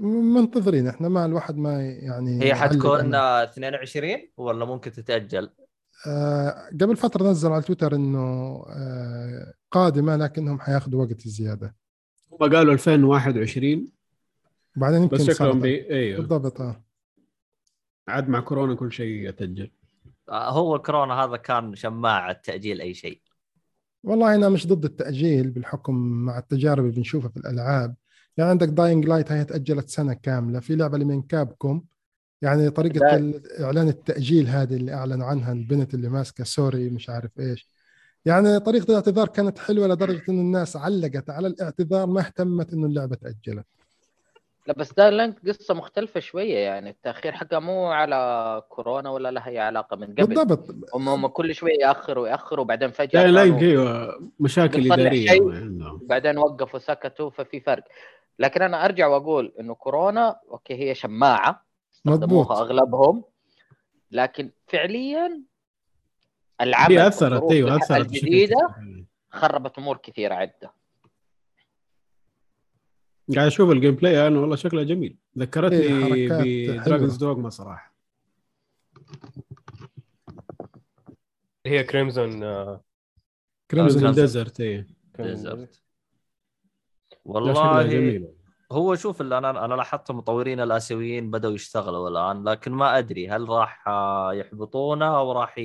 منتظرين 0.07 0.87
إحنا 0.87 1.09
ما 1.09 1.25
الواحد 1.25 1.57
ما 1.57 1.81
يعني 1.81 2.43
هي 2.43 2.55
حتكون 2.55 2.99
أنا. 2.99 3.41
آه، 3.41 3.43
22 3.43 4.29
ولا 4.37 4.65
ممكن 4.65 4.91
تتأجل؟ 4.91 5.49
آه 6.07 6.69
قبل 6.81 6.97
فترة 6.97 7.29
نزلوا 7.29 7.53
على 7.53 7.63
تويتر 7.63 7.95
إنه 7.95 8.19
آه 8.69 9.53
قادمة 9.71 10.15
لكنهم 10.15 10.59
حياخذوا 10.59 11.05
وقت 11.05 11.27
زيادة. 11.27 11.75
هم 12.31 12.37
قالوا 12.37 12.73
2021 12.73 13.87
وبعدين 14.77 15.01
يمكن 15.01 15.17
بس 15.17 15.21
شكلهم 15.21 15.59
بي... 15.59 15.89
أيوه 15.89 16.17
بالضبط 16.17 16.61
آه. 16.61 16.83
عاد 18.07 18.29
مع 18.29 18.39
كورونا 18.39 18.75
كل 18.75 18.91
شيء 18.91 19.29
يتأجل. 19.29 19.71
آه، 20.29 20.49
هو 20.49 20.75
الكورونا 20.75 21.13
هذا 21.13 21.37
كان 21.37 21.75
شماعة 21.75 22.33
تأجيل 22.33 22.81
أي 22.81 22.93
شيء. 22.93 23.21
والله 24.03 24.35
أنا 24.35 24.49
مش 24.49 24.67
ضد 24.67 24.85
التأجيل 24.85 25.49
بالحكم 25.49 25.95
مع 25.95 26.37
التجارب 26.37 26.85
اللي 26.85 26.95
بنشوفها 26.95 27.29
في 27.29 27.37
الألعاب. 27.37 27.95
يعني 28.39 28.51
عندك 28.51 28.67
Dying 28.67 29.05
Light 29.05 29.31
هي 29.31 29.45
تأجلت 29.45 29.89
سنة 29.89 30.13
كاملة. 30.13 30.59
في 30.59 30.75
لعبة 30.75 30.93
اللي 30.93 31.05
من 31.05 31.21
Capcom؟ 31.21 31.81
يعني 32.41 32.69
طريقة 32.69 33.05
إعلان 33.59 33.87
التأجيل 33.87 34.47
هذه 34.47 34.73
اللي 34.73 34.93
أعلنوا 34.93 35.27
عنها 35.27 35.51
البنت 35.51 35.93
اللي 35.93 36.09
ماسكة 36.09 36.43
sorry 36.43 36.89
مش 36.89 37.09
عارف 37.09 37.31
إيش. 37.39 37.67
يعني 38.25 38.59
طريقة 38.59 38.89
الاعتذار 38.89 39.27
كانت 39.27 39.59
حلوة 39.59 39.87
لدرجة 39.87 40.21
انه 40.29 40.41
الناس 40.41 40.75
علقت 40.75 41.29
على 41.29 41.47
الاعتذار 41.47 42.05
ما 42.07 42.19
اهتمت 42.19 42.73
إنه 42.73 42.87
اللعبة 42.87 43.15
تأجلت. 43.15 43.65
لا 44.67 44.73
بس 44.77 44.93
Dying 44.93 45.13
Light 45.13 45.47
قصة 45.47 45.73
مختلفة 45.73 46.19
شوية. 46.19 46.57
يعني 46.57 46.89
التأخير 46.89 47.31
حقها 47.31 47.59
مو 47.59 47.85
على 47.87 48.61
كورونا 48.69 49.09
ولا 49.09 49.31
لها 49.31 49.47
أي 49.47 49.59
علاقة 49.59 49.97
من 49.97 50.07
قبل. 50.07 50.25
بالضبط. 50.25 50.75
هم 50.93 51.09
هم 51.09 51.27
كل 51.27 51.55
شوية 51.55 51.79
يأخروا 51.81 52.27
يأخروا 52.27 52.63
وبعدين 52.65 52.91
فجأة 52.91 53.23
كانوا- 53.23 53.41
أيوه 53.41 54.31
مشاكل 54.39 54.91
إدارية. 54.91 55.31
عندهم 55.31 55.99
بعدين 56.03 56.37
وقفوا 56.37 56.79
سكتوا 56.79 57.29
ففي 57.29 57.59
فرق. 57.59 57.83
لكن 58.39 58.61
أنا 58.61 58.85
أرجع 58.85 59.07
وأقول 59.07 59.53
إنه 59.59 59.75
كورونا 59.75 60.39
okay 60.49 60.73
هي 60.73 60.95
شماعة 60.95 61.65
استخدموها 61.93 62.43
مضبوط. 62.43 62.51
أغلبهم 62.51 63.23
لكن 64.11 64.51
فعليا 64.67 65.43
العمل 66.61 66.97
هي 66.97 67.07
أثرت 67.07 67.51
أيوه 67.51 67.75
أثرت 67.75 68.05
الجديدة 68.05 68.75
كبير. 68.77 69.05
خربت 69.29 69.77
أمور 69.77 69.97
كثيرة 69.97 70.33
عدة 70.33 70.73
قاعد 73.35 73.47
أشوف 73.47 73.71
ال 73.71 73.95
gameplay 73.95 74.27
أنا 74.27 74.39
والله 74.39 74.55
شكله 74.55 74.83
جميل 74.83 75.17
ذكرتني 75.37 75.77
إيه، 75.77 76.29
ب 76.77 76.81
Dragon's. 76.81 77.17
Dogma 77.17 77.49
صراحة 77.49 77.93
هي 81.65 81.83
Crimson 81.83 82.39
Crimson. 83.71 84.11
Desert 84.11 84.59
إيه 84.59 84.87
Desert 85.19 85.81
والله 87.25 87.83
جميل. 87.83 88.27
هو 88.71 88.95
شوف 88.95 89.21
اللي 89.21 89.37
أنا 89.37 89.65
أنا 89.65 89.73
لاحظت 89.73 90.09
المطورين 90.09 90.59
الآسيويين 90.59 91.31
بدأوا 91.31 91.53
يشتغلوا 91.53 92.09
الآن 92.09 92.43
لكن 92.43 92.71
ما 92.71 92.97
أدري 92.97 93.29
هل 93.29 93.49
راح 93.49 93.83
يحبطونا 94.33 95.17
أو 95.17 95.31
راح 95.31 95.55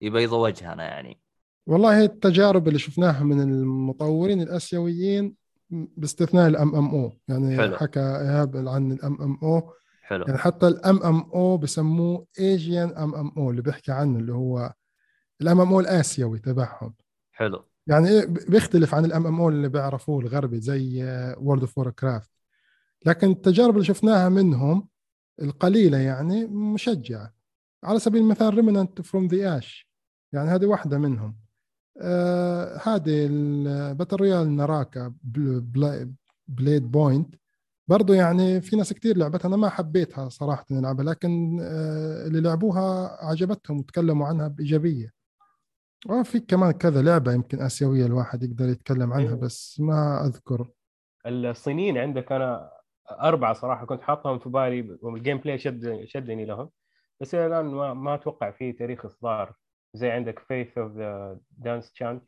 يبيضوا 0.00 0.46
وجهنا 0.46 0.84
يعني. 0.84 1.20
والله 1.66 2.04
التجارب 2.04 2.68
اللي 2.68 2.78
شفناها 2.78 3.24
من 3.24 3.40
المطورين 3.40 4.42
الآسيويين 4.42 5.34
باستثناء 5.70 6.48
ال 6.48 6.74
MMO. 6.74 7.12
يعني 7.28 7.56
حلو. 7.56 7.76
حكى 7.76 8.00
إيهاب 8.00 8.56
عن 8.56 8.92
ال 8.92 9.22
MMO. 9.22 9.72
حلو. 10.02 10.24
يعني 10.26 10.38
حتى 10.38 10.68
ال 10.68 11.02
MMO 11.02 11.56
بسموه 11.56 12.26
Asian 12.38 12.88
MMO 12.96 13.50
اللي 13.50 13.62
بيحكي 13.62 13.92
عنه 13.92 14.18
اللي 14.18 14.32
هو 14.32 14.72
ال 15.40 15.60
MMO 15.60 15.80
الآسيوي 15.80 16.38
تبعهم. 16.38 16.94
حلو. 17.32 17.69
يعني 17.90 18.08
إيه 18.08 18.26
بيختلف 18.26 18.94
عن 18.94 19.04
ال 19.04 19.26
MMO 19.26 19.48
اللي 19.48 19.68
بيعرفوه 19.68 20.20
الغربي 20.20 20.60
زي 20.60 21.04
World 21.38 21.62
of 21.62 21.88
Warcraft 21.88 22.30
لكن 23.06 23.30
التجارب 23.30 23.74
اللي 23.74 23.84
شفناها 23.84 24.28
منهم 24.28 24.88
القليلة 25.42 25.98
يعني 25.98 26.46
مشجعة. 26.46 27.34
على 27.84 27.98
سبيل 27.98 28.22
المثال 28.22 28.54
Remnant 28.54 29.00
From 29.02 29.26
the 29.26 29.58
Ashes 29.58 29.88
يعني 30.32 30.50
هذه 30.50 30.66
واحدة 30.66 30.98
منهم. 30.98 31.36
آه 32.02 32.80
هذه 32.84 33.26
ال 33.30 34.16
battle 34.16 34.56
royale 34.56 35.14
Naraka 36.48 36.90
Bladepoint 36.90 37.34
برضو 37.88 38.12
يعني 38.12 38.60
في 38.60 38.76
ناس 38.76 38.92
كتير 38.92 39.16
لعبتها 39.16 39.48
أنا 39.48 39.56
ما 39.56 39.68
حبيتها 39.68 40.28
صراحة 40.28 40.64
نلعبها 40.70 41.04
لكن 41.04 41.58
آه 41.62 42.26
اللي 42.26 42.40
لعبوها 42.40 43.18
عجبتهم 43.26 43.78
وتكلموا 43.78 44.26
عنها 44.26 44.48
بإيجابية. 44.48 45.19
وفي 46.06 46.40
كمان 46.40 46.70
كذا 46.70 47.02
لعبة 47.02 47.32
يمكن 47.32 47.60
آسيوية 47.60 48.06
الواحد 48.06 48.42
يقدر 48.42 48.68
يتكلم 48.68 49.12
عنها 49.12 49.28
أيوة. 49.28 49.40
بس 49.40 49.80
ما 49.80 50.26
أذكر. 50.26 50.68
الصينيين 51.26 51.98
عندك 51.98 52.32
أنا 52.32 52.70
أربعة 53.10 53.52
صراحة 53.52 53.86
كنت 53.86 54.02
حاطهم 54.02 54.38
في 54.38 54.48
بالي 54.48 54.98
والجيم 55.02 55.38
بلاي 55.38 55.58
شد 55.58 56.04
شدني 56.04 56.44
لهم. 56.44 56.70
بس 57.20 57.34
إلى 57.34 57.46
الآن 57.46 57.64
ما, 57.64 57.94
ما 57.94 58.14
أتوقع 58.14 58.50
في 58.50 58.72
تاريخ 58.72 59.04
اصدار 59.04 59.54
زي 59.94 60.10
عندك 60.10 60.38
فيث 60.38 60.78
اوف 60.78 60.92
ذا 60.92 61.40
دانس 61.50 61.92
تشانت 61.92 62.22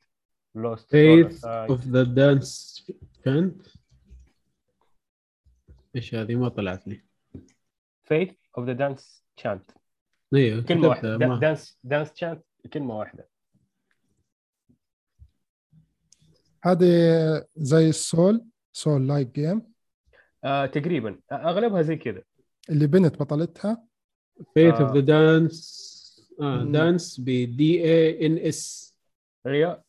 لوست 0.54 0.90
فيث 0.90 1.44
اوف 1.44 1.86
ذا 1.86 2.02
دانس 2.02 2.82
كانت 3.24 3.62
إيش 5.96 6.14
هذه؟ 6.14 6.34
ما 6.34 6.48
طلعت 6.48 6.88
لي. 6.88 7.04
فيث 8.04 8.32
اوف 8.58 8.66
ذا 8.66 8.72
دانس 8.72 9.24
تشانت 9.36 9.70
أيوه 10.34 10.62
كلمة 10.62 10.88
واحدة. 10.88 11.16
دانس 11.16 11.78
دانس 11.84 12.12
تشانت 12.12 12.42
كلمة 12.72 12.98
واحدة. 12.98 13.31
هذه 16.62 17.44
زي 17.56 17.88
ال 17.88 18.44
souls 18.72 19.08
souls-like 19.08 19.34
game 19.34 19.62
آه 20.44 20.66
تقريبا. 20.66 21.18
أغلبها 21.32 21.82
زي 21.82 21.96
كذا. 21.96 22.22
اللي 22.70 22.86
بنت 22.86 23.18
بطلتها. 23.20 23.84
Faith 24.54 24.74
آه. 24.74 24.82
of 24.82 24.94
the 24.94 25.00
Dans. 25.00 25.92
Dans 26.72 27.20
ب 27.20 27.52
D 27.52 27.84
A 27.84 28.26
N 28.26 28.38
S 28.38 28.94
هي 29.46 29.82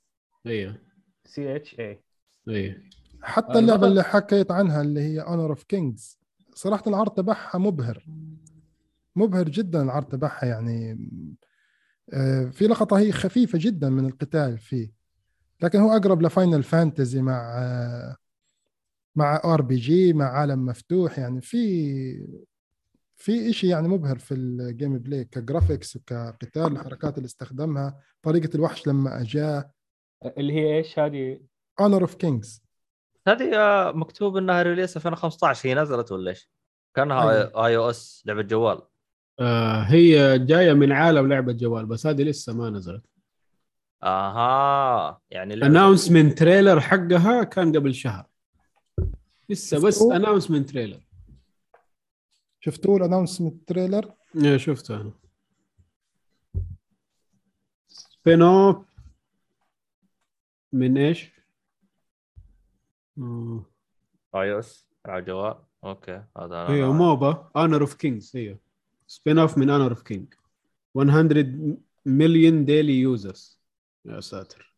أيوه. 0.46 0.78
C 1.26 1.56
H 1.56 1.80
A 1.80 2.04
أيوه. 2.50 2.76
حتى 3.22 3.54
آه، 3.54 3.60
اللعبة 3.60 3.88
اللي 3.88 4.04
حكيت 4.04 4.52
عنها 4.52 4.82
اللي 4.82 5.02
هي 5.02 5.20
Honor 5.22 5.50
of 5.50 5.64
Kings 5.64 6.20
صراحة 6.56 6.84
العرض 6.88 7.12
تبعها 7.12 7.58
مبهر. 7.58 8.06
مبهر 9.16 9.50
جدا 9.50 9.82
العرض 9.84 10.06
تبعها 10.06 10.46
يعني. 10.46 11.10
آه، 12.14 12.46
في 12.46 12.68
لقطة 12.68 13.00
هي 13.00 13.12
خفيفة 13.12 13.60
جدا 13.62 13.90
من 13.90 14.06
القتال 14.06 14.58
فيه. 14.58 15.03
لكن 15.64 15.80
هو 15.80 15.92
أقرب 15.92 16.22
ل 16.22 16.29
Final 16.29 16.64
Fantasy 16.64 17.22
مع 17.22 17.54
آه، 17.58 18.16
مع 19.16 19.42
RPG 19.46 20.14
مع 20.14 20.26
عالم 20.26 20.66
مفتوح. 20.66 21.20
يعني 21.20 21.42
في 21.42 22.44
في 23.16 23.54
شيء 23.54 23.70
يعني 23.70 23.88
مبهر 23.88 24.18
في 24.18 24.34
ال 24.34 24.98
gameplay 25.00 25.26
ك 25.26 25.34
graphics 25.34 25.96
وكقتال 25.96 26.72
الحركات 26.72 27.18
اللي 27.18 27.26
استخدمها 27.26 28.00
طريقة 28.22 28.56
الوحش 28.56 28.88
لما 28.88 29.22
أجاه. 29.22 29.72
اللي 30.38 30.54
هي 30.54 30.78
إيش 30.78 31.00
هذه؟ 31.00 31.40
Honor 31.80 32.02
of 32.02 32.16
Kings 32.16 32.64
هذه 33.28 33.56
آه، 33.56 33.92
مكتوب 33.92 34.38
إنها 34.38 34.62
release 34.62 34.98
2015 34.98 35.70
هي 35.70 35.76
نزلت 35.76 36.12
ولا 36.12 36.30
إيش؟ 36.30 36.50
كأنها 36.96 37.32
أيوة. 37.32 37.66
iOS 37.66 38.24
لعبة 38.26 38.42
جوال. 38.42 38.82
آه 39.40 39.82
هي 39.82 40.40
جاية 40.40 40.74
من 40.74 40.92
عالم 40.92 41.28
لعبة 41.28 41.54
جوال 41.54 41.86
بس 41.86 42.08
هذه 42.08 42.24
لسه 42.24 42.54
ما 42.54 42.70
نزلت. 42.70 43.13
آها 44.04 45.22
يعني 45.32 45.54
announcement 45.54 46.40
trailer 46.40 46.80
حقها 46.80 47.44
كان 47.44 47.76
قبل 47.76 47.94
شهر. 47.96 48.26
لسه 49.50 49.88
بس 49.88 49.94
شفتوه؟ 49.96 50.16
announcement 50.16 50.70
trailer 50.70 51.00
شفتوا 52.60 52.98
ال 52.98 53.03
announcement 53.03 53.68
trailer 53.68 54.14
إيه 54.36 54.58
شفته 54.58 55.02
أنا. 55.02 55.12
spin-off 57.88 58.86
من 60.74 60.98
إيش؟ 60.98 61.32
i 63.18 64.54
OS 64.54 64.88
على 65.06 65.22
جوال 65.22 65.56
okay 65.84 66.24
هذا 66.38 66.68
أيوه 66.68 66.94
MOBA 66.94 67.52
Honor 67.56 67.82
of 67.82 67.94
Kings 67.94 68.36
أيوه 68.36 68.60
spin-off 69.08 69.58
من 69.58 69.70
Honor 69.70 69.90
of 69.90 70.02
King 70.02 70.34
100 70.96 71.78
مليون 72.06 72.66
daily 72.66 73.00
users 73.00 73.53
يا 74.06 74.20
ساتر 74.20 74.76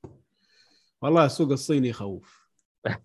والله 1.01 1.25
السوق 1.25 1.51
الصيني 1.51 1.89
يخوف 1.89 2.49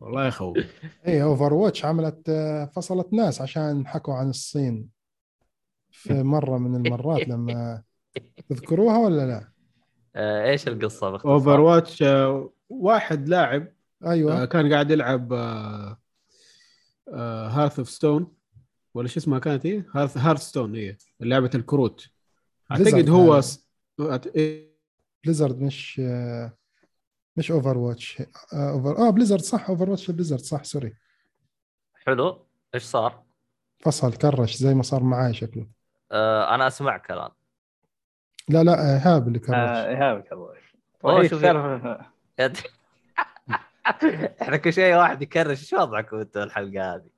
والله 0.00 0.26
يخوف 0.26 0.58
اي 1.06 1.22
Overwatch 1.22 1.84
عملت 1.84 2.28
آه، 2.28 2.64
فصلت 2.64 3.12
ناس 3.12 3.40
عشان 3.40 3.86
حكوا 3.86 4.14
عن 4.14 4.30
الصين 4.30 4.88
في 5.90 6.22
مرة 6.34 6.58
من 6.58 6.76
المرات 6.76 7.28
لما 7.28 7.82
تذكروها 8.48 8.98
ولا 8.98 9.26
لا؟ 9.26 9.52
آه، 10.16 10.50
إيش 10.50 10.68
القصة 10.68 11.10
باختصار؟ 11.10 11.32
Over 11.32 11.60
watch 11.60 12.04
واحد 12.68 13.28
لاعب 13.28 13.68
آه، 14.02 14.10
أيوه 14.10 14.44
كان 14.44 14.72
قاعد 14.72 14.90
يلعب 14.90 15.32
آه، 15.32 15.98
Hearth 17.48 17.78
of 17.78 17.90
Stone 17.90 18.32
ولا 18.94 19.08
شو 19.08 19.20
اسمها 19.20 19.38
كانت 19.38 19.66
هي؟ 19.66 19.84
Hearth 19.94 20.16
Hearthstone 20.16 20.74
هي 20.74 20.96
لعبة 21.20 21.50
الكروت 21.54 22.08
أعتقد 22.70 23.08
هو 23.08 23.40
أت- 24.00 24.36
إيه، 24.36 24.68
Blizzard 25.24 25.60
مش 25.60 26.00
آه، 26.04 26.52
مش 27.36 27.50
Overwatch 27.50 28.22
Over 28.52 28.98
آه 28.98 29.10
Blizzard 29.10 29.40
صح 29.40 29.70
Overwatch 29.70 30.10
Blizzard 30.10 30.40
صح 30.40 30.64
sorry. 30.64 30.94
حلو. 32.06 32.46
إيش 32.74 32.82
صار؟ 32.82 33.22
فصل 33.80 34.12
crash 34.16 34.56
زي 34.56 34.74
ما 34.74 34.82
صار 34.82 35.02
معاي 35.02 35.34
شكله. 35.34 35.66
آه 36.12 36.54
أنا 36.54 36.66
اسمعك 36.66 37.10
الان 37.10 37.30
لا 38.48 38.62
لا 38.64 38.92
إيهاب 38.94 39.28
اللي 39.28 39.38
كرش. 39.38 39.54
آه، 39.54 39.86
الله 40.32 40.54
والله 41.02 41.20
طيب 41.20 41.30
شوف- 41.30 41.40
إحنا 44.42 44.56
كل 44.56 44.72
شيء 44.72 44.94
واحد 44.96 45.22
يكرش. 45.22 45.60
إيش 45.60 45.72
وضعكم 45.72 46.16
أنتم 46.16 46.40
الحلقة 46.42 46.94
هذه؟ 46.94 47.10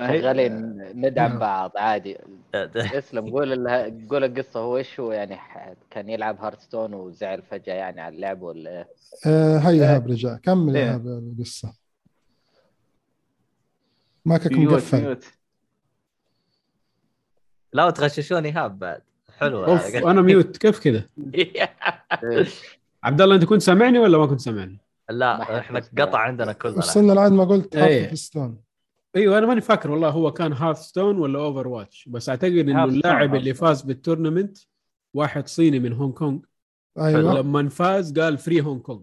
هي- 0.00 0.20
شغالين 0.22 0.78
ندعم. 1.00 1.38
بعض 1.38 1.72
عادي 1.76 2.18
اسلم 2.54 3.30
قول 3.30 3.68
قول 4.10 4.24
القصة 4.24 4.60
هو 4.60 4.76
إيش 4.76 5.00
هو 5.00 5.12
يعني 5.12 5.36
ح- 5.36 5.72
كان 5.90 6.08
يلعب 6.08 6.40
هارتستون 6.40 6.94
وزعل 6.94 7.42
فجاه 7.42 7.74
يعني 7.74 8.00
على 8.00 8.14
اللعب 8.16 8.42
ولا؟ 8.42 8.86
آه 9.26 9.58
هيا 9.58 9.70
إيهاب 9.70 10.06
رجع 10.10 10.36
كمل 10.36 10.76
إيه. 10.76 10.84
إيهاب 10.84 11.06
القصة 11.06 11.72
mic 14.24 14.45
ك 14.45 14.52
mute 14.52 14.72
مقفل 14.72 15.00
mute 15.02 15.24
لا 17.72 17.84
وتغششوني 17.84 18.52
هاب 18.52 18.78
بعد 18.78 19.02
حلو 19.38 19.64
أوف 19.64 19.96
أنا 20.10 20.22
mute 20.22 20.56
كيف 20.56 20.78
كذا؟ 20.80 21.04
عبد 23.04 23.20
الله 23.20 23.34
أنت 23.34 23.44
كنت 23.44 23.62
سامعني 23.62 23.98
ولا 23.98 24.18
ما 24.18 24.26
كنت 24.26 24.40
سامعني؟ 24.40 24.78
لا 25.10 25.58
إحنا. 25.58 25.80
قطع 25.98 26.18
عندنا 26.18 26.52
كلنا 26.52 26.76
وصلنا 26.78 27.12
لعند 27.12 27.32
ما 27.32 27.44
قلت 27.44 27.76
إيه. 27.76 28.04
Hearthstone 28.06 28.58
إيوه 29.16 29.38
أنا 29.38 29.46
ماني 29.46 29.60
فاكر 29.60 29.90
والله 29.90 30.08
هو 30.08 30.32
كان 30.32 30.52
Hearthstone 30.52 31.18
ولا 31.18 31.38
Overwatch 31.38 32.08
بس 32.08 32.28
أعتقد 32.28 32.52
إنه 32.52 32.84
اللاعب 32.84 33.34
اللي. 33.34 33.54
فاز 33.54 33.82
بال 33.82 33.95
tournament 33.95 34.58
واحد 35.14 35.48
صيني 35.48 35.78
من 35.78 35.92
هونغ 35.92 36.12
كونغ 36.14 36.38
أيوه. 36.98 37.34
لما 37.34 37.68
فاز 37.68 38.18
قال 38.18 38.38
free 38.38 38.60
Hong 38.60 38.80
Kong 38.80 39.02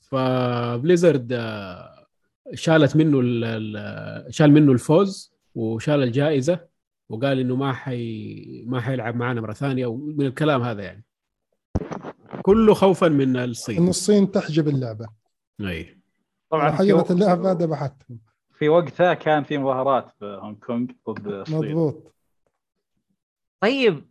فبليزرد 0.00 1.32
شالت 2.54 2.96
منه 2.96 3.20
ال- 3.20 3.44
ال- 3.44 4.34
شال 4.34 4.52
منه 4.52 4.72
الفوز 4.72 5.34
وشال 5.54 6.02
الجائزة 6.02 6.66
وقال 7.08 7.38
إنه 7.38 7.56
ما 7.56 7.72
حي 7.72 8.64
ما 8.66 8.80
حيلعب 8.80 9.16
معنا 9.16 9.40
مرة 9.40 9.52
ثانية 9.52 9.86
ومن 9.86 10.26
الكلام 10.26 10.62
هذا 10.62 10.82
يعني. 10.82 11.04
كله 12.42 12.74
خوفا 12.74 13.08
من 13.08 13.20
إنه 13.22 13.44
الصين 13.44 13.88
الصين 13.88 14.30
تحجب 14.30 14.68
اللعبة. 14.68 15.08
اي 15.60 15.98
طبعا 16.50 16.70
حجبت 16.70 17.10
اللعبه 17.10 17.52
ذبحتهم. 17.52 18.18
في 18.58 18.68
وقتها 18.68 19.14
كان 19.14 19.44
في 19.44 19.58
مظاهرات 19.58 20.10
بهونغ 20.20 20.54
كونغ 20.54 20.86
ضد 21.10 21.26
الصين. 21.26 21.58
مضبوط. 21.58 22.14
طيب 23.60 24.06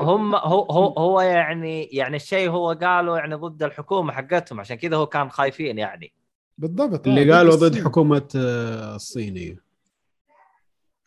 هم 0.00 0.34
هو 0.34 0.62
هو 0.62 0.86
هو 0.98 1.20
يعني 1.20 1.84
يعني 1.84 2.16
الشيء 2.16 2.50
هو 2.50 2.72
قالوا 2.72 3.18
يعني 3.18 3.34
ضد 3.34 3.62
الحكومة 3.62 4.12
حقتهم 4.12 4.60
عشان 4.60 4.76
كذا 4.76 4.96
هو 4.96 5.06
كان 5.06 5.30
خايفين 5.30 5.78
يعني. 5.78 6.12
بالضبط. 6.58 7.08
آه، 7.08 7.10
اللي 7.10 7.32
قالوا 7.32 7.56
ضد. 7.56 7.84
حكومة 7.84 8.28
آه، 8.36 8.94
الصين 8.96 9.36
إيه. 9.36 9.62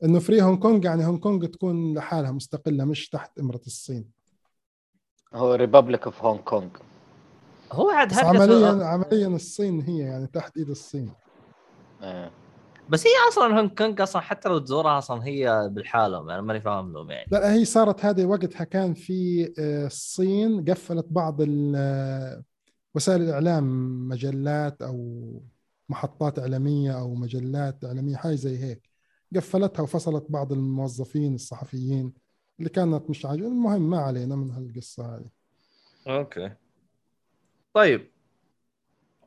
إنه 0.04 0.20
free 0.20 0.42
Hong 0.42 0.60
Kong 0.60 0.86
يعني 0.86 1.06
هونغ 1.06 1.20
كونغ 1.20 1.46
تكون 1.46 1.94
لحالها 1.98 2.32
مستقلة 2.32 2.86
مش 2.86 3.10
تحت 3.10 3.40
إمرة 3.40 3.62
الصين. 3.68 4.12
هو 5.34 5.54
republic 5.54 6.06
of 6.06 6.24
Hong 6.24 6.42
Kong 6.42 6.70
هو 7.72 7.90
عاد 7.90 8.14
عمليا 8.14 8.86
عمليا 8.86 9.28
الصين 9.28 9.82
هي 9.82 10.00
يعني 10.00 10.28
تحت 10.28 10.58
إيد 10.58 10.70
الصين. 10.70 11.12
آه. 12.02 12.32
بس 12.90 13.08
هي 13.08 13.12
أصلا 13.30 13.60
هونغ 13.60 13.68
كونغ 13.68 14.04
أصلا 14.04 14.22
حتى 14.22 14.50
لو 14.50 14.58
تزورها 14.60 14.98
أصلا 14.98 15.26
هي 15.26 15.70
بالحالهم 15.72 16.30
يعني 16.30 16.42
ماني 16.42 16.62
فاهم 16.62 16.94
لهم 16.94 17.12
يعني. 17.12 17.28
لا 17.32 17.54
هي 17.54 17.66
صارت 17.66 18.06
هذه 18.06 18.26
وقتها 18.26 18.64
كان 18.64 18.94
في 18.94 19.54
آه، 19.60 19.86
الصين 19.86 20.66
قفلت 20.66 21.06
بعض 21.10 21.42
ال- 21.42 21.74
آه، 21.78 22.44
وسائل 22.96 23.22
الإعلام 23.22 23.64
مجلات 24.08 24.82
أو 24.82 25.24
محطات 25.90 26.40
إعلامية 26.40 27.00
أو 27.00 27.16
مجلات 27.16 27.86
إعلامية 27.86 28.16
حاجة 28.16 28.36
زي 28.36 28.58
هيك. 28.64 28.90
قفلتها 29.36 29.84
وفصلت 29.84 30.26
بعض 30.30 30.52
الموظفين 30.54 31.36
الصحفيين 31.36 32.14
اللي 32.60 32.70
كانت 32.70 33.10
مش 33.10 33.26
عاجبة. 33.26 33.48
المهم 33.48 33.90
ما 33.90 34.00
علينا 34.00 34.36
من 34.36 34.52
هالقصة 34.52 35.16
هذه. 35.16 35.30
أوكي. 36.08 36.52
طيب. 37.74 38.12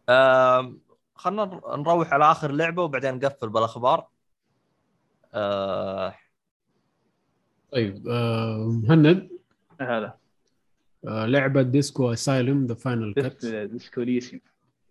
آم... 0.09 0.88
خلينا 1.19 1.61
نروح 1.77 2.13
على 2.13 2.31
آخر 2.31 2.53
لعبة 2.53 2.83
وبعدين 2.83 3.15
نقفل 3.15 3.49
بالأخبار. 3.49 4.07
آه... 5.35 6.15
طيب 7.73 8.09
آه، 8.09 8.81
مهند. 8.85 9.29
هذا 9.81 10.15
آه، 11.09 11.27
لعبة 11.27 11.63
Disco 11.63 12.13
Asylum 12.13 12.67
The 12.67 12.75
Final 12.75 13.15
Cut 13.15 13.33
Dis- 13.47 13.71
Disco 13.71 14.01
Lysium 14.01 14.41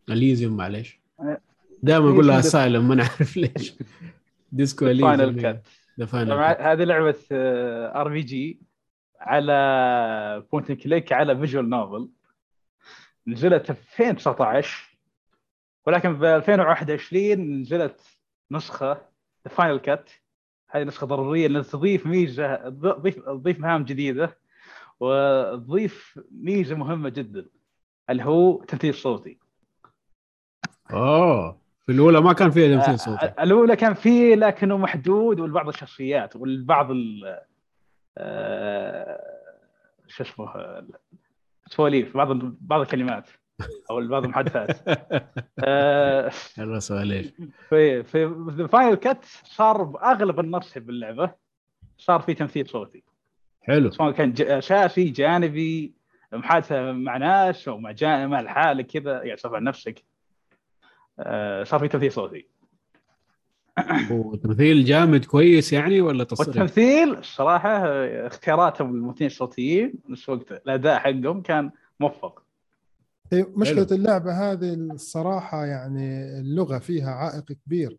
Elysium 0.09 0.57
معليش. 0.57 0.99
آه. 1.19 1.41
دائما 1.83 2.09
أقول 2.09 2.27
لها 2.27 2.39
Asylum 2.39 2.87
ما 2.87 2.95
نعرف 2.95 3.37
ليش. 3.37 3.73
Disco 4.51 4.85
Final 4.85 5.03
Elysium 5.05 5.39
Cut 5.41 5.67
The 5.99 6.05
Final 6.05 6.31
هذه 6.59 6.83
لعبة 6.83 7.15
RPG 7.31 8.59
على 9.19 10.43
point 10.51 10.71
click 10.71 11.11
على 11.13 11.37
visual 11.37 11.69
novel 11.69 12.09
نزلت 13.27 13.69
2019 13.69 14.86
ولكن 15.87 16.13
ب 16.13 16.23
2021 16.23 17.61
نزلت 17.61 18.01
نسخة 18.51 19.01
final 19.49 19.79
cut 19.79 20.09
هذه 20.69 20.83
نسخة 20.83 21.07
ضرورية 21.07 21.47
لأن 21.47 21.63
تضيف 21.63 22.05
ميزة 22.05 22.55
تضيف 22.69 23.19
تضيف 23.19 23.59
مهام 23.59 23.83
جديدة 23.83 24.37
وتضيف 24.99 26.19
ميزة 26.31 26.75
مهمة 26.75 27.09
جدا 27.09 27.45
اللي 28.09 28.23
هو 28.23 28.63
تمثيل 28.63 28.93
صوتي. 28.93 29.37
اوه 30.91 31.61
في 31.85 31.91
الأولى 31.91 32.21
ما 32.21 32.33
كان 32.33 32.51
فيها 32.51 32.77
تمثيل 32.77 32.99
صوتي. 32.99 33.25
آه، 33.25 33.43
الأولى 33.43 33.75
كان 33.75 33.93
فيه 33.93 34.35
لكنه 34.35 34.77
محدود 34.77 35.39
ولبعض 35.39 35.67
الشخصيات 35.67 36.35
ولبعض 36.35 36.91
ال 36.91 37.39
آه، 38.17 39.21
شو 40.07 40.23
اسمه 40.23 40.55
آه، 40.55 40.87
سواليف 41.67 42.17
بعض 42.17 42.29
بعض 42.61 42.81
الكلمات. 42.81 43.29
أو 43.89 44.07
بعض 44.07 44.23
المحادثات 44.23 44.77
آه، 45.59 46.31
الرسول 46.59 47.07
ليش 47.07 47.27
في 47.69 48.03
في 48.03 48.67
فاينل 48.71 48.95
كات 48.95 49.25
صار 49.43 49.83
باغلب 49.83 50.39
النص 50.39 50.77
باللعبة. 50.77 51.31
صار 51.97 52.19
في 52.21 52.33
تمثيل 52.33 52.67
صوتي. 52.69 53.03
حلو. 53.61 53.91
سواء 53.91 54.11
كان 54.11 54.33
ج- 54.33 54.59
شاشي 54.59 55.03
جانبي 55.09 55.93
محادثة 56.33 56.91
مع 56.91 57.17
ناس 57.17 57.67
أو 57.67 57.77
مع 57.77 57.91
جان... 57.91 58.29
مع 58.29 58.41
لحالك 58.41 58.85
كذا 58.87 59.23
يعني 59.23 59.37
صار 59.37 59.55
عن 59.55 59.63
نفسك. 59.63 60.03
آه، 61.19 61.63
صار 61.63 61.79
في 61.79 61.87
تمثيل 61.87 62.11
صوتي. 62.11 62.47
وتمثيل 64.11 64.85
جامد 64.85 65.25
كويس 65.25 65.73
يعني 65.73 66.01
ولا 66.01 66.23
تصريح؟ 66.23 66.47
والتمثيل 66.47 67.13
الصراحه 67.17 67.69
آه، 67.87 68.27
اختياراتهم 68.27 68.95
الممثلين 68.95 69.27
الصوتيين 69.29 69.93
نفس 70.09 70.29
وقت 70.29 70.51
الأداء 70.51 70.99
حقهم 70.99 71.41
كان 71.41 71.71
موفق. 71.99 72.43
هي 73.33 73.45
مشكلة 73.55 73.87
اللعبة 73.91 74.51
هذه 74.51 74.73
الصراحة 74.73 75.65
يعني 75.65 76.39
اللغة 76.39 76.77
فيها 76.77 77.11
عائق 77.11 77.45
كبير. 77.65 77.97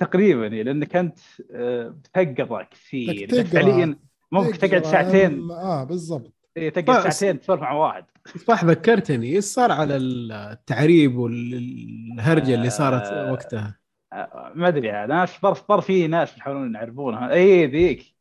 تقريبا 0.00 0.42
يعني 0.42 0.62
لأنك 0.62 0.96
أنت 0.96 1.18
آه، 1.54 1.88
بتقرأ 1.88 2.62
كثير. 2.62 3.44
فعليا 3.44 3.96
ممكن 4.32 4.58
تقعد 4.58 4.84
ساعتين. 4.84 5.50
آه 5.50 5.84
بالضبط. 5.84 6.32
إيه، 6.56 6.70
تقعد. 6.70 7.00
ساعتين 7.08 7.40
تسولف 7.40 7.60
مع 7.60 7.72
واحد. 7.72 8.04
صح 8.46 8.64
ذكرتني. 8.64 9.36
إيش 9.36 9.44
صار 9.44 9.72
على 9.72 9.96
التعريب 9.96 11.16
والهرجة 11.16 12.54
اللي 12.54 12.70
صارت 12.70 13.02
آه. 13.02 13.32
وقتها؟ 13.32 13.78
آه، 14.12 14.52
ما 14.54 14.68
أدري 14.68 14.90
عاد 14.90 15.10
أنا 15.10 15.26
صار 15.26 15.54
صار 15.54 15.80
في 15.80 16.06
ناس 16.06 16.36
يحاولون 16.36 16.74
يعرفونها 16.74 17.32
اي 17.32 17.66
ذيك. 17.66 18.14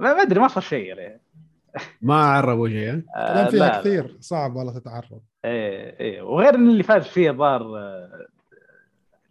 ما 0.00 0.14
ما 0.14 0.22
أدري 0.22 0.40
ما 0.40 0.48
صار 0.48 0.62
شيء 0.62 0.84
يعني. 0.84 1.20
ما 2.02 2.14
عربوا 2.14 2.68
شيء. 2.68 3.02
كلام 3.14 3.50
فيها 3.50 3.58
لا، 3.58 3.80
كثير 3.80 4.16
صعب 4.20 4.56
والله 4.56 4.78
تتعرض 4.78 5.20
إيه 5.44 6.00
إيه. 6.00 6.22
وغير 6.22 6.54
إن 6.54 6.68
اللي 6.68 6.82
فاز 6.82 7.06
فيه 7.06 7.30
ظهر 7.30 7.78
آه، 7.78 8.26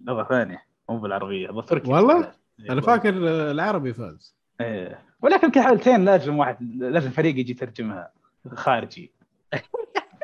لغه 0.04 0.24
ثانية 0.24 0.64
مو 0.90 0.98
بالعربية 0.98 1.48
ظهر 1.48 1.64
تركي 1.64 1.92
والله؟ 1.92 2.32
إيه، 2.60 2.72
أنا 2.72 2.82
فاكر 2.82 3.10
العربي 3.52 3.94
فاز. 3.94 4.36
إيه. 4.62 5.00
ولكن 5.22 5.52
في 5.52 5.62
حالتين 5.62 6.06
لازم 6.06 6.38
واحد 6.38 6.58
لازم 6.78 7.10
فريق 7.10 7.40
يجي 7.40 7.52
يترجمها 7.52 8.12
خارجي. 8.54 9.12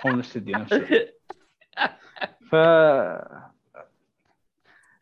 مو 0.06 0.12
من 0.12 0.16
الاستديو 0.16 0.58
نفسه 0.58 1.08
ف 2.50 2.56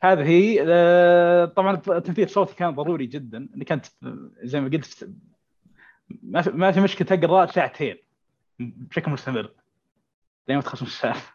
هذه 0.02 0.24
هي 0.24 0.66
آه، 0.68 1.46
طبعا 1.46 1.82
التمثيل 1.88 2.26
الصوتي 2.26 2.56
كان 2.56 2.76
ضروري 2.76 3.06
جدا 3.06 3.50
انك 3.56 3.72
انت 3.72 3.86
زي 4.44 4.62
ما 4.62 4.70
قلت 4.70 5.10
ما 6.10 6.42
في 6.42 6.50
ما 6.50 6.72
في 6.72 6.82
مشكلة 6.82 7.18
تقرأ 7.18 7.46
ساعتين 7.46 7.98
بشكل 8.60 9.12
مستمر. 9.12 9.52
لين 10.48 10.58
ما 10.58 10.64
تخلص 10.64 10.82
من 10.82 10.88
السالفه 10.88 11.34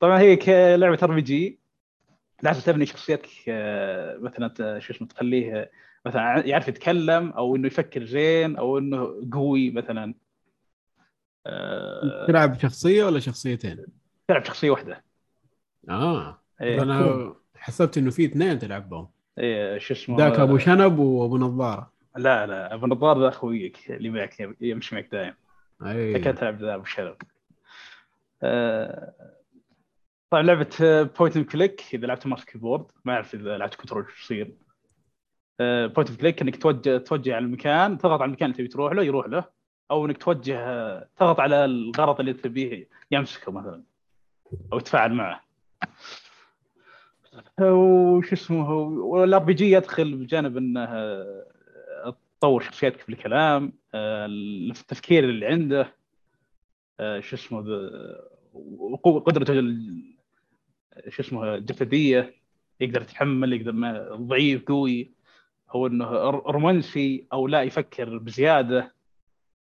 طبعا 0.00 0.18
هي 0.18 0.36
ك- 0.36 0.48
لعبة 0.48 0.98
RPG 1.02 1.60
لازم 2.42 2.60
تبني 2.60 2.86
شخصيتك 2.86 3.28
آه، 3.48 4.18
مثلا 4.18 4.78
شو 4.78 4.92
اسمه 4.92 5.08
تخليه 5.08 5.70
مثلا 6.06 6.46
يعرف 6.46 6.68
يتكلم 6.68 7.30
أو 7.30 7.56
إنه 7.56 7.66
يفكر 7.66 8.04
زين 8.04 8.56
أو 8.56 8.78
إنه 8.78 9.28
قوي 9.32 9.70
مثلا. 9.70 10.14
آه، 11.46 12.26
تلعب 12.28 12.58
شخصية 12.58 13.04
ولا 13.04 13.20
شخصيتين؟ 13.20 13.86
تلعب 14.28 14.44
شخصية 14.44 14.70
واحدة. 14.70 15.04
آه. 15.88 16.42
إيه، 16.60 16.82
أنا 16.82 17.34
حسبت 17.56 17.98
إنه 17.98 18.10
في 18.10 18.24
اثنين 18.24 18.58
تلعب 18.58 18.88
بهم 18.88 19.08
إيه، 19.38 19.78
شو 19.78 19.94
اسمه؟ 19.94 20.18
ذاك 20.18 20.38
أبو 20.38 20.58
شنب 20.58 20.98
وأبو 20.98 21.38
نظارة. 21.38 21.92
لا 22.16 22.46
لا 22.46 22.74
أبو 22.74 22.86
نظار 22.86 23.20
ذا 23.20 23.28
أخويك 23.28 23.90
اللي 23.90 24.10
معك 24.10 24.56
يمشي 24.60 24.94
معك 24.94 25.08
دائم 25.12 25.34
اي 25.82 26.14
فكرة 26.14 26.32
تلعب 26.32 26.62
ذا 26.62 26.74
أبو 26.74 26.84
آه، 26.98 27.16
طبعا 30.30 30.42
لعبة 30.42 30.68
point 31.18 31.36
and 31.36 31.46
click 31.46 31.82
إذا 31.94 32.06
لعبت 32.06 32.26
mouse 32.26 32.44
keyboard 32.44 32.86
ما 33.04 33.12
أعرف 33.12 33.34
إذا 33.34 33.58
لعبت 33.58 33.74
control 33.74 34.06
شو 34.08 34.24
يصير. 34.24 34.54
point 35.60 36.10
and 36.10 36.20
click 36.20 36.42
إنك 36.42 36.56
توجه 36.62 36.98
توجه 36.98 37.34
على 37.34 37.44
المكان 37.44 37.98
تضغط 37.98 38.20
على 38.20 38.28
المكان 38.28 38.50
اللي 38.50 38.58
تبي 38.58 38.68
تروح 38.68 38.92
له 38.92 39.02
يروح 39.02 39.26
له. 39.26 39.44
أو 39.90 40.06
إنك 40.06 40.18
توجه 40.18 40.58
آه، 40.58 41.08
تضغط 41.16 41.40
على 41.40 41.64
الغرض 41.64 42.20
اللي 42.20 42.32
تبيه 42.32 42.88
يمسكه 43.10 43.52
مثلا. 43.52 43.82
أو 44.72 44.78
يتفاعل 44.78 45.12
معه. 45.12 45.40
وش 47.60 48.32
اسمه 48.32 48.70
وال 48.72 49.44
RPG 49.44 49.72
يدخل 49.72 50.14
بجانب 50.14 50.56
إنه 50.56 50.84
آه، 50.84 52.16
تطور 52.38 52.62
شخصيتك 52.62 53.06
بالكلام 53.06 53.72
آه، 53.94 54.26
التفكير 54.26 55.24
اللي 55.24 55.46
عنده. 55.46 55.80
آه، 55.80 55.92
شو 57.20 57.36
اسمه 57.36 57.60
ذا- 57.60 58.28
وقوة 58.52 59.20
قدرته 59.20 59.52
ال- 59.52 60.14
شو 61.08 61.22
اسمه 61.22 61.54
الجسدية 61.54 62.34
يقدر 62.80 63.02
يتحمل 63.02 63.52
يقدر 63.52 63.72
ما 63.72 64.08
ضعيف 64.14 64.62
قوي. 64.64 65.10
هو 65.70 65.86
إنه 65.86 66.04
رومانسي 66.30 67.26
أو 67.32 67.48
لا 67.48 67.62
يفكر 67.62 68.18
بزيادة. 68.18 68.94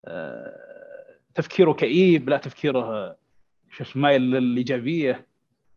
آه، 0.05 1.17
تفكيره 1.35 1.73
كئيب 1.73 2.29
لا 2.29 2.37
تفكيره 2.37 2.79
آه، 2.79 3.17
شو 3.71 3.83
اسمه 3.83 4.01
مايل 4.01 4.21
للإيجابية 4.21 5.25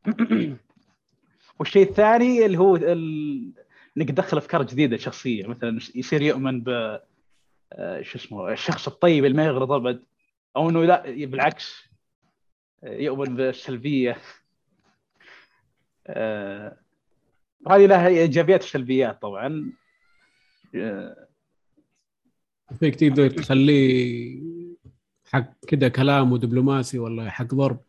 والشيء 1.59 1.83
الثاني 1.89 2.47
اللي 2.47 2.59
هو 2.59 2.77
ال... 2.77 3.53
إنك 3.97 4.09
تدخل 4.09 4.37
أفكار 4.37 4.63
جديدة 4.63 4.97
شخصية. 4.97 5.47
مثلا 5.47 5.79
يصير 5.95 6.23
يؤمن 6.23 6.61
ب 6.61 6.69
آه، 7.73 8.03
شو 8.03 8.19
اسمه 8.19 8.53
الشخص 8.53 8.89
الطيب 8.89 9.25
اللي 9.25 9.37
ما 9.37 9.45
يغرض 9.45 9.73
ابد 9.73 10.03
أو 10.57 10.71
إنه 10.71 10.85
لا 10.85 11.03
بالعكس. 11.27 11.89
آه، 12.85 12.97
يؤمن 12.97 13.37
بالسلبية. 13.37 14.17
آه، 16.07 16.77
وهذه 17.67 17.87
لها 17.87 18.09
إيجابيات 18.09 18.63
وسلبيات 18.63 19.23
طبعا. 19.23 19.73
آه، 20.75 21.29
فيك 22.79 22.95
تقدر 22.95 23.31
تخليه 23.31 24.41
حق 25.33 25.65
كده 25.69 25.89
كلام 25.89 26.33
ودبلوماسي 26.33 26.99
ولا 26.99 27.31
حق 27.31 27.55
ضرب. 27.55 27.81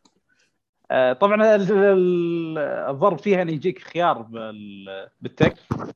آه، 0.91 1.13
طبعا 1.13 1.55
ال- 1.55 1.71
ال- 1.71 2.57
الضرب 2.57 3.19
فيها 3.19 3.41
ان 3.41 3.49
يجيك 3.49 3.79
خيار 3.79 4.21
بال- 4.21 5.09
بالتكست 5.21 5.95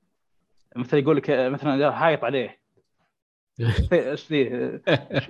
مثلا 0.76 1.00
يقول 1.00 1.18
لك 1.18 1.30
مثلا 1.30 1.90
هايط 1.90 2.24
عليه. 2.24 2.60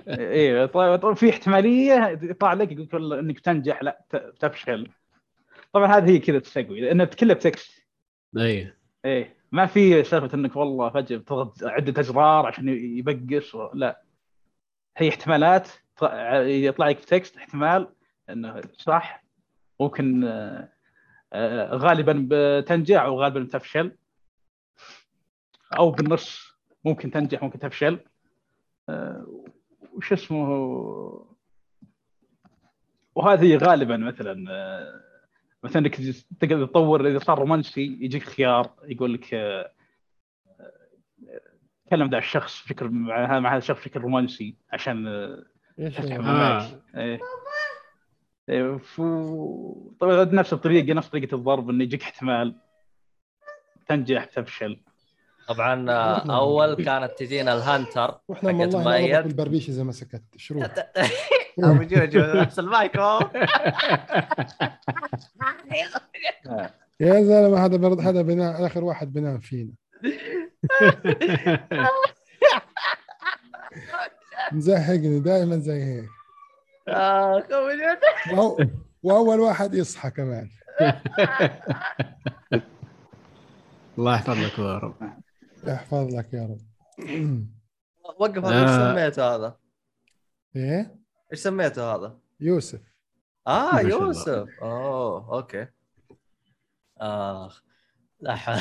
إيه 0.08 0.66
طيب 0.66 1.12
في 1.12 1.30
احتمالية 1.30 2.18
يطلع 2.22 2.52
لك 2.52 2.72
يقول 2.72 3.18
إنك 3.18 3.40
تنجح 3.40 3.82
لا 3.82 4.04
تفشل. 4.40 4.88
طبعا 5.72 5.96
هذه 5.96 6.10
هي 6.10 6.18
كذا 6.18 6.38
تسوي 6.38 6.80
لأن 6.80 7.04
كلها 7.04 7.34
ب 7.34 7.44
text 7.44 7.86
اي 8.36 8.72
إيه 9.04 9.36
ما 9.52 9.66
في 9.66 10.04
سالفة 10.04 10.34
إنك 10.34 10.56
والله 10.56 10.90
فجأة 10.90 11.16
بتضغط 11.16 11.64
عدة 11.64 12.00
أزرار 12.00 12.46
عشان 12.46 12.68
يبقس 12.68 13.54
و... 13.54 13.70
لا. 13.74 14.02
هي 14.96 15.08
احتمالات 15.08 15.68
يطلع 16.42 16.88
لك 16.88 17.04
text 17.04 17.36
احتمال 17.36 17.88
إنه 18.30 18.60
صح. 18.78 19.24
ممكن 19.80 20.24
آه، 21.32 21.76
غالبا 21.76 22.26
بتنجح 22.30 23.02
أو 23.02 23.20
غالبا 23.22 23.40
بتفشل 23.40 23.96
أو 25.78 25.90
بالنص 25.90 26.50
ممكن 26.84 27.10
تنجح 27.10 27.42
ممكن 27.42 27.58
تفشل. 27.58 27.98
وش 29.94 30.12
اسمه 30.12 30.46
وهذه 33.14 33.56
غالبا 33.56 33.96
مثلا 33.96 34.44
آه، 34.50 35.00
مثلا 35.64 35.82
إنك 35.82 35.96
تقدر 36.40 36.66
تطور 36.66 37.08
إذا 37.08 37.18
صار 37.18 37.38
رومانسي 37.38 37.98
يجيك 38.00 38.22
خيار 38.22 38.70
يقول 38.84 39.14
لك 39.14 39.34
آه، 39.34 39.72
آه، 40.60 40.72
تكلم 41.86 42.10
ذا 42.10 42.18
الشخص 42.18 42.64
بشكل 42.64 42.88
مع 42.90 43.38
هذا 43.38 43.58
الشخص 43.58 43.80
بشكل 43.80 44.00
رومانسي 44.00 44.54
عشان 44.72 45.06
آه،؟ 45.08 45.44
آه. 46.94 47.00
إيه 47.00 47.20
إيه، 48.48 48.76
فو- 48.76 49.92
طبعا 50.00 50.24
نفس 50.24 50.52
الطريقة 50.52 50.94
نفس 50.94 51.08
طريقة 51.08 51.34
الضرب 51.34 51.70
إنه 51.70 51.84
يجيك 51.84 52.02
احتمال 52.02 52.54
تنجح 53.86 54.24
تفشل 54.24 54.80
طبعا 55.50 55.90
آه، 55.90 56.36
أول 56.40 56.84
كانت 56.84 57.10
تجينا 57.18 57.54
الهانتر 57.54 58.20
وإحنا 58.28 58.52
حقت 58.52 58.74
والله 58.74 58.82
مؤيد 58.82 59.14
البربيش 59.14 59.68
اذا 59.68 59.82
ما 59.82 59.92
سكت. 59.92 60.22
شروح. 60.36 60.66
أبو 61.64 61.82
جوجو 61.82 62.20
نفس 62.20 62.58
المايك. 62.58 62.96
يا 67.00 67.22
زلمة 67.22 67.64
هذا 67.64 67.76
برد 67.76 68.00
هذا 68.00 68.22
بناء 68.22 68.66
آخر 68.66 68.84
واحد 68.84 69.12
بنام 69.12 69.40
فينا. 69.40 69.72
مزهقني 74.52 75.20
دائما 75.20 75.56
زي 75.58 75.82
هيك 75.84 76.08
آه، 76.88 77.44
وأول 79.02 79.40
واحد 79.40 79.74
يصحى 79.74 80.10
كمان. 80.10 80.48
الله 83.98 84.14
يحفظ 84.14 84.38
لك 84.38 84.58
يا 84.58 84.78
رب. 84.78 84.94
يحفظ 85.66 86.14
لك 86.14 86.32
يا 86.32 86.42
رب 86.42 86.60
وقف 88.20 88.44
هذا 88.44 88.62
إيش. 88.62 88.70
سميته 88.70 89.34
هذا؟ 89.34 89.56
إيه 90.56 90.96
إيش 91.32 91.40
سميته 91.40 91.94
هذا؟ 91.94 92.18
يوسف 92.40 92.80
آه. 93.46 93.80
يوسف 93.80 94.48
أوه 94.62 95.36
أوكي 95.36 95.66
آخ 96.98 97.62
لا 98.20 98.34
حول 98.36 98.60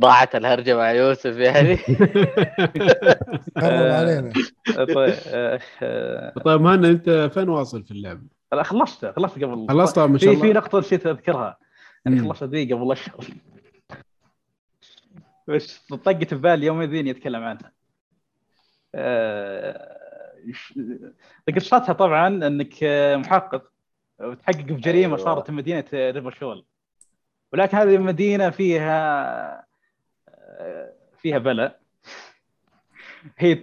ضاعت 0.00 0.34
الهرجة 0.34 0.76
مع 0.76 0.92
يوسف 0.92 1.36
يعني 1.36 1.74
قرب 3.62 3.90
علينا 3.90 4.32
طيب 4.94 5.14
طيب 6.44 6.60
مهنا 6.60 6.88
أنت 6.88 7.30
فين 7.34 7.48
واصل 7.48 7.84
في 7.84 7.90
اللعبه؟ 7.90 8.22
لا 8.52 8.62
خلصت 8.62 9.06
خلصت 9.06 9.98
قبل 9.98 10.20
شاء 10.20 10.34
في 10.34 10.40
في 10.40 10.52
نقطه 10.52 10.78
نسيت 10.78 11.06
أذكرها 11.06 11.58
اني 12.06 12.20
مم. 12.20 12.28
خلصت 12.28 12.44
ذي 12.44 12.72
قبل 12.72 12.92
اشهر 12.92 13.24
بس 15.48 15.78
طقت 15.86 16.34
في 16.34 16.34
بالي 16.34 16.66
يوم 16.66 16.82
ذي 16.82 17.08
يتكلم 17.08 17.42
عنها. 17.42 17.72
آه، 18.94 19.98
قصتها 21.56 21.92
طبعا 21.92 22.28
إنك 22.28 22.84
آه، 22.84 23.16
محقق 23.16 23.72
وتحقق 24.20 24.56
في 24.66 24.74
جريمة 24.74 25.16
أيوة. 25.16 25.24
صارت 25.24 25.46
في 25.46 25.52
مدينة 25.52 25.84
آه، 25.94 26.10
ريفرشول 26.10 26.64
ولكن 27.52 27.76
هذه 27.76 27.94
المدينة 27.96 28.50
فيها 28.50 29.66
آه، 30.28 30.92
فيها 31.18 31.38
بلاء 31.38 31.80
هي 33.38 33.54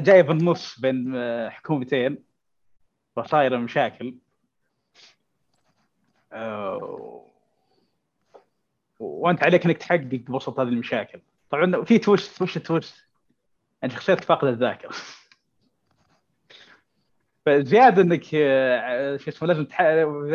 جاية 0.00 0.22
بالنص 0.22 0.80
بين 0.80 1.16
آه، 1.16 1.48
حكومتين. 1.48 2.24
فصايره 3.16 3.56
مشاكل. 3.56 4.14
وانت 8.98 9.42
عليك 9.42 9.66
انك 9.66 9.78
تحقق 9.78 10.00
بوسط 10.04 10.60
هذه 10.60 10.68
المشاكل. 10.68 11.20
طبعا 11.50 11.84
في 11.84 11.98
تويست 11.98 12.42
وش 12.42 12.56
التويست؟ 12.56 12.94
انت 13.84 13.92
شخصيتك 13.92 14.24
فاقده 14.24 14.50
الذاكرة. 14.50 14.90
فزيادة 17.46 18.02
انك 18.02 18.24
آه، 18.34 19.16
شو 19.16 19.30
اسمه 19.30 19.48
لازم 19.48 19.64
تح... 19.64 19.82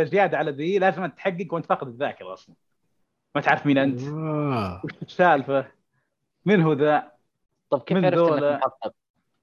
زيادة 0.03 0.38
على 0.38 0.51
ذي 0.51 0.79
لازم 0.79 1.05
تحقق 1.05 1.53
وأنت 1.53 1.65
فاقد 1.65 1.88
الذاكرة 1.88 2.33
أصلا. 2.33 2.55
ما 3.35 3.41
تعرف 3.41 3.65
مين 3.65 3.77
أنت. 3.77 4.01
آه. 4.01 4.81
وش 4.83 4.91
السالفة؟ 5.01 5.71
من 6.45 6.61
هو 6.61 6.73
ذا؟ 6.73 7.11
طب 7.69 7.81
كيف 7.81 7.97
من 7.97 8.05
عرفت 8.05 8.19
إنك 8.19 8.29
ذولا؟ 8.29 8.59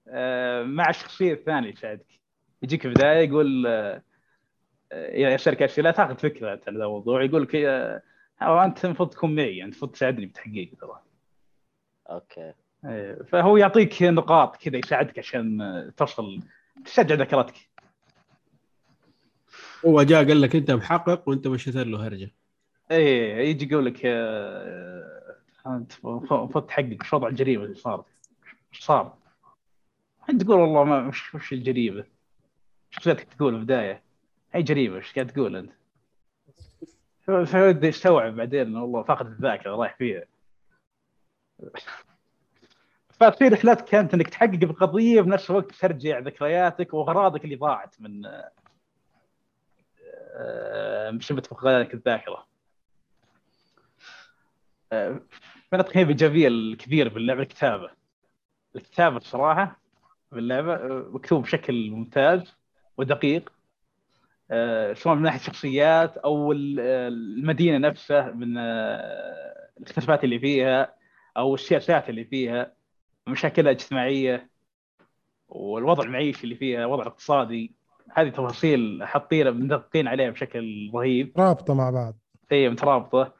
آه، 0.08 0.62
مع 0.62 0.90
الشخصية 0.90 1.32
الثانية 1.32 1.68
يساعدك. 1.68 2.20
يجيك 2.62 2.82
في 2.82 2.88
البدايه 2.88 3.28
يقول 3.28 3.66
آه، 3.66 4.02
آه، 4.92 5.16
يسالك 5.16 5.62
اسئله 5.62 5.90
تاخذ 5.90 6.16
فكرة 6.16 6.60
عن 6.66 6.76
الموضوع 6.76 7.22
يقول 7.22 7.42
لك 7.42 7.54
آه، 8.42 8.64
أنت 8.64 8.84
المفروض 8.84 9.10
تكون 9.10 9.34
معي 9.34 9.64
انت 9.64 9.72
المفروض 9.72 9.92
تساعدني 9.92 10.26
بالتحقيق 10.26 10.70
ترى 10.80 11.02
أوكي 12.10 12.52
آه، 12.84 13.22
فهو 13.22 13.56
يعطيك 13.56 14.02
نقاط 14.02 14.56
كذا 14.56 14.76
يساعدك 14.76 15.18
عشان 15.18 15.60
آه، 15.60 15.92
تصل 15.96 16.40
تشجع 16.84 17.14
ذاكرتك 17.14 17.54
هو 19.86 20.02
جاء 20.02 20.26
قال 20.26 20.40
لك 20.40 20.56
أنت 20.56 20.70
محقق 20.70 21.28
وأنت 21.28 21.46
مشيت 21.46 21.74
له 21.76 22.06
هرجة 22.06 22.34
إيه 22.90 23.50
يجي 23.50 23.72
يقول 23.72 23.86
لك 23.86 24.00
آه، 24.04 25.36
أنت 25.66 25.92
المفروض 26.04 26.66
تحقق 26.66 26.96
إيش 27.02 27.14
وضع 27.14 27.28
الجريمة 27.28 27.64
اللي 27.64 27.74
صارت 27.74 28.04
إيش 28.74 28.84
صار؟ 28.84 29.18
أنت 30.30 30.42
تقول 30.42 30.60
والله 30.60 30.84
ما 30.84 31.08
وش 31.08 31.34
وش 31.34 31.52
الجريمة؟ 31.52 32.04
شخصيتك 32.90 33.34
تقول 33.34 33.52
في 33.52 33.58
البداية 33.58 34.02
أي 34.54 34.62
جريمة 34.62 34.96
إيش 34.96 35.14
قاعد 35.14 35.26
تقول 35.26 35.56
أنت؟ 35.56 35.72
فيبدا 37.28 37.88
يستوعب 37.88 38.36
بعدين 38.36 38.76
والله 38.76 39.02
فاقد 39.02 39.26
الذاكرة 39.26 39.76
رايح 39.76 39.96
فيها 39.96 40.24
فتصير 43.10 43.52
رحلتك 43.52 43.84
كانت 43.84 44.14
إنك 44.14 44.28
تحقق 44.28 44.64
بقضيه 44.64 45.20
بنفس 45.20 45.50
الوقت 45.50 45.72
ترجع 45.74 46.18
ذكرياتك 46.18 46.94
وأغراضك 46.94 47.44
اللي 47.44 47.56
ضاعت 47.56 48.00
من 48.00 48.26
آه، 50.34 51.10
بسبب 51.10 51.46
فقدانك 51.46 51.94
الذاكرة. 51.94 52.46
آه، 54.92 55.20
من 55.72 55.80
القيم 55.80 56.02
الايجابيه 56.02 56.48
الكبيره 56.48 57.08
باللعبه 57.08 57.42
الكتابة. 57.42 57.90
الكتابة 58.76 59.18
بصراحه 59.18 59.80
باللعبه 60.32 60.74
آه، 60.74 61.06
مكتوب 61.12 61.42
بشكل 61.42 61.90
ممتاز 61.90 62.56
ودقيق 62.96 63.48
آه، 63.48 63.57
سواء 64.94 65.14
من 65.14 65.22
ناحية 65.22 65.40
الشخصيات 65.40 66.16
أو 66.16 66.52
ال- 66.52 66.76
آه، 66.80 67.08
المدينة 67.08 67.78
نفسها 67.88 68.30
من 68.32 68.54
آه، 68.58 69.68
الاختلافات 69.78 70.24
اللي 70.24 70.38
فيها 70.38 70.94
أو 71.36 71.54
السياسات 71.54 72.08
اللي 72.10 72.24
فيها 72.24 72.72
مشاكلها 73.26 73.70
الاجتماعية 73.72 74.48
والوضع 75.48 76.04
المعيشي 76.04 76.44
اللي 76.44 76.54
فيها 76.54 76.80
الوضع 76.80 77.02
الاقتصادي 77.02 77.72
هذه 78.14 78.28
تفاصيل 78.28 79.00
حاطين 79.02 79.52
مدققين 79.52 80.08
عليها 80.08 80.30
بشكل 80.30 80.90
رهيب. 80.94 81.32
رابطة 81.38 81.74
مع 81.74 81.90
بعض. 81.90 82.14
هي 82.50 82.68
مترابطة. 82.70 83.32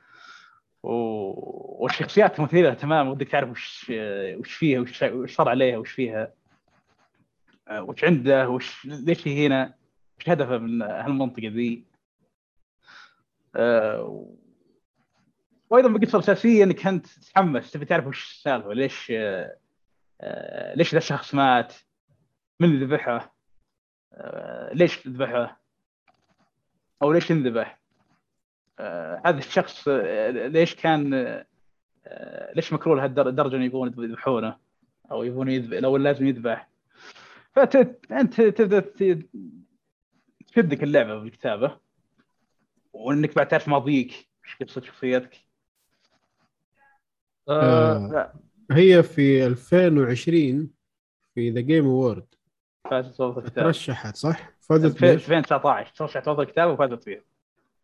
و... 0.82 0.92
والشخصيات 1.84 2.40
مثيره 2.40 2.74
تماما 2.74 3.10
ودك 3.10 3.28
تعرف 3.28 3.50
وش 3.50 3.92
وش 4.38 4.52
فيها 4.54 4.80
وش 4.80 5.02
وش 5.02 5.34
صار 5.34 5.48
عليها 5.48 5.78
وش 5.78 5.90
فيها 5.90 6.32
آه، 7.68 7.82
وش 7.82 8.04
عنده 8.04 8.48
وش 8.48 8.86
ليش 8.86 9.28
هي 9.28 9.46
هنا؟ 9.46 9.74
وش 10.18 10.28
هدفه 10.28 10.58
من 10.58 10.82
هالمنطقة 10.82 11.48
ذي. 11.48 11.84
آه، 13.56 14.26
وأيضا 15.70 15.88
بالقصة 15.88 16.16
الاساسيه 16.16 16.64
إنك 16.64 16.86
أنت 16.86 17.06
تتحمس 17.06 17.70
تبي 17.70 17.84
تعرف 17.84 18.06
وش 18.06 18.32
السالفة 18.32 18.72
ليش 18.72 19.12
آه، 20.20 20.74
ليش 20.74 20.92
ذا 20.92 20.98
الشخص 20.98 21.34
مات؟ 21.34 21.74
من 22.60 22.68
اللي 22.68 22.84
ذبحه؟ 22.84 23.34
آه، 24.12 24.74
ليش 24.74 25.08
ذبحه؟ 25.08 25.60
أو 27.02 27.12
ليش 27.12 27.30
انذبح؟ 27.30 27.78
هذا 29.24 29.38
الشخص 29.38 29.88
ليش 29.88 30.74
كان 30.74 31.10
ليش 32.54 32.72
مكروه 32.72 32.96
لهالدرجة 32.96 33.56
إنه 33.56 33.64
يبغون 33.64 33.94
يذبحونه؟ 33.98 34.56
أو 35.10 35.22
يبغون 35.22 35.48
يذبح 35.50 35.78
لو 35.78 35.96
لازم 35.96 36.26
يذبح. 36.26 36.68
فانت 37.54 38.40
تبدأ 38.40 38.80
تشدك 40.58 40.82
اللعبة 40.82 41.18
بالكتابه 41.18 41.78
وإنك 42.92 43.34
بعد 43.34 43.48
تعرف 43.48 43.68
ماضيك 43.68 44.28
إيش 44.44 44.56
قصة 44.70 44.80
شخصيتك 44.80 45.36
آه. 47.48 48.32
هي 48.70 49.02
في 49.02 49.46
2020 49.46 50.70
في 51.34 51.50
The 51.50 51.60
Game 51.60 51.84
Award 51.84 52.26
فازت 52.90 53.20
الكتاب 53.20 53.64
ترشحت 53.64 54.16
صح؟ 54.16 54.50
فازت 54.60 54.96
في 54.96 55.00
بإيش؟ 55.00 55.22
2019 55.22 55.92
ترشحت 55.94 56.24
صوت 56.24 56.38
الكتاب 56.38 56.70
وفازت 56.70 57.04
فيه 57.04 57.24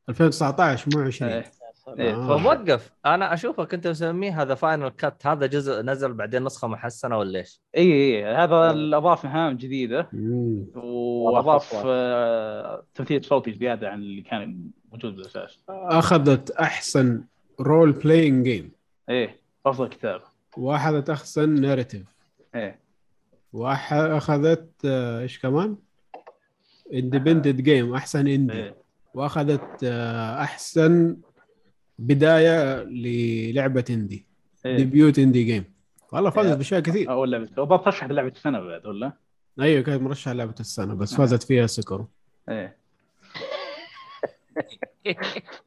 2019 0.08 0.88
مو 0.94 1.02
20 1.02 1.30
إيه. 1.30 1.52
إيه، 1.88 2.14
آه. 2.14 2.36
فموقف. 2.38 2.92
أنا 3.06 3.34
أشوفك 3.34 3.74
أنت 3.74 3.86
مسميه 3.86 4.42
هذا 4.42 4.54
final 4.54 4.88
cut 4.88 5.26
هذا 5.26 5.46
جزء 5.46 5.82
نزل 5.82 6.12
بعدين 6.12 6.44
نسخة 6.44 6.68
محسنة 6.68 7.18
ولا 7.18 7.38
إيش؟ 7.38 7.60
إي 7.76 7.92
إي 7.92 8.24
هذا 8.24 8.70
اللي 8.70 8.96
اضاف 8.96 9.24
مهام 9.24 9.56
جديدة. 9.56 10.08
وأضاف. 10.74 11.82
آه، 11.86 12.84
تمثيل 12.94 13.24
صوتي 13.24 13.52
زيادة 13.52 13.90
عن 13.90 13.98
اللي 13.98 14.22
كان 14.22 14.70
موجود 14.92 15.16
بالأساس. 15.16 15.58
أخذت 15.68 16.50
أحسن 16.50 17.24
role 17.60 17.92
playing 17.92 18.44
game 18.44 18.72
إيه 19.08 19.40
أفضل 19.66 19.88
كتاب. 19.88 20.20
واخذت 20.56 21.10
أحسن 21.10 21.60
narrative 21.60 22.06
إيه. 22.54 22.80
واخذت 23.52 24.70
آه، 24.84 25.20
إيش 25.20 25.38
كمان؟ 25.38 25.76
independent 26.94 27.60
game 27.60 27.94
أحسن 27.94 28.28
indie 28.28 28.52
إيه. 28.52 28.74
وأخذت 29.14 29.84
آه، 29.84 30.42
أحسن 30.42 31.16
بداية 31.98 32.82
للعبة 32.82 33.84
indie 33.90 34.26
إيه. 34.66 34.76
debut 34.76 35.18
indie 35.18 35.44
game 35.44 35.64
والله 36.12 36.30
فازت 36.30 36.48
إيه. 36.48 36.54
بأشياء 36.54 36.80
كثير. 36.80 37.10
اول 37.10 37.32
لعبه 37.32 37.48
وبرضه 37.58 38.06
لعبة 38.06 38.28
السنة 38.28 38.60
بعد 38.60 38.86
ولا؟ 38.86 39.12
أيوه 39.60 39.82
كانت 39.82 40.02
مرشحة 40.02 40.32
لعبة 40.32 40.54
السنة 40.60 40.94
بس 40.94 41.14
فازت 41.14 41.42
فيها 41.42 41.66
سكرو 41.66 42.08
إيه. 42.48 42.76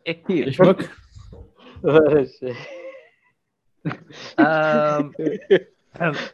إيش 0.29 0.61
بك؟ 0.61 0.89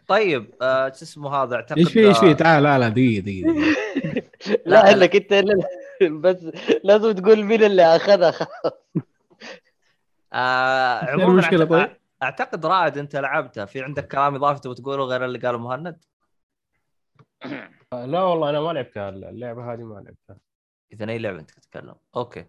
طيب 0.07 0.53
آه، 0.61 0.89
شو 0.89 1.03
اسمه 1.03 1.35
هذا؟ 1.35 1.55
أعتقد 1.55 1.77
إيش 1.77 1.91
في 1.91 2.07
إيش 2.07 2.17
في؟ 2.17 2.29
آه، 2.29 2.33
تعال 2.33 2.63
لا 2.63 2.79
لا 2.79 2.89
دقيقة 2.89 3.23
دقيقة 3.23 3.53
لا 4.65 4.93
إنك 4.93 5.15
أنت 5.15 5.45
بس 6.01 6.37
لازم 6.83 7.11
تقول 7.11 7.43
مين 7.43 7.63
اللي 7.63 7.83
أخذها 7.83 8.47
آه 10.33 11.05
عموما 11.05 11.49
طيب؟ 11.65 11.97
اعتقد 12.23 12.65
رائد 12.65 12.97
أنت 12.97 13.15
لعبتها 13.15 13.65
في 13.65 13.81
عندك 13.83 14.07
كلام 14.07 14.35
اضافي 14.35 14.59
تبغى 14.61 14.75
تقوله 14.75 15.03
غير 15.05 15.25
اللي 15.25 15.39
قاله 15.39 15.57
مهند؟ 15.57 16.03
آه، 17.93 18.05
لا 18.05 18.21
والله 18.23 18.49
أنا 18.49 18.59
ما 18.61 18.71
لعبتها. 18.73 19.09
اللعبة 19.09 19.73
هذه 19.73 19.83
ما 19.83 19.93
لعبتها. 19.93 20.37
اذا 20.93 21.09
أي 21.09 21.17
لعبة 21.17 21.39
أنت 21.39 21.51
تتكلم؟ 21.51 21.95
okay. 22.15 22.45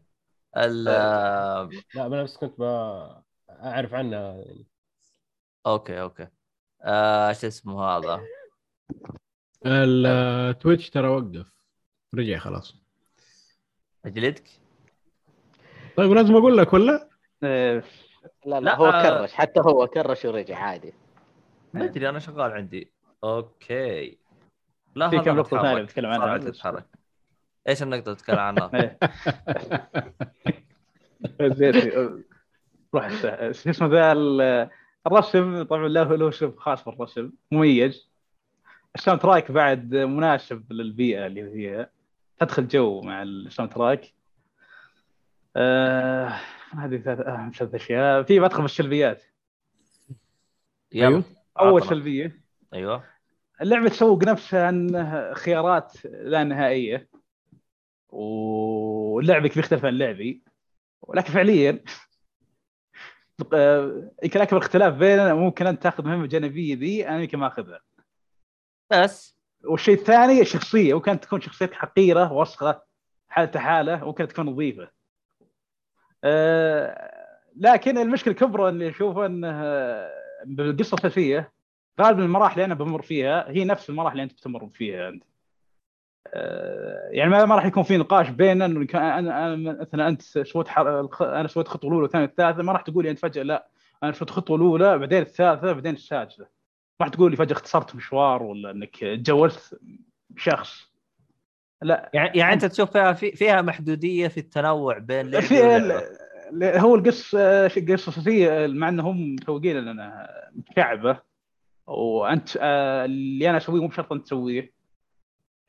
ال 0.57 0.89
آه، 0.89 1.69
لا 1.95 2.07
أنا 2.07 2.23
بس 2.23 2.37
كنت 2.37 2.59
ب- 2.61 3.23
أعرف 3.51 3.95
عنها. 3.95 4.21
يعني. 4.21 4.67
okay 5.67 6.01
okay. 6.01 6.29
آه 6.83 7.33
شو 7.33 7.47
اسمه 7.47 7.85
هذا؟ 7.85 8.21
التويتش 9.67 10.91
ترى 10.91 11.09
وقف. 11.09 11.55
رجع 12.15 12.39
خلاص. 12.39 12.77
أجلدك؟ 14.05 14.49
طيب 15.97 16.13
لازم 16.13 16.37
أقول 16.37 16.59
لك 16.59 16.73
ولا؟ 16.73 17.09
إيه، 17.45 17.83
لا 18.47 18.61
لا، 18.61 18.61
لا 18.61 18.77
هو 18.77 18.87
آه. 18.87 19.03
crash 19.03 19.33
حتى 19.33 19.61
هو 19.61 19.87
crash 19.87 20.25
ورجع 20.25 20.59
عادي. 20.59 20.95
ما 21.75 21.85
أدري 21.85 22.09
أنا 22.09 22.19
شغال 22.19 22.53
عندي. 22.53 22.91
okay. 23.25 24.19
لا 24.95 25.09
في 25.11 25.19
كم 25.19 25.37
نقطه 25.37 25.57
متحرك. 25.57 25.63
ثانية 25.73 25.83
بتكلم 25.83 26.11
عنها؟ 26.11 26.39
تتحرك 26.39 26.87
إيش 27.69 27.83
النقطه 27.83 28.05
اللي 28.05 28.17
تتكلم 28.17 28.39
عنها؟ 28.39 28.71
إيه. 28.75 28.99
زين 31.55 31.75
روح 32.95 33.09
شو 33.09 33.29
اسمه 33.29 33.89
ذا 33.89 34.13
ال- 34.13 34.71
الرسم 35.07 35.63
طبعا 35.63 35.89
له 35.89 36.17
له 36.17 36.29
اسلوب 36.29 36.59
خاص 36.59 36.85
بالرسم 36.85 37.31
مميز. 37.53 38.11
ال 38.95 39.21
soundtrack 39.21 39.51
بعد 39.53 39.95
مناسب 39.95 40.73
للبيئة 40.73 41.27
اللي 41.27 41.51
فيها 41.51 41.91
تدخل 42.41 42.69
جو 42.69 43.01
مع 43.01 43.23
ال 43.23 43.73
soundtrack 43.73 44.13
آه 45.57 46.33
هذه 46.79 46.97
ثلاث 46.97 47.21
اهم 47.21 47.51
ثلاث 47.51 47.75
أشياء. 47.75 48.23
في 48.23 48.41
بدخل 48.41 48.63
بالسلبيات 48.63 49.23
يلا. 50.93 51.07
أيوه. 51.09 51.25
أول 51.61 51.83
عطنا. 51.83 51.91
سلبية. 51.91 52.45
أيوه. 52.75 53.05
اللعبة 53.61 53.89
تسوق 53.89 54.25
نفسها 54.25 54.69
انها 54.69 55.35
خيارات 55.35 55.93
لا 56.05 56.45
نهائية. 56.45 57.09
ولعبك 58.09 59.55
بيختلف 59.55 59.85
عن 59.85 59.99
لعبي. 59.99 60.43
ولكن 61.03 61.33
فعليا 61.33 61.85
آه، 63.53 64.11
يمكن 64.23 64.41
أكبر 64.41 64.59
اختلاف 64.59 64.95
بيننا 64.95 65.35
ممكن 65.35 65.67
انت 65.67 65.83
تأخذ 65.83 66.05
مهمة 66.05 66.27
جانبية 66.27 66.77
ذي 66.77 67.09
أنا 67.09 67.23
يمكن 67.23 67.39
ما 67.39 67.47
أخذها. 67.47 67.81
بس. 68.91 69.39
والشيء 69.65 69.95
الثاني 69.95 70.41
الشخصيه 70.41 70.95
ممكن 70.95 71.21
تكون 71.21 71.41
شخصيتك 71.41 71.75
حقيرة 71.75 72.33
وسخة 72.33 72.83
حالته 73.29 73.61
حالة 73.61 74.05
ممكن 74.05 74.29
تكون 74.29 74.47
نظيفة. 74.47 74.91
لكن 77.57 77.99
المشكلة 77.99 78.33
الكبرى 78.33 78.69
اللي 78.69 78.89
اشوفها 78.89 79.27
إنه 79.27 79.51
آه، 79.65 80.11
بالقصة 80.45 80.95
الاساسيه 80.95 81.53
غالبا 82.01 82.25
المراحل 82.25 82.55
اللي 82.55 82.65
أنا 82.65 82.75
بمر 82.75 83.03
فيها 83.03 83.51
هي 83.51 83.65
نفس 83.65 83.91
المراحل 83.91 84.13
اللي 84.13 84.23
أنت 84.23 84.33
بتمر 84.33 84.69
فيها 84.69 85.09
أنت. 85.09 85.25
آه، 86.27 87.09
يعني 87.11 87.31
ما 87.31 87.55
راح 87.55 87.67
يكون 87.67 87.83
في 87.83 87.97
نقاش 87.97 88.29
بيننا 88.29 88.65
إنه 88.65 88.87
أنا 88.95 89.57
مثلا 89.57 90.09
أنت 90.09 90.23
سويت 90.23 90.69
أنا 91.21 91.49
سويت 91.49 91.67
الخطوه 91.67 91.89
الأولى 91.91 92.03
والثانية 92.03 92.27
والثالثة 92.27 92.63
ما 92.63 92.73
راح 92.73 92.83
تقول 92.83 93.05
لي 93.05 93.11
أنت 93.11 93.19
فجأة 93.19 93.43
لا 93.43 93.69
أنا 94.03 94.13
سويت 94.13 94.31
الخطوه 94.31 94.57
الأولى 94.57 94.99
بعدين 94.99 95.23
الثالثة 95.23 95.73
بعدين 95.73 95.95
السادسة. 95.95 96.47
ما 97.01 97.07
راح 97.07 97.09
تقول 97.09 97.31
لي 97.31 97.37
فجأة 97.37 97.53
اختصرت 97.53 97.97
مشوار 97.97 98.43
ولا 98.43 98.71
إنك 98.71 98.97
تجوزت 98.97 99.81
شخص. 100.37 100.94
لا 101.85 102.11
يعني 102.15 102.39
يعني 102.39 102.53
أنت 102.53 102.65
تشوف 102.65 102.91
فيها 102.91 103.13
في 103.13 103.33
فيها 103.33 103.63
محدودية 103.63 104.29
في 104.29 104.41
التنوع 104.41 104.99
بين 104.99 105.31
لعبه 105.31 105.47
في 105.47 105.61
ولعبه 105.61 105.77
ال- 105.77 106.63
ال- 106.63 106.79
هو 106.79 106.95
القصة 106.95 107.65
قصه 107.69 108.09
اساسيه 108.11 108.67
مع 108.67 108.89
انهم 108.89 109.35
مسوقين 109.35 109.77
لنا 109.77 110.29
متشعبة. 110.55 111.21
وأنت 111.87 112.49
آه، 112.61 113.05
اللي 113.05 113.51
أنا 113.51 113.57
أسويه 113.57 113.81
مو 113.81 113.89
بشرط 113.89 114.13
أنت 114.13 114.25
تسويه. 114.27 114.73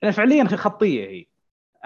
لأن 0.04 0.12
فعليا 0.12 0.44
خطية 0.44 1.08
هي. 1.10 1.26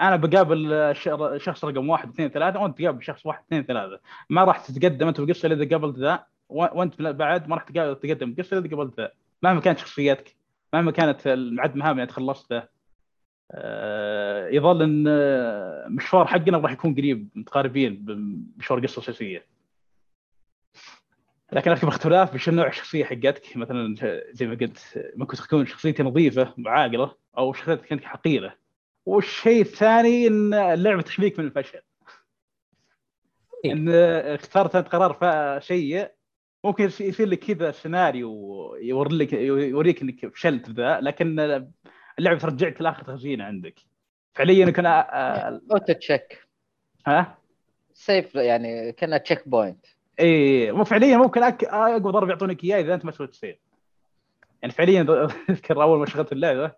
أنا 0.00 0.16
بقابل 0.16 0.92
شخص 1.40 1.64
رقم 1.64 1.88
واحد 1.88 2.08
اثنين 2.08 2.28
ثلاثة 2.28 2.60
وأنت 2.60 2.78
تقابل 2.78 3.02
شخص 3.04 3.26
واحد 3.26 3.42
اثنين 3.46 3.62
ثلاثة. 3.64 4.00
ما 4.30 4.44
راح 4.44 4.66
تتقدم 4.66 5.08
أنت 5.08 5.20
بالقصة 5.20 5.46
إذا 5.52 5.68
قابلت 5.76 5.98
ذا. 5.98 6.24
وأنت 6.48 7.02
بعد 7.02 7.48
ما 7.48 7.56
راح 7.56 7.62
تقابل- 7.64 7.96
تتقدم 8.00 8.32
بالقصة 8.32 8.58
إذا 8.58 8.68
قابلت 8.76 9.00
ذا. 9.00 9.10
مهما 9.42 9.60
كانت 9.60 9.78
شخصيتك 9.78 10.36
مهما 10.74 10.90
كانت 10.90 11.26
العد 11.26 11.76
مهام 11.76 11.90
اللي 11.92 12.02
أنت 12.02 12.10
خلصته. 12.10 12.56
آه، 12.56 12.68
يظل 14.52 14.82
إن 14.82 15.04
آه، 15.08 15.86
مشوار 15.88 16.26
حقنا 16.26 16.58
راح 16.58 16.72
يكون 16.72 16.94
قريب 16.94 17.28
متقاربين 17.34 17.96
بمشوار 17.96 18.78
القصة 18.78 19.02
الاساسيه 19.02 19.46
لكن 21.52 21.70
اكبر 21.70 21.88
اختلاف 21.88 22.34
بش 22.34 22.48
نوع 22.48 22.66
الشخصية 22.66 23.04
حقتك. 23.04 23.56
مثلا 23.56 23.94
زي 24.32 24.46
ما 24.46 24.54
قلت 24.54 25.10
ممكن 25.16 25.36
تكون 25.36 25.66
شخصيتي 25.66 26.02
نظيفة 26.02 26.54
وعاقله 26.66 27.14
أو 27.38 27.52
شخصيتك 27.52 27.84
كانت 27.84 28.04
حقيرة. 28.04 28.54
والشيء 29.06 29.60
الثاني 29.60 30.26
إن 30.26 30.54
اللعبة 30.54 31.02
تحميك 31.02 31.38
من 31.38 31.44
الفشل. 31.44 31.80
إن 33.64 33.88
اخترت 33.88 34.76
أنت 34.76 34.88
قرار 34.88 35.60
سيء 35.60 36.10
ممكن 36.64 36.84
يصير- 36.84 37.28
لك 37.28 37.38
كذا 37.38 37.70
سيناريو 37.70 38.74
يوري 38.74 39.16
لك 39.16 39.32
يوريك 39.32 40.02
إنك 40.02 40.26
فشلت 40.34 40.70
بذا 40.70 41.00
لكن 41.00 41.36
اللعبة 42.18 42.38
ترجعك 42.38 42.82
لاخر 42.82 43.02
تخزينه 43.02 43.44
عندك. 43.44 43.74
فعليا 44.34 44.70
كان 44.70 44.86
auto 44.86 45.92
check 45.92 46.46
ها؟ 47.06 47.38
save 47.92 48.34
يعني 48.34 48.92
كانها 48.92 49.18
checkpoint 49.18 49.86
اي 50.20 50.72
مو 50.72 50.84
فعليا 50.84 51.16
ممكن 51.16 51.42
أك... 51.42 51.64
أقوى 51.64 51.98
ضرب 51.98 52.28
يعطونك 52.28 52.64
إياه 52.64 52.80
إذا 52.80 52.94
أنت 52.94 53.04
ما 53.04 53.10
سويت 53.10 53.34
save 53.34 53.56
يعني 54.62 54.74
فعليا 54.74 55.02
أذكر 55.50 55.82
أول 55.82 55.98
ما 55.98 56.06
شغلت 56.06 56.32
اللعبة 56.32 56.72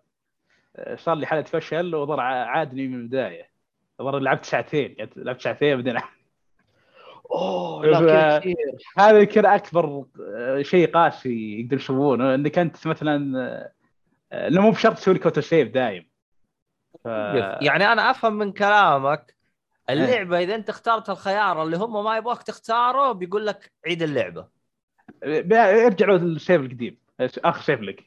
آه، 0.75 0.95
صار 0.95 1.15
لي 1.15 1.25
حالة 1.25 1.41
فشل 1.43 1.95
ع- 1.95 2.45
عادني 2.45 2.87
من 2.87 2.95
البداية. 2.95 3.49
ظل 4.01 4.23
لعبت 4.23 4.45
ساعتين 4.45 4.95
يعني 4.97 5.09
لعبت 5.15 5.41
ساعتين 5.41 5.75
بعدين. 5.75 6.01
أوه 7.31 7.85
لا، 7.85 8.41
هذا 8.97 9.19
يمكن 9.19 9.45
أكبر 9.45 10.05
آه، 10.35 10.61
شيء 10.61 10.91
قاسي 10.91 11.59
يقدر 11.59 11.75
يسوونه 11.77 12.35
إنك 12.35 12.59
أنت 12.59 12.87
مثلا 12.87 13.39
آه، 13.41 13.71
انه 14.33 14.61
مو 14.61 14.71
بشرط 14.71 14.97
تسوي 14.97 15.13
لك 15.13 15.23
auto 15.23 15.41
save 15.41 15.69
دايم. 15.69 16.09
ف... 17.03 17.05
يعني 17.61 17.91
أنا 17.91 18.11
أفهم 18.11 18.33
من 18.33 18.51
كلامك 18.51 19.35
اللعبة 19.89 20.39
إذا 20.39 20.55
أنت 20.55 20.69
اخترت 20.69 21.09
الخيار 21.09 21.63
اللي 21.63 21.77
هم 21.77 22.03
ما 22.03 22.17
يبغاك 22.17 22.43
تختاره 22.43 23.11
بيقول 23.11 23.47
لك 23.47 23.71
عيد 23.87 24.01
اللعبة. 24.01 24.47
ارجعوا 25.23 26.17
لل 26.17 26.32
save 26.32 26.61
القديم 26.61 26.97
آخر 27.19 27.61
save 27.61 27.81
لك. 27.81 28.03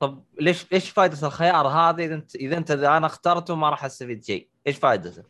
طب 0.00 0.24
ليش 0.40 0.72
إيش 0.72 0.90
فائده 0.90 1.26
الخيار 1.26 1.68
هذا 1.68 2.02
إذا 2.02 2.14
انت 2.14 2.36
إذا 2.36 2.56
أنت 2.56 2.70
أنا 2.70 3.06
اخترته 3.06 3.56
ما 3.56 3.70
راح 3.70 3.84
أستفيد 3.84 4.24
شيء. 4.24 4.48
إيش 4.66 4.78
فائدته 4.78 5.24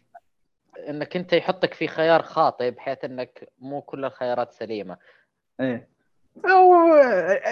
إنك 0.88 1.16
أنت 1.16 1.32
يحطك 1.32 1.74
في 1.74 1.88
خيار 1.88 2.22
خاطئ 2.22 2.70
بحيث 2.70 3.04
إنك 3.04 3.48
مو 3.58 3.82
كل 3.82 4.04
الخيارات 4.04 4.52
سليمة. 4.52 4.96
إيه. 5.60 5.88
أو 6.44 6.74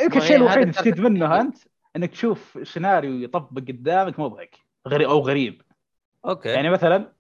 يمكن 0.05 0.19
الشيء 0.19 0.37
الوحيد 0.37 0.59
اللي 0.59 0.73
تستفيد. 0.73 1.01
منه 1.01 1.41
أنت. 1.41 1.57
إنك 1.97 2.11
تشوف 2.11 2.59
سيناريو 2.63 3.13
يطبق 3.13 3.63
قدامك 3.63 4.21
مضحك 4.21 4.59
غريب 4.89 5.09
أو 5.09 5.19
غريب. 5.19 5.63
أوكي. 6.25 6.49
يعني 6.49 6.71
مثلا 6.71 7.13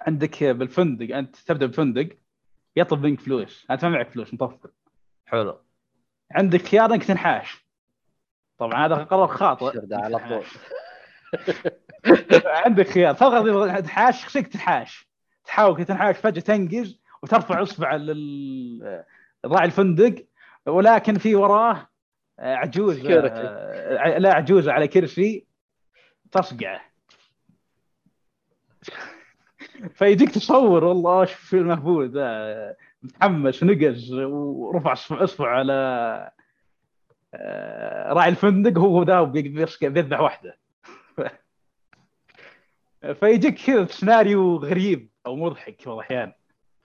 عندك 0.00 0.44
بالفندق 0.44 1.16
أنت 1.16 1.36
تبدأ 1.36 1.66
بفندق 1.66 2.08
يطلب 2.76 3.06
منك 3.06 3.20
فلوس 3.20 3.66
انت 3.70 3.84
ما 3.84 3.90
معك 3.90 4.10
فلوس 4.10 4.34
مطفر 4.34 4.70
حلو. 5.26 5.60
عندك 6.32 6.62
خيار 6.62 6.94
انك 6.94 7.04
تنحاش. 7.04 7.64
طبعا 8.58 8.86
هذا 8.86 8.94
قرار 8.94 9.28
خاطئ. 9.28 9.80
على 9.92 10.18
طول. 10.18 10.44
عندك 12.64 12.88
خيار 12.88 13.14
تبغى 13.14 13.82
تنحاش 13.82 14.26
خشيك 14.26 14.46
تنحاش. 14.46 15.08
تحاول 15.44 15.84
تنحاش 15.84 16.16
فجأة 16.16 16.40
تنقز 16.40 17.00
وترفع 17.22 17.62
اصبع 17.62 17.94
لل 17.94 19.04
راعي 19.44 19.66
الفندق 19.66 20.26
ولكن 20.66 21.18
في 21.18 21.34
وراه 21.34 21.88
عجوز 22.38 23.00
Security. 23.00 23.30
آه، 23.34 24.18
لا 24.18 24.34
عجوزه 24.34 24.72
على 24.72 24.88
كرسي 24.88 25.46
تصقعه. 26.32 26.80
فيجيك 29.94 30.30
تصور 30.30 30.84
والله 30.84 31.24
شوف 31.24 31.40
في 31.40 31.56
المهبول 31.56 32.10
ذا 32.10 32.76
متحمس 33.02 33.62
نقز 33.62 34.12
ورفع 34.12 34.92
اصبع 34.92 35.24
اصبع 35.24 35.48
على 35.48 36.30
آه، 37.34 38.12
راعي 38.12 38.28
الفندق 38.28 38.78
هو 38.78 39.02
ذا 39.02 39.22
بيذبح 39.88 40.20
واحدة. 40.20 40.58
فيجيك 43.20 43.54
كذا 43.66 43.86
سيناريو 43.86 44.56
غريب 44.56 45.10
أو 45.26 45.36
مضحك 45.36 45.86
بعض 45.86 45.96
الاحيان 45.96 46.32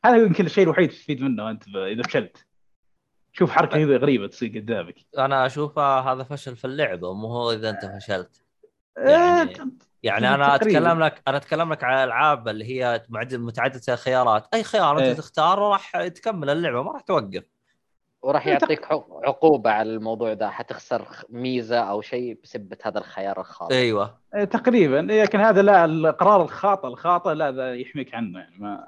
هذا 0.06 0.18
يمكن 0.18 0.46
الشيء 0.46 0.64
الوحيد 0.64 0.90
تستفيد 0.90 1.22
منه 1.22 1.50
أنت 1.50 1.68
إذا 1.68 2.04
فشلت. 2.04 2.49
شوف 3.40 3.52
حركة 3.52 3.78
كذا 3.86 3.98
غريبة 3.98 4.28
تصير 4.28 4.50
قدامك. 4.60 4.96
أنا 5.18 5.46
أشوفها 5.46 6.00
هذا 6.02 6.24
فشل 6.24 6.56
في 6.56 6.66
اللعبة 6.66 7.14
مو 7.14 7.28
هو 7.28 7.52
إذا 7.52 7.70
أنت 7.70 7.86
فشلت. 7.86 8.44
آه، 8.98 9.10
يعني 9.10 9.56
يعني 10.04 10.36
أنا. 10.36 10.56
أتكلم 10.56 11.04
لك 11.04 11.22
أنا 11.28 11.38
أتكلم 11.38 11.72
لك 11.74 11.84
على 11.84 12.04
الألعاب 12.04 12.48
اللي 12.48 12.66
هي 12.66 13.04
معد- 13.10 13.36
متعددة 13.36 13.82
الخيارات. 13.94 14.48
أي 14.54 14.64
خيار 14.64 14.98
أنت 14.98 15.06
إيه. 15.08 15.14
تختاره 15.14 15.62
راح 15.70 16.08
تكمل 16.08 16.50
اللعبة 16.50 16.84
ما 16.84 16.92
راح 16.92 17.02
توقف. 17.02 17.44
وراح 18.22 18.48
يعطيك 18.48 18.86
حق- 18.86 19.08
عقوبة 19.24 19.72
على 19.72 19.90
الموضوع 19.94 20.34
ده 20.34 20.50
حتخسر 20.50 21.08
ميزة 21.30 21.80
أو 21.80 22.02
شيء 22.02 22.40
بسبة 22.44 22.78
هذا 22.84 22.98
الخيار 23.00 23.40
الخاطئ. 23.40 23.76
أيوه. 23.76 24.20
تقريبا. 24.52 24.96
لكن 24.96 25.40
هذا 25.40 25.62
لا 25.62 25.86
القرار 25.86 26.42
الخاطئ 26.42 26.88
الخاطئ 26.88 27.34
لا 27.34 27.52
ذا 27.52 27.76
يحميك 27.76 28.16
عنه 28.16 28.40
يعني 28.40 28.58
ما 28.60 28.88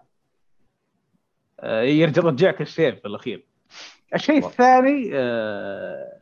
يرجع 1.84 2.24
يرجعك 2.24 2.62
السيف 2.62 3.00
في 3.00 3.08
الأخير. 3.08 3.51
الشيء 4.16 4.46
الثاني 4.46 5.10
آه، 5.14 6.20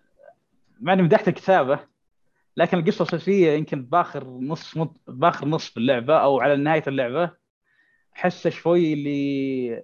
مع 0.80 0.94
إني 0.94 1.02
مدحت 1.02 1.28
الكتابة 1.28 1.80
لكن 2.57 2.78
القصة 2.78 3.03
الأساسية 3.03 3.52
يمكن 3.52 3.86
باخر 3.86 4.28
نص 4.28 4.78
باخر 5.07 5.48
نص 5.48 5.70
في 5.70 5.78
اللعبة 5.78 6.18
أو 6.18 6.40
على 6.40 6.56
نهاية 6.56 6.84
اللعبة 6.88 7.32
أحس 8.16 8.48
شوي 8.48 8.94
اللي 8.94 9.84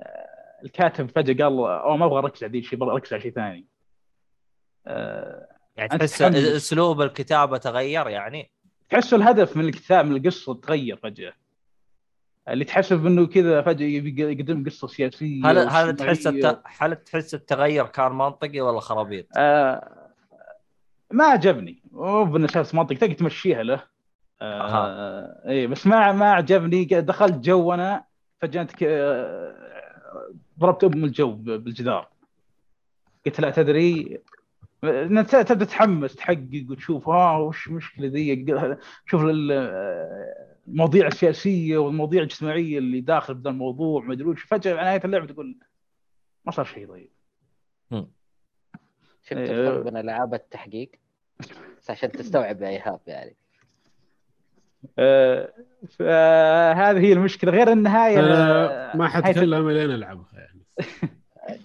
آه، 0.00 0.36
الكاتب 0.64 1.10
فجأة 1.10 1.44
قال 1.44 1.58
أو 1.58 1.96
ما 1.96 2.06
أبغى 2.06 2.18
أركز 2.18 2.44
على 2.44 2.52
ذي 2.52 2.58
الشيء 2.58 2.78
أبغى 2.78 2.92
أركز 2.94 3.12
على 3.12 3.22
شيء 3.22 3.32
ثاني. 3.32 3.66
آه، 4.86 5.48
يعني 5.76 5.88
تحس. 5.88 6.22
أسلوب 6.22 7.02
الكتابة 7.02 7.58
تغير 7.58 8.08
يعني؟ 8.08 8.50
تحس 8.88 9.14
الهدف 9.14 9.56
من 9.56 9.64
الكتاب 9.64 10.06
من 10.06 10.16
القصة 10.16 10.54
تغير 10.54 10.96
فجأة. 10.96 11.32
اللي 12.48 12.64
تحسب 12.64 13.06
إنه 13.06 13.26
كذا 13.26 13.62
فجأة 13.62 13.86
يقدم 13.86 14.64
قصة 14.64 14.88
سياسية 14.88 15.46
هل 15.46 15.58
هل 15.58 15.96
تحس. 15.96 16.26
الت... 16.26 16.60
هل 16.78 16.96
تحس 16.96 17.34
التغير 17.34 17.86
كان 17.86 18.12
منطقي 18.12 18.60
ولا 18.60 18.80
خرابيط؟ 18.80 19.26
آه 19.36 19.90
ما 21.10 21.24
عجبني. 21.24 21.82
مو 21.92 22.24
بالاساس 22.24 22.74
منطق 22.74 22.96
تقدر 22.96 23.12
تمشيها 23.12 23.62
له. 23.62 23.82
آه 24.42 25.42
اي 25.48 25.66
بس 25.66 25.86
ما 25.86 26.12
ما 26.12 26.32
عجبني. 26.32 26.84
دخلت 26.84 27.34
جو 27.34 27.74
أنا 27.74 28.04
فجأة 28.40 28.62
ك- 28.62 28.82
آه، 28.82 29.54
ضربت 30.60 30.84
ام 30.84 31.04
الجو 31.04 31.32
بالجدار. 31.32 32.08
قلت 33.26 33.40
لا 33.40 33.50
تدري 33.50 34.20
تبدأ 34.82 35.64
تحمس 35.64 36.14
تحقق 36.16 36.66
وتشوف 36.70 37.08
ها 37.08 37.36
وش 37.36 37.66
المشكلة 37.66 38.06
ذي؟ 38.08 38.46
شوف 39.06 39.22
آه، 39.52 40.55
المواضيع 40.68 41.06
السياسيه 41.06 41.78
والمواضيع 41.78 42.22
الاجتماعيه 42.22 42.78
اللي 42.78 43.00
داخل 43.00 43.34
بذا 43.34 43.50
الموضوع 43.50 44.02
ما 44.04 44.12
أدري 44.12 44.28
وش. 44.28 44.42
فجأة 44.42 44.72
على 44.72 44.82
نهاية 44.82 45.00
اللعبة 45.04 45.26
تقول 45.26 45.58
ما 46.44 46.52
صار 46.52 46.64
شيء 46.64 46.88
طيب. 46.88 47.10
شفت 49.22 49.36
إيه. 49.36 49.50
الفرق 49.50 49.82
بين 49.82 49.96
ألعاب 49.96 50.34
التحقيق؟ 50.34 50.90
بس 51.78 51.90
عشان 51.90 52.12
تستوعب 52.12 52.62
يا 52.62 52.68
إيهاب 52.68 53.00
يعني. 53.06 53.36
آه، 54.98 55.52
فهذه 55.88 56.98
هي 56.98 57.12
المشكلة. 57.12 57.52
غير 57.52 57.72
النهاية 57.72 58.20
أنا 58.20 58.96
ما 58.96 59.08
حتكلم 59.08 59.70
لين 59.70 59.90
ألعبها 59.90 60.26
يعني. 60.32 60.62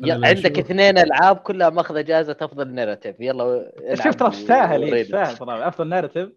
عندك 0.27 0.55
شوف. 0.55 0.65
اثنين 0.65 0.97
ألعاب 0.97 1.35
كلها 1.35 1.69
ماخذة 1.69 2.01
جائزه 2.01 2.37
أفضل 2.41 2.67
نيرتيف 2.67 3.15
يلا 3.19 3.71
العب 3.79 4.03
شوف 4.03 4.15
ترى 4.15 4.31
تستاهل 4.31 4.83
إيه،. 4.83 5.03
تستاهل 5.03 5.37
ترى. 5.37 5.67
أفضل 5.67 5.87
ناريتيف 5.87 6.29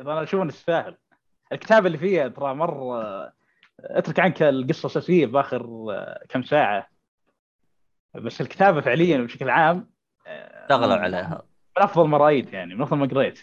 أنا 0.00 0.22
أشوف 0.22 0.42
إنه 0.42 0.50
تستاهل. 0.50 0.96
الكتابه 1.52 1.86
اللي 1.86 1.98
فيها 1.98 2.28
ترى 2.28 2.54
مره 2.54 2.98
اترك 3.80 4.20
عنك 4.20 4.42
القصة 4.42 4.86
الأساسية 4.86 5.26
باخر 5.26 5.86
آه، 5.90 6.24
كم 6.28 6.42
ساعة. 6.42 6.88
بس 8.14 8.40
الكتابة 8.40 8.80
فعليا 8.80 9.18
بشكل 9.18 9.50
عام 9.50 9.90
آه، 10.26 10.62
اشتغلوا 10.64 10.96
من- 10.96 11.02
عليها. 11.02 11.42
من 11.76 11.82
أفضل 11.82 12.08
ما 12.08 12.18
رأيت 12.18 12.52
يعني 12.52 12.74
من 12.74 12.82
أفضل 12.82 12.96
ما 12.96 13.06
قريت. 13.06 13.38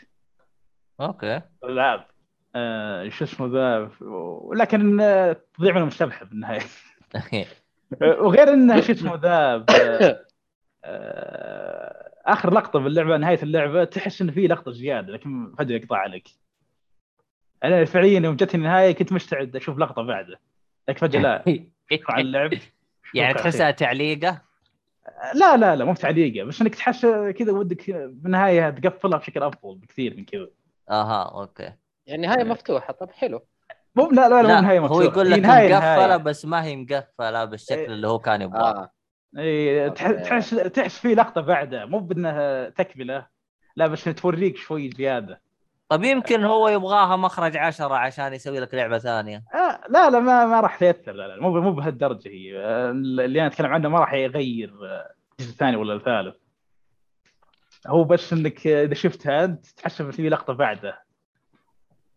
أوكي. 1.01 1.41
الألعاب 1.63 2.05
آه، 2.55 3.09
شو 3.09 3.23
اسمه 3.25 3.47
ذا 3.47 3.91
ولكن 4.01 5.01
آه، 5.01 5.37
تضيع 5.57 5.73
من 5.73 5.81
المستبحر 5.81 6.25
بالنهايه 6.25 6.61
وغير 8.19 8.53
انه 8.53 8.81
شو 8.81 8.91
اسمه 8.91 9.15
ذا 9.15 9.65
آه، 10.85 12.11
آخر 12.25 12.53
لقطة 12.53 12.79
باللعبه 12.79 13.17
نهاية 13.17 13.43
اللعبة 13.43 13.83
تحس 13.83 14.21
انه 14.21 14.31
في 14.31 14.47
لقطة 14.47 14.71
زيادة 14.71 15.13
لكن 15.13 15.55
فجأة 15.57 15.75
يقطع 15.75 15.97
عليك. 15.97 16.27
أنا 17.63 17.85
فعليا 17.85 18.19
يوم 18.19 18.35
جتني 18.35 18.61
النهاية 18.61 18.91
كنت 18.91 19.13
مستعد 19.13 19.55
أشوف 19.55 19.77
لقطة 19.77 20.01
بعده. 20.01 20.39
لكن 20.89 20.99
فجأة 20.99 21.21
لا. 21.21 21.43
على 22.09 22.21
اللعب. 22.21 22.51
يعني 23.13 23.33
تحسها 23.33 23.71
تعليقة؟ 23.71 24.41
لا 25.33 25.57
لا 25.57 25.75
لا 25.75 25.85
مو 25.85 25.93
بتعليقة. 25.93 26.45
بس 26.45 26.61
إنك 26.61 26.75
تحس 26.75 27.05
كذا 27.05 27.51
ودك 27.51 27.91
بالنهاية 27.91 28.69
تقفلها 28.69 29.17
بشكل 29.17 29.43
أفضل 29.43 29.75
بكثير 29.75 30.17
من 30.17 30.25
كذا. 30.25 30.47
أها 30.89 31.41
أوكي. 31.41 31.73
يعني 32.07 32.27
نهايه 32.27 32.43
مفتوحة. 32.43 32.93
طب 32.93 33.11
حلو. 33.11 33.45
مو 33.95 34.09
لا 34.11 34.29
لا 34.29 34.41
لا, 34.41 34.55
مو 34.55 34.61
نهايه 34.61 34.79
هو 34.79 34.83
مفتوحة. 34.83 35.03
يقول 35.03 35.31
لك 35.31 35.39
نهاية 35.39 35.73
مقفلة 35.73 36.07
نهاية. 36.07 36.17
بس 36.17 36.45
ما 36.45 36.63
هي 36.63 36.75
مقفلة 36.75 37.45
بالشكل 37.45 37.79
إيه. 37.79 37.85
اللي 37.85 38.07
هو 38.07 38.19
كان 38.19 38.41
يبغاه. 38.41 38.81
آه. 38.81 38.91
اي. 39.37 39.89
تحس 39.89 40.49
تحس 40.49 40.99
في 40.99 41.15
لقطة 41.15 41.41
بعدها 41.41 41.85
مو 41.85 41.99
بإنها 41.99 42.69
تكملة. 42.69 43.27
لا 43.75 43.87
بس 43.87 44.03
توريك 44.03 44.57
شوي 44.57 44.89
زيادة. 44.89 45.41
طب 45.89 46.03
يمكن 46.03 46.43
هو 46.43 46.67
يبغاها 46.69 47.15
مخرج 47.15 47.57
عشرة 47.57 47.95
عشان 47.95 48.33
يسوي 48.33 48.59
لك 48.59 48.73
لعبة 48.73 48.97
ثانية. 48.97 49.43
آه 49.53 49.79
لا 49.89 50.09
لا 50.09 50.19
ما 50.19 50.45
ما 50.45 50.59
راح 50.59 50.79
تاثر 50.79 51.11
لا 51.11 51.27
لا 51.27 51.41
مو 51.41 51.61
مو 51.61 51.71
بهالدرجة 51.73 52.29
هي. 52.29 52.57
آه، 52.57 52.91
اللي 52.91 53.39
أنا 53.39 53.47
أتكلم 53.47 53.73
عنه 53.73 53.89
ما 53.89 53.99
راح 53.99 54.13
يغير 54.13 54.73
آه، 54.83 55.13
الجزء 55.39 55.51
الثاني 55.51 55.75
ولا 55.75 55.93
الثالث. 55.93 56.35
هو 57.87 58.03
بس 58.03 58.33
إنك 58.33 58.67
إذا 58.67 58.93
شفتها 58.93 59.45
انت 59.45 59.65
تحس 59.65 60.01
ان 60.01 60.11
في 60.11 60.29
لقطة 60.29 60.53
بعده. 60.53 60.99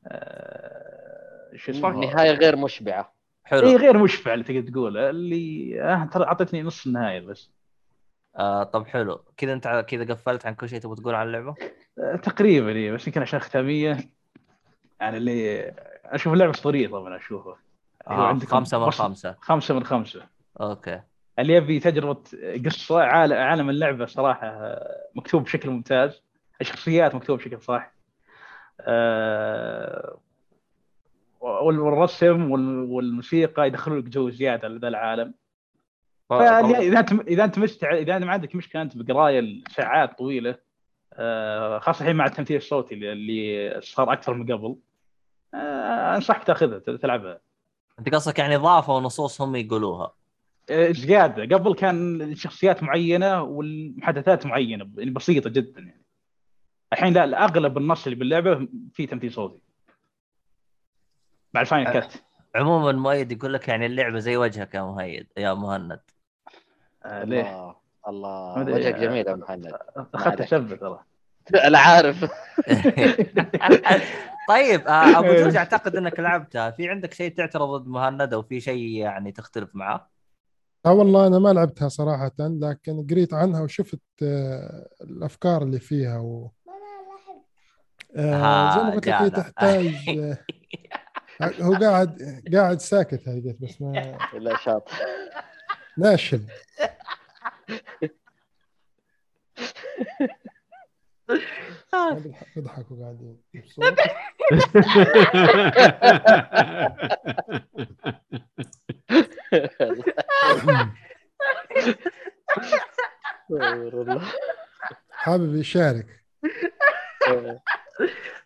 آه، 0.07 1.51
شو 1.57 1.73
اسمه 1.73 1.91
نهاية 1.91 2.31
غير 2.31 2.57
مشبعة. 2.57 3.13
اي 3.53 3.61
حلو 3.61 3.77
غير 3.77 3.99
مشبع 3.99 4.35
اللي 4.35 4.45
تقدر 4.45 4.71
تقول 4.73 4.97
اللي 4.97 5.77
آه 5.83 6.09
ترى 6.13 6.25
أعطتني 6.25 6.63
نص 6.63 6.87
النهاية 6.87 7.21
بس. 7.21 7.51
آه 8.39 8.63
طب 8.63 8.87
حلو. 8.87 9.21
كذا 9.37 9.53
انت 9.53 9.85
كذا 9.89 10.15
قفلت 10.15 10.47
عن 10.47 10.55
كل 10.55 10.69
شيء 10.69 10.81
تبغى 10.81 10.97
تقول 10.97 11.15
عن 11.15 11.27
اللعبة؟ 11.27 11.55
آه، 11.99 12.17
تقريبا 12.17 12.69
إيه، 12.69 12.93
بس 12.93 13.07
يمكن 13.07 13.23
عشان 13.23 13.39
ختامية 13.41 13.99
يعني 15.01 15.17
اللي 15.17 15.73
أشوف 16.05 16.33
اللعبة 16.33 16.51
اسطوريه 16.51 16.89
طبعا 16.89 17.17
أشوفها. 17.17 17.57
آه 18.09 18.27
عندكم 18.27 18.47
خمسة 18.51 18.79
من 18.79 18.91
خمسة. 18.91 19.37
خمسة. 19.41 19.75
من 19.75 19.85
خمسة. 19.85 20.23
أوكي. 20.61 21.01
اللي 21.39 21.53
يبي 21.55 21.81
تجربة 21.81 22.23
قصة 22.67 23.01
عالم, 23.03 23.37
عالم 23.37 23.71
اللعبة 23.71 24.07
صراحة 24.07 24.79
مكتوب 25.15 25.43
بشكل 25.45 25.71
ممتاز. 25.71 26.23
الشخصيات 26.61 27.15
مكتوبة 27.15 27.43
بشكل 27.43 27.63
صح. 27.63 27.93
آه، 28.81 30.19
وال- 31.41 31.79
والرسم 31.81 32.51
وال- 32.51 32.85
والموسيقى 32.91 33.67
يدخلوا 33.67 33.99
لك 34.01 34.05
جو 34.05 34.31
زيادة 34.31 34.69
لذا 34.69 34.89
العالم. 34.89 35.35
فاذا 36.31 36.99
أنت 37.01 37.13
إذا 37.13 37.45
أنت 37.45 37.59
مستع 37.59 37.95
إذا 37.95 38.19
ما 38.19 38.33
عندك 38.33 38.55
مشكلة 38.55 38.83
أنت 38.83 38.97
بقراية 38.97 39.41
الساعات 39.41 40.19
طويلة 40.19 40.59
آه، 41.15 41.79
خاصة 41.79 42.01
الحين 42.03 42.17
مع 42.17 42.27
التمثيل 42.27 42.57
الصوتي 42.57 42.95
اللي- 42.95 43.13
اللي 43.13 43.81
صار 43.81 44.13
أكثر 44.13 44.35
من 44.35 44.53
قبل 44.53 44.77
آه، 45.55 46.17
أنصحك 46.17 46.45
تأخذها 46.45 46.79
تلعبها. 46.79 47.41
أنت 47.99 48.15
قصدك 48.15 48.39
يعني 48.39 48.57
ضافوا 48.57 49.01
نصوص 49.01 49.41
هم 49.41 49.57
يقولوها. 49.57 50.15
آه، 50.71 50.91
زيادة. 50.93 51.57
قبل 51.57 51.75
كان 51.75 52.35
شخصيات 52.35 52.83
معينة 52.83 53.43
والمحادثات 53.43 54.47
معينة 54.47 54.91
يعني 54.99 55.11
بسيطة 55.11 55.51
جدا 55.51 55.81
يعني. 55.81 56.05
الحين 56.93 57.13
لا 57.13 57.45
اغلب 57.45 57.79
النص 57.79 58.07
اللي 58.07 58.19
باللعبة 58.19 58.69
فيه 58.95 59.07
تمثيل 59.07 59.33
صوتي. 59.33 59.61
مع 61.55 61.61
ال 61.61 61.66
Final 61.66 61.93
Cut. 61.93 62.15
عموما 62.55 62.93
مؤيد 62.93 63.33
يقول 63.33 63.53
لك 63.55 63.69
يعني 63.69 63.87
اللعبة 63.87 64.19
زي 64.19 64.37
وجهك 64.37 64.75
يا 64.75 64.83
مؤيد 64.83 65.27
يا 65.37 65.55
مهند. 65.55 66.01
ليه؟ 67.25 67.75
الله 68.09 68.63
الله. 68.63 68.75
وجهك 68.75 68.95
جميل 68.95 69.27
يا 69.27 69.35
مهند 69.35 69.73
أخذت 70.15 70.43
شبه 70.43 70.77
ترى 70.77 71.01
أنا 71.67 71.79
عارف 71.79 72.25
طيب 74.49 74.87
آه، 74.89 75.19
أبو 75.19 75.35
جورج 75.35 75.57
أعتقد 75.63 75.97
إنك 75.97 76.21
لعبتها 76.21 76.71
في 76.71 76.89
عندك 76.89 77.15
شيء 77.15 77.35
تعترض 77.35 77.69
ضد 77.69 77.89
مهند 77.89 78.35
أو 78.35 78.43
في 78.43 78.61
شيء 78.61 78.91
يعني 78.91 79.33
تختلف 79.33 79.71
معاه؟ 79.75 80.09
آه 80.87 80.93
والله 80.93 81.27
أنا 81.27 81.39
ما 81.39 81.53
لعبتها 81.53 81.89
صراحة 81.89 82.33
لكن 82.39 83.07
قريت 83.11 83.35
عنها 83.35 83.61
وشفت 83.63 84.01
آه، 84.23 84.89
الأفكار 85.01 85.63
اللي 85.63 85.81
فيها 85.81 86.19
و 86.19 86.51
آه، 88.17 88.75
زي 88.75 88.83
ما 88.83 88.91
قلت 88.91 89.09
لك. 89.09 89.33
تحتاج 89.37 89.95
آه، 91.43 91.53
هو 91.61 91.75
قاعد 91.75 92.43
قاعد 92.55 92.81
ساكت 92.81 93.29
قلت 93.29 93.57
بس 93.63 93.83
ما 93.83 94.19
لا 94.35 94.57
شاطر 94.57 94.93
ناشب 95.99 96.49
يضحكوا 102.57 102.97
قاعدين. 103.03 103.43
مبسوط 103.55 103.99
حابب 115.11 115.55
يشارك. 115.55 116.25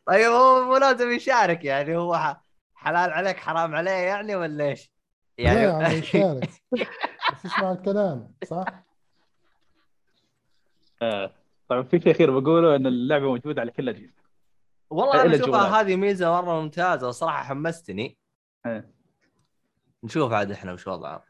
طيب 0.06 0.26
هو 0.26 0.64
مو 0.64 0.76
لازم 0.76 1.10
يشارك 1.10 1.64
يعني 1.64 1.96
هو 1.96 2.36
حلال 2.74 3.10
عليك 3.10 3.36
حرام 3.36 3.74
عليه 3.74 3.90
يعني 3.90 4.36
ولا 4.36 4.64
إيش؟ 4.64 4.91
لا 5.42 5.62
يا 5.62 5.72
عم 5.72 5.80
يعني 5.80 5.94
يشارك 5.94 6.50
بس 7.32 7.46
اسمع 7.46 7.72
الكلام 7.72 8.34
صح؟ 8.44 8.64
آه، 11.02 11.30
طبعا 11.68 11.82
في 11.82 12.00
شيء 12.00 12.12
اخير 12.12 12.38
بقوله 12.40 12.76
إن 12.76 12.86
اللعبة 12.86 13.24
موجودة 13.26 13.60
على 13.60 13.70
كل 13.70 13.88
الاجهزه 13.88 14.22
والله 14.90 15.22
أنا 15.22 15.34
أشوفها. 15.36 15.80
هذه 15.80 15.96
ميزة 15.96 16.30
مرة 16.42 16.60
ممتازة 16.60 17.08
وصراحه 17.08 17.44
حمستني 17.44 18.18
إيه. 18.66 18.90
نشوف 20.04 20.32
عاد 20.32 20.50
إحنا 20.50 20.72
وش 20.72 20.86
وضعها 20.86 21.24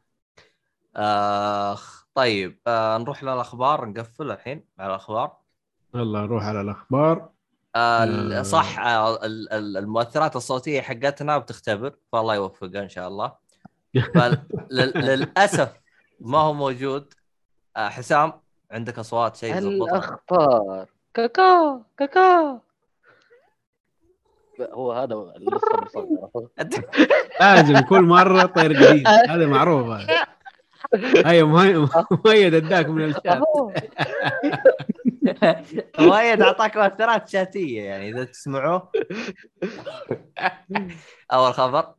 آخ 0.97 2.07
طيب 2.15 2.59
آه 2.67 2.99
نروح 2.99 3.23
للأخبار 3.25 3.89
نقفل 3.89 4.31
الحين 4.31 4.65
على 4.79 4.89
الأخبار 4.91 5.37
يلا 5.95 6.21
نروح 6.21 6.45
على 6.45 6.61
الأخبار 6.61 7.31
آه 7.77 8.39
آه. 8.39 8.43
صح 8.43 8.79
آه 8.79 9.25
ال- 9.27 9.53
ال- 9.53 9.77
المؤثرات 9.77 10.37
الصوتية 10.37 10.81
حقتنا 10.81 11.39
بتختبر 11.39 11.95
فالله 12.13 12.35
يوفقها 12.35 12.83
إن 12.83 12.89
شاء 12.89 13.09
الله 13.09 13.42
فللاسف 14.15 15.73
ما 16.21 16.39
هو 16.39 16.53
موجود. 16.53 17.15
آه 17.77 17.89
حسام 17.89 18.33
عندك 18.71 18.99
أصوات 18.99 19.37
شيء 19.37 19.59
الأخبار. 19.59 20.87
كاكا 21.15 21.83
كاكا. 21.99 22.61
هو 24.61 24.93
هذا 24.93 25.15
لازم 27.41 27.79
كل 27.79 28.03
مرة 28.03 28.47
طير 28.47 28.73
جديد. 28.73 29.09
هذا 29.09 29.47
معروف 29.47 29.87
هذا. 29.87 30.27
أيوه 31.27 31.89
مؤيد 32.11 32.55
اداك 32.55 32.87
من 32.87 33.05
الشات. 33.05 33.43
مؤيد 35.99 36.43
اعطاك 36.43 36.77
مؤثرات 36.77 37.29
شاتية 37.29 37.83
يعني 37.83 38.09
إذا 38.09 38.25
تسمعوه. 38.25 38.93
أول 41.33 41.55
خبر. 41.55 41.95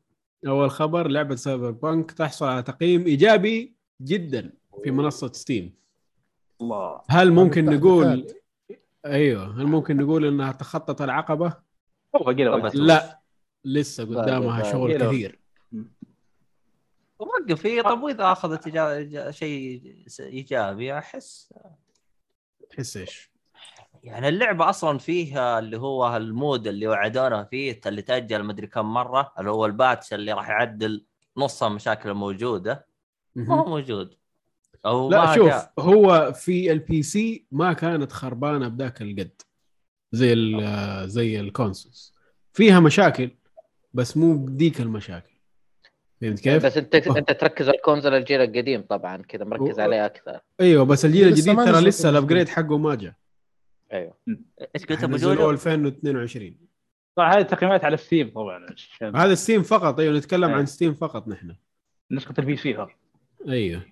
أول 0.47 0.71
خبر 0.71 1.07
لعبة 1.07 1.35
Cyberpunk 1.35 2.11
تحصل 2.11 2.45
على 2.45 2.63
تقييم 2.63 3.05
إيجابي 3.05 3.73
جدا 4.01 4.53
في 4.83 4.91
منصة 4.91 5.31
Steam. 5.31 5.73
الله. 6.61 7.01
هل 7.09 7.31
ممكن 7.31 7.65
نقول. 7.65 8.27
أيوه 9.05 9.61
هل 9.61 9.65
ممكن 9.67 9.97
نقول 9.97 10.25
إنها 10.25 10.51
تخطت 10.51 11.01
العقبة. 11.01 11.53
لا 12.75 13.19
لسه 13.65 14.03
قدامها 14.03 14.59
باقي- 14.61 14.71
شغل. 14.71 14.97
كثير. 15.07 15.39
وقف 17.19 17.65
هي 17.65 17.83
طب 17.83 18.01
وإذا 18.03 18.31
أخذت 18.31 18.69
شيء 19.29 19.95
إيجابي 20.19 20.97
أحس. 20.97 21.53
تحس 22.69 22.97
إيش؟ 22.97 23.32
يعني 24.03 24.29
اللعبة 24.29 24.69
أصلا 24.69 24.97
فيها 24.97 25.59
اللي 25.59 25.77
هو 25.77 26.17
ال 26.17 26.27
mode 26.27 26.67
اللي 26.67 26.87
وعدونا 26.87 27.43
فيه 27.43 27.81
اللي 27.85 28.01
تأجل 28.01 28.43
مدري 28.43 28.67
كم 28.67 28.93
مرة 28.93 29.33
اللي 29.39 29.51
هو 29.51 29.65
ال 29.65 29.73
patch 29.73 30.13
اللي 30.13 30.33
راح 30.33 30.49
يعدل 30.49 31.05
نص 31.37 31.63
المشاكل 31.63 32.09
الموجودة. 32.09 32.85
ما 33.35 33.55
هو 33.55 33.65
موجود. 33.65 34.13
أو 34.85 35.09
لا 35.09 35.25
ما 35.25 35.35
شوف 35.35 35.47
جاء. 35.47 35.73
هو 35.79 36.33
في 36.35 36.71
ال 36.71 37.03
PC 37.03 37.45
ما 37.51 37.73
كانت 37.73 38.11
خربانة 38.11 38.67
بذاك 38.67 39.01
القد 39.01 39.41
زي 40.11 40.33
ال- 40.33 41.09
زي 41.09 41.39
ال 41.39 41.48
consoles 41.48 42.13
فيها 42.53 42.79
مشاكل 42.79 43.29
بس 43.93 44.17
مو 44.17 44.37
بديك 44.37 44.81
المشاكل. 44.81 45.33
فهمت 46.21 46.39
كيف؟ 46.39 46.65
بس 46.65 46.77
أنت 46.77 46.95
أنت 46.95 47.31
تركز 47.31 47.67
على 47.67 47.77
ال 47.77 47.82
console 47.82 48.13
الجيل 48.13 48.41
القديم 48.41 48.81
طبعا 48.81 49.17
كذا 49.17 49.45
مركز 49.45 49.79
و- 49.79 49.81
عليه 49.83 50.05
أكثر. 50.05 50.39
أيوه 50.61 50.85
بس 50.85 51.05
الجيل 51.05 51.27
لسه 51.27 51.51
الجديد 51.51 51.65
ترى 51.73 51.81
لسه. 51.81 52.09
ال 52.09 52.14
upgrade 52.14 52.49
حقه 52.49 52.77
ما 52.77 52.95
جاء. 52.95 53.13
أيوه. 53.93 54.17
إيش 54.75 54.85
قلت 54.85 55.03
أبو 55.03 55.15
نزلوه 55.15 55.35
جوجو؟ 55.35 55.49
2022 55.49 56.55
طبعا 57.15 57.35
هذه 57.35 57.41
تقييمات 57.41 57.85
على 57.85 57.97
Steam 57.97 58.29
طبعا. 58.29 58.65
هذا 59.01 59.35
Steam 59.35 59.63
فقط 59.63 59.99
أيوه 59.99 60.17
نتكلم 60.17 60.43
أيوة. 60.43 60.57
عن 60.57 60.65
Steam 60.65 60.93
فقط 60.93 61.27
نحن. 61.27 61.55
نسخة 62.11 62.33
ال 62.39 62.57
PC 62.57 62.75
هذا 62.75 62.89
أيوه. 63.47 63.85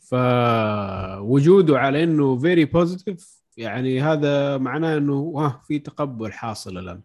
فوجوده 0.00 1.78
على 1.78 2.04
إنه 2.04 2.38
very 2.38 2.64
positive 2.64 3.38
يعني 3.56 4.00
هذا 4.00 4.58
معناه 4.58 4.96
إنه 4.96 5.32
ها 5.36 5.62
في 5.66 5.78
تقبل 5.78 6.32
حاصل 6.32 6.78
الآن. 6.78 7.00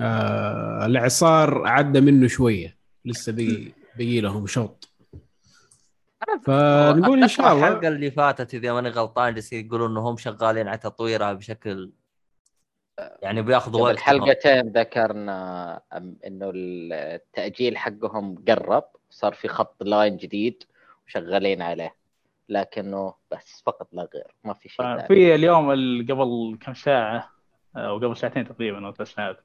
آه 0.00 0.86
الإعصار 0.86 1.66
عدى 1.66 2.00
منه 2.00 2.26
شوية. 2.26 2.76
لسه 3.04 3.32
بقي 3.32 3.72
بقي 3.96 4.20
لهم 4.20 4.46
شوط. 4.46 4.91
فنقول 6.46 7.22
إن 7.22 7.28
شاء 7.28 7.52
الله. 7.52 7.68
الحلقة 7.68 7.88
اللي 7.88 8.10
فاتت 8.10 8.54
إذا 8.54 8.72
ماني 8.72 8.88
غلطان 8.88 9.34
جالسين 9.34 9.66
يقولون 9.66 9.90
إنهم 9.90 10.16
شغالين 10.16 10.68
على 10.68 10.78
تطويرها 10.78 11.32
بشكل 11.32 11.92
يعني 13.22 13.42
بياخذوا 13.42 13.80
وقت 13.82 13.98
حلقتين 13.98 14.68
ذكرنا 14.68 15.80
إنه 16.26 16.52
التأجيل 16.54 17.76
حقهم 17.76 18.44
قرب 18.48 18.84
صار 19.10 19.34
في 19.34 19.48
خط 19.48 19.82
لاين 19.82 20.16
جديد 20.16 20.64
وشغالين 21.06 21.62
عليه. 21.62 21.94
لكنه 22.48 23.14
بس 23.30 23.62
فقط 23.66 23.88
لا 23.92 24.08
غير 24.14 24.34
ما 24.44 24.54
في 24.54 24.68
شيء 24.68 24.86
ثاني. 24.86 25.06
في 25.06 25.34
اليوم 25.34 25.70
ال- 25.72 26.06
قبل 26.10 26.58
كم 26.60 26.74
ساعة 26.74 27.30
أو 27.76 27.96
قبل 27.96 28.16
ساعتين 28.16 28.48
تقريبا 28.48 28.86
أو 28.86 28.92
ثلاث 28.92 29.14
ساعات 29.14 29.36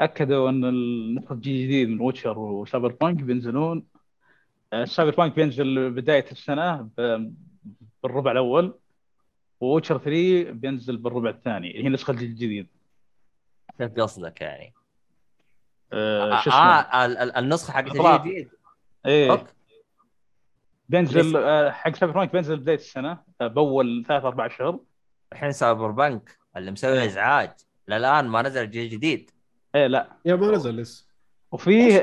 أكدوا 0.00 0.48
إن 0.50 0.64
النسخه 0.64 1.34
جديد 1.34 1.88
من 1.88 2.00
Witcher 2.00 2.38
و 2.38 2.92
Cyberpunk 2.92 3.22
بينزلون 3.22 3.78
آه، 3.78 4.03
Cyberpunk 4.84 5.34
بينزل 5.36 5.90
بداية 5.90 6.24
السنة 6.32 6.88
بالربع 8.02 8.32
الأول 8.32 8.78
Witcher 9.60 9.98
3 9.98 10.50
بينزل 10.50 10.96
بالربع 10.96 11.30
الثاني 11.30 11.70
اللي 11.70 11.82
هي 11.82 11.86
النسخة 11.86 12.10
الجديد 12.10 12.66
كيف 13.78 13.90
قصدك 14.00 14.40
يعني؟ 14.40 14.72
آه، 15.92 16.40
شو 16.40 16.50
آه, 16.50 16.54
اسمه؟ 16.54 16.54
آه 17.00 17.04
ال- 17.06 17.18
ال- 17.18 17.36
النسخة 17.36 17.72
حقت. 17.72 17.96
الجديد. 17.96 18.48
إيه. 19.06 19.46
بينزل 20.88 21.36
آه، 21.36 21.70
حق 21.70 21.94
Cyberpunk 21.96 22.32
بينزل 22.32 22.56
بداية 22.56 22.76
السنة 22.76 23.18
آه، 23.40 23.46
بأول 23.46 24.04
ثلاث 24.08 24.24
أربع 24.24 24.48
شهور 24.48 24.80
الحين 25.32 25.52
Cyberpunk 25.52 26.38
اللي 26.56 26.70
مسوي 26.70 27.04
إزعاج 27.04 27.50
للآن 27.88 28.28
ما 28.28 28.42
نزل 28.42 28.70
جيل 28.70 28.88
جديد. 28.90 29.30
إيه 29.74 29.86
لا. 29.86 30.08
يا 30.24 30.34
ما 30.36 30.50
نزل 30.50 30.76
لسه. 30.76 31.06
وفيه 31.52 31.96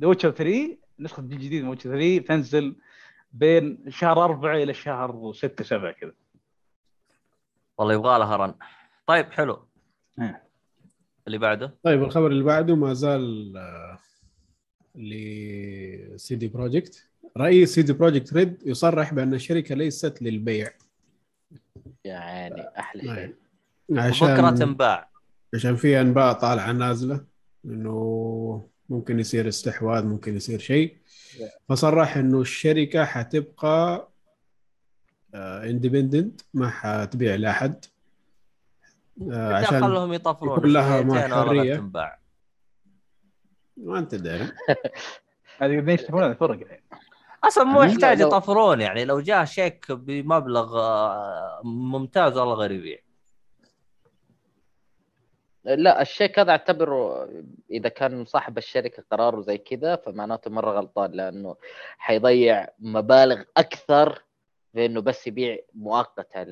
ذا 0.00 0.06
Witcher 0.06 0.30
3 0.30 0.78
نسخة 0.98 1.20
الجديد 1.20 1.62
من 1.62 1.68
Witcher 1.68 1.90
3 1.90 2.18
تنزل 2.18 2.76
بين 3.32 3.84
شهر 3.88 4.24
4 4.24 4.56
إلى 4.56 4.74
شهر 4.74 5.32
6 5.32 5.64
7 5.64 5.92
كذا. 5.92 6.12
والله 7.78 7.94
يبغى 7.94 8.18
لها 8.18 8.36
run 8.36 8.54
طيب 9.06 9.32
حلو. 9.32 9.66
إيه. 10.20 10.42
اللي 11.26 11.38
بعده؟ 11.38 11.74
طيب 11.82 12.02
الخبر 12.02 12.26
اللي 12.26 12.44
بعده 12.44 12.76
ما 12.76 12.94
زال 12.94 13.56
آه، 13.56 13.98
ل 14.94 16.34
CD 16.36 16.48
Projekt 16.48 17.08
رئيس 17.38 17.74
CD 17.74 17.92
Projekt 17.92 18.32
Red 18.34 18.62
يصرح 18.66 19.14
بأن 19.14 19.34
الشركة 19.34 19.74
ليست 19.74 20.22
للبيع. 20.22 20.70
يعني 22.04 22.68
أحلى 22.78 23.02
شيء. 23.02 23.34
نعم. 23.88 24.10
بكرة 24.10 24.46
عشان 24.46 24.54
تنباع. 24.54 25.10
عشان 25.54 25.76
في 25.76 26.00
أنباء 26.00 26.32
طالعة 26.32 26.72
نازلة 26.72 27.24
إنه 27.64 28.68
ممكن 28.88 29.20
يصير 29.20 29.48
استحواذ 29.48 30.06
ممكن 30.06 30.36
يصير 30.36 30.58
شيء. 30.58 30.96
فصرح 31.68 32.16
إنه 32.16 32.40
الشركة 32.40 33.04
حتبقى 33.04 34.08
independent 35.34 36.40
ما 36.54 36.70
حتبيع 36.70 37.34
لأحد. 37.34 37.84
آه، 39.32 39.54
عشان 39.54 39.80
خلهم 39.80 40.12
يطفرون 40.12 40.58
يكون 40.58 40.72
لها 40.72 41.28
حرية. 41.28 41.76
تنباع 41.76 42.18
ما 43.76 43.98
أنت 43.98 44.14
داري. 44.14 44.44
هذه 45.60 45.80
قد 45.80 45.88
يشتغلون 45.88 46.30
الفرق 46.30 46.60
يعني. 46.66 46.82
أصلا 47.44 47.64
مو 47.64 47.82
يحتاج 47.82 48.20
يطفرون 48.20 48.80
يعني 48.80 49.04
لو 49.04 49.20
جاء 49.20 49.44
شيك 49.44 49.92
بمبلغ 49.92 50.78
آه، 50.78 51.60
ممتاز 51.64 52.36
والله 52.36 52.54
غير 52.54 52.70
يبيع 52.70 52.98
لا 55.66 56.02
الشيك 56.02 56.38
هذا 56.38 56.50
أعتبره 56.50 57.28
إذا 57.70 57.88
كان 57.88 58.24
صاحب 58.24 58.58
الشركة 58.58 59.04
قراره 59.10 59.40
زي 59.40 59.58
كذا 59.58 59.96
فمعناته 59.96 60.50
مرة 60.50 60.70
غلطان 60.70 61.12
لأنه 61.12 61.56
حيضيع 61.98 62.68
مبالغ 62.78 63.42
أكثر 63.56 64.22
في 64.72 64.86
إنه 64.86 65.00
بس 65.00 65.26
يبيع 65.26 65.58
مؤقتا 65.74 66.44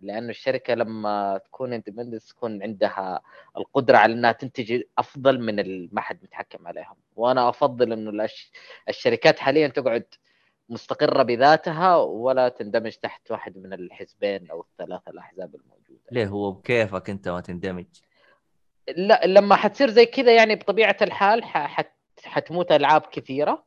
لأنه 0.00 0.30
الشركة 0.30 0.74
لما 0.74 1.40
تكون 1.44 1.72
اندبندنت 1.72 2.22
تكون 2.22 2.62
عندها 2.62 3.20
القدرة 3.56 3.96
على 3.96 4.12
إنها 4.12 4.32
تنتج 4.32 4.82
أفضل 4.98 5.40
من 5.40 5.88
ما 5.94 6.00
حد 6.00 6.18
متحكم 6.22 6.66
عليهم. 6.66 6.96
وأنا 7.16 7.48
أفضل 7.48 7.92
إنه 7.92 8.28
الشركات 8.88 9.38
حاليا 9.38 9.68
تقعد 9.68 10.04
مستقرة 10.68 11.22
بذاتها 11.22 11.96
ولا 11.96 12.48
تندمج 12.48 12.92
تحت 12.92 13.30
واحد 13.30 13.56
من 13.56 13.72
الحزبين 13.72 14.50
أو 14.50 14.60
الثلاثة 14.60 15.10
الأحزاب 15.10 15.54
الموجودة. 15.54 16.02
ليه؟ 16.12 16.26
هو 16.26 16.50
بكيفك 16.50 17.10
أنت 17.10 17.28
ما 17.28 17.40
تندمج. 17.40 17.86
لا 18.88 19.26
لما 19.26 19.56
حتصير 19.56 19.90
زي 19.90 20.06
كذا 20.06 20.34
يعني 20.36 20.54
بطبيعة 20.54 20.96
الحال 21.02 21.44
حت 21.44 21.92
حتموت 22.24 22.72
ألعاب 22.72 23.00
كثيرة 23.00 23.64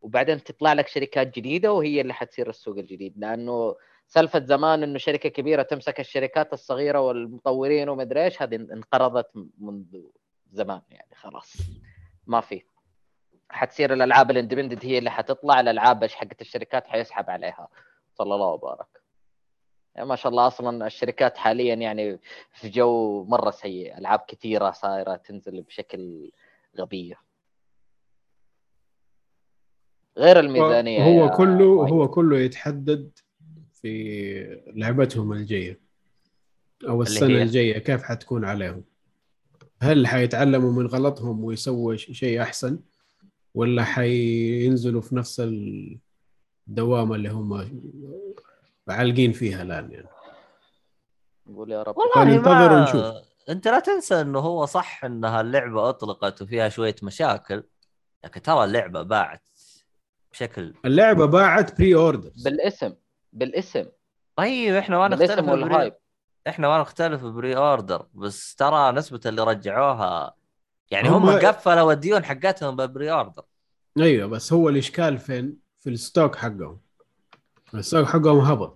وبعدين 0.00 0.44
تطلع 0.44 0.72
لك 0.72 0.88
شركات 0.88 1.36
جديدة 1.36 1.72
وهي 1.72 2.00
اللي 2.00 2.14
حتصير 2.14 2.48
السوق 2.48 2.78
الجديد. 2.78 3.18
لأنه 3.18 3.76
سالفة 4.06 4.44
زمان 4.44 4.82
إنه 4.82 4.98
شركة 4.98 5.28
كبيرة 5.28 5.62
تمسك 5.62 6.00
الشركات 6.00 6.52
الصغيرة 6.52 7.00
والمطورين 7.00 7.88
ومدري 7.88 8.24
إيش 8.24 8.42
هذه 8.42 8.54
انقرضت 8.56 9.30
منذ 9.58 10.02
زمان 10.52 10.82
يعني 10.90 11.14
خلاص. 11.14 11.56
ما 12.26 12.40
في. 12.40 12.62
حتصير 13.50 13.92
الألعاب 13.92 14.30
الاندبندنت 14.30 14.84
هي 14.84 14.98
اللي 14.98 15.10
حتطلع 15.10 15.60
الألعاب 15.60 16.04
حقت 16.04 16.40
الشركات 16.40 16.86
حيسحب 16.86 17.30
عليها. 17.30 17.68
صلى 18.14 18.34
الله 18.34 18.46
وبارك. 18.46 19.05
ما 19.98 20.16
شاء 20.16 20.30
الله 20.30 20.46
أصلا 20.46 20.86
الشركات 20.86 21.36
حاليا 21.36 21.74
يعني 21.74 22.18
في 22.52 22.68
جو 22.68 23.24
مرة 23.24 23.50
سيء 23.50 23.98
ألعاب 23.98 24.20
كثيرة 24.28 24.70
صايرة 24.70 25.16
تنزل 25.16 25.62
بشكل 25.62 26.30
غبية 26.78 27.20
غير 30.18 30.40
الميزانية 30.40 31.04
هو 31.04 31.30
كله 31.30 31.66
وائل. 31.66 31.92
هو 31.92 32.08
كله 32.08 32.38
يتحدد 32.38 33.18
في 33.72 34.62
لعبتهم 34.66 35.32
الجاية 35.32 35.80
أو 36.88 37.02
السنة؟ 37.02 37.42
الجاية 37.42 37.78
كيف 37.78 38.02
حتكون 38.02 38.44
عليهم 38.44 38.84
هل 39.82 40.06
حيتعلموا 40.06 40.72
من 40.72 40.86
غلطهم 40.86 41.44
ويسووا 41.44 41.96
شيء 41.96 42.42
أحسن 42.42 42.80
ولا 43.54 43.84
حينزلوا 43.84 45.00
في 45.00 45.16
نفس 45.16 45.42
الدوامة 46.68 47.14
اللي 47.14 47.28
هم 47.28 47.54
عالقين 48.88 49.32
فيها 49.32 49.62
الآن 49.62 49.90
يعني. 49.92 50.08
نقول 51.46 51.70
يا 51.72 51.82
رب. 51.82 51.96
والله 51.98 52.40
ما 52.40 52.80
ونشوف. 52.80 53.04
أنت 53.48 53.68
لا 53.68 53.80
تنسى 53.80 54.20
إنه 54.20 54.38
هو 54.38 54.66
صح 54.66 55.04
انها 55.04 55.40
اللعبه 55.40 55.88
أطلقت 55.88 56.42
وفيها 56.42 56.68
شوية 56.68 56.96
مشاكل 57.02 57.62
لكن 58.24 58.42
ترى 58.42 58.64
اللعبة 58.64 59.02
باعت 59.02 59.48
بشكل 60.32 60.74
اللعبة 60.84 61.26
باعت 61.26 61.78
pre-orders 61.78 62.42
بالاسم 62.44 62.94
بالاسم. 63.32 63.86
طيب 64.36 64.74
إحنا 64.74 64.98
ما 64.98 65.08
بالاسم 65.08 65.32
نختلف 65.32 65.46
pre... 65.50 65.62
وال 65.62 65.73
hype 65.73 65.94
إحنا 66.48 66.68
ما 66.68 66.80
نختلف 66.80 67.24
pre-order 67.24 68.06
بس 68.14 68.54
ترى 68.54 68.92
نسبة 68.92 69.20
اللي 69.26 69.42
رجعوها 69.44 70.34
يعني 70.90 71.08
هم- 71.08 71.28
هم, 71.28 71.38
قفلوا 71.38 71.92
الديون 71.92 72.24
حقتهم 72.24 72.76
ب 72.76 73.12
pre-order 73.12 73.42
أيوه 73.98 74.28
بس 74.28 74.52
هو 74.52 74.68
الإشكال 74.68 75.18
فين؟ 75.18 75.58
في 75.78 75.90
ال 75.90 75.98
stock 75.98 76.36
حقهم. 76.36 76.80
ال 77.74 77.79
stock 77.79 78.06
حقهم 78.06 78.38
هبط. 78.38 78.75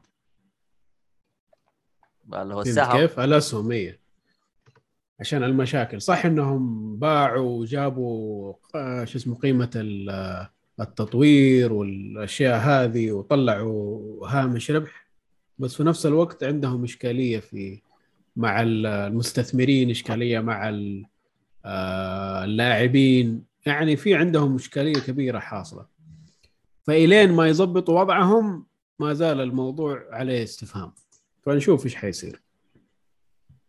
اللي 2.34 2.54
هو 2.54 2.64
فهمت 2.64 2.78
السهم 2.78 2.92
كيف؟ 3.00 3.20
الاسهم 3.20 3.72
هي 3.72 3.98
عشان 5.20 5.44
المشاكل. 5.44 6.00
صح 6.02 6.26
إنهم 6.26 6.96
باعوا 6.96 7.58
وجابوا 7.60 8.54
آه، 8.74 9.04
شو 9.04 9.18
اسمه 9.18 9.34
قيمة 9.34 9.70
آه، 10.10 10.50
التطوير 10.80 11.72
والأشياء 11.72 12.58
هذه 12.58 13.12
وطلعوا 13.12 14.00
هامش 14.28 14.70
ربح. 14.70 15.06
بس 15.58 15.74
في 15.74 15.82
نفس 15.84 16.06
الوقت 16.06 16.44
عندهم 16.44 16.84
إشكالية 16.84 17.38
في 17.40 17.80
مع 18.36 18.62
ال- 18.62 18.86
المستثمرين 18.86 19.90
إشكالية 19.90 20.40
مع 20.40 20.68
آه، 21.64 22.44
اللاعبين. 22.44 23.44
يعني 23.66 23.96
في 23.96 24.14
عندهم 24.14 24.54
إشكالية 24.54 24.92
كبيرة 25.00 25.38
حاصلة. 25.38 25.86
فإلين 26.82 27.32
ما 27.32 27.48
يضبطوا 27.48 28.00
وضعهم 28.00 28.66
ما 28.98 29.14
زال 29.14 29.40
الموضوع 29.40 30.04
عليه 30.10 30.42
استفهام. 30.42 30.92
فنشوف 31.46 31.84
إيش 31.84 31.94
حيصير. 31.94 32.42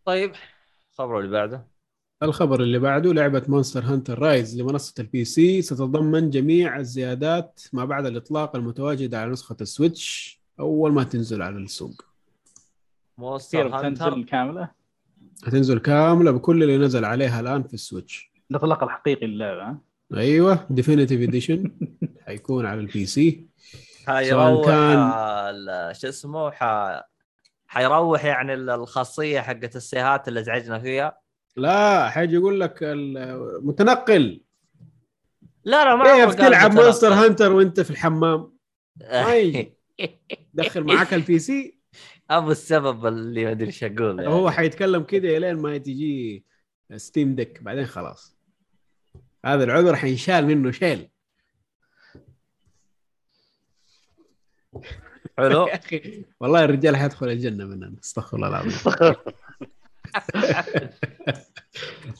طيب. 0.04 0.32
خبروا 0.98 1.20
اللي 1.20 1.30
بعده؟ 1.32 1.66
الخبر 2.22 2.62
اللي 2.62 2.78
بعده 2.78 3.12
لعبة 3.12 3.42
Monster 3.48 3.84
Hunter 3.84 4.18
Rise 4.18 4.60
لمنصة 4.60 4.94
ال 4.98 5.24
PC 5.24 5.62
ستتضمن 5.62 6.30
جميع 6.30 6.76
الزيادات 6.78 7.60
ما 7.72 7.84
بعد 7.84 8.06
الإطلاق 8.06 8.56
المتواجدة 8.56 9.20
على 9.20 9.30
نسخة 9.30 9.56
ال 9.60 9.71
Switch 9.71 10.40
أول 10.60 10.92
ما 10.92 11.04
تنزل 11.04 11.42
على 11.42 11.56
السوق. 11.56 12.04
Monster 13.18 13.68
Hunter 13.68 14.22
كاملة؟ 14.22 14.70
هتنزل 15.44 15.78
كاملة 15.78 16.30
بكل 16.30 16.62
اللي 16.62 16.78
نزل 16.78 17.04
عليها 17.04 17.40
الآن 17.40 17.62
في 17.62 17.74
ال 17.74 17.81
Switch. 17.81 18.32
الإطلاق 18.50 18.82
الحقيقي 18.84 19.26
للعبة 19.26 19.62
ها؟ 19.62 19.78
أيوة 20.14 20.66
definitive 20.70 21.20
edition 21.28 21.70
حيكون 22.26 22.66
على 22.66 22.80
ال 22.80 23.06
PC 23.06 23.46
حيروح 24.06 24.66
كان- 24.66 24.98
ال- 25.54 25.96
شو 25.96 26.08
اسمه. 26.08 26.50
حيروح 27.72 28.24
يعني 28.24 28.54
ال- 28.54 28.70
الخاصية 28.70 29.40
حقت 29.40 29.76
السيهات 29.76 30.28
اللي 30.28 30.40
ازعجنا 30.40 30.78
فيها 30.78 31.18
لا 31.56 32.10
حيجي 32.10 32.34
يقول 32.34 32.60
لك 32.60 32.78
المتنقل 32.82 34.40
لا 35.64 35.84
لا 35.84 35.96
ما 35.96 36.24
كيف 36.26 36.34
تلعب. 36.34 36.72
Monster 36.74 37.12
Hunter 37.12 37.52
وأنت 37.52 37.80
في 37.80 37.90
الحمام 37.90 38.52
ما 39.12 39.36
يجي. 39.36 39.74
دخل 40.54 40.84
معاك 40.84 41.14
ال 41.14 41.38
PC 41.38 41.78
أبو 42.30 42.50
السبب 42.50 43.06
اللي 43.06 43.44
ما 43.44 43.50
أدري 43.50 43.66
إيش 43.66 43.84
أقول 43.84 44.18
يعني. 44.20 44.32
هو 44.34 44.50
حيتكلم 44.50 45.02
كده 45.02 45.36
الين 45.36 45.56
ما 45.56 45.78
تجي 45.78 46.44
Steam 46.96 47.34
Deck 47.34 47.62
بعدين 47.62 47.86
خلاص 47.86 48.36
هذا 49.44 49.64
العذر 49.64 49.96
حينشال 49.96 50.46
منه 50.46 50.70
شيل 50.70 51.08
حلو. 55.38 55.66
يا 55.68 55.74
أخي. 55.74 56.24
والله 56.40 56.64
الرجال 56.64 56.96
حيدخل 56.96 57.28
الجنة 57.28 57.64
مننا 57.64 57.94
استغفر 58.04 58.36
الله 58.36 58.48
العظيم. 58.48 58.72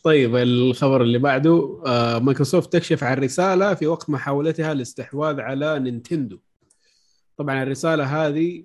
طيب 0.05 0.37
الخبر 0.37 1.03
اللي 1.03 1.19
بعده 1.19 1.83
آه 1.87 2.19
مايكروسوفت 2.19 2.73
تكشف 2.73 3.05
عن 3.05 3.17
رسالة 3.17 3.75
في 3.75 3.87
وقت 3.87 4.11
محاولتها 4.11 4.73
الاستحواذ 4.73 5.41
على 5.41 5.79
Nintendo. 5.79 6.39
طبعا 7.37 7.63
الرسالة 7.63 8.05
هذه 8.05 8.65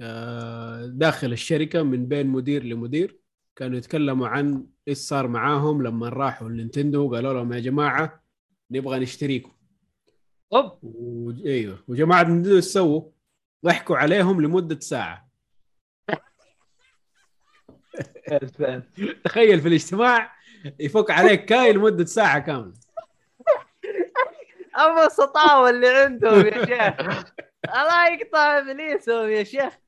آه 0.00 0.86
داخل 0.86 1.32
الشركة 1.32 1.82
من 1.82 2.06
بين 2.06 2.26
مدير 2.26 2.64
لمدير. 2.64 3.20
كانوا 3.56 3.78
يتكلموا 3.78 4.28
عن 4.28 4.66
إيش 4.88 4.98
صار 4.98 5.28
معاهم 5.28 5.82
لما 5.82 6.08
راحوا 6.08 6.48
ال 6.48 6.55
Nintendo 6.55 7.14
قالوا 7.14 7.32
لهم 7.32 7.52
يا 7.52 7.60
جماعة 7.60 8.22
نبغى 8.70 8.98
نشتريكم. 8.98 9.52
أوب. 10.52 10.78
و... 10.82 11.30
أيوه. 11.46 11.78
وجماعة 11.88 12.22
نينتندو 12.22 12.56
إيش 12.56 12.64
سووا؟ 12.64 13.15
ضحكوا 13.64 13.96
عليهم 13.96 14.40
لمدة 14.40 14.80
ساعة. 14.80 15.26
تخيل 19.24 19.60
في 19.60 19.68
الاجتماع 19.68 20.36
يفك 20.80 21.10
عليك 21.10 21.44
كاي 21.44 21.72
لمدة 21.72 22.04
ساعة 22.04 22.38
كاملة. 22.38 22.72
ابو 24.74 25.02
السطاوة 25.06 25.70
اللي 25.70 25.88
عندهم 25.88 26.46
يا 26.46 26.66
شيخ. 26.66 27.24
الله 27.64 28.08
يقطع 28.08 28.58
إبليسهم 28.58 29.30
يا 29.30 29.44
شيخ. 29.44 29.78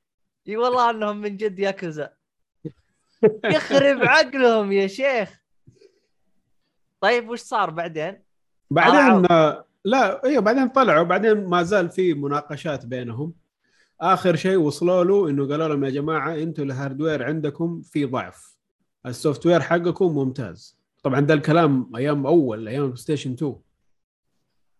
إي 0.48 0.56
والله 0.56 0.90
إنهم 0.90 1.16
من 1.16 1.36
جد 1.36 1.58
ياكوزا. 1.58 2.12
يخرب 3.44 4.02
عقلهم 4.02 4.72
يا 4.72 4.86
شيخ. 4.86 5.30
طيب 7.00 7.28
وش 7.28 7.40
صار 7.40 7.70
بعدين؟ 7.70 8.22
بعدين 8.70 9.32
آه 9.32 9.64
لا 9.84 10.24
أيوه 10.24 10.42
بعدين 10.42 10.68
طلعوا. 10.68 11.02
بعدين 11.02 11.44
ما 11.44 11.62
زال 11.62 11.90
في 11.90 12.14
مناقشات 12.14 12.86
بينهم. 12.86 13.34
آخر 14.00 14.36
شيء 14.36 14.56
وصلوا 14.56 15.04
له 15.04 15.30
إنه 15.30 15.48
قالوا 15.48 15.68
لهم 15.68 15.84
يا 15.84 15.90
جماعة 15.90 16.34
أنتم 16.34 16.62
ال 16.62 16.69
hardware 16.69 17.22
عندكم 17.22 17.82
في 17.82 18.04
ضعف. 18.04 18.56
ال 19.06 19.46
software 19.46 19.60
حقكم 19.60 20.14
ممتاز. 20.14 20.78
طبعا 21.02 21.20
ده 21.20 21.34
الكلام 21.34 21.90
أيام 21.96 22.26
أول 22.26 22.68
أيام 22.68 22.96
Station 22.96 23.32
2 23.32 23.56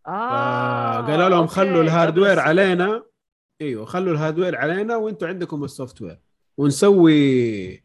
آه 0.06 1.00
قالوا 1.00 1.28
لهم. 1.28 1.47
خلوا 1.47 1.82
ال 1.82 1.89
hardware 1.89 2.38
علينا. 2.38 3.02
إيوه 3.60 3.84
خلوا 3.84 4.12
ال 4.12 4.17
hardware 4.17 4.56
علينا 4.56 4.97
وأنتم 4.97 5.26
عندكم 5.26 5.64
ال 5.64 6.02
software. 6.02 6.20
ونسوي 6.56 7.82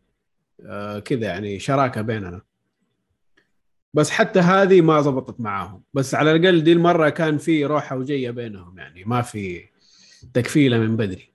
آه 0.66 1.00
كذا 1.00 1.26
يعني 1.26 1.60
شراكة 1.60 2.02
بيننا. 2.02 2.42
بس 3.94 4.10
حتى 4.10 4.40
هذه 4.40 4.82
ما 4.82 5.02
زبطت 5.02 5.40
معاهم. 5.40 5.84
بس 5.94 6.16
على 6.16 6.32
الأقل 6.32 6.64
دي 6.64 6.72
المرة 6.72 7.10
كان 7.10 7.38
في 7.38 7.66
روحة 7.66 7.98
وجية 7.98 8.32
بينهم 8.32 8.80
يعني 8.80 9.04
ما 9.04 9.22
في 9.22 9.73
تكفيله 10.34 10.78
من 10.78 10.98
بدري. 10.98 11.34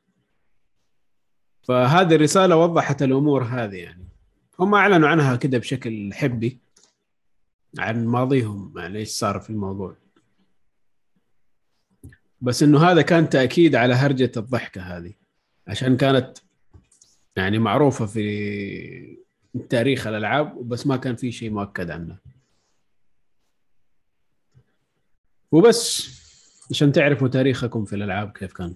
فهذه 1.63 2.15
الرسالة 2.15 2.57
وضحت 2.57 3.03
الأمور 3.03 3.45
هذه 3.45 3.77
يعني. 3.77 4.09
هم 4.59 4.75
أعلنوا 4.75 5.09
عنها 5.09 5.37
كده 5.37 5.59
بشكل 5.59 6.15
حبي 6.15 6.59
عن 7.79 8.07
ماضيهم 8.07 8.75
يعني 8.79 8.99
إيش 8.99 9.09
صار 9.09 9.41
في 9.41 9.51
الموضوع. 9.51 9.97
بس 12.41 12.63
إنه 12.63 12.79
هذا 12.79 13.03
كان 13.03 13.29
تأكيد 13.29 13.75
على 13.75 13.95
هرجة 13.95 14.33
الضحكة 14.37 14.81
هذه. 14.81 15.13
عشان 15.69 15.97
كانت 15.97 16.39
يعني 17.37 17.59
معروفة 17.59 18.07
في 18.07 19.19
تاريخ 19.71 20.07
الألعاب 20.07 20.69
بس 20.69 20.87
ما 20.87 20.97
كان 20.97 21.17
في 21.17 21.33
شيء 21.33 21.51
مؤكد 21.51 21.91
عنها. 21.91 22.19
وبس. 25.53 26.19
عشان 26.71 26.93
تعرفوا 26.93 27.29
تاريخكم 27.29 27.85
في 27.85 27.97
الألعاب 27.97 28.31
كيف 28.33 28.53
كان. 28.53 28.75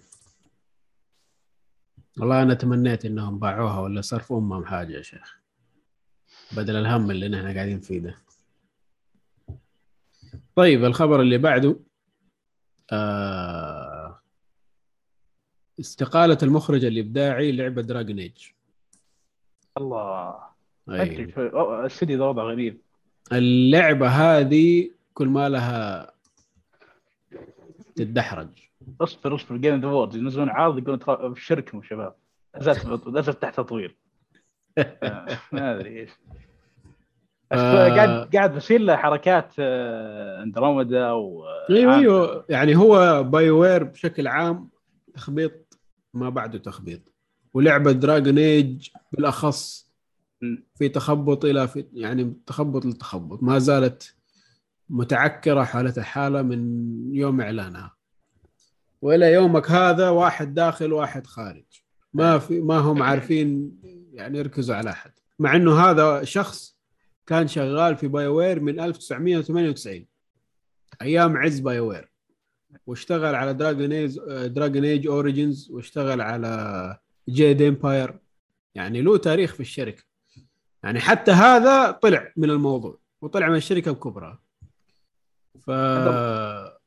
والله 2.19 2.43
أنا 2.43 2.55
تمنيت 2.55 3.05
إنهم 3.05 3.39
باعوها 3.39 3.81
ولا 3.81 4.01
صرفوا 4.01 4.39
أمهم 4.39 4.65
حاجة 4.65 4.93
يا 4.93 5.03
شيخ. 5.03 5.39
بدل 6.57 6.77
الهم 6.77 7.11
اللي 7.11 7.29
نحن 7.29 7.55
قاعدين 7.55 7.81
فيه 7.81 7.99
ده. 7.99 8.17
طيب 10.57 10.85
الخبر 10.85 11.21
اللي 11.21 11.39
بعده 11.39 11.77
آه 12.93 14.21
استقالة 15.81 16.39
المخرج 16.43 16.85
الإبداعي 16.85 17.53
لعبة 17.53 17.83
Dragon 17.83 18.19
Age 18.19 18.47
الله. 19.79 20.35
أي. 20.91 21.03
أدري 21.03 21.33
شوي. 21.33 21.51
أو- 21.51 21.85
السيدي 21.85 22.17
ده 22.17 22.25
وضع 22.29 22.43
غريب 22.43 22.81
اللعبة 23.33 24.09
هذه 24.09 24.91
كل 25.15 25.29
ما 25.29 25.49
لها 25.49 26.12
تتدحرج. 27.95 28.49
اصبر 29.01 29.35
اصبر 29.35 29.57
Game 29.57 29.81
Awards 29.81 30.15
ينزلون 30.15 30.49
عارض 30.49 30.79
يقولون 30.79 30.99
ترى 30.99 31.35
شركم 31.37 31.83
شباب. 31.83 32.15
نزلت 33.07 33.43
تحت 33.43 33.57
تطوير. 33.57 33.97
آه، 34.79 35.39
ما 35.53 35.75
أدري 35.75 36.01
إيش. 36.01 36.11
آه. 37.53 37.89
قاعد 37.89 38.37
قاعد 38.37 38.55
بصير 38.57 38.81
له 38.81 38.97
حركات 38.97 39.55
آه، 39.59 40.43
اندروميدا 40.43 41.13
و 41.13 41.45
أيوه 41.71 41.95
أيوه. 41.95 42.45
يعني 42.49 42.77
هو 42.77 43.23
BioWare 43.23 43.85
بشكل 43.85 44.27
عام 44.27 44.69
تخبيط 45.15 45.79
ما 46.15 46.29
بعده 46.29 46.59
تخبيط. 46.59 47.01
ولعبة 47.55 47.93
Dragon 47.93 48.39
Age 48.39 48.89
بالأخص. 49.13 49.93
في 50.75 50.89
تخبط 50.89 51.45
إلى 51.45 51.69
في 51.69 51.87
يعني 51.93 52.35
تخبط 52.47 52.87
لتخبط. 52.87 53.43
ما 53.43 53.59
زالت 53.59 54.17
متعكرة 54.91 55.65
حالتها 55.65 56.05
حاله 56.05 56.43
من 56.43 57.15
يوم 57.15 57.41
إعلانها. 57.41 57.95
وإلى 59.03 59.33
يومك 59.33 59.71
هذا 59.71 60.09
واحد 60.09 60.55
داخل 60.55 60.93
واحد 60.93 61.27
خارج. 61.27 61.65
ما 62.15 62.39
في 62.39 62.61
ما 62.61 62.79
هم 62.79 63.03
عارفين 63.03 63.77
يعني 64.13 64.39
يركزوا 64.39 64.75
على 64.75 64.91
أحد. 64.91 65.13
مع 65.39 65.57
إنه 65.57 65.81
هذا 65.81 66.25
شخص 66.25 66.77
كان 67.27 67.49
شغال 67.49 67.97
في 67.97 68.09
BioWare 68.09 68.61
من 68.61 68.81
1998 68.81 70.07
أيام 71.03 71.37
عز 71.37 71.61
BioWare 71.61 72.13
واشتغل 72.87 73.35
على 73.35 73.55
Dragon 73.55 73.93
Age 73.93 74.19
Dragon 74.47 74.85
Age 74.85 75.07
Origins 75.07 75.71
واشتغل 75.71 76.21
على 76.21 76.99
Jade 77.29 77.63
Empire 77.63 78.19
يعني 78.75 79.03
له 79.03 79.17
تاريخ 79.17 79.55
في 79.55 79.61
الشركة. 79.61 80.03
يعني 80.83 81.01
حتى 81.01 81.31
هذا 81.31 81.91
طلع 81.91 82.33
من 82.37 82.51
الموضوع 82.51 82.99
وطلع 83.21 83.49
من 83.49 83.57
الشركة 83.57 83.91
الكبرى. 83.91 84.39
ف 85.61 85.71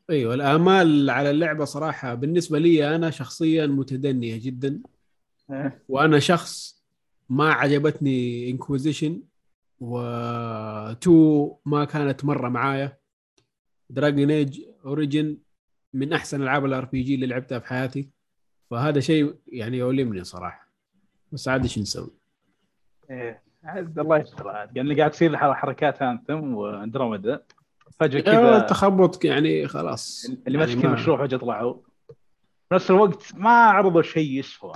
أيوه 0.09 0.33
الآمال 0.33 1.09
على 1.09 1.29
اللعبة 1.29 1.65
صراحة 1.65 2.13
بالنسبة 2.13 2.59
لي 2.59 2.95
أنا 2.95 3.09
شخصيا 3.09 3.65
متدنية 3.67 4.39
جدا. 4.45 4.81
إيه. 5.51 5.83
وأنا 5.89 6.19
شخص 6.19 6.83
ما 7.29 7.53
عجبتني 7.53 8.49
Inquisition 8.49 9.21
و2 9.81 11.09
ما 11.65 11.85
كانت 11.85 12.25
مرة 12.25 12.49
معايا. 12.49 12.97
Dragon 13.89 14.31
Age 14.31 14.61
Origin 14.85 15.37
من 15.93 16.13
أحسن 16.13 16.41
ألعاب 16.41 16.65
ال 16.65 16.85
RPG 16.85 17.15
اللي 17.15 17.25
لعبتها 17.25 17.59
في 17.59 17.67
حياتي. 17.67 18.09
فهذا 18.71 18.99
شيء 18.99 19.35
يعني 19.47 19.77
يؤلمني 19.77 20.23
صراحة. 20.23 20.71
بس 21.31 21.47
عاد 21.47 21.61
إيش 21.61 21.79
نسوي؟ 21.79 22.11
إيه. 23.09 23.43
عاد 23.63 23.99
الله 23.99 24.17
يستر 24.17 24.49
عاد. 24.49 24.77
لأن 24.77 24.97
قاعد 24.97 25.11
تصير 25.11 25.37
حركات 25.37 26.01
Anthem 26.01 26.53
و 26.53 26.62
Andromeda. 26.62 27.43
فجأة 27.99 28.19
كذا. 28.19 28.57
التخبط 28.57 29.25
يعني 29.25 29.67
خلاص. 29.67 30.25
اللي 30.25 30.41
يعني 30.45 30.57
ماسكين 30.57 30.89
ما- 30.89 30.95
المشروع 30.95 31.27
فجأة 31.27 31.37
طلعوا. 31.37 31.73
في 32.69 32.75
نفس 32.75 32.91
الوقت 32.91 33.23
ما 33.35 33.49
عرضوا 33.49 34.01
شيء 34.01 34.31
يسوى. 34.39 34.73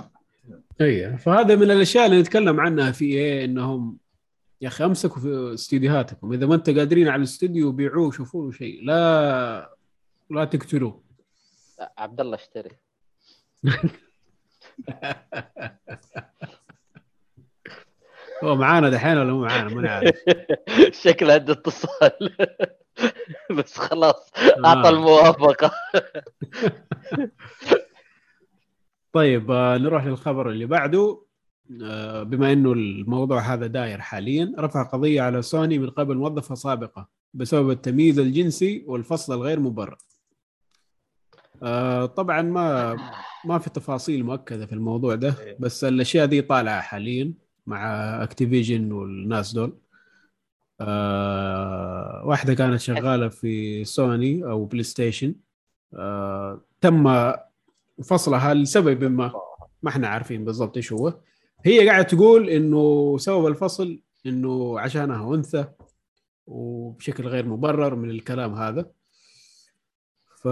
اي 0.80 1.18
فهذا 1.18 1.56
من 1.56 1.70
الأشياء 1.70 2.06
اللي 2.06 2.20
نتكلم 2.20 2.60
عنها 2.60 2.90
في 2.92 3.04
إيه 3.04 3.44
إنهم 3.44 3.98
يا 4.60 4.68
أخي 4.68 4.84
أمسكوا 4.84 5.20
في 5.22 5.50
استديوهاتكم. 5.54 6.32
إذا 6.32 6.46
ما 6.46 6.54
أنت 6.54 6.70
قادرين 6.70 7.08
على 7.08 7.16
الاستوديو 7.18 7.72
بيعوه 7.72 8.06
وشوفوا 8.06 8.44
له 8.46 8.52
شيء. 8.52 8.84
لا 8.84 9.74
لا 10.30 10.44
تقتلوه. 10.44 11.02
عبد 11.98 12.20
الله 12.20 12.34
اشتري. 12.36 12.70
هو 18.44 18.56
معانا 18.56 18.88
دحين 18.90 19.18
ولا 19.18 19.32
مو 19.32 19.40
معانا؟ 19.44 19.74
ما 19.74 19.82
نعرف. 19.82 20.14
شكله 21.04 21.32
عنده 21.34 21.52
اتصال. 21.52 22.36
بس 23.56 23.78
خلاص. 23.78 24.32
أعطى 24.64 24.88
الموافقة 24.88 25.72
طيب 29.12 29.50
آه، 29.50 29.78
نروح 29.78 30.04
للخبر 30.06 30.50
اللي 30.50 30.66
بعده 30.66 31.22
آه، 31.82 32.22
بما 32.22 32.52
إنه 32.52 32.72
الموضوع 32.72 33.40
هذا 33.40 33.66
داير 33.66 34.00
حاليا 34.00 34.54
رفع 34.58 34.82
قضية 34.82 35.22
على 35.22 35.42
سوني 35.42 35.78
من 35.78 35.90
قبل 35.90 36.16
موظفة 36.16 36.54
سابقة 36.54 37.08
بسبب 37.34 37.70
التمييز 37.70 38.18
الجنسي 38.18 38.84
والفصل 38.86 39.34
الغير 39.34 39.60
مبرر. 39.60 39.96
آه، 41.62 42.06
طبعا 42.06 42.42
ما 42.42 42.96
ما 43.44 43.58
في 43.58 43.70
تفاصيل 43.70 44.24
مؤكدة 44.24 44.66
في 44.66 44.72
الموضوع 44.72 45.14
ده 45.14 45.56
بس 45.60 45.84
الأشياء 45.84 46.26
دي 46.26 46.42
طالعة 46.42 46.80
حاليا 46.80 47.32
مع 47.66 47.82
Activision 48.22 48.92
والناس 48.92 49.52
دول. 49.54 49.78
آه، 50.80 52.22
واحدة 52.24 52.54
كانت 52.54 52.80
شغالة 52.80 53.28
في 53.28 53.84
سوني 53.84 54.44
أو 54.44 54.64
PlayStation 54.64 55.34
آه، 55.94 56.60
تم 56.80 57.32
فصلها 58.04 58.54
لسبب 58.54 59.04
ما 59.04 59.32
ما 59.82 59.90
إحنا 59.90 60.08
عارفين 60.08 60.44
بالضبط 60.44 60.76
إيش 60.76 60.92
هو. 60.92 61.14
هي 61.64 61.88
قاعدة 61.88 62.02
تقول 62.02 62.48
إنه 62.48 63.16
سبب 63.18 63.46
الفصل 63.46 64.00
إنه 64.26 64.80
عشانها 64.80 65.34
أنثى 65.34 65.64
وبشكل 66.46 67.26
غير 67.26 67.46
مبرر 67.46 67.94
من 67.94 68.10
الكلام 68.10 68.54
هذا. 68.54 68.90
ف 70.36 70.44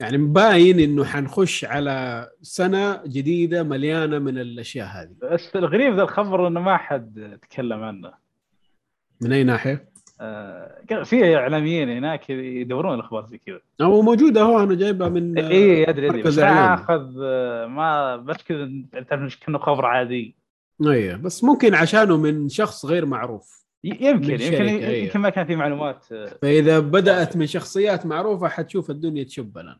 يعني 0.00 0.18
مباين 0.18 0.80
إنه 0.80 1.04
حنخش 1.04 1.64
على 1.64 2.28
سنة 2.42 3.02
جديدة 3.06 3.62
مليانة 3.62 4.18
من 4.18 4.38
الأشياء 4.38 4.86
هذه. 4.86 5.14
بس 5.22 5.56
الغريب 5.56 5.94
ذا 5.94 6.02
الخبر 6.02 6.48
إنه 6.48 6.60
ما 6.60 6.76
حد 6.76 7.38
تكلم 7.42 7.82
عنه. 7.82 8.27
من 9.20 9.32
أي 9.32 9.44
ناحية؟ 9.44 9.88
آه، 10.20 11.02
في 11.04 11.36
إعلاميين 11.36 11.88
هناك 11.88 12.30
يدورون 12.30 12.94
الاخبار 12.94 13.26
زي 13.26 13.38
كذا. 13.38 13.60
أو 13.80 14.02
موجودة 14.02 14.42
هو 14.42 14.62
أنا 14.62 14.74
جايبها 14.74 15.08
من 15.08 15.38
إي 15.38 15.90
أدري 15.90 16.10
أدري. 16.10 16.22
بس. 16.22 16.38
أخذ 16.38 17.18
ما 17.66 18.16
بس 18.16 18.36
كذا 18.36 18.70
تعرف 19.08 19.36
كأنه 19.36 19.58
خبر 19.58 19.86
عادي. 19.86 20.34
أيوه 20.86 21.16
بس 21.16 21.44
ممكن 21.44 21.74
عشانه 21.74 22.16
من 22.16 22.48
شخص 22.48 22.86
غير 22.86 23.06
معروف. 23.06 23.64
يمكن 23.84 24.40
يمكن. 24.40 24.68
يمكن 24.68 25.20
ما 25.20 25.30
كان 25.30 25.46
في 25.46 25.56
معلومات. 25.56 26.04
فإذا 26.42 26.78
بدأت 26.78 27.36
من 27.36 27.46
شخصيات 27.46 28.06
معروفة 28.06 28.48
حتشوف 28.48 28.90
الدنيا 28.90 29.24
تشب 29.24 29.58
الآن. 29.58 29.78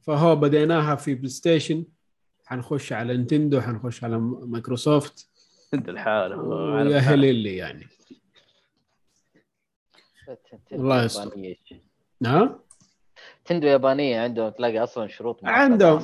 فهو 0.00 0.36
بديناها 0.36 0.94
في 0.94 1.14
PlayStation 1.14 1.84
حنخش 2.44 2.92
على 2.92 3.16
Nintendo 3.16 3.60
حنخش 3.60 4.04
على 4.04 4.18
مايكروسوفت. 4.18 5.31
انت 5.74 5.88
الحال 5.88 6.34
ويا 6.34 6.98
هليلي 6.98 7.56
يعني. 7.56 7.86
الله 10.72 11.04
يستر. 11.04 11.22
يابانية. 11.24 11.56
ها؟ 12.26 12.58
Nintendo 13.44 13.66
يابانية 13.66 14.20
عندهم 14.20 14.48
تلاقي 14.50 14.78
أصلا 14.78 15.08
شروط 15.08 15.40
عندهم-. 15.44 16.02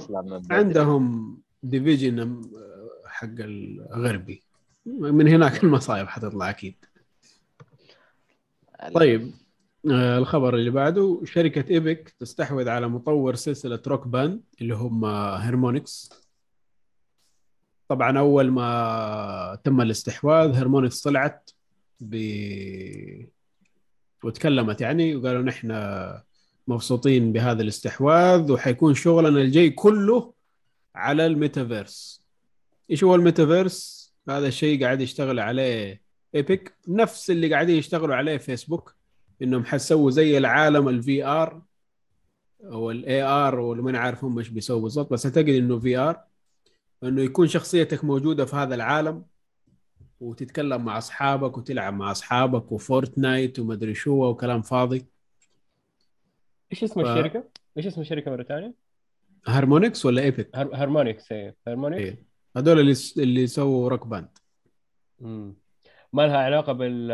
عندهم 0.51 1.37
division 1.63 2.43
حق 3.07 3.29
الغربي. 3.39 4.43
من 4.87 5.29
هناك 5.29 5.53
المصايب 5.65 6.07
حتطلع 6.07 6.51
أكيد. 6.51 6.75
طيب 8.95 9.33
آه، 9.91 10.19
الخبر 10.19 10.55
اللي 10.55 10.71
بعده 10.71 11.21
شركة 11.25 11.71
Epic 11.71 12.09
تستحوذ 12.19 12.69
على 12.69 12.89
مطور 12.89 13.35
سلسلة 13.35 13.83
Rock 13.87 14.07
Band 14.09 14.41
اللي 14.61 14.75
هم 14.75 15.05
Harmonix 15.35 16.11
طبعا 17.89 18.19
أول 18.19 18.51
ما 18.51 19.59
تم 19.65 19.81
الاستحواذ 19.81 20.55
Harmonix 20.55 21.03
طلعت 21.03 21.51
ب 22.01 22.17
وتكلمت 24.25 24.81
يعني 24.81 25.17
وقالوا 25.17 25.43
نحن 25.43 25.73
مبسوطين 26.69 27.33
بهذا 27.33 27.63
الاستحواذ 27.63 28.53
وحيكون 28.53 28.95
شغلنا 28.95 29.41
الجاي 29.41 29.71
كله 29.71 30.33
على 30.95 31.27
الميتافيرس. 31.27 32.23
إيش 32.91 33.05
هو 33.05 33.15
الميتافيرس؟ 33.15 34.09
هذا 34.29 34.47
الشيء 34.49 34.85
قاعد 34.85 35.01
يشتغل 35.01 35.41
عليه 35.41 36.03
Epic 36.35 36.77
نفس 36.89 37.31
اللي 37.31 37.53
قاعدين 37.53 37.77
يشتغلوا 37.77 38.17
عليه 38.17 38.37
فيسبوك 38.37 38.95
إنهم 39.43 39.65
حيسووا 39.65 40.11
زي 40.11 40.39
العالم 40.39 40.89
ال 40.89 41.25
VR 41.25 41.63
أو 42.65 42.91
ال 42.91 43.23
AR 43.23 43.61
ولا 43.61 43.83
ما 43.83 43.99
عارف 43.99 44.25
هم 44.25 44.39
إيش 44.39 44.49
بيسووا 44.49 44.83
بالضبط 44.83 45.13
بس 45.13 45.27
أعتقد 45.27 45.49
إنه 45.49 45.79
VR 45.79 46.28
إنه 47.05 47.23
يكون 47.23 47.47
شخصيتك 47.49 48.05
موجودة 48.05 48.45
في 48.45 48.57
هذا 48.57 48.75
العالم 48.75 49.25
وتتكلم 50.21 50.85
مع 50.85 50.99
أصحابك 50.99 51.59
وتلعب 51.59 51.95
مع 51.95 52.11
أصحابك 52.11 52.73
و 52.73 52.82
Fortnite 52.82 53.59
ومدري 53.59 53.95
شو 53.95 54.25
وكلام 54.25 54.63
فاضي 54.63 55.07
إيش 56.73 56.85
اسم 56.85 57.03
ف- 57.05 57.07
الشركة؟ 57.07 57.45
إيش 57.77 57.87
اسم 57.87 58.01
الشركة 58.01 58.31
مره 58.31 58.43
ثانية؟ 58.43 58.75
Harmonix 59.47 60.07
ولا 60.07 60.23
Epic 60.23 60.51
هر- 60.57 60.75
Harmonix 60.75 61.33
إيه 61.33 61.57
Harmonix 61.69 62.03
إيه. 62.05 62.25
هذول 62.57 62.81
اللي 62.81 62.95
اللي 63.19 63.47
سووا 63.47 63.89
Rock 63.89 64.07
Band. 64.07 64.29
ما 66.13 66.27
لها 66.27 66.37
علاقة 66.39 66.73
بال 66.73 67.09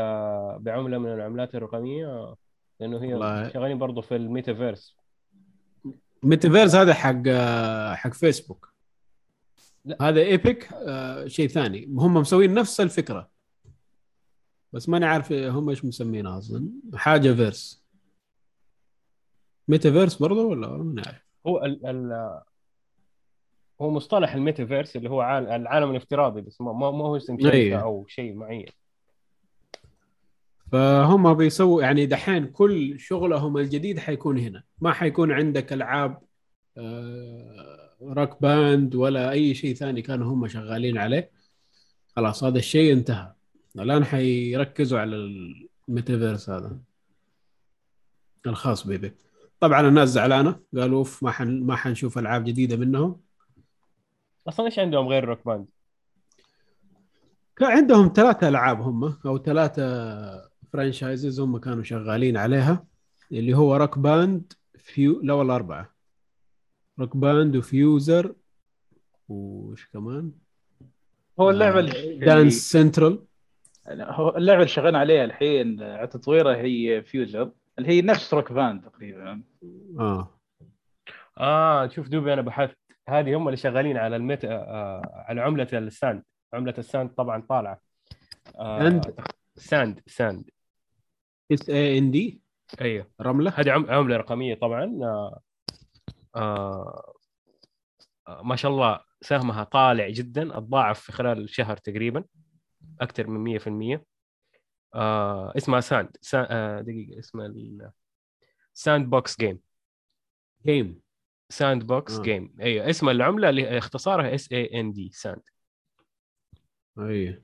بعملة 0.58 0.98
من 0.98 1.12
العملات 1.12 1.54
الرقمية 1.54 2.34
لأنه 2.80 3.02
هي 3.02 3.12
والله. 3.14 3.48
شغالين 3.48 3.78
برضو 3.78 4.00
في 4.00 4.16
الميتافيرس 4.16 4.96
ميتافيرس 6.22 6.74
هذا 6.74 6.94
حق 6.94 7.28
حق 7.94 8.12
فيسبوك 8.12 8.73
لا. 9.84 9.96
هذا 10.00 10.20
Epic 10.20 10.72
آه 10.72 11.26
شيء 11.26 11.48
ثاني. 11.48 11.86
هم 11.86 12.14
مسوين 12.14 12.54
نفس 12.54 12.80
الفكرة. 12.80 13.30
بس 14.72 14.88
ماني 14.88 15.04
عارف 15.06 15.32
هم 15.32 15.68
إيش 15.68 15.84
مسمينها 15.84 16.38
أصلا. 16.38 16.68
حاجة 16.94 17.32
verse 17.32 17.84
metaverse 19.68 20.14
برضه 20.14 20.42
ولا 20.42 20.68
ماني 20.68 21.02
عارف؟ 21.06 21.24
هو 21.46 21.64
ال 21.64 21.86
ال 21.86 22.40
هو 23.80 23.90
مصطلح 23.90 24.34
الميتافيرس 24.34 24.96
اللي 24.96 25.10
هو 25.10 25.20
عال- 25.20 25.48
العالم 25.48 25.90
الافتراضي 25.90 26.40
بس 26.40 26.60
ما 26.60 26.72
ما 26.72 26.86
هو 26.86 27.16
اسم 27.16 27.38
شركة 27.40 27.52
أيوه. 27.52 27.82
أو 27.82 28.06
شيء 28.08 28.34
معين. 28.34 28.66
فهم 30.72 31.34
بيسووا 31.34 31.82
يعني 31.82 32.06
دحين 32.06 32.46
كل 32.46 33.00
شغلهم 33.00 33.56
الجديد 33.58 33.98
حيكون 33.98 34.38
هنا. 34.38 34.62
ما 34.80 34.92
حيكون 34.92 35.32
عندك 35.32 35.72
ألعاب 35.72 36.18
آه، 36.78 37.83
Rock 38.02 38.42
Band 38.42 38.94
ولا 38.94 39.31
أي 39.31 39.55
شيء 39.55 39.74
ثاني 39.74 40.02
كانوا 40.02 40.32
هم 40.32 40.48
شغالين 40.48 40.98
عليه. 40.98 41.31
خلاص 42.16 42.44
هذا 42.44 42.58
الشيء 42.58 42.92
انتهى. 42.92 43.32
الآن 43.78 44.05
حيركزوا 44.05 44.98
على 44.98 45.16
الميتافيرس 45.89 46.50
هذا 46.50 46.78
الخاص 48.47 48.86
بإيبك. 48.86 49.12
طبعا 49.60 49.89
الناس 49.89 50.08
زعلانة 50.08 50.60
قالوا 50.76 50.98
أوف 50.98 51.23
ما 51.23 51.31
حن 51.31 51.62
ما 51.62 51.76
حنشوف 51.76 52.18
ألعاب 52.18 52.44
جديدة 52.44 52.76
منهم. 52.76 53.20
أصلا 54.48 54.66
إيش 54.66 54.78
عندهم 54.78 55.08
غير 55.08 55.24
Rock 55.24 55.46
Band؟ 55.46 55.66
كان 57.56 57.70
عندهم 57.70 58.12
ثلاثة 58.16 58.48
ألعاب 58.48 58.81
هم 58.81 59.16
أو 59.26 59.39
ثلاثة 59.39 59.84
franchises 60.72 61.40
هم 61.40 61.58
كانوا 61.58 61.82
شغالين 61.82 62.36
عليها 62.36 62.86
اللي 63.32 63.55
هو 63.55 63.76
Rock 63.76 63.98
Band 63.98 64.52
فيو 64.78 65.20
لا 65.23 65.34
والله 65.34 65.55
أربعة. 65.55 65.93
روك 67.00 67.16
باند 67.16 67.56
و 67.56 67.69
Fuser 67.69 68.34
وش 69.28 69.86
كمان؟ 69.86 70.32
هو 71.40 71.50
اللعبة 71.50 71.76
آه، 71.76 71.81
اللي 71.81 72.16
Dance 72.26 72.70
Central 72.72 73.24
هو 73.89 74.36
اللعبة 74.36 74.58
اللي 74.58 74.68
شغالين 74.68 74.97
عليها 74.97 75.24
الحين 75.24 75.82
على 75.82 76.06
تطويرها 76.06 76.56
هي 76.56 77.02
Fuser 77.02 77.50
اللي 77.78 77.89
هي 77.89 78.02
نفس 78.02 78.34
Rock 78.34 78.52
Band 78.52 78.82
تقريبا. 78.84 79.42
آه. 79.98 80.28
آه 81.39 81.89
شوف 81.89 82.08
دوبي 82.08 82.32
أنا 82.32 82.42
بحثت 82.42 82.78
هذه 83.08 83.36
هم 83.36 83.48
اللي 83.48 83.56
شغالين 83.56 83.97
على 83.97 84.16
ال 84.16 84.23
meta 84.23 84.48
آه 84.52 85.24
على 85.28 85.40
عملة 85.40 85.68
ال 85.72 85.81
SAND. 85.81 86.22
عملة 86.55 86.74
ال 86.78 86.85
SAND 86.85 87.10
طبعا 87.10 87.42
طالعة. 87.48 87.81
آه 88.58 89.00
SAND 89.56 90.00
SAND. 90.06 90.50
S 91.52 91.70
A 91.70 91.98
N 91.98 92.10
D 92.10 92.40
أيوه 92.81 93.06
رملة؟ 93.20 93.52
هذه 93.56 93.70
عم- 93.70 93.90
عملة 93.90 94.16
رقمية 94.16 94.55
طبعا. 94.55 94.84
آه 95.02 95.40
آه 96.36 97.14
ما 98.42 98.56
شاء 98.56 98.70
الله 98.70 99.00
سهمها 99.20 99.64
طالع 99.64 100.08
جدا 100.08 100.58
اتضاعف 100.58 101.00
في 101.00 101.12
خلال 101.12 101.50
شهر 101.50 101.76
تقريبا 101.76 102.24
أكثر 103.00 103.26
من 103.26 103.58
100% 103.98 104.04
آه 104.94 105.52
اسمها 105.56 105.80
SAND 105.80 106.16
سا... 106.20 106.46
آه 106.50 106.80
دقيقة 106.80 107.18
اسمها 107.18 107.46
ال... 107.46 107.90
Sandbox 108.74 109.38
game. 109.38 109.60
game. 110.66 111.00
Sandbox 111.48 112.18
آه. 112.18 112.22
game. 112.22 112.54
أيوه 112.60 112.90
اسم 112.90 113.08
العملة 113.08 113.48
اللي 113.48 113.78
اختصارها 113.78 114.34
S 114.34 114.52
A 114.52 114.80
N 114.80 114.92
D 114.92 115.10
SAND. 115.12 115.42
أيوه. 116.98 117.42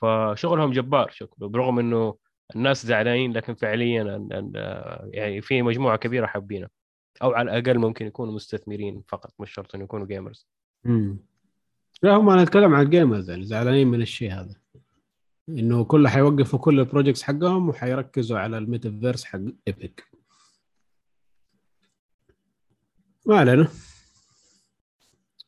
فشغلهم 0.00 0.72
جبار 0.72 1.10
شكله 1.10 1.48
برغم 1.48 1.78
إنه 1.78 2.18
الناس 2.56 2.86
زعلانين 2.86 3.32
لكن 3.32 3.54
فعليا 3.54 4.28
يعني 5.12 5.40
في 5.40 5.62
مجموعة 5.62 5.96
كبيرة 5.96 6.26
حابينها. 6.26 6.68
أو 7.22 7.30
على 7.32 7.58
الأقل 7.58 7.78
ممكن 7.78 8.06
يكونوا 8.06 8.34
مستثمرين 8.34 9.02
فقط 9.08 9.32
مش 9.40 9.50
شرط 9.52 9.74
إنه 9.74 9.84
يكونوا 9.84 10.06
gamers 10.06 10.46
مم. 10.84 11.18
لا 12.02 12.16
هم 12.16 12.28
أنا 12.30 12.42
أتكلم 12.42 12.74
عن 12.74 12.84
ال 12.84 12.91
gamers 12.91 13.30
اللي 13.30 13.46
زعلانين 13.46 13.88
من 13.88 14.02
الشيء 14.02 14.32
هذا. 14.32 14.54
إنه 15.48 15.84
كله 15.84 16.08
حيوقفوا 16.08 16.58
كل 16.58 16.80
ال 16.80 16.85
projects 16.85 17.22
حقهم 17.22 17.68
وحيركزوا 17.68 18.38
على 18.38 18.58
الميتافيرس 18.58 19.24
حق 19.24 19.40
Epic 19.68 20.04
ما 23.26 23.36
علينا. 23.38 23.68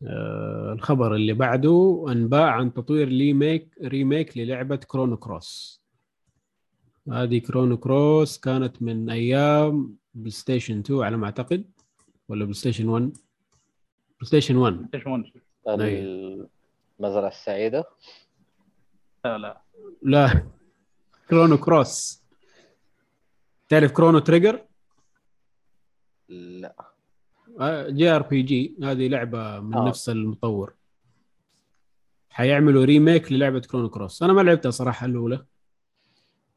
آه 0.06 0.72
الخبر 0.72 1.14
اللي 1.14 1.32
بعده 1.32 2.04
أنباء 2.08 2.42
عن 2.48 2.72
تطوير 2.74 3.08
remake 3.08 3.74
remake 3.82 4.38
للعبة 4.38 4.76
Chrono 4.76 5.16
Cross 5.16 5.79
هذه 7.10 7.38
Chrono 7.38 7.76
Cross 7.76 8.38
كانت 8.38 8.82
من 8.82 9.10
أيام 9.10 9.96
PlayStation 10.14 10.78
2 10.78 11.02
على 11.02 11.16
ما 11.16 11.26
أعتقد 11.26 11.70
ولا 12.28 12.44
PlayStation 12.44 12.88
1 12.88 13.02
PlayStation 13.02 14.56
1 14.56 14.88
Harvest 14.94 15.06
Moon 15.06 15.32
المزرعة 17.00 17.28
السعيدة؟ 17.28 17.84
لا 19.24 19.38
لا. 19.38 19.62
لا. 20.02 20.46
Chrono 21.30 21.58
Cross. 21.58 22.24
تعرف 23.68 23.92
Chrono 23.92 24.18
Trigger؟ 24.18 24.66
لا. 26.28 26.74
JRPG. 27.88 28.76
هذه 28.82 29.08
لعبة 29.08 29.60
من 29.60 29.74
آه. 29.74 29.88
نفس 29.88 30.08
المطور. 30.08 30.74
حيعملوا 32.30 32.84
remake 32.84 33.32
للعبة 33.32 33.60
Chrono 33.60 33.88
Cross. 33.88 34.22
أنا 34.22 34.32
ما 34.32 34.40
لعبتها 34.40 34.70
صراحة 34.70 35.06
الأولى. 35.06 35.46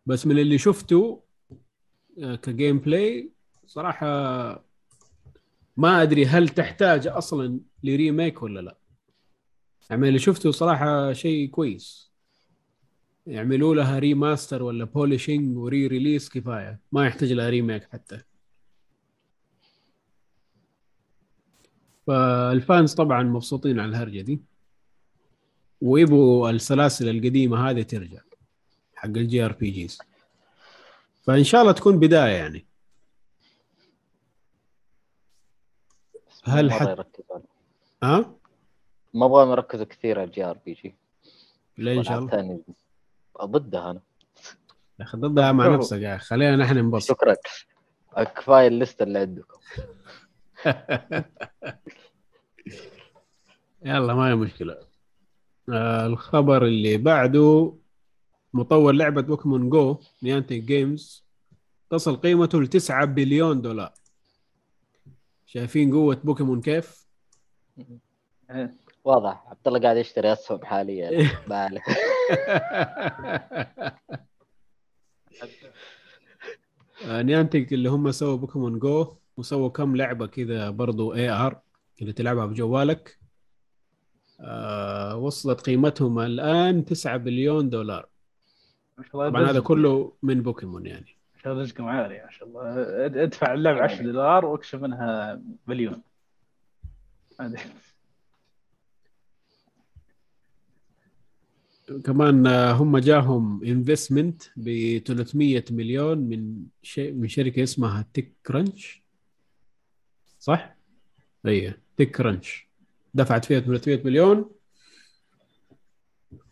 بس 0.05 0.27
من 0.27 0.39
اللي 0.39 0.57
شفته 0.57 1.23
آه، 2.23 2.35
ك 2.35 2.79
gameplay 2.79 3.31
صراحة 3.65 4.05
ما 5.77 6.01
أدري 6.01 6.25
هل 6.25 6.49
تحتاج 6.49 7.07
أصلا 7.07 7.59
ل 7.83 7.92
remake 7.92 8.43
ولا 8.43 8.59
لا. 8.59 8.77
يعني 9.89 10.07
اللي 10.07 10.19
شفته 10.19 10.51
صراحة 10.51 11.13
شيء 11.13 11.49
كويس. 11.49 12.11
يعملوا 13.27 13.75
لها 13.75 13.99
remaster 13.99 14.63
ولا 14.63 14.85
polishing 14.85 15.57
و 15.57 15.87
re-release 15.87 16.29
كفاية. 16.29 16.79
ما 16.91 17.07
يحتاج 17.07 17.31
لها 17.31 17.49
remake 17.49 17.83
حتى. 17.83 18.21
فال 22.07 22.36
fans 22.36 22.93
طبعا 22.93 23.23
مبسوطين 23.23 23.79
على 23.79 23.89
الهرجة 23.89 24.21
دي. 24.21 24.41
ويبغوا 25.81 26.49
السلاسل 26.49 27.09
القديمة 27.09 27.69
هذه 27.69 27.81
ترجع. 27.81 28.21
حق 29.03 29.09
ال 29.09 29.45
JRPGs 29.45 29.99
فإن 31.23 31.43
شاء 31.43 31.61
الله 31.61 31.71
تكون 31.73 31.99
بداية 31.99 32.31
يعني. 32.31 32.65
هل 36.43 36.71
حت- 36.71 36.87
يركزوا 36.89 37.39
ها؟ 38.03 38.35
ما 39.13 39.25
ابغاهم 39.25 39.51
يركزوا 39.51 39.85
كثير 39.85 40.19
على 40.19 40.27
ال 40.27 40.43
JRPG 40.43 40.95
لا 41.77 41.93
إن 41.93 42.03
شاء 42.03 42.19
الله. 42.19 42.59
ضدها 43.43 43.91
أنا. 43.91 44.01
يا 44.99 45.05
أخي 45.05 45.17
ضدها 45.17 45.51
مع. 45.51 45.67
نفسك 45.75 45.97
يا 45.97 46.15
أخي. 46.15 46.25
خلينا 46.25 46.55
نحن 46.55 46.77
ننبسط 46.77 47.07
شكرا. 47.07 47.35
كفايه 48.23 48.67
ال 48.67 48.73
list 48.73 48.97
ه 48.97 49.03
اللي 49.03 49.19
عندكم. 49.19 49.59
يلا 53.85 54.13
ما 54.13 54.29
هي 54.29 54.35
مشكلة. 54.35 54.77
آه 55.69 56.05
الخبر 56.05 56.65
اللي 56.65 56.97
بعده. 56.97 57.73
مطور 58.53 58.93
لعبة 58.93 59.21
Pokémon 59.21 59.69
Go 59.69 59.97
Niantic 60.23 60.63
Games 60.63 61.23
تصل 61.89 62.15
قيمته 62.15 62.61
ل 62.61 62.67
9 62.67 63.05
بليون 63.05 63.61
دولار. 63.61 63.93
شايفين 65.45 65.91
قوة 65.91 66.15
بوكيمون 66.23 66.61
كيف؟ 66.61 67.07
واضح. 69.05 69.43
عبد 69.47 69.67
الله 69.67 69.79
قاعد 69.79 69.97
يشتري 69.97 70.33
أسهم 70.33 70.65
حاليا. 70.65 71.09
بالك. 71.47 71.83
آه، 77.05 77.21
Niantic 77.21 77.73
اللي 77.73 77.89
هم 77.89 78.11
سووا 78.11 78.37
Pokémon 78.37 78.79
Go 78.79 79.15
وسووا 79.37 79.69
كم 79.69 79.95
لعبة 79.95 80.27
كذا 80.27 80.69
برضو 80.69 81.13
AR 81.13 81.61
اللي 82.01 82.13
تلعبها 82.13 82.45
بجوالك. 82.45 83.19
آه 84.39 85.17
وصلت 85.17 85.61
قيمتهم 85.61 86.19
الآن 86.19 86.85
9 86.85 87.17
بليون 87.17 87.69
دولار. 87.69 88.12
طبعا 89.13 89.49
هذا 89.49 89.59
كله 89.59 90.13
من 90.23 90.41
بوكيمون 90.41 90.85
يعني. 90.85 91.05
ما 91.35 91.41
شاء 91.43 91.53
الله 91.53 91.63
رزقهم 91.63 91.87
عالي 91.87 92.21
ما 92.25 92.31
شاء 92.31 92.47
الله. 92.47 92.61
أد- 93.09 93.17
أدفع 93.17 93.53
اللعبة 93.53 93.81
10 93.81 94.03
دولار 94.03 94.45
وأكسب 94.45 94.81
منها 94.81 95.41
مليون. 95.67 96.01
كمان 102.05 102.47
آه، 102.47 102.71
هم 102.71 102.97
جاهم 102.97 103.63
investment 103.63 104.43
ب 104.57 104.97
300 104.97 105.63
مليون 105.71 106.17
من 106.17 106.55
شيء 106.81 107.13
من 107.13 107.27
شركة 107.27 107.63
اسمها 107.63 108.05
TechCrunch 108.13 109.03
صح؟ 110.39 110.75
اي 111.45 111.73
TechCrunch 111.97 112.67
دفعت 113.13 113.45
فيها 113.45 113.59
300 113.59 114.03
مليون. 114.05 114.49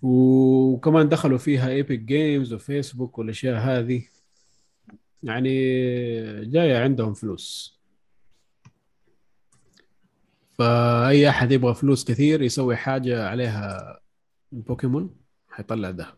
وكمان 0.01 1.09
دخلوا 1.09 1.37
فيها 1.37 1.69
Epic 1.69 1.99
Games 1.99 2.53
وفيسبوك 2.53 3.17
والأشياء 3.17 3.57
هذه. 3.59 4.07
يعني 5.23 5.49
جاية 6.45 6.77
عندهم 6.77 7.13
فلوس. 7.13 7.79
فأي 10.53 11.29
أحد 11.29 11.51
يبغى 11.51 11.75
فلوس 11.75 12.03
كثير 12.05 12.41
يسوي 12.41 12.75
حاجة 12.75 13.27
عليها 13.27 13.99
بوكيمون 14.51 15.15
حيطلع 15.49 15.89
ذهب. 15.89 16.17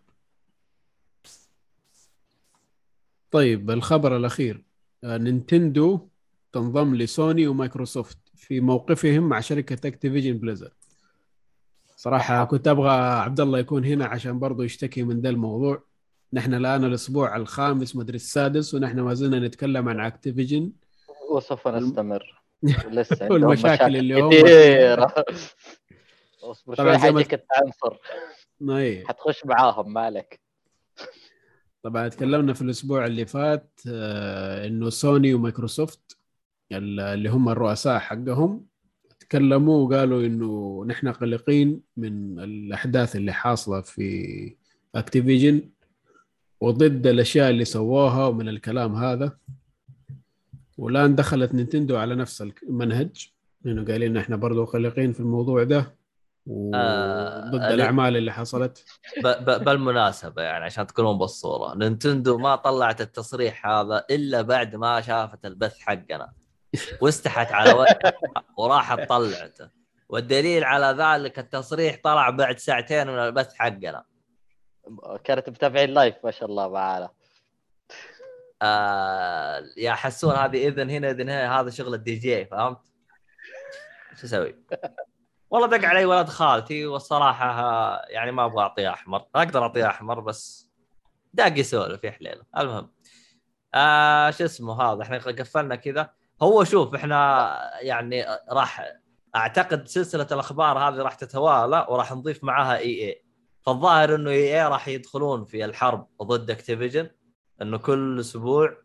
طيب 3.32 3.72
الخبر 3.72 4.18
الأخير. 4.18 4.64
آه، 5.04 5.18
نينتندو 5.18 6.08
تنضم 6.54 6.96
لسوني 6.96 7.48
ومايكروسوفت 7.48 8.18
في 8.36 8.60
موقفهم 8.60 9.30
مع 9.30 9.40
شركة 9.40 9.88
Activision 9.88 10.38
Blizzard 10.38 10.74
صراحة 12.08 12.46
كنت 12.46 12.68
أبغى 12.68 12.90
عبد 12.92 13.40
الله 13.40 13.60
يكون 13.60 13.86
هنا 13.86 14.06
عشان 14.06 14.40
برضو 14.40 14.64
يشتكي 14.64 15.04
من 15.04 15.22
ذا 15.22 15.30
الموضوع. 15.30 15.84
نحن 16.34 16.54
الآن 16.54 16.84
الأسبوع 16.86 17.36
الخامس 17.36 17.96
مدري 17.96 18.16
السادس 18.16 18.74
ونحن 18.74 19.00
ما 19.00 19.14
زلنا 19.14 19.40
نتكلم 19.40 19.90
عن 19.90 20.00
Activision 20.00 20.72
وسوف 21.32 21.68
نستمر. 21.68 22.44
لسه 22.92 23.28
والمشاكل 23.32 23.74
مشاكل 23.74 23.96
اللي 23.98 24.22
هم 24.22 24.30
كثيرة. 24.30 25.14
أصبر 26.44 26.76
شوي 26.76 26.98
حيجيك 26.98 27.34
التعنصر 27.34 27.98
أي. 28.70 29.04
حتخش 29.08 29.46
معاهم 29.46 29.94
مالك؟ 29.94 30.40
طبعا 31.84 32.08
تكلمنا 32.08 32.54
في 32.54 32.62
الأسبوع 32.62 33.06
اللي 33.06 33.26
فات 33.26 33.80
آه، 33.90 34.68
إنه 34.68 34.90
سوني 34.90 35.34
ومايكروسوفت 35.34 36.18
ال- 36.72 37.00
اللي 37.00 37.30
هم 37.30 37.50
الرؤساء 37.50 38.00
حقهم 38.00 38.66
تكلموا 39.38 39.88
وقالوا 39.88 40.26
إنه 40.26 40.84
نحن 40.88 41.08
قلقين 41.08 41.82
من 41.98 42.40
الأحداث 42.40 43.16
اللي 43.16 43.32
حاصلة 43.34 43.82
في 43.82 44.56
Activision 44.96 45.62
وضد 46.62 47.08
الأشياء 47.08 47.50
اللي 47.50 47.66
سووها 47.66 48.26
ومن 48.28 48.50
الكلام 48.50 48.96
هذا. 48.96 49.38
والآن 50.78 51.16
دخلت 51.16 51.54
نينتندو 51.54 51.98
على 51.98 52.16
نفس 52.16 52.42
المنهج 52.42 53.30
انه 53.66 53.86
قايلين 53.86 54.18
إحنا 54.18 54.36
برضو 54.36 54.66
قلقين 54.66 55.14
في 55.14 55.20
الموضوع 55.20 55.64
ده 55.64 55.96
آه، 56.74 57.52
وضد 57.54 57.60
أنا- 57.62 57.64
الأعمال 57.64 58.18
اللي 58.18 58.32
حصلت. 58.34 58.86
ب- 59.24 59.28
ب- 59.50 59.64
بالمناسبة 59.64 60.42
يعني 60.42 60.66
عشان 60.66 60.88
تكونون 60.88 61.18
بالصورة 61.18 61.76
نينتندو 61.78 62.38
ما 62.38 62.56
طلعت 62.56 63.02
التصريح 63.02 63.68
هذا 63.68 64.06
إلا 64.12 64.42
بعد 64.42 64.76
ما 64.76 65.02
شافت 65.02 65.46
البث 65.46 65.78
حقنا. 65.80 66.34
واستحت 67.02 67.52
على 67.52 67.74
وجهها 67.74 68.14
وراحت 68.58 69.00
طلعته 69.10 69.70
والدليل 70.10 70.64
على 70.64 71.04
ذلك 71.04 71.40
التصريح 71.40 71.98
طلع 72.04 72.30
بعد 72.30 72.58
ساعتين 72.58 73.08
من 73.08 73.20
البث 73.20 73.54
حقنا. 73.54 74.06
كانت 75.24 75.50
متابعين 75.50 75.90
live 75.90 76.16
ما 76.24 76.32
شاء 76.32 76.50
الله 76.50 76.70
معانا. 76.70 77.10
آه 78.62 79.64
يا 79.78 79.94
حسون 79.94 80.36
هذه 80.36 80.68
إذن 80.68 80.90
هنا 80.90 81.10
إذن 81.10 81.30
هنا 81.30 81.60
هذا 81.60 81.70
شغل 81.70 81.94
الدي 81.94 82.16
جي 82.16 82.46
فهمت؟ 82.46 82.80
شو 84.16 84.26
أسوي؟ 84.26 84.56
والله 85.50 85.78
دق 85.78 85.88
علي 85.88 86.06
ولد 86.06 86.28
خالتي 86.28 86.86
والصراحة 86.86 87.50
آه، 87.50 88.06
يعني 88.08 88.32
ما 88.32 88.46
أبغى 88.46 88.62
أعطيه 88.62 88.90
أحمر. 88.90 89.26
أقدر 89.36 89.64
أعطيه 89.64 89.88
أحمر 89.88 90.20
بس 90.20 90.70
داق 91.34 91.60
يسولف 91.60 92.04
يا 92.04 92.12
حليله 92.12 92.44
المهم. 92.58 92.92
آه 93.74 94.32
شو 94.32 94.46
اسمه 94.46 94.82
هذا؟ 94.82 95.02
إحنا 95.02 95.18
قفلنا 95.18 95.76
كذا. 95.76 96.14
هو 96.42 96.64
شوف 96.64 96.96
إحنا 96.96 97.50
يعني 97.82 98.26
راح 98.52 98.94
أعتقد 99.36 99.88
سلسلة 99.88 100.28
الأخبار 100.32 100.78
هذه 100.78 100.96
راح 100.96 101.16
تتوالى 101.16 101.88
وراح 101.90 102.12
نضيف 102.12 102.44
معاها 102.44 102.78
EA. 102.78 103.24
فالظاهر 103.62 104.16
إنه 104.16 104.30
EA 104.30 104.68
راح 104.68 104.88
يدخلون 104.88 105.46
في 105.46 105.66
الحرب 105.66 106.08
ضد 106.24 106.52
Activision 106.52 107.10
إنه 107.62 107.78
كل 107.78 108.20
أسبوع 108.20 108.78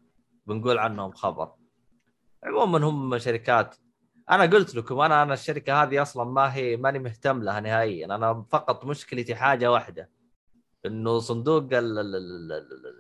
بنقول 0.47 0.79
عنهم 0.79 1.13
خبر. 1.13 1.53
عموما 2.45 2.87
هم 2.89 3.19
شركات. 3.19 3.77
أنا 4.31 4.43
قلت 4.43 4.75
لكم 4.75 5.01
أنا 5.01 5.23
أنا 5.23 5.35
الشركة 5.35 5.83
هذه 5.83 6.03
أصلا 6.03 6.25
ما 6.25 6.55
هي 6.55 6.77
ماني 6.77 6.99
مهتم 6.99 7.43
لها 7.43 7.61
نهائيا. 7.61 8.07
أنا 8.07 8.45
فقط 8.51 8.85
مشكلتي 8.85 9.35
حاجة 9.35 9.73
واحدة 9.73 10.11
إنه 10.87 11.19
صندوق 11.19 11.69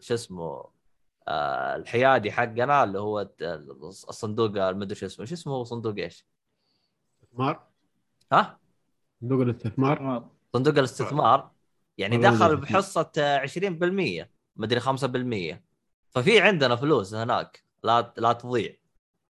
شو 0.01 0.15
اسمه 0.15 0.78
الحيادي 1.77 2.33
حقنا 2.33 2.85
اللي 2.85 2.99
هو 2.99 3.29
الصندوق 4.09 4.57
المدري 4.57 4.95
شو 4.95 5.07
اسمه. 5.07 5.27
شو 5.27 5.35
اسمه 5.35 5.65
صندوق 5.65 5.95
إيش؟ 5.99 6.27
استثمار؟ 7.23 7.67
ها؟ 8.33 8.59
صندوق 9.21 9.41
الاستثمار. 9.41 10.29
صندوق 10.53 10.79
الاستثمار. 10.79 11.51
يعني 11.99 12.17
دخل 12.17 12.57
بحصة 12.57 13.13
آه، 13.19 13.39
20% 13.39 14.31
مدري 14.57 14.81
5% 14.81 15.65
ففي 16.11 16.41
عندنا 16.41 16.77
فلوس 16.77 17.15
هناك. 17.15 17.65
لا 17.83 18.15
لا 18.17 18.33
تضيع. 18.33 18.77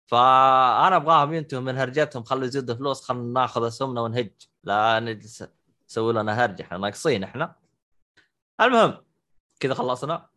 فأنا 0.05 0.95
أبغاهم 0.95 1.33
ينتهوا 1.33 1.61
من 1.61 1.77
هرجتهم. 1.77 2.23
خلوا 2.23 2.45
يزيدوا 2.45 2.75
فلوس 2.75 3.01
خلينا 3.01 3.41
ناخذ 3.41 3.67
اسهمنا 3.67 4.01
ونهج. 4.01 4.31
لا 4.63 4.99
نجلس 4.99 5.43
نسوي 5.89 6.13
لنا 6.13 6.45
هرجة. 6.45 6.63
إحنا 6.63 6.77
ناقصين 6.77 7.23
إحنا. 7.23 7.55
المهم 8.61 8.97
كذا 9.59 9.73
خلصنا. 9.73 10.32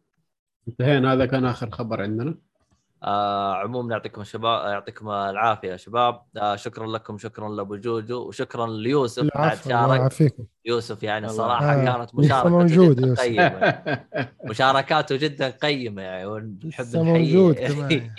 انتهينا 0.69 1.13
هذا 1.13 1.27
كان 1.27 1.45
آخر 1.45 1.71
خبر 1.71 2.03
عندنا. 2.03 2.35
آه 3.03 3.55
عموما 3.55 3.93
يعطيكم 3.93 4.21
الشباب 4.21 4.71
يعطيكم 4.71 5.11
العافية 5.11 5.69
يا 5.69 5.77
شباب. 5.77 6.23
آه 6.37 6.57
شكرا 6.57 6.87
لكم 6.87 7.19
شكرا 7.19 7.49
لأبو 7.49 7.77
جوجو 7.77 8.29
وشكرا 8.29 8.67
ليوسف. 8.67 9.29
بعد 9.35 9.57
شارك. 9.57 10.33
يوسف 10.65 11.03
يعني 11.03 11.27
الله. 11.27 11.37
صراحة 11.37 11.73
آه، 11.73 11.85
كانت 11.85 12.11
لسه 12.15 12.19
مشاركته 12.19 12.49
موجود 12.49 12.97
جدا 12.97 13.07
يوسف. 13.09 13.21
قيمة. 13.23 13.85
مشاركاته 14.51 15.17
جدا 15.17 15.51
قيمة 15.51 16.03
يعني 16.03 16.27
ونحب 16.27 16.85
نحييه 16.97 17.37
موجود 17.37 17.55
كمان. 17.61 18.11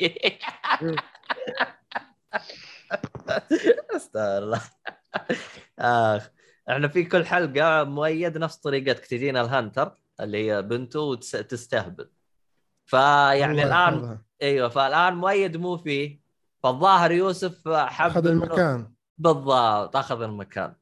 استغفر 3.95 4.38
الله. 4.43 4.61
اخ 5.80 6.30
إحنا 6.69 6.88
في 6.88 7.03
كل 7.03 7.26
حلقة 7.26 7.84
مؤيد 7.84 8.38
نفس 8.38 8.56
طريقتك 8.56 9.06
تجينا 9.06 9.42
الهنتر 9.42 9.92
اللي 10.19 10.51
هي 10.51 10.61
بنته 10.61 11.00
وتستهبل. 11.00 12.09
فيعني 12.88 13.64
الله 13.64 13.90
الآن. 13.90 14.20
أيوه 14.42 14.70
فالآن 14.70 15.16
مؤيد 15.16 15.58
مو 15.58 15.78
فيه 15.78 16.20
فالظاهر 16.64 17.12
يوسف 17.12 17.68
حب 17.68 18.12
أخذ 18.12 18.28
المكان. 18.28 18.92
بالضبط 19.18 19.96
أخذ 19.96 20.22
المكان. 20.22 20.74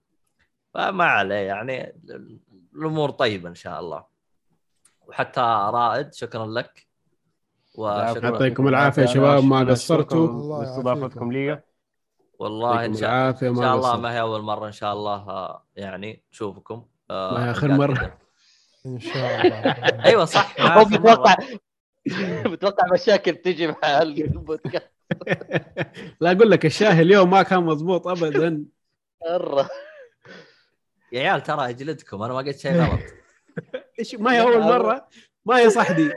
فما 0.73 1.05
عليه 1.05 1.35
يعني 1.35 1.95
الأمور 2.75 3.09
طيبة 3.09 3.49
إن 3.49 3.55
شاء 3.55 3.79
الله. 3.79 4.03
وحتى 5.07 5.41
رائد 5.73 6.13
شكرا 6.13 6.45
لك. 6.45 6.87
وشكرا 7.75 8.29
يعطيكم 8.29 8.67
العافية 8.67 9.01
يا 9.01 9.07
شباب. 9.07 9.43
ما 9.43 9.59
قصرتوا 9.59 10.27
الله 10.27 10.59
باستضافتكم 10.59 11.31
لي. 11.31 11.61
والله 12.39 12.85
إن 12.85 12.93
شاء, 12.93 13.09
العافية. 13.09 13.49
إن 13.49 13.55
شاء 13.55 13.75
الله 13.75 13.97
ما 13.97 14.13
هي 14.13 14.21
أول 14.21 14.41
مرة 14.41 14.67
إن 14.67 14.71
شاء 14.71 14.93
الله 14.93 15.29
آه، 15.29 15.65
يعني 15.75 16.23
نشوفكم. 16.31 16.85
آه، 17.11 17.33
ما 17.33 17.45
هي 17.45 17.51
آخر 17.51 17.67
حلقات 17.67 17.89
مرة. 17.89 17.95
كذا. 17.95 18.17
إن 18.85 18.99
شاء 18.99 19.47
الله. 19.47 20.05
أيوه 20.05 20.25
صح 20.25 20.55
متوقع 22.51 22.93
مشاكل 22.93 23.35
تجي 23.35 23.67
مع 23.67 24.01
البودكاست 24.01 24.91
لا 26.21 26.31
أقول 26.31 26.51
لك 26.51 26.65
الشاهي 26.65 27.01
اليوم 27.01 27.29
ما 27.29 27.43
كان 27.43 27.63
مضبوط 27.63 28.07
ابدا. 28.07 28.65
مرة. 29.29 29.69
يا 31.11 31.19
عيال 31.19 31.43
ترى 31.43 31.69
أجلدكم 31.69 32.21
أنا 32.21 32.33
ما 32.33 32.39
قلت 32.39 32.59
شيء 32.59 32.71
غلط. 32.71 32.99
إيش 33.99 34.15
ما 34.15 34.33
هي 34.33 34.41
أول 34.41 34.59
مرة؟ 34.59 35.07
ما 35.45 35.57
هي 35.57 35.69
صحدي. 35.69 36.11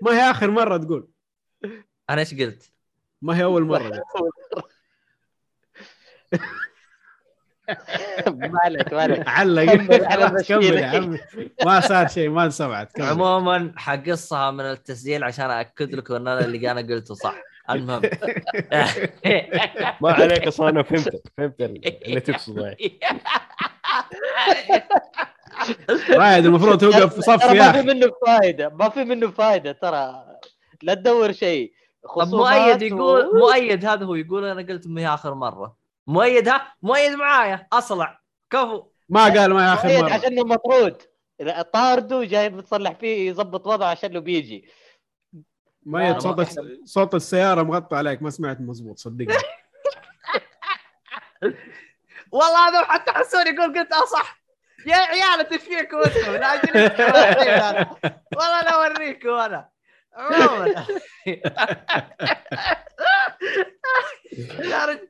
ما 0.00 0.10
هي 0.12 0.30
آخر 0.30 0.50
مرة 0.50 0.76
تقول؟ 0.76 1.08
أنا 2.10 2.20
إيش 2.20 2.34
قلت؟ 2.34 2.72
ما 3.22 3.38
هي 3.38 3.44
أول 3.44 3.62
مرة. 3.62 4.02
ما 8.26 8.58
عليك 8.64 8.92
ما 8.92 9.02
عليك. 9.02 9.28
علق. 9.28 9.64
كمل 9.74 10.04
على 10.04 10.28
خلاص 10.28 10.48
كمل 10.48 10.64
يا. 10.64 10.86
عمي. 10.86 11.18
ما 11.64 11.80
صار 11.80 12.08
شيء 12.08 12.28
ما 12.28 12.44
انسمعت. 12.44 12.92
كمل. 12.92 13.06
عموما 13.06 13.72
حقصها 13.76 14.50
من 14.50 14.60
التسجيل 14.64 15.24
عشان 15.24 15.50
اكد 15.50 15.94
لكم 15.94 16.14
إن 16.14 16.28
أنا 16.28 16.44
اللي 16.44 16.70
أنا 16.70 16.80
قلته 16.80 17.14
صح. 17.14 17.34
المهم. 17.70 18.02
ما 20.00 20.12
عليك 20.12 20.46
أصلا 20.46 20.68
أنا 20.68 20.82
فهمت 20.82 21.22
فهمت 21.38 21.60
اللي 21.60 22.20
تقصده 22.20 22.66
يعني. 22.66 23.00
رائد 26.10 26.44
المفروض 26.46 26.78
توقف 26.80 27.14
في 27.14 27.22
صف 27.22 27.44
ما 27.52 27.72
في 27.72 27.82
منه 27.82 28.06
فايدة 28.26 28.68
ما 28.68 28.88
في 28.88 29.04
منه 29.04 29.30
فايدة 29.30 29.72
ترى 29.72 30.24
لا 30.82 30.94
تدور 30.94 31.32
شيء. 31.32 31.72
طب 32.16 32.28
مؤيد 32.34 32.82
يقول 32.82 33.24
و- 33.26 33.38
مؤيد 33.38 33.84
هذا 33.84 34.04
هو 34.04 34.14
يقول 34.14 34.44
أنا 34.44 34.62
قلت 34.62 34.86
ما 34.86 35.00
هي 35.00 35.06
آخر 35.14 35.34
مرة. 35.34 35.75
مؤيد 36.06 36.48
ها 36.48 36.74
مؤيد 36.82 37.12
معايا. 37.12 37.66
أصلع. 37.72 38.20
كفو. 38.50 38.86
ما 39.08 39.24
قال 39.24 39.52
ما 39.54 39.70
هي 39.70 39.74
اخر 39.74 39.88
مؤيد 39.88 40.00
مرة. 40.04 40.12
عشانه 40.12 40.42
مطرود. 40.44 41.02
إذا 41.40 41.62
طارده 41.62 42.24
جاي 42.24 42.48
بتصلح 42.48 42.92
فيه 42.92 43.30
يظبط 43.30 43.66
وضعه 43.66 43.88
عشان 43.90 44.10
له 44.12 44.20
بيجي 44.20 44.68
لا، 45.86 46.18
صوت 46.18 46.46
صوت 46.84 47.14
السيارة 47.14 47.62
مغطى 47.62 47.96
عليك 47.96 48.22
ما 48.22 48.30
سمعت 48.30 48.60
مزبوط 48.60 48.98
صدقني. 48.98 49.34
والله 52.32 52.68
هذا 52.68 52.84
حتى 52.84 53.12
حسون 53.12 53.46
يقول 53.46 53.78
قلت 53.78 53.92
آه 53.92 54.04
صح 54.04 54.40
يا 54.86 54.96
عيال 54.96 55.48
تفيكم 55.48 55.96
أنتم. 55.96 56.32
والله 58.36 58.60
لا 58.62 58.70
أوريكم 58.70 59.30
أنا. 59.30 59.68
عموما. 60.14 60.66
يا 64.58 64.84
رجل. 64.86 65.08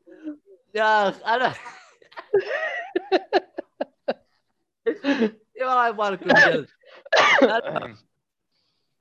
يا 0.76 1.08
أخ 1.08 1.14
أنا 1.26 1.54
يا 5.56 5.66
والله 5.66 5.88
يبغى 5.88 6.10
لكم 6.10 6.30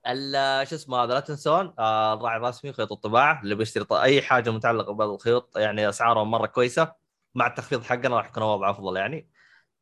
ال- 0.07 0.67
شو 0.67 0.75
اسمه 0.75 0.97
هذا 1.03 1.13
لا 1.13 1.19
تنسون 1.19 1.73
آه، 1.79 2.13
الراعي 2.13 2.37
الرسمي 2.37 2.73
خيوط 2.73 2.91
الطباعة 2.91 3.41
اللي 3.41 3.55
بيشتري 3.55 3.85
أي 3.91 4.21
حاجة 4.21 4.49
متعلقة 4.49 4.93
بالخيوط 4.93 5.57
يعني 5.57 5.89
أسعارهم 5.89 6.31
مرة 6.31 6.45
كويسة. 6.47 6.93
مع 7.35 7.47
التخفيض 7.47 7.83
حقنا 7.83 8.17
راح 8.17 8.27
يكون 8.29 8.43
وضع 8.43 8.69
أفضل 8.69 8.97
يعني. 8.97 9.29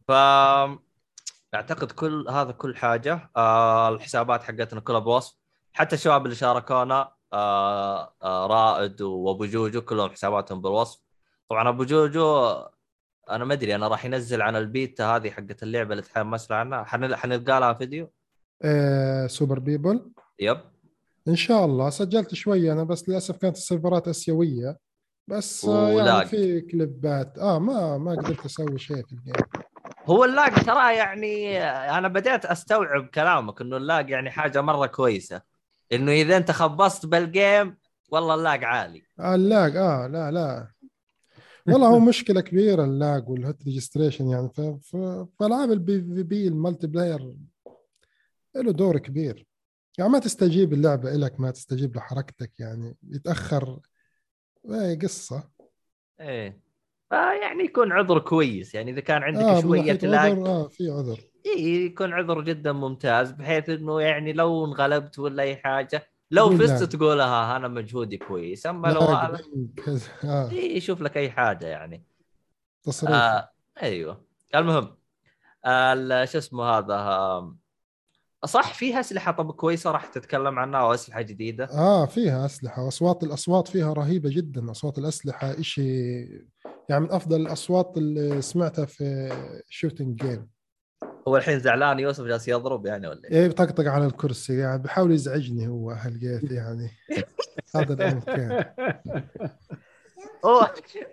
ف 0.08 0.12
أعتقد 1.56 1.92
كل 1.92 2.26
هذا 2.30 2.52
كل 2.52 2.76
حاجة. 2.76 3.32
آه 3.36 3.90
الحسابات 3.90 4.44
حقتنا 4.44 4.80
كلها 4.80 5.00
بوصف. 5.00 5.36
حتى 5.74 5.96
الشباب 5.96 6.26
اللي 6.26 6.36
شاركونا 6.36 7.12
آه 7.34 8.16
آه 8.24 8.48
رائد 8.48 9.02
وأبو 9.02 9.46
جوجو 9.46 9.82
كلهم 9.82 10.10
حساباتهم 10.10 10.62
بالوصف. 10.62 11.02
طبعا 11.50 11.70
أبو 11.70 11.84
جوجو 11.84 12.54
أنا 13.30 13.46
ما 13.46 13.54
أدري 13.54 13.76
أنا 13.76 13.88
راح 13.88 14.06
ينزل 14.06 14.42
عن 14.42 14.56
البيتا 14.56 15.06
هذه 15.16 15.30
حقت 15.30 15.64
اللعبة 15.64 15.92
اللي 15.92 16.02
تحمس 16.04 16.52
عنها. 16.52 16.84
حن- 16.84 17.16
حنلقى 17.16 17.60
لها 17.60 17.74
فيديو؟ 17.74 18.12
آه 18.62 19.28
Super 19.28 19.60
People 19.60 20.12
yep. 20.40 20.58
إن 21.28 21.36
شاء 21.36 21.66
الله. 21.66 21.90
سجلت 21.90 22.34
شوية 22.34 22.74
أنا 22.74 22.84
بس 22.84 23.10
للأسف 23.10 23.38
كانت 23.38 23.56
السيرفرات 23.58 24.08
آسيوية. 24.08 24.78
بس 25.28 25.66
آه 25.66 25.94
و 25.96 25.98
lag. 25.98 26.08
يعني 26.08 26.26
في 26.30 26.62
كليبات. 26.62 27.38
آه 27.38 27.60
ما 27.60 27.98
ما 27.98 28.12
قدرت 28.12 28.46
أسوي 28.46 28.80
شيء 28.80 29.06
في 29.06 29.12
ال 29.14 29.17
game. 29.17 29.34
هو 30.06 30.26
ال 30.26 30.33
lag 30.33 30.54
ترى 30.66 30.96
يعني 30.96 31.60
أنا 31.98 32.08
بديت 32.08 32.46
أستوعب 32.46 33.08
كلامك 33.08 33.62
إنه 33.62 33.78
ال 33.78 33.86
lag 33.86 34.10
يعني 34.10 34.32
حاجة 34.32 34.62
مرة 34.62 34.86
كويسة. 34.86 35.42
إنه 35.92 36.12
إذا 36.12 36.38
أنت 36.38 36.52
خبصت 36.52 37.06
بال 37.06 37.30
game 37.30 37.78
والله 38.10 38.36
ال 38.36 38.43
lag 38.43 38.64
عالي. 38.64 39.04
آه 39.20 39.36
ال 39.36 39.46
lag 39.46 39.78
آه 39.78 40.08
لا 40.08 40.32
لا. 40.32 40.73
والله 41.68 41.88
هو 41.88 42.00
مشكلة 42.00 42.42
كبيرة 42.42 42.84
ال 42.84 42.95
lag 42.95 43.30
وال 43.30 43.43
hit 43.43 43.64
registration 43.64 44.28
يعني 44.30 44.50
ف- 44.50 44.62
ف- 44.62 45.26
فالعاب 45.40 45.72
ال 45.72 46.02
PvP 46.02 46.48
ال 46.48 46.88
multiplayer 46.88 47.36
له 48.56 48.72
دور 48.72 48.98
كبير. 48.98 49.46
يعني 49.98 50.12
ما 50.12 50.20
تستجيب 50.20 50.74
اللعبة 50.74 51.12
لك 51.12 51.40
ما 51.40 51.52
تستجيب 51.52 51.96
لحركتك 51.96 52.60
يعني 52.60 52.96
يتأخر 53.10 53.80
إيه 54.70 55.00
قصة. 55.00 55.50
إيه. 56.20 56.60
فيعني 57.10 57.64
يكون 57.64 57.92
عذر 57.92 58.20
كويس 58.20 58.76
يعني 58.76 58.92
إذا 58.92 59.00
كان 59.00 59.24
عندك 59.24 59.42
من 59.46 59.62
شوية 59.62 59.92
لاج. 59.94 60.38
آه 60.38 60.68
في 60.68 60.90
عذر. 60.90 61.20
إيه 61.46 61.86
يكون 61.86 62.14
عذر 62.14 62.42
جدا 62.42 62.72
ممتاز 62.72 63.32
بحيث 63.32 63.70
إنه 63.70 64.02
يعني 64.02 64.34
لو 64.34 64.66
انغلبت 64.66 65.20
ولا 65.20 65.44
أي 65.44 65.56
حاجة 65.56 66.08
لو 66.34 66.58
فزت 66.58 66.82
لا. 66.82 66.86
تقولها 66.86 67.56
أنا 67.56 67.68
مجهودي 67.68 68.18
كويس. 68.18 68.66
أما 68.66 68.88
لو 68.88 69.02
آه. 69.02 70.52
إيه 70.52 70.78
يشوف 70.78 71.02
لك 71.02 71.18
أي 71.18 71.32
حاجة 71.32 71.66
يعني. 71.66 72.04
تصريف 72.84 73.14
آه 73.14 73.50
أيوه. 73.84 74.26
المهم 74.56 74.98
آه 75.66 76.26
شو 76.26 76.38
اسمه 76.38 76.64
هذا 76.64 76.94
آه 76.94 77.56
صح 78.46 78.74
فيها 78.74 79.00
أسلحة 79.00 79.32
طب 79.32 79.52
كويسة 79.52 79.92
راح 79.92 80.06
تتكلم 80.06 80.60
عنها 80.60 80.80
أو 80.80 80.94
أسلحة 80.94 81.22
جديدة؟ 81.22 81.66
آه 81.66 82.06
فيها 82.06 82.46
أسلحة. 82.46 82.84
واصوات 82.84 83.24
الأصوات 83.24 83.68
فيها 83.68 83.94
رهيبة 83.94 84.30
جدا. 84.30 84.72
أصوات 84.72 84.98
الأسلحة 84.98 85.62
شيء 85.62 86.42
يعني 86.90 87.04
من 87.04 87.12
أفضل 87.12 87.42
الأصوات 87.42 87.98
اللي 87.98 88.42
سمعتها 88.42 88.86
في 88.86 89.30
shooting 89.70 90.24
game 90.24 90.48
هو 91.28 91.38
الحين 91.38 91.60
زعلان 91.60 92.00
يوسف 92.00 92.24
جالس 92.24 92.48
يضرب 92.48 92.86
يعني 92.86 93.08
ولا 93.08 93.32
إيه؟ 93.32 93.48
بطقطق 93.48 93.88
على 93.88 94.06
الكرسي 94.06 94.58
يعني 94.58 94.84
بحاول 94.84 95.12
يزعجني 95.12 95.68
هو 95.68 95.92
أهل 95.92 96.20
جيث 96.20 96.52
يعني. 96.52 96.92
هذا 97.76 97.94
الأمر 97.94 98.20
كان. 98.20 98.66
هو 100.46 100.70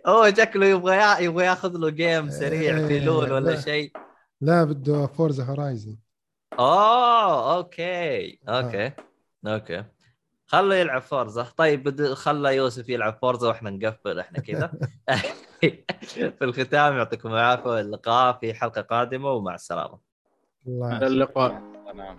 هو 0.07 0.31
شكله 0.39 0.67
يبغى 0.67 1.25
يبغى 1.25 1.45
ياخذ 1.45 1.77
له 1.77 1.91
game 1.91 2.31
سريع 2.31 2.87
في 2.87 2.95
إيه، 2.95 3.05
LoL 3.05 3.33
ولا 3.33 3.51
لا. 3.51 3.61
شيء. 3.61 3.93
لا 4.41 4.65
بده 4.65 5.07
Forza 5.07 5.45
Horizon 5.45 5.97
اوه 6.59 7.57
okay. 7.57 8.41
okay. 8.49 8.93
okay. 9.47 9.85
خله 10.47 10.75
يلعب 10.75 11.03
Forza 11.03 11.43
طيب 11.57 11.83
بد... 11.85 12.13
خله 12.13 12.51
يوسف 12.51 12.89
يلعب 12.89 13.19
Forza 13.23 13.49
وإحنا 13.49 13.71
نقفل 13.71 14.19
إحنا 14.19 14.41
كذا. 14.41 14.73
في 16.39 16.45
الختام 16.45 16.97
يعطيكم 16.97 17.29
العافية 17.29 17.71
واللقاء 17.71 18.39
في 18.39 18.55
حلقة 18.55 18.81
قادمة 18.81 19.31
ومع 19.31 19.55
السلامة. 19.55 19.99
الله 20.67 21.07
اللقاء. 21.07 21.63
تمام 21.93 22.19